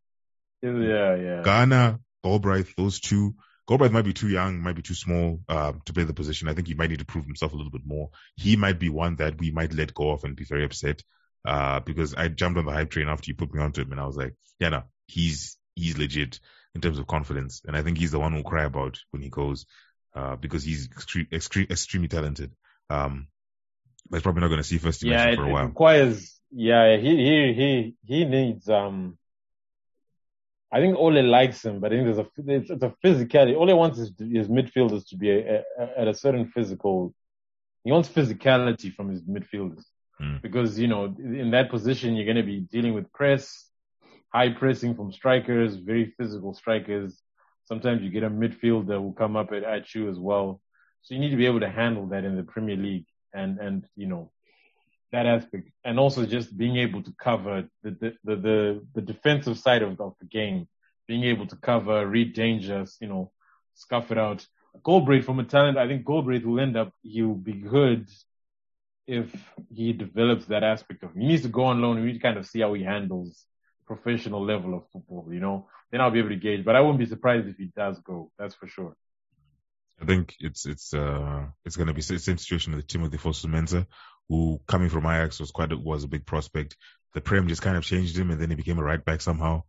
yeah, 0.62 1.16
yeah. 1.16 1.42
Garner, 1.42 1.98
Galbraith, 2.22 2.74
those 2.76 3.00
two, 3.00 3.34
Galbraith 3.66 3.92
might 3.92 4.04
be 4.04 4.12
too 4.12 4.28
young, 4.28 4.60
might 4.60 4.76
be 4.76 4.82
too 4.82 4.94
small, 4.94 5.40
uh, 5.48 5.72
to 5.86 5.92
play 5.92 6.04
the 6.04 6.12
position. 6.12 6.48
I 6.48 6.54
think 6.54 6.68
he 6.68 6.74
might 6.74 6.90
need 6.90 6.98
to 6.98 7.06
prove 7.06 7.24
himself 7.24 7.52
a 7.52 7.56
little 7.56 7.72
bit 7.72 7.86
more. 7.86 8.10
He 8.36 8.56
might 8.56 8.78
be 8.78 8.90
one 8.90 9.16
that 9.16 9.38
we 9.38 9.50
might 9.50 9.72
let 9.72 9.94
go 9.94 10.10
of 10.10 10.24
and 10.24 10.36
be 10.36 10.44
very 10.44 10.64
upset. 10.64 11.02
Uh, 11.44 11.80
because 11.80 12.14
I 12.14 12.28
jumped 12.28 12.58
on 12.58 12.66
the 12.66 12.72
hype 12.72 12.90
train 12.90 13.08
after 13.08 13.28
you 13.28 13.34
put 13.34 13.52
me 13.52 13.60
onto 13.60 13.82
him 13.82 13.90
and 13.90 14.00
I 14.00 14.06
was 14.06 14.16
like, 14.16 14.36
yeah, 14.60 14.68
no, 14.68 14.82
he's, 15.06 15.56
he's 15.74 15.98
legit 15.98 16.38
in 16.74 16.80
terms 16.80 16.98
of 16.98 17.08
confidence. 17.08 17.62
And 17.66 17.76
I 17.76 17.82
think 17.82 17.98
he's 17.98 18.12
the 18.12 18.20
one 18.20 18.32
who'll 18.32 18.44
cry 18.44 18.64
about 18.64 18.98
when 19.10 19.22
he 19.22 19.28
goes, 19.28 19.66
uh, 20.14 20.36
because 20.36 20.64
he's 20.64 20.88
extre- 20.88 21.28
extre- 21.30 21.70
extremely 21.70 22.08
talented. 22.08 22.52
Um, 22.90 23.28
but 24.08 24.16
he's 24.16 24.22
probably 24.22 24.42
not 24.42 24.48
going 24.48 24.58
to 24.58 24.64
see 24.64 24.78
first 24.78 25.00
team 25.00 25.12
yeah, 25.12 25.34
for 25.34 25.44
a 25.44 25.48
while. 25.48 25.64
It 25.64 25.68
requires, 25.68 26.40
yeah, 26.50 26.96
he, 26.96 27.16
he, 27.16 27.54
he, 27.54 27.94
he 28.04 28.24
needs, 28.24 28.68
um, 28.68 29.16
I 30.70 30.80
think 30.80 30.96
Ole 30.96 31.22
likes 31.22 31.64
him, 31.64 31.80
but 31.80 31.92
I 31.92 31.96
think 31.96 32.06
there's 32.06 32.18
a, 32.18 32.28
it's, 32.36 32.70
it's 32.70 32.82
a 32.82 32.94
physicality. 33.04 33.56
Ole 33.56 33.76
wants 33.76 33.98
his, 33.98 34.12
his 34.18 34.48
midfielders 34.48 35.08
to 35.08 35.16
be 35.16 35.30
a, 35.30 35.62
a, 35.78 36.00
at 36.00 36.08
a 36.08 36.14
certain 36.14 36.48
physical, 36.48 37.14
he 37.84 37.92
wants 37.92 38.08
physicality 38.08 38.92
from 38.94 39.10
his 39.10 39.22
midfielders. 39.22 39.84
Mm. 40.20 40.42
Because, 40.42 40.78
you 40.78 40.88
know, 40.88 41.06
in 41.06 41.50
that 41.52 41.70
position, 41.70 42.14
you're 42.14 42.26
going 42.26 42.36
to 42.36 42.42
be 42.42 42.60
dealing 42.60 42.94
with 42.94 43.12
press, 43.12 43.68
high 44.32 44.50
pressing 44.50 44.94
from 44.94 45.12
strikers, 45.12 45.76
very 45.76 46.14
physical 46.18 46.54
strikers. 46.54 47.21
Sometimes 47.64 48.02
you 48.02 48.10
get 48.10 48.24
a 48.24 48.30
midfielder 48.30 49.00
who 49.00 49.14
come 49.16 49.36
up 49.36 49.52
at, 49.52 49.64
at 49.64 49.94
you 49.94 50.10
as 50.10 50.18
well. 50.18 50.60
So 51.02 51.14
you 51.14 51.20
need 51.20 51.30
to 51.30 51.36
be 51.36 51.46
able 51.46 51.60
to 51.60 51.68
handle 51.68 52.06
that 52.08 52.24
in 52.24 52.36
the 52.36 52.42
Premier 52.42 52.76
League 52.76 53.06
and, 53.32 53.58
and, 53.58 53.86
you 53.96 54.06
know, 54.06 54.30
that 55.10 55.26
aspect. 55.26 55.70
And 55.84 55.98
also 55.98 56.26
just 56.26 56.56
being 56.56 56.76
able 56.76 57.02
to 57.02 57.12
cover 57.20 57.68
the, 57.82 57.90
the, 57.90 58.14
the, 58.24 58.36
the, 58.36 58.86
the 58.94 59.02
defensive 59.02 59.58
side 59.58 59.82
of, 59.82 60.00
of 60.00 60.14
the 60.20 60.26
game, 60.26 60.68
being 61.06 61.24
able 61.24 61.46
to 61.46 61.56
cover, 61.56 62.06
read 62.06 62.34
dangers, 62.34 62.96
you 63.00 63.08
know, 63.08 63.32
scuff 63.74 64.10
it 64.12 64.18
out. 64.18 64.46
Galbraith 64.84 65.24
from 65.24 65.38
a 65.40 65.44
talent, 65.44 65.76
I 65.76 65.86
think 65.86 66.04
Galbraith 66.04 66.44
will 66.44 66.60
end 66.60 66.76
up, 66.76 66.92
he'll 67.02 67.34
be 67.34 67.52
good 67.52 68.08
if 69.06 69.30
he 69.70 69.92
develops 69.92 70.46
that 70.46 70.62
aspect 70.62 71.02
of 71.02 71.12
him. 71.12 71.20
He 71.20 71.28
needs 71.28 71.42
to 71.42 71.48
go 71.48 71.64
on 71.64 71.82
loan. 71.82 72.00
We 72.00 72.06
need 72.06 72.14
to 72.14 72.18
kind 72.20 72.38
of 72.38 72.46
see 72.46 72.60
how 72.60 72.72
he 72.74 72.82
handles 72.82 73.44
professional 73.86 74.44
level 74.44 74.74
of 74.74 74.84
football, 74.92 75.26
you 75.30 75.40
know. 75.40 75.68
Then 75.90 76.00
I'll 76.00 76.10
be 76.10 76.18
able 76.18 76.30
to 76.30 76.36
gauge. 76.36 76.64
But 76.64 76.76
I 76.76 76.80
wouldn't 76.80 76.98
be 76.98 77.06
surprised 77.06 77.48
if 77.48 77.56
he 77.56 77.70
does 77.76 77.98
go. 78.00 78.30
That's 78.38 78.54
for 78.54 78.66
sure. 78.66 78.96
I 80.00 80.04
think 80.04 80.34
it's 80.40 80.66
it's 80.66 80.94
uh 80.94 81.44
it's 81.64 81.76
gonna 81.76 81.92
be 81.92 82.00
the 82.00 82.18
same 82.18 82.38
situation 82.38 82.74
with 82.74 82.86
Timothy 82.86 83.18
Fosu-Mensah, 83.18 83.86
who 84.28 84.60
coming 84.66 84.88
from 84.88 85.06
Ajax 85.06 85.38
was 85.38 85.50
quite 85.50 85.72
a, 85.72 85.76
was 85.76 86.04
a 86.04 86.08
big 86.08 86.26
prospect. 86.26 86.76
The 87.14 87.20
Prem 87.20 87.46
just 87.46 87.62
kind 87.62 87.76
of 87.76 87.84
changed 87.84 88.16
him, 88.16 88.30
and 88.30 88.40
then 88.40 88.48
he 88.48 88.56
became 88.56 88.78
a 88.78 88.82
right 88.82 89.04
back 89.04 89.20
somehow, 89.20 89.64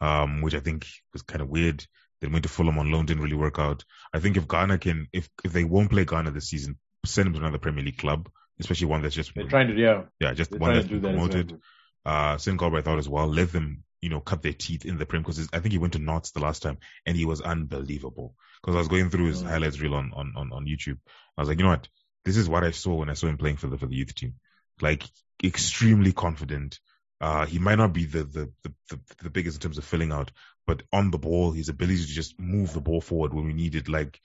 um, 0.00 0.42
which 0.42 0.54
I 0.54 0.60
think 0.60 0.86
was 1.12 1.22
kind 1.22 1.40
of 1.40 1.48
weird. 1.48 1.86
Then 2.20 2.32
went 2.32 2.42
to 2.42 2.48
Fulham 2.48 2.78
on 2.78 2.90
loan, 2.90 3.06
didn't 3.06 3.22
really 3.22 3.36
work 3.36 3.60
out. 3.60 3.84
I 4.12 4.18
think 4.18 4.36
if 4.36 4.48
Garner 4.48 4.78
can, 4.78 5.06
if 5.12 5.28
if 5.44 5.52
they 5.52 5.64
won't 5.64 5.90
play 5.90 6.04
Garner 6.04 6.32
this 6.32 6.48
season, 6.48 6.76
send 7.06 7.28
him 7.28 7.34
to 7.34 7.38
another 7.38 7.58
Premier 7.58 7.84
League 7.84 7.98
club 7.98 8.28
especially 8.60 8.86
one 8.86 9.02
that's 9.02 9.14
just 9.14 9.32
they're 9.34 9.44
trying 9.44 9.68
to 9.68 9.74
yeah 9.74 10.02
yeah 10.20 10.32
just 10.32 10.50
one 10.52 10.74
that's 10.74 10.88
been 10.88 11.00
promoted. 11.00 11.50
That 11.50 11.60
uh, 12.08 12.38
Senegal, 12.38 12.76
I 12.76 12.82
thought 12.82 12.98
as 12.98 13.08
well. 13.08 13.28
Let 13.28 13.52
them 13.52 13.84
you 14.00 14.08
know 14.08 14.20
cut 14.20 14.42
their 14.42 14.52
teeth 14.52 14.84
in 14.84 14.96
the 14.96 15.06
Prem 15.06 15.22
because 15.22 15.48
I 15.52 15.58
think 15.58 15.72
he 15.72 15.78
went 15.78 15.92
to 15.94 15.98
Notts 15.98 16.30
the 16.30 16.40
last 16.40 16.62
time 16.62 16.78
and 17.04 17.16
he 17.16 17.24
was 17.24 17.40
unbelievable. 17.40 18.34
Because 18.60 18.76
I 18.76 18.78
was 18.78 18.88
going 18.88 19.10
through 19.10 19.26
his 19.26 19.42
mm. 19.42 19.48
highlights 19.48 19.80
reel 19.80 19.94
on, 19.94 20.12
on 20.14 20.32
on 20.36 20.52
on 20.52 20.66
YouTube. 20.66 20.98
I 21.36 21.42
was 21.42 21.48
like, 21.48 21.58
you 21.58 21.64
know 21.64 21.70
what, 21.70 21.88
this 22.24 22.36
is 22.36 22.48
what 22.48 22.64
I 22.64 22.70
saw 22.70 22.94
when 22.94 23.10
I 23.10 23.14
saw 23.14 23.26
him 23.26 23.36
playing 23.36 23.58
for 23.58 23.66
the 23.66 23.78
for 23.78 23.86
the 23.86 23.96
youth 23.96 24.14
team. 24.14 24.34
Like 24.80 25.04
extremely 25.44 26.12
confident. 26.12 26.78
Uh, 27.20 27.46
he 27.46 27.58
might 27.58 27.78
not 27.78 27.92
be 27.92 28.04
the, 28.04 28.22
the, 28.22 28.52
the, 28.62 28.72
the, 28.90 29.00
the 29.24 29.30
biggest 29.30 29.56
in 29.56 29.60
terms 29.60 29.76
of 29.76 29.84
filling 29.84 30.12
out, 30.12 30.30
but 30.68 30.84
on 30.92 31.10
the 31.10 31.18
ball, 31.18 31.50
his 31.50 31.68
ability 31.68 31.98
to 31.98 32.06
just 32.06 32.38
move 32.38 32.72
the 32.72 32.80
ball 32.80 33.00
forward 33.00 33.34
when 33.34 33.44
we 33.44 33.52
need 33.52 33.74
it. 33.74 33.88
Like, 33.88 34.20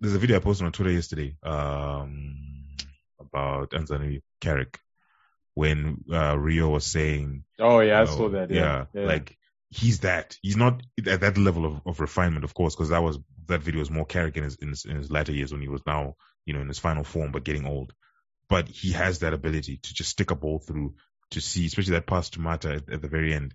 there's 0.00 0.14
a 0.14 0.18
video 0.18 0.36
I 0.36 0.40
posted 0.40 0.66
on 0.66 0.72
Twitter 0.72 0.92
yesterday. 0.92 1.34
Um, 1.42 2.66
about 3.18 3.72
Anthony 3.74 4.22
Carrick 4.40 4.78
when 5.56 6.04
uh, 6.12 6.38
Rio 6.38 6.68
was 6.68 6.84
saying, 6.84 7.42
"Oh 7.58 7.80
yeah, 7.80 8.02
I 8.02 8.04
saw 8.04 8.28
that." 8.28 8.50
Yeah, 8.50 8.84
yeah, 8.92 9.00
yeah, 9.00 9.08
like 9.08 9.38
he's 9.70 10.00
that. 10.00 10.36
He's 10.42 10.56
not 10.56 10.82
at 11.06 11.22
that 11.22 11.38
level 11.38 11.64
of, 11.64 11.80
of 11.86 12.00
refinement, 12.00 12.44
of 12.44 12.52
course, 12.52 12.76
because 12.76 12.90
that 12.90 13.02
was 13.02 13.18
that 13.46 13.62
video 13.62 13.80
was 13.80 13.90
more 13.90 14.04
Carrick 14.04 14.36
in 14.36 14.44
his, 14.44 14.56
in 14.56 14.68
his 14.68 14.84
in 14.84 14.96
his 14.96 15.10
latter 15.10 15.32
years 15.32 15.52
when 15.52 15.62
he 15.62 15.68
was 15.68 15.80
now 15.86 16.14
you 16.44 16.52
know 16.52 16.60
in 16.60 16.68
his 16.68 16.78
final 16.78 17.04
form, 17.04 17.32
but 17.32 17.42
getting 17.42 17.66
old. 17.66 17.94
But 18.50 18.68
he 18.68 18.92
has 18.92 19.20
that 19.20 19.32
ability 19.32 19.78
to 19.82 19.94
just 19.94 20.10
stick 20.10 20.30
a 20.30 20.36
ball 20.36 20.58
through 20.58 20.94
to 21.30 21.40
see, 21.40 21.64
especially 21.64 21.94
that 21.94 22.06
pass 22.06 22.28
to 22.30 22.40
Mata 22.40 22.74
at, 22.74 22.92
at 22.92 23.00
the 23.00 23.08
very 23.08 23.32
end. 23.32 23.54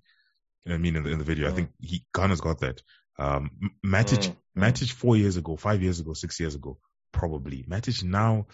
You 0.65 0.71
know 0.71 0.73
what 0.73 0.79
I 0.79 0.81
mean? 0.81 0.95
In 0.95 1.03
the, 1.03 1.09
in 1.11 1.17
the 1.19 1.23
video, 1.23 1.47
mm. 1.47 1.51
I 1.51 1.55
think 1.55 1.69
he 1.79 2.03
Garner's 2.13 2.41
got 2.41 2.61
that. 2.61 2.81
Um, 3.19 3.51
Matic, 3.85 4.27
mm. 4.27 4.35
Matic 4.57 4.91
four 4.91 5.17
years 5.17 5.37
ago, 5.37 5.55
five 5.55 5.83
years 5.83 5.99
ago, 5.99 6.13
six 6.13 6.39
years 6.39 6.55
ago, 6.55 6.79
probably. 7.11 7.63
Matic 7.69 8.03
now, 8.03 8.47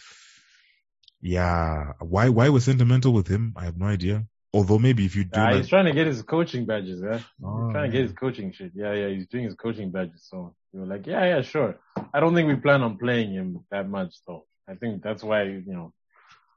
yeah. 1.21 1.93
Why 1.99 2.29
why 2.29 2.49
was 2.49 2.65
sentimental 2.65 3.13
with 3.13 3.27
him? 3.27 3.53
I 3.55 3.65
have 3.65 3.77
no 3.77 3.85
idea. 3.85 4.25
Although 4.53 4.79
maybe 4.79 5.05
if 5.05 5.15
you 5.15 5.25
do, 5.25 5.39
like... 5.39 5.57
he's 5.57 5.67
trying 5.67 5.85
to 5.85 5.91
get 5.91 6.07
his 6.07 6.21
coaching 6.23 6.65
badges. 6.65 7.01
Yeah, 7.03 7.19
oh, 7.43 7.65
he's 7.65 7.73
trying 7.73 7.91
to 7.91 7.97
get 7.97 8.01
his 8.03 8.13
coaching 8.13 8.51
shit. 8.51 8.71
Yeah, 8.73 8.93
yeah, 8.93 9.09
he's 9.09 9.27
doing 9.27 9.43
his 9.43 9.55
coaching 9.55 9.91
badges. 9.91 10.25
So 10.29 10.55
you 10.73 10.79
were 10.79 10.85
like, 10.85 11.05
yeah, 11.05 11.25
yeah, 11.25 11.41
sure. 11.41 11.75
I 12.13 12.19
don't 12.19 12.33
think 12.33 12.47
we 12.47 12.55
plan 12.55 12.81
on 12.81 12.97
playing 12.97 13.33
him 13.33 13.65
that 13.71 13.89
much 13.89 14.15
though. 14.25 14.45
I 14.67 14.75
think 14.75 15.03
that's 15.03 15.23
why 15.23 15.43
you 15.43 15.63
know, 15.65 15.93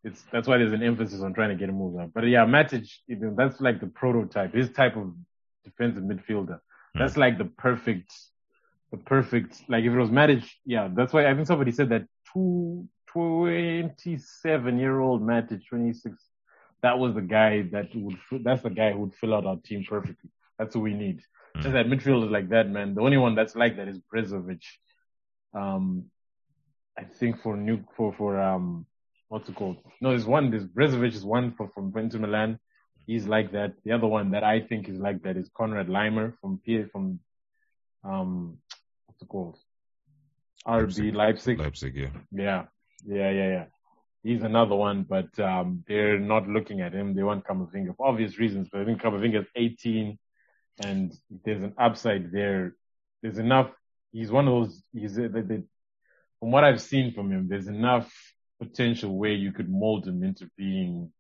it's 0.05 0.23
that's 0.33 0.47
why 0.47 0.59
there's 0.59 0.73
an 0.73 0.83
emphasis 0.83 1.21
on 1.21 1.35
trying 1.35 1.51
to 1.51 1.57
get 1.57 1.69
him 1.69 1.77
moved 1.79 2.01
on. 2.01 2.13
But 2.15 2.25
yeah, 2.29 2.45
Matic, 2.47 2.89
that's 3.09 3.61
like 3.61 3.81
the 3.81 3.89
prototype. 3.89 4.55
His 4.55 4.71
type 4.71 4.97
of 4.97 5.13
defensive 5.65 6.05
midfielder. 6.05 6.61
Hmm. 6.95 6.99
That's 6.99 7.17
like 7.17 7.39
the 7.39 7.45
perfect, 7.45 8.13
the 8.93 8.99
perfect. 8.99 9.63
Like 9.69 9.85
if 9.85 9.93
it 9.93 9.99
was 9.99 10.11
Matic, 10.11 10.49
yeah, 10.65 10.89
that's 10.95 11.13
why 11.13 11.27
I 11.27 11.35
think 11.35 11.47
somebody 11.47 11.73
said 11.73 11.89
that 11.91 12.07
two 12.33 12.89
27 13.13 14.79
year 14.79 15.01
old 15.01 15.23
Matic, 15.23 15.67
26. 15.69 16.17
That 16.83 16.99
was 16.99 17.15
the 17.15 17.21
guy 17.21 17.63
that 17.73 17.89
would, 17.95 18.17
that's 18.43 18.63
the 18.63 18.71
guy 18.71 18.93
who 18.93 19.01
would 19.01 19.15
fill 19.15 19.35
out 19.35 19.47
our 19.47 19.57
team 19.57 19.85
perfectly. 19.89 20.31
That's 20.59 20.75
what 20.75 20.83
we 20.83 20.95
need. 20.95 21.21
Mm. 21.57 21.63
Just 21.63 21.73
that 21.73 21.87
midfield 21.87 22.25
is 22.25 22.31
like 22.31 22.49
that, 22.51 22.69
man. 22.69 22.95
The 22.95 23.03
only 23.03 23.19
one 23.19 23.35
that's 23.35 23.57
like 23.57 23.77
that 23.77 23.89
is 23.89 23.99
Brozovic. 24.13 24.63
Um, 25.55 26.07
I 26.99 27.05
think 27.05 27.43
for 27.43 27.57
new, 27.57 27.85
for, 27.97 28.13
for, 28.13 28.41
um, 28.41 28.87
what's 29.29 29.49
it 29.49 29.55
called? 29.55 29.79
No, 30.01 30.11
there's 30.11 30.27
one, 30.27 30.51
there's 30.51 30.67
Brozovic 30.67 31.15
is 31.15 31.25
one 31.25 31.53
for, 31.53 31.69
from 31.69 31.93
Inter 31.97 32.19
Milan. 32.19 32.59
He's 33.07 33.27
like 33.27 33.53
that. 33.53 33.75
The 33.85 33.93
other 33.93 34.07
one 34.07 34.31
that 34.33 34.45
I 34.45 34.61
think 34.61 34.89
is 34.89 34.99
like 34.99 35.23
that 35.23 35.37
is 35.37 35.51
Konrad 35.51 35.89
Laimer 35.89 36.35
from 36.41 36.61
P, 36.65 36.85
from, 36.85 37.21
um, 38.05 38.59
what's 39.07 39.21
it 39.21 39.29
called? 39.29 39.59
RB 40.67 41.15
Leipzig. 41.15 41.59
Leipzig, 41.59 41.97
yeah. 41.97 42.09
Yeah. 42.31 42.65
Yeah, 43.07 43.31
yeah, 43.31 43.49
yeah. 43.49 43.65
He's 44.23 44.43
another 44.43 44.75
one, 44.75 45.05
but 45.09 45.39
um, 45.41 45.83
they're 45.89 46.19
not 46.19 46.47
looking 46.47 46.81
at 46.83 46.93
him. 46.93 47.15
They 47.15 47.23
want 47.23 47.47
Camavinga 47.47 47.97
for 47.97 48.07
obvious 48.07 48.39
reasons. 48.39 48.69
But 48.71 48.83
I 48.83 48.85
think 48.85 49.01
Camavinga 49.01 49.41
is 49.41 49.47
18, 49.57 50.19
and 50.85 51.13
there's 51.45 51.63
an 51.63 51.75
upside 51.79 52.31
there. 52.31 52.77
There's 53.23 53.39
enough. 53.39 53.71
He's 54.13 54.31
one 54.31 54.47
of 54.47 54.53
those. 54.53 54.83
He's 54.93 55.15
they, 55.15 55.29
they, 55.29 55.63
from 56.39 56.51
what 56.51 56.65
I've 56.65 56.83
seen 56.83 57.15
from 57.15 57.31
him. 57.31 57.49
There's 57.49 57.69
enough 57.69 58.13
potential 58.61 59.17
where 59.17 59.33
you 59.33 59.53
could 59.53 59.71
mold 59.71 60.07
him 60.07 60.23
into 60.23 60.51
being 60.57 61.13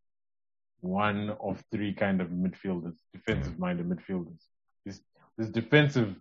one 0.80 1.30
of 1.40 1.62
three 1.70 1.94
kind 1.94 2.20
of 2.20 2.28
midfielders, 2.28 2.96
defensive-minded 3.14 3.88
midfielders. 3.88 4.40
This 4.84 5.00
this 5.38 5.48
defensive 5.48 6.14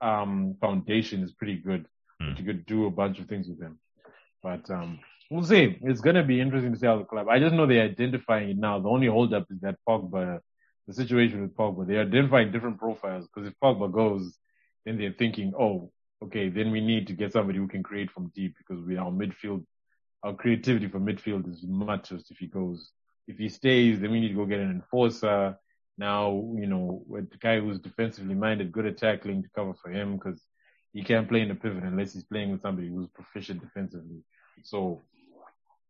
um, 0.00 0.56
foundation 0.60 1.22
is 1.22 1.32
pretty 1.32 1.56
good. 1.56 1.86
Mm. 2.20 2.38
You 2.38 2.44
could 2.44 2.66
do 2.66 2.86
a 2.86 2.90
bunch 2.90 3.18
of 3.18 3.26
things 3.26 3.48
with 3.48 3.60
him. 3.60 3.78
But 4.46 4.70
um, 4.70 5.00
we'll 5.28 5.42
see. 5.42 5.76
It's 5.82 6.00
going 6.00 6.14
to 6.14 6.22
be 6.22 6.40
interesting 6.40 6.72
to 6.72 6.78
see 6.78 6.86
how 6.86 6.98
the 6.98 7.04
club. 7.04 7.28
I 7.28 7.40
just 7.40 7.52
know 7.52 7.66
they're 7.66 7.82
identifying 7.82 8.50
it 8.50 8.56
now. 8.56 8.78
The 8.78 8.88
only 8.88 9.08
holdup 9.08 9.46
is 9.50 9.58
that 9.62 9.74
Pogba, 9.88 10.38
the 10.86 10.94
situation 10.94 11.42
with 11.42 11.56
Pogba. 11.56 11.84
They're 11.84 12.02
identifying 12.02 12.52
different 12.52 12.78
profiles 12.78 13.26
because 13.26 13.48
if 13.48 13.54
Pogba 13.60 13.90
goes, 13.90 14.38
then 14.84 14.98
they're 14.98 15.16
thinking, 15.18 15.52
oh, 15.58 15.90
okay, 16.22 16.48
then 16.48 16.70
we 16.70 16.80
need 16.80 17.08
to 17.08 17.12
get 17.12 17.32
somebody 17.32 17.58
who 17.58 17.66
can 17.66 17.82
create 17.82 18.12
from 18.12 18.30
deep 18.36 18.54
because 18.56 18.84
we 18.84 18.96
our 18.96 19.10
midfield, 19.10 19.64
our 20.22 20.34
creativity 20.34 20.86
for 20.86 21.00
midfield 21.00 21.52
is 21.52 21.64
much 21.66 22.12
if 22.12 22.38
he 22.38 22.46
goes. 22.46 22.92
If 23.26 23.38
he 23.38 23.48
stays, 23.48 23.98
then 23.98 24.12
we 24.12 24.20
need 24.20 24.28
to 24.28 24.34
go 24.34 24.46
get 24.46 24.60
an 24.60 24.70
enforcer. 24.70 25.58
Now, 25.98 26.30
you 26.56 26.68
know, 26.68 27.02
with 27.08 27.32
the 27.32 27.38
guy 27.38 27.58
who's 27.58 27.80
defensively 27.80 28.36
minded, 28.36 28.70
good 28.70 28.86
at 28.86 28.98
tackling 28.98 29.42
to 29.42 29.48
cover 29.56 29.74
for 29.82 29.90
him 29.90 30.12
because 30.12 30.40
he 30.92 31.02
can't 31.02 31.28
play 31.28 31.40
in 31.40 31.48
the 31.48 31.56
pivot 31.56 31.82
unless 31.82 32.12
he's 32.12 32.22
playing 32.22 32.52
with 32.52 32.62
somebody 32.62 32.88
who's 32.88 33.08
proficient 33.08 33.60
defensively. 33.60 34.22
So 34.62 35.02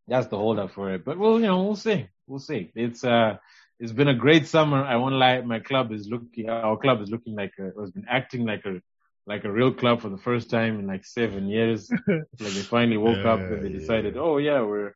that's 0.09 0.29
the 0.29 0.37
holdup 0.37 0.73
for 0.73 0.93
it. 0.93 1.05
But 1.05 1.19
we'll, 1.19 1.41
you 1.41 1.47
know, 1.47 1.63
we'll 1.65 1.77
see. 1.77 2.09
We'll 2.27 2.39
see. 2.39 2.71
It's, 2.75 3.05
uh, 3.05 3.37
it's 3.79 3.93
been 3.93 4.09
a 4.09 4.15
great 4.15 4.47
summer. 4.47 4.83
I 4.83 4.97
won't 4.97 5.15
lie. 5.15 5.41
My 5.43 5.61
club 5.61 5.93
is 5.93 6.09
looking, 6.09 6.49
our 6.49 6.77
club 6.77 7.03
is 7.03 7.11
looking 7.11 7.35
like 7.35 7.53
a, 7.59 7.79
has 7.81 7.91
been 7.91 8.07
acting 8.09 8.45
like 8.45 8.65
a, 8.65 8.81
like 9.27 9.45
a 9.45 9.51
real 9.51 9.73
club 9.73 10.01
for 10.01 10.09
the 10.09 10.19
first 10.19 10.51
time 10.51 10.79
in 10.79 10.87
like 10.87 11.05
seven 11.05 11.49
years. 11.49 11.91
like 12.09 12.25
they 12.39 12.63
finally 12.63 12.97
woke 12.97 13.25
yeah, 13.25 13.33
up 13.33 13.41
and 13.41 13.65
they 13.65 13.71
decided, 13.71 14.15
yeah. 14.15 14.21
oh 14.21 14.39
yeah, 14.39 14.63
we're, 14.63 14.95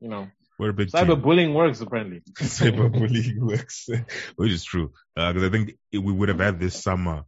you 0.00 0.08
know, 0.08 0.28
we're 0.60 0.70
a 0.70 0.74
big 0.74 0.90
cyberbullying 0.90 1.54
works 1.54 1.80
apparently. 1.80 2.20
cyberbullying 2.38 3.38
works, 3.38 3.88
which 4.36 4.52
is 4.52 4.62
true. 4.62 4.92
Because 5.16 5.42
uh, 5.42 5.46
I 5.46 5.48
think 5.48 5.78
it, 5.90 5.98
we 5.98 6.12
would 6.12 6.28
have 6.28 6.38
had 6.38 6.60
this 6.60 6.82
summer 6.82 7.24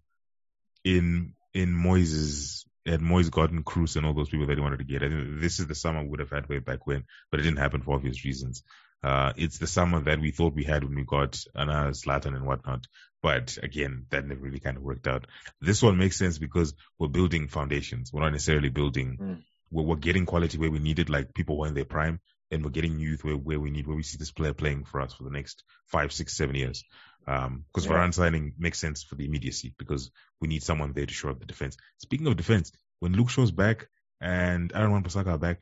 in 0.85 1.33
in 1.55 1.73
Moyes's 1.73 2.62
had 2.91 3.01
Moyes 3.01 3.31
gotten 3.31 3.63
Cruz 3.63 3.97
and 3.97 4.05
all 4.05 4.15
those 4.15 4.29
people 4.29 4.47
that 4.47 4.57
he 4.57 4.63
wanted 4.63 4.79
to 4.79 4.85
get. 4.85 5.03
I 5.03 5.09
think 5.09 5.41
this 5.41 5.61
is 5.61 5.67
the 5.67 5.75
summer 5.75 6.03
we 6.03 6.09
would 6.09 6.21
have 6.21 6.31
had 6.31 6.49
way 6.49 6.59
back 6.59 6.87
when, 6.87 7.05
but 7.31 7.41
it 7.41 7.45
didn't 7.45 7.59
happen 7.59 7.83
for 7.83 7.95
obvious 7.95 8.25
reasons. 8.25 8.63
Uh, 9.03 9.33
it's 9.37 9.59
the 9.59 9.67
summer 9.67 10.01
that 10.01 10.21
we 10.21 10.31
thought 10.31 10.55
we 10.55 10.65
had 10.65 10.85
when 10.85 10.95
we 10.95 11.05
got 11.05 11.43
Anna 11.57 11.91
Zlatan 11.91 12.37
and 12.37 12.47
whatnot. 12.47 12.87
But 13.23 13.59
again, 13.63 14.07
that 14.11 14.27
never 14.27 14.41
really 14.41 14.61
kind 14.61 14.77
of 14.77 14.83
worked 14.83 15.07
out. 15.07 15.27
This 15.61 15.83
one 15.83 15.97
makes 15.97 16.19
sense 16.19 16.39
because 16.39 16.75
we're 16.99 17.09
building 17.09 17.49
foundations. 17.49 18.13
We're 18.13 18.23
not 18.23 18.33
necessarily 18.33 18.69
building, 18.69 19.19
mm. 19.21 19.43
we're, 19.71 19.85
we're, 19.85 19.97
getting 19.97 20.27
quality 20.27 20.59
where 20.59 20.71
we 20.71 20.81
need 20.81 20.99
it, 20.99 21.09
like 21.09 21.35
people 21.35 21.59
were 21.59 21.69
in 21.69 21.75
their 21.75 21.85
prime, 21.85 22.21
and 22.53 22.63
we're 22.63 22.71
getting 22.71 23.01
youth 23.01 23.25
where, 23.25 23.35
where 23.35 23.59
we 23.59 23.71
need, 23.71 23.87
where 23.87 23.97
we 23.97 24.03
see 24.03 24.19
this 24.19 24.31
player 24.31 24.53
playing 24.53 24.85
for 24.85 25.01
us 25.01 25.15
for 25.15 25.25
the 25.25 25.31
next 25.31 25.65
five, 25.87 26.13
six, 26.13 26.37
seven 26.37 26.55
years. 26.55 26.85
Um, 27.27 27.65
because 27.69 27.87
yeah. 27.87 27.93
Varane 27.93 28.15
signing 28.15 28.53
makes 28.59 28.79
sense 28.79 29.03
for 29.03 29.15
the 29.15 29.25
immediacy 29.25 29.75
because 29.79 30.11
we 30.41 30.49
need 30.49 30.63
someone 30.63 30.93
there 30.93 31.07
to 31.07 31.15
shore 31.15 31.31
up 31.31 31.41
the 31.41 31.47
defense. 31.47 31.77
Speaking 31.99 32.27
of 32.27 32.37
defense, 32.37 32.71
when 33.01 33.13
Luke 33.13 33.31
Shaw's 33.31 33.51
back 33.51 33.89
and 34.21 34.71
Aaron 34.75 34.93
Wan-Bissaka 34.93 35.29
are 35.29 35.39
back, 35.39 35.61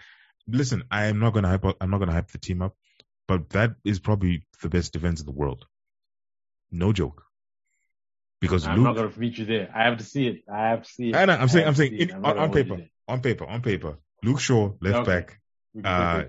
listen, 0.48 0.82
I 0.90 1.06
am 1.06 1.20
not 1.20 1.32
gonna 1.32 1.48
hype, 1.48 1.64
I'm 1.80 1.90
not 1.90 1.98
gonna 1.98 2.12
hype 2.12 2.30
the 2.32 2.38
team 2.38 2.60
up, 2.60 2.74
but 3.28 3.50
that 3.50 3.72
is 3.84 4.00
probably 4.00 4.46
the 4.62 4.68
best 4.68 4.92
defense 4.92 5.20
in 5.20 5.26
the 5.26 5.32
world. 5.32 5.66
No 6.72 6.92
joke. 6.92 7.22
Because 8.40 8.66
I'm 8.66 8.76
Luke, 8.76 8.84
not 8.84 8.96
gonna 8.96 9.12
meet 9.18 9.36
you 9.38 9.44
there. 9.44 9.70
I 9.74 9.84
have 9.84 9.98
to 9.98 10.04
see 10.04 10.26
it. 10.26 10.44
I 10.50 10.70
have 10.70 10.82
to 10.82 10.90
see 10.90 11.10
it. 11.10 11.14
I 11.14 11.26
know, 11.26 11.34
I'm 11.34 11.48
saying, 11.48 11.68
I'm 11.68 11.74
saying, 11.74 11.94
in, 11.94 12.10
on, 12.24 12.38
on 12.38 12.52
paper, 12.52 12.78
on 13.06 13.20
paper, 13.20 13.46
on 13.46 13.60
paper, 13.60 13.98
Luke 14.24 14.40
Shaw 14.40 14.72
left 14.80 15.08
okay. 15.08 15.12
back. 15.12 15.40
Uh, 15.84 16.24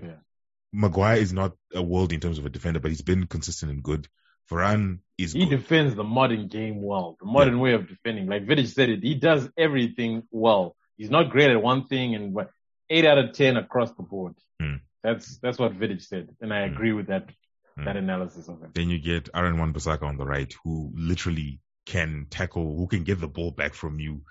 Maguire 0.72 1.18
is 1.18 1.32
not 1.32 1.52
a 1.74 1.82
world 1.82 2.12
in 2.12 2.20
terms 2.20 2.38
of 2.38 2.46
a 2.46 2.50
defender, 2.50 2.80
but 2.80 2.90
he's 2.90 3.02
been 3.02 3.26
consistent 3.26 3.70
and 3.70 3.82
good. 3.82 4.08
Varane 4.50 4.98
is 5.18 5.32
he 5.32 5.46
good. 5.46 5.58
defends 5.58 5.94
the 5.94 6.04
modern 6.04 6.48
game 6.48 6.82
well, 6.82 7.16
the 7.20 7.26
modern 7.26 7.56
yeah. 7.56 7.60
way 7.60 7.72
of 7.74 7.88
defending. 7.88 8.26
Like 8.26 8.46
Vidic 8.46 8.68
said 8.68 8.88
it, 8.88 9.02
he 9.02 9.14
does 9.14 9.48
everything 9.56 10.24
well. 10.30 10.76
He's 10.96 11.10
not 11.10 11.30
great 11.30 11.50
at 11.50 11.62
one 11.62 11.86
thing, 11.86 12.14
and 12.14 12.34
what 12.34 12.50
eight 12.90 13.04
out 13.04 13.18
of 13.18 13.32
ten 13.32 13.56
across 13.56 13.92
the 13.92 14.02
board. 14.02 14.34
Hmm. 14.60 14.76
That's 15.02 15.38
that's 15.38 15.58
what 15.58 15.78
Vidic 15.78 16.02
said, 16.02 16.28
and 16.40 16.52
I 16.52 16.66
hmm. 16.66 16.74
agree 16.74 16.92
with 16.92 17.08
that 17.08 17.28
hmm. 17.76 17.84
that 17.84 17.96
analysis 17.96 18.48
of 18.48 18.62
it. 18.62 18.74
Then 18.74 18.90
you 18.90 18.98
get 18.98 19.28
Aaron 19.34 19.58
Wan-Bissaka 19.58 20.02
on 20.02 20.16
the 20.16 20.26
right, 20.26 20.52
who 20.64 20.92
literally 20.94 21.60
can 21.86 22.26
tackle, 22.30 22.76
who 22.76 22.86
can 22.86 23.04
get 23.04 23.20
the 23.20 23.28
ball 23.28 23.50
back 23.50 23.74
from 23.74 24.00
you 24.00 24.22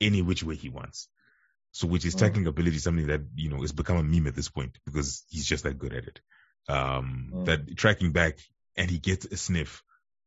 any 0.00 0.22
which 0.22 0.42
way 0.44 0.54
he 0.54 0.68
wants. 0.68 1.08
So, 1.72 1.86
which 1.86 2.04
is 2.04 2.14
tackling 2.14 2.46
ability, 2.46 2.78
something 2.78 3.06
that 3.08 3.20
you 3.36 3.50
know 3.50 3.60
has 3.60 3.72
become 3.72 3.98
a 3.98 4.02
meme 4.02 4.26
at 4.26 4.34
this 4.34 4.48
point 4.48 4.78
because 4.84 5.24
he's 5.28 5.46
just 5.46 5.64
that 5.64 5.78
good 5.78 5.92
at 5.92 6.04
it. 6.04 6.20
Um, 6.68 7.44
that 7.44 7.76
tracking 7.76 8.12
back 8.12 8.38
and 8.76 8.90
he 8.90 8.98
gets 8.98 9.26
a 9.26 9.36
sniff, 9.36 9.82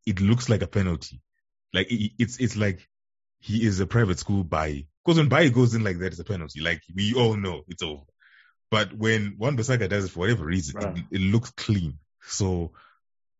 it 0.06 0.22
looks 0.22 0.50
like 0.50 0.62
a 0.62 0.68
penalty. 0.68 1.22
Like 1.74 1.92
it, 1.92 2.12
it's 2.20 2.38
it's 2.40 2.56
like 2.56 2.88
he 3.40 3.66
is 3.66 3.80
a 3.80 3.88
private 3.88 4.20
school 4.20 4.44
buy. 4.44 4.86
Because 5.04 5.18
when 5.18 5.30
buy 5.30 5.50
goes 5.50 5.74
in 5.74 5.84
like 5.84 5.98
that, 6.00 6.08
it's 6.08 6.20
a 6.20 6.24
penalty. 6.24 6.62
Like 6.62 6.82
we 6.96 7.14
all 7.16 7.36
know 7.36 7.64
it's 7.68 7.84
over. 7.84 8.04
But 8.70 8.94
when 8.94 9.36
Wan-Bissaka 9.38 9.90
does 9.90 10.06
it 10.06 10.12
for 10.12 10.22
whatever 10.22 10.46
reason, 10.46 10.80
right. 10.80 10.98
it, 10.98 11.04
it, 11.12 11.20
looks 11.22 11.52
clean. 11.52 12.00
So 12.22 12.72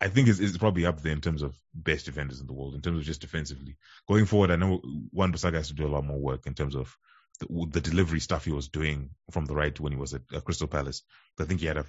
I 0.02 0.10
think 0.10 0.28
it's, 0.28 0.40
it's, 0.40 0.58
probably 0.58 0.86
up 0.86 1.02
there 1.02 1.14
in 1.14 1.22
terms 1.22 1.42
of 1.42 1.56
best 1.74 2.06
defenders 2.06 2.42
in 2.42 2.48
the 2.48 2.54
world, 2.54 2.76
in 2.76 2.82
terms 2.82 3.00
of 3.00 3.06
just 3.06 3.22
defensively. 3.22 3.78
Going 4.10 4.26
forward, 4.26 4.52
I 4.52 4.58
know 4.58 4.82
Wan-Bissaka 5.14 5.54
has 5.54 5.70
to 5.70 5.74
do 5.74 5.88
a 5.88 5.94
lot 5.94 6.04
more 6.04 6.20
work 6.20 6.48
in 6.48 6.54
terms 6.54 6.76
of 6.76 6.98
the, 7.42 7.68
the, 7.72 7.82
delivery 7.82 8.20
stuff 8.20 8.46
he 8.46 8.52
was 8.52 8.70
doing 8.70 9.10
from 9.32 9.46
the 9.46 9.56
right 9.56 9.78
when 9.80 9.92
he 9.92 9.98
was 9.98 10.14
at, 10.14 10.22
at 10.34 10.44
Crystal 10.44 10.68
Palace. 10.68 11.04
I 11.40 11.46
think 11.46 11.60
he 11.60 11.66
had 11.66 11.78
a 11.78 11.86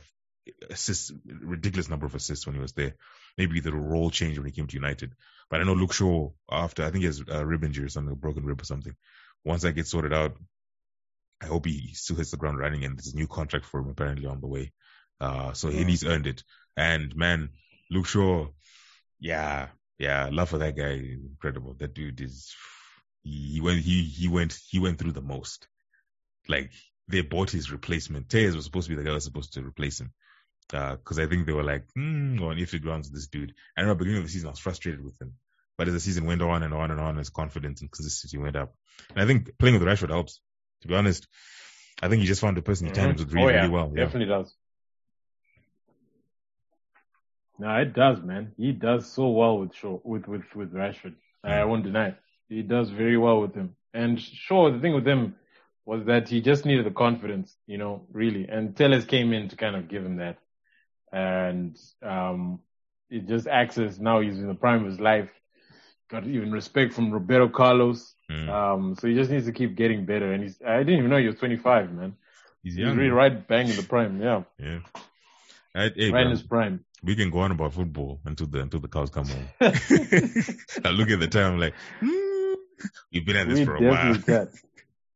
assists, 0.71 1.13
ridiculous 1.25 1.89
number 1.89 2.07
of 2.07 2.15
assists 2.15 2.47
when 2.47 2.55
he 2.55 2.61
was 2.61 2.73
there. 2.73 2.95
Maybe 3.39 3.61
the 3.61 3.73
role 3.73 4.11
changed 4.11 4.39
when 4.39 4.47
he 4.47 4.53
came 4.53 4.67
to 4.67 4.77
United. 4.77 5.15
But 5.51 5.61
I 5.61 5.65
know 5.65 5.75
Luke 5.75 5.93
Shaw, 5.93 6.31
after, 6.51 6.85
I 6.85 6.91
think 6.91 7.03
he 7.03 7.07
has 7.07 7.23
a 7.29 7.45
rib 7.45 7.65
injury 7.65 7.85
or 7.85 7.89
something, 7.89 8.13
a 8.13 8.17
broken 8.17 8.45
rib 8.45 8.61
or 8.61 8.65
something. 8.65 8.95
Once 9.45 9.63
that 9.63 9.73
gets 9.73 9.91
sorted 9.91 10.13
out, 10.13 10.37
I 11.43 11.47
hope 11.47 11.67
he 11.67 11.93
still 11.95 12.17
hits 12.17 12.31
the 12.31 12.37
ground 12.37 12.59
running 12.59 12.85
and 12.85 12.97
there's 12.97 13.13
a 13.13 13.17
new 13.17 13.27
contract 13.27 13.67
for 13.67 13.81
him 13.81 13.89
apparently 13.89 14.27
on 14.27 14.41
the 14.41 14.47
way. 14.47 14.73
Uh, 15.21 15.53
so 15.53 15.69
yeah. 15.69 15.85
he's 15.85 16.05
earned 16.05 16.27
it. 16.27 16.43
And 16.77 17.15
man, 17.17 17.51
Luke 17.91 18.07
Shaw, 18.07 18.47
yeah, 19.21 19.69
yeah, 19.99 20.29
love 20.33 20.49
for 20.49 20.59
that 20.59 20.77
guy. 20.77 20.93
Incredible. 20.93 21.75
That 21.79 21.95
dude 21.95 22.21
is, 22.21 22.55
he, 23.23 23.55
he 23.55 23.61
went, 23.61 23.81
he, 23.81 24.03
he 24.03 24.29
went, 24.29 24.59
he 24.69 24.79
went 24.79 24.99
through 24.99 25.13
the 25.13 25.23
most. 25.23 25.69
Like, 26.49 26.73
they 27.09 27.23
bought 27.23 27.51
his 27.51 27.71
replacement. 27.71 28.29
Telles 28.29 28.57
was 28.57 28.65
supposed 28.65 28.89
to 28.89 28.91
be 28.91 28.97
the 28.97 29.03
guy 29.03 29.11
that 29.11 29.15
was 29.15 29.25
supposed 29.25 29.53
to 29.55 29.63
replace 29.63 30.01
him 30.01 30.13
because 30.69 31.19
uh, 31.19 31.23
I 31.23 31.27
think 31.27 31.47
they 31.47 31.53
were 31.53 31.65
like, 31.65 31.85
hmm, 31.95 32.43
on 32.43 32.59
if 32.59 32.73
it 32.75 32.87
runs 32.87 33.11
this 33.11 33.27
dude. 33.27 33.53
I 33.77 33.83
remember 33.83 34.01
beginning 34.01 34.23
of 34.23 34.27
the 34.27 34.33
season, 34.33 34.49
I 34.49 34.53
was 34.53 34.59
frustrated 34.59 35.05
with 35.05 35.21
him. 35.21 35.35
But 35.77 35.89
as 35.89 35.95
the 35.95 36.01
season 36.01 36.27
went 36.27 36.43
on 36.43 36.63
and 36.63 36.73
on 36.73 36.91
and 36.91 37.01
on, 37.01 37.17
his 37.17 37.31
confidence 37.31 37.81
and 37.81 37.91
consistency 37.91 38.39
went 38.39 38.57
up. 38.57 38.75
And 39.11 39.21
I 39.21 39.27
think 39.27 39.59
playing 39.59 39.79
with 39.79 39.87
Rashford 39.87 40.11
helps. 40.11 40.41
To 40.83 40.89
be 40.89 40.95
honest, 40.95 41.29
I 42.03 42.09
think 42.09 42.21
he 42.21 42.27
just 42.27 42.41
found 42.41 42.59
a 42.59 42.63
person 42.63 42.87
he 42.87 42.93
mm-hmm. 42.93 43.19
with 43.19 43.33
really, 43.33 43.47
oh, 43.47 43.49
yeah. 43.51 43.61
really 43.61 43.69
well. 43.73 43.93
Yeah. 43.95 44.05
Definitely 44.05 44.35
does. 44.35 44.55
No, 47.59 47.77
it 47.77 47.95
does, 47.95 48.23
man. 48.23 48.53
He 48.57 48.73
does 48.73 49.11
so 49.11 49.29
well 49.29 49.59
with 49.59 49.73
with 50.05 50.27
with 50.27 50.43
with 50.55 50.73
Rashford. 50.73 51.15
Mm. 51.45 51.51
I 51.51 51.65
won't 51.65 51.85
deny 51.85 52.09
it. 52.09 52.17
He 52.49 52.63
does 52.63 52.91
very 52.91 53.17
well 53.17 53.41
with 53.41 53.55
him. 53.55 53.77
And 53.95 54.21
sure, 54.21 54.71
the 54.71 54.81
thing 54.81 54.95
with 54.95 55.07
him 55.07 55.37
was 55.85 56.05
that 56.07 56.29
he 56.29 56.41
just 56.41 56.65
needed 56.65 56.87
the 56.87 56.91
confidence, 56.91 57.57
you 57.67 57.79
know, 57.79 58.07
really. 58.13 58.49
And 58.49 58.77
Telles 58.77 59.05
came 59.05 59.33
in 59.33 59.49
to 59.49 59.57
kind 59.57 59.77
of 59.77 59.89
give 59.89 60.05
him 60.05 60.17
that 60.17 60.39
and 61.13 61.79
um, 62.03 62.61
it 63.11 63.29
just 63.29 63.47
acts 63.47 63.79
as 63.79 64.01
now 64.01 64.21
he's 64.21 64.39
in 64.39 64.49
the 64.49 64.55
prime 64.55 64.85
of 64.85 64.91
his 64.91 65.01
life. 65.01 65.31
Got 66.11 66.27
even 66.27 66.53
respect 66.53 66.95
from 66.95 67.11
Roberto 67.11 67.49
Carlos. 67.49 68.15
Mm. 68.31 68.49
Um, 68.49 68.97
so 68.99 69.07
he 69.07 69.15
just 69.15 69.31
needs 69.31 69.47
to 69.47 69.53
keep 69.53 69.77
getting 69.77 70.05
better. 70.05 70.33
And 70.33 70.43
he's 70.43 70.61
I 70.67 70.79
didn't 70.79 70.99
even 70.99 71.11
know 71.11 71.19
he 71.19 71.27
was 71.27 71.37
25, 71.37 71.93
man. 71.93 72.17
He's 72.63 72.77
young. 72.77 72.91
He's 72.91 72.99
really 72.99 73.11
right 73.11 73.47
bang 73.47 73.69
in 73.69 73.77
the 73.77 73.83
prime. 73.83 74.21
Yeah. 74.21 74.43
Yeah. 74.59 74.79
I, 75.75 75.91
hey, 75.95 76.11
right 76.11 76.25
in 76.25 76.31
his 76.31 76.43
prime. 76.43 76.85
We 77.03 77.17
can 77.17 77.31
go 77.31 77.41
on 77.41 77.51
about 77.51 77.75
football 77.75 78.21
until 78.25 78.47
the 78.47 78.61
until 78.61 78.81
the 78.81 78.89
cows 78.89 79.11
come 79.11 79.27
home. 79.27 79.49
I 79.61 80.91
look 80.91 81.11
at 81.11 81.19
the 81.19 81.29
time 81.31 81.59
like, 81.59 81.75
mm, 82.01 82.32
you've 83.11 83.25
been 83.25 83.37
at 83.37 83.49
this 83.49 83.61
we 83.61 83.65
for 83.65 83.77
a 83.77 83.81
while. 83.81 84.17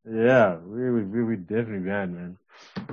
Yeah, 0.08 0.56
we 0.56 1.02
we 1.02 1.24
we 1.24 1.36
definitely 1.36 1.88
can, 1.88 2.14
man. 2.14 2.38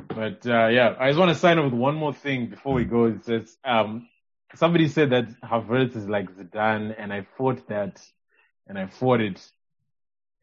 But 0.07 0.45
uh, 0.47 0.67
yeah, 0.67 0.95
I 0.99 1.09
just 1.09 1.19
want 1.19 1.29
to 1.29 1.35
sign 1.35 1.59
up 1.59 1.65
with 1.65 1.73
one 1.73 1.95
more 1.95 2.13
thing 2.13 2.47
before 2.49 2.73
we 2.73 2.85
go. 2.85 3.05
It 3.05 3.25
says 3.25 3.55
um, 3.63 4.07
somebody 4.55 4.87
said 4.87 5.11
that 5.11 5.27
Havertz 5.41 5.95
is 5.95 6.09
like 6.09 6.35
Zidane, 6.35 6.95
and 6.97 7.13
I 7.13 7.27
fought 7.37 7.67
that, 7.67 8.01
and 8.67 8.79
I 8.79 8.87
fought 8.87 9.21
it, 9.21 9.47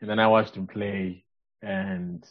and 0.01 0.09
then 0.09 0.21
I 0.21 0.29
watched 0.29 0.57
him 0.57 0.69
play, 0.69 1.25
and 1.61 2.25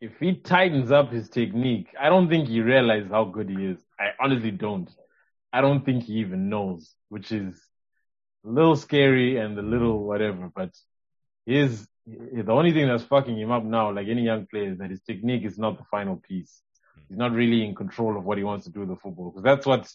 if 0.00 0.18
he 0.18 0.34
tightens 0.34 0.90
up 0.90 1.12
his 1.12 1.28
technique, 1.28 1.88
I 1.98 2.08
don't 2.08 2.28
think 2.28 2.48
he 2.48 2.60
realizes 2.60 3.10
how 3.10 3.24
good 3.24 3.48
he 3.48 3.66
is. 3.66 3.78
I 3.98 4.10
honestly 4.20 4.50
don't. 4.50 4.90
I 5.52 5.60
don't 5.60 5.84
think 5.84 6.04
he 6.04 6.14
even 6.14 6.48
knows, 6.48 6.92
which 7.08 7.30
is 7.30 7.54
a 8.44 8.48
little 8.48 8.74
scary 8.74 9.36
and 9.36 9.56
a 9.58 9.62
little 9.62 10.04
whatever. 10.04 10.50
But 10.54 10.70
his 11.46 11.86
the 12.06 12.52
only 12.52 12.72
thing 12.72 12.88
that's 12.88 13.04
fucking 13.04 13.38
him 13.38 13.52
up 13.52 13.64
now, 13.64 13.92
like 13.92 14.08
any 14.08 14.22
young 14.22 14.46
player, 14.46 14.72
is 14.72 14.78
that 14.78 14.90
his 14.90 15.00
technique 15.02 15.44
is 15.44 15.58
not 15.58 15.78
the 15.78 15.84
final 15.84 16.16
piece. 16.16 16.62
He's 17.08 17.18
not 17.18 17.32
really 17.32 17.64
in 17.64 17.74
control 17.74 18.16
of 18.16 18.24
what 18.24 18.38
he 18.38 18.44
wants 18.44 18.64
to 18.64 18.72
do 18.72 18.80
with 18.80 18.88
the 18.88 18.96
football. 18.96 19.30
Because 19.30 19.44
that's 19.44 19.66
what 19.66 19.88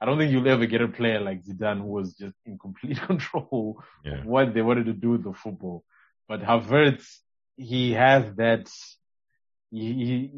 I 0.00 0.04
don't 0.04 0.18
think 0.18 0.32
you'll 0.32 0.48
ever 0.48 0.66
get 0.66 0.82
a 0.82 0.88
player 0.88 1.20
like 1.20 1.44
Zidane 1.44 1.78
who 1.78 1.86
was 1.86 2.14
just 2.14 2.34
in 2.44 2.58
complete 2.58 3.00
control 3.06 3.82
yeah. 4.04 4.18
of 4.18 4.26
what 4.26 4.52
they 4.52 4.62
wanted 4.62 4.86
to 4.86 4.92
do 4.92 5.10
with 5.10 5.24
the 5.24 5.32
football. 5.32 5.84
But 6.28 6.42
Havertz, 6.42 7.06
he 7.56 7.92
has 7.92 8.34
that. 8.36 8.70
He, 9.70 9.92
he, 9.92 10.30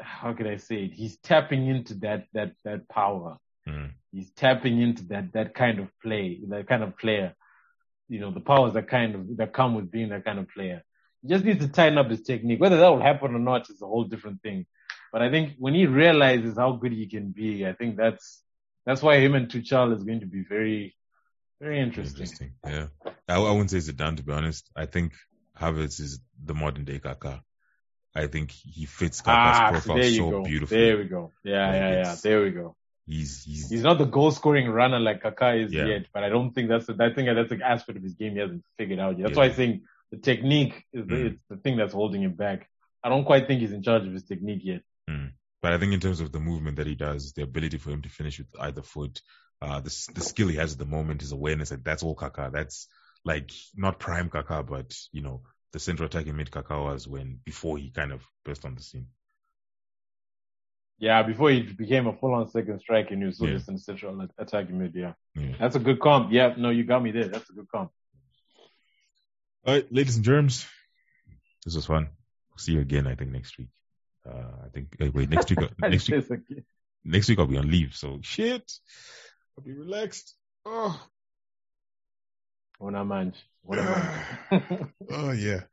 how 0.00 0.34
can 0.34 0.46
I 0.46 0.56
say 0.56 0.84
it? 0.84 0.92
He's 0.92 1.16
tapping 1.18 1.66
into 1.68 1.94
that 2.00 2.26
that 2.34 2.52
that 2.64 2.88
power. 2.88 3.38
Mm. 3.66 3.92
He's 4.12 4.30
tapping 4.32 4.80
into 4.80 5.04
that 5.04 5.32
that 5.32 5.54
kind 5.54 5.78
of 5.78 5.88
play, 6.02 6.40
that 6.48 6.68
kind 6.68 6.82
of 6.82 6.98
player 6.98 7.34
you 8.08 8.20
know, 8.20 8.30
the 8.30 8.40
powers 8.40 8.74
that 8.74 8.88
kind 8.88 9.14
of, 9.14 9.36
that 9.38 9.52
come 9.52 9.74
with 9.74 9.90
being 9.90 10.10
that 10.10 10.24
kind 10.24 10.38
of 10.38 10.48
player. 10.48 10.82
he 11.22 11.28
just 11.28 11.44
needs 11.44 11.64
to 11.64 11.68
tighten 11.68 11.98
up 11.98 12.08
his 12.10 12.22
technique. 12.22 12.60
Whether 12.60 12.78
that 12.78 12.88
will 12.88 13.02
happen 13.02 13.34
or 13.34 13.38
not 13.38 13.68
is 13.70 13.82
a 13.82 13.86
whole 13.86 14.04
different 14.04 14.42
thing. 14.42 14.66
But 15.12 15.22
I 15.22 15.30
think 15.30 15.54
when 15.58 15.74
he 15.74 15.86
realizes 15.86 16.56
how 16.56 16.72
good 16.72 16.92
he 16.92 17.06
can 17.08 17.30
be, 17.32 17.66
I 17.66 17.72
think 17.72 17.96
that's 17.96 18.42
that's 18.84 19.02
why 19.02 19.18
him 19.18 19.34
and 19.34 19.48
Tuchel 19.48 19.94
is 19.96 20.04
going 20.04 20.20
to 20.20 20.26
be 20.26 20.44
very, 20.48 20.94
very 21.60 21.80
interesting. 21.80 22.22
Interesting. 22.22 22.52
Yeah. 22.66 22.86
I, 23.28 23.34
I 23.36 23.50
wouldn't 23.50 23.70
say 23.70 23.78
it's 23.78 23.90
Zidane 23.90 24.16
to 24.18 24.22
be 24.22 24.32
honest. 24.32 24.70
I 24.76 24.86
think 24.86 25.14
Havertz 25.60 26.00
is 26.00 26.20
the 26.44 26.54
modern 26.54 26.84
day 26.84 26.98
Kaká. 27.00 27.40
I 28.14 28.28
think 28.28 28.50
he 28.50 28.86
fits 28.86 29.20
Kaká's 29.22 29.58
Ah, 29.60 29.70
profile 29.72 29.96
there 29.96 30.06
you 30.08 30.16
so 30.16 30.30
go. 30.30 30.42
beautifully. 30.44 30.80
There 30.80 30.98
we 30.98 31.04
go. 31.04 31.32
Yeah, 31.44 31.66
Like, 31.66 31.74
yeah, 31.76 31.90
yeah. 31.92 32.16
There 32.22 32.42
we 32.42 32.50
go. 32.50 32.76
He's 33.06 33.44
he's 33.44 33.70
He's 33.70 33.82
not 33.82 33.98
the 33.98 34.04
goal 34.04 34.30
scoring 34.32 34.68
runner 34.68 34.98
like 34.98 35.22
Kaká 35.22 35.64
is 35.64 35.72
Yeah. 35.72 35.86
yet, 35.86 36.06
but 36.12 36.24
I 36.24 36.28
don't 36.28 36.52
think 36.52 36.68
that's 36.68 36.86
the, 36.86 36.94
I 36.98 37.12
think 37.14 37.28
that's 37.28 37.52
an 37.52 37.62
aspect 37.62 37.98
of 37.98 38.02
his 38.02 38.14
game 38.14 38.32
he 38.32 38.40
hasn't 38.40 38.64
figured 38.78 38.98
out 38.98 39.16
yet. 39.18 39.28
That's 39.28 39.36
Yeah. 39.36 39.42
why 39.44 39.46
I 39.46 39.52
think 39.52 39.82
the 40.10 40.18
technique 40.18 40.84
is 40.92 41.06
the, 41.06 41.14
Mm. 41.14 41.26
it's 41.32 41.42
the 41.48 41.56
thing 41.56 41.76
that's 41.76 41.92
holding 41.92 42.22
him 42.22 42.34
back. 42.34 42.68
I 43.04 43.08
don't 43.08 43.24
quite 43.24 43.46
think 43.46 43.60
he's 43.60 43.72
in 43.72 43.82
charge 43.82 44.06
of 44.06 44.12
his 44.12 44.24
technique 44.24 44.62
yet. 44.64 44.82
But 45.62 45.72
I 45.72 45.78
think 45.78 45.94
in 45.94 46.00
terms 46.00 46.20
of 46.20 46.30
the 46.32 46.38
movement 46.38 46.76
that 46.76 46.86
he 46.86 46.94
does, 46.94 47.32
the 47.32 47.42
ability 47.42 47.78
for 47.78 47.90
him 47.90 48.02
to 48.02 48.08
finish 48.08 48.38
with 48.38 48.48
either 48.60 48.82
foot, 48.82 49.20
uh, 49.60 49.80
the 49.80 50.10
the 50.14 50.20
skill 50.20 50.48
he 50.48 50.56
has 50.56 50.74
at 50.74 50.78
the 50.78 50.84
moment, 50.84 51.22
his 51.22 51.32
awareness, 51.32 51.70
like 51.70 51.82
that's 51.82 52.02
all 52.04 52.14
Kaká. 52.14 52.52
That's 52.52 52.88
like 53.24 53.50
not 53.74 53.98
prime 53.98 54.28
Kaká, 54.30 54.64
but 54.66 54.94
you 55.12 55.22
know 55.22 55.42
the 55.72 55.80
central 55.80 56.06
attacking 56.06 56.36
mid 56.36 56.50
Kaká 56.50 56.84
was 56.84 57.08
when 57.08 57.40
before 57.44 57.78
he 57.78 57.90
kind 57.90 58.12
of 58.12 58.22
burst 58.44 58.64
on 58.64 58.74
the 58.76 58.82
scene. 58.82 59.08
Yeah, 60.98 61.22
before 61.22 61.50
he 61.50 61.62
became 61.62 62.06
a 62.06 62.16
full 62.16 62.32
on 62.34 62.48
second 62.50 62.80
striker 62.80 63.12
and 63.12 63.22
he 63.22 63.26
was 63.26 63.36
still 63.36 63.48
Yeah. 63.48 63.54
just 63.56 63.68
in 63.68 63.74
the 63.74 63.80
central 63.80 64.26
attacking 64.38 64.78
mid, 64.78 64.94
yeah. 64.94 65.12
Yeah. 65.34 65.54
That's 65.60 65.76
a 65.76 65.78
good 65.78 66.00
comp. 66.00 66.32
Yeah, 66.32 66.54
no, 66.56 66.70
you 66.70 66.84
got 66.84 67.02
me 67.02 67.10
there. 67.10 67.28
That's 67.28 67.50
a 67.50 67.52
good 67.52 67.68
comp. 67.68 67.90
All 69.66 69.74
right, 69.74 69.86
ladies 69.92 70.16
and 70.16 70.24
germs, 70.24 70.66
this 71.64 71.74
was 71.74 71.86
fun. 71.86 72.08
See 72.56 72.72
you 72.72 72.80
again, 72.80 73.06
I 73.06 73.14
think 73.14 73.30
next 73.32 73.58
week. 73.58 73.68
Uh, 74.26 74.64
I 74.64 74.68
think 74.72 74.96
uh, 75.00 75.10
wait 75.12 75.28
next 75.28 75.50
week. 75.50 75.58
next 75.78 76.08
week, 76.08 76.24
next 77.04 77.28
week 77.28 77.38
I'll 77.38 77.46
be 77.46 77.58
on 77.58 77.70
leave, 77.70 77.94
so 77.94 78.18
shit. 78.22 78.72
I'll 79.58 79.64
be 79.64 79.72
relaxed. 79.74 80.34
Oh, 80.64 80.98
Una 82.80 83.04
manch. 83.04 83.36
Una 83.70 83.82
manch. 83.82 84.90
oh 85.10 85.32
yeah. 85.32 85.60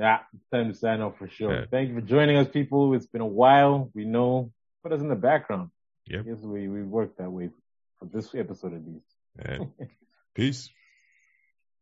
Yeah, 0.00 0.20
time 0.50 0.72
to 0.72 0.74
sign 0.74 1.02
off 1.02 1.18
for 1.18 1.28
sure. 1.28 1.52
Yeah. 1.52 1.64
Thank 1.70 1.90
you 1.90 1.94
for 1.96 2.00
joining 2.00 2.38
us, 2.38 2.48
people. 2.48 2.94
It's 2.94 3.06
been 3.06 3.20
a 3.20 3.26
while. 3.26 3.90
We 3.94 4.06
know. 4.06 4.50
Put 4.82 4.94
us 4.94 5.02
in 5.02 5.08
the 5.08 5.14
background. 5.14 5.68
Yep. 6.06 6.24
Yes, 6.26 6.38
we, 6.38 6.68
we 6.68 6.82
worked 6.82 7.18
that 7.18 7.30
way 7.30 7.50
for 7.98 8.06
this 8.06 8.34
episode 8.34 8.72
at 8.72 8.80
least. 8.86 9.04
Uh, 9.38 9.84
peace. 10.34 10.70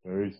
Peace. 0.05 0.35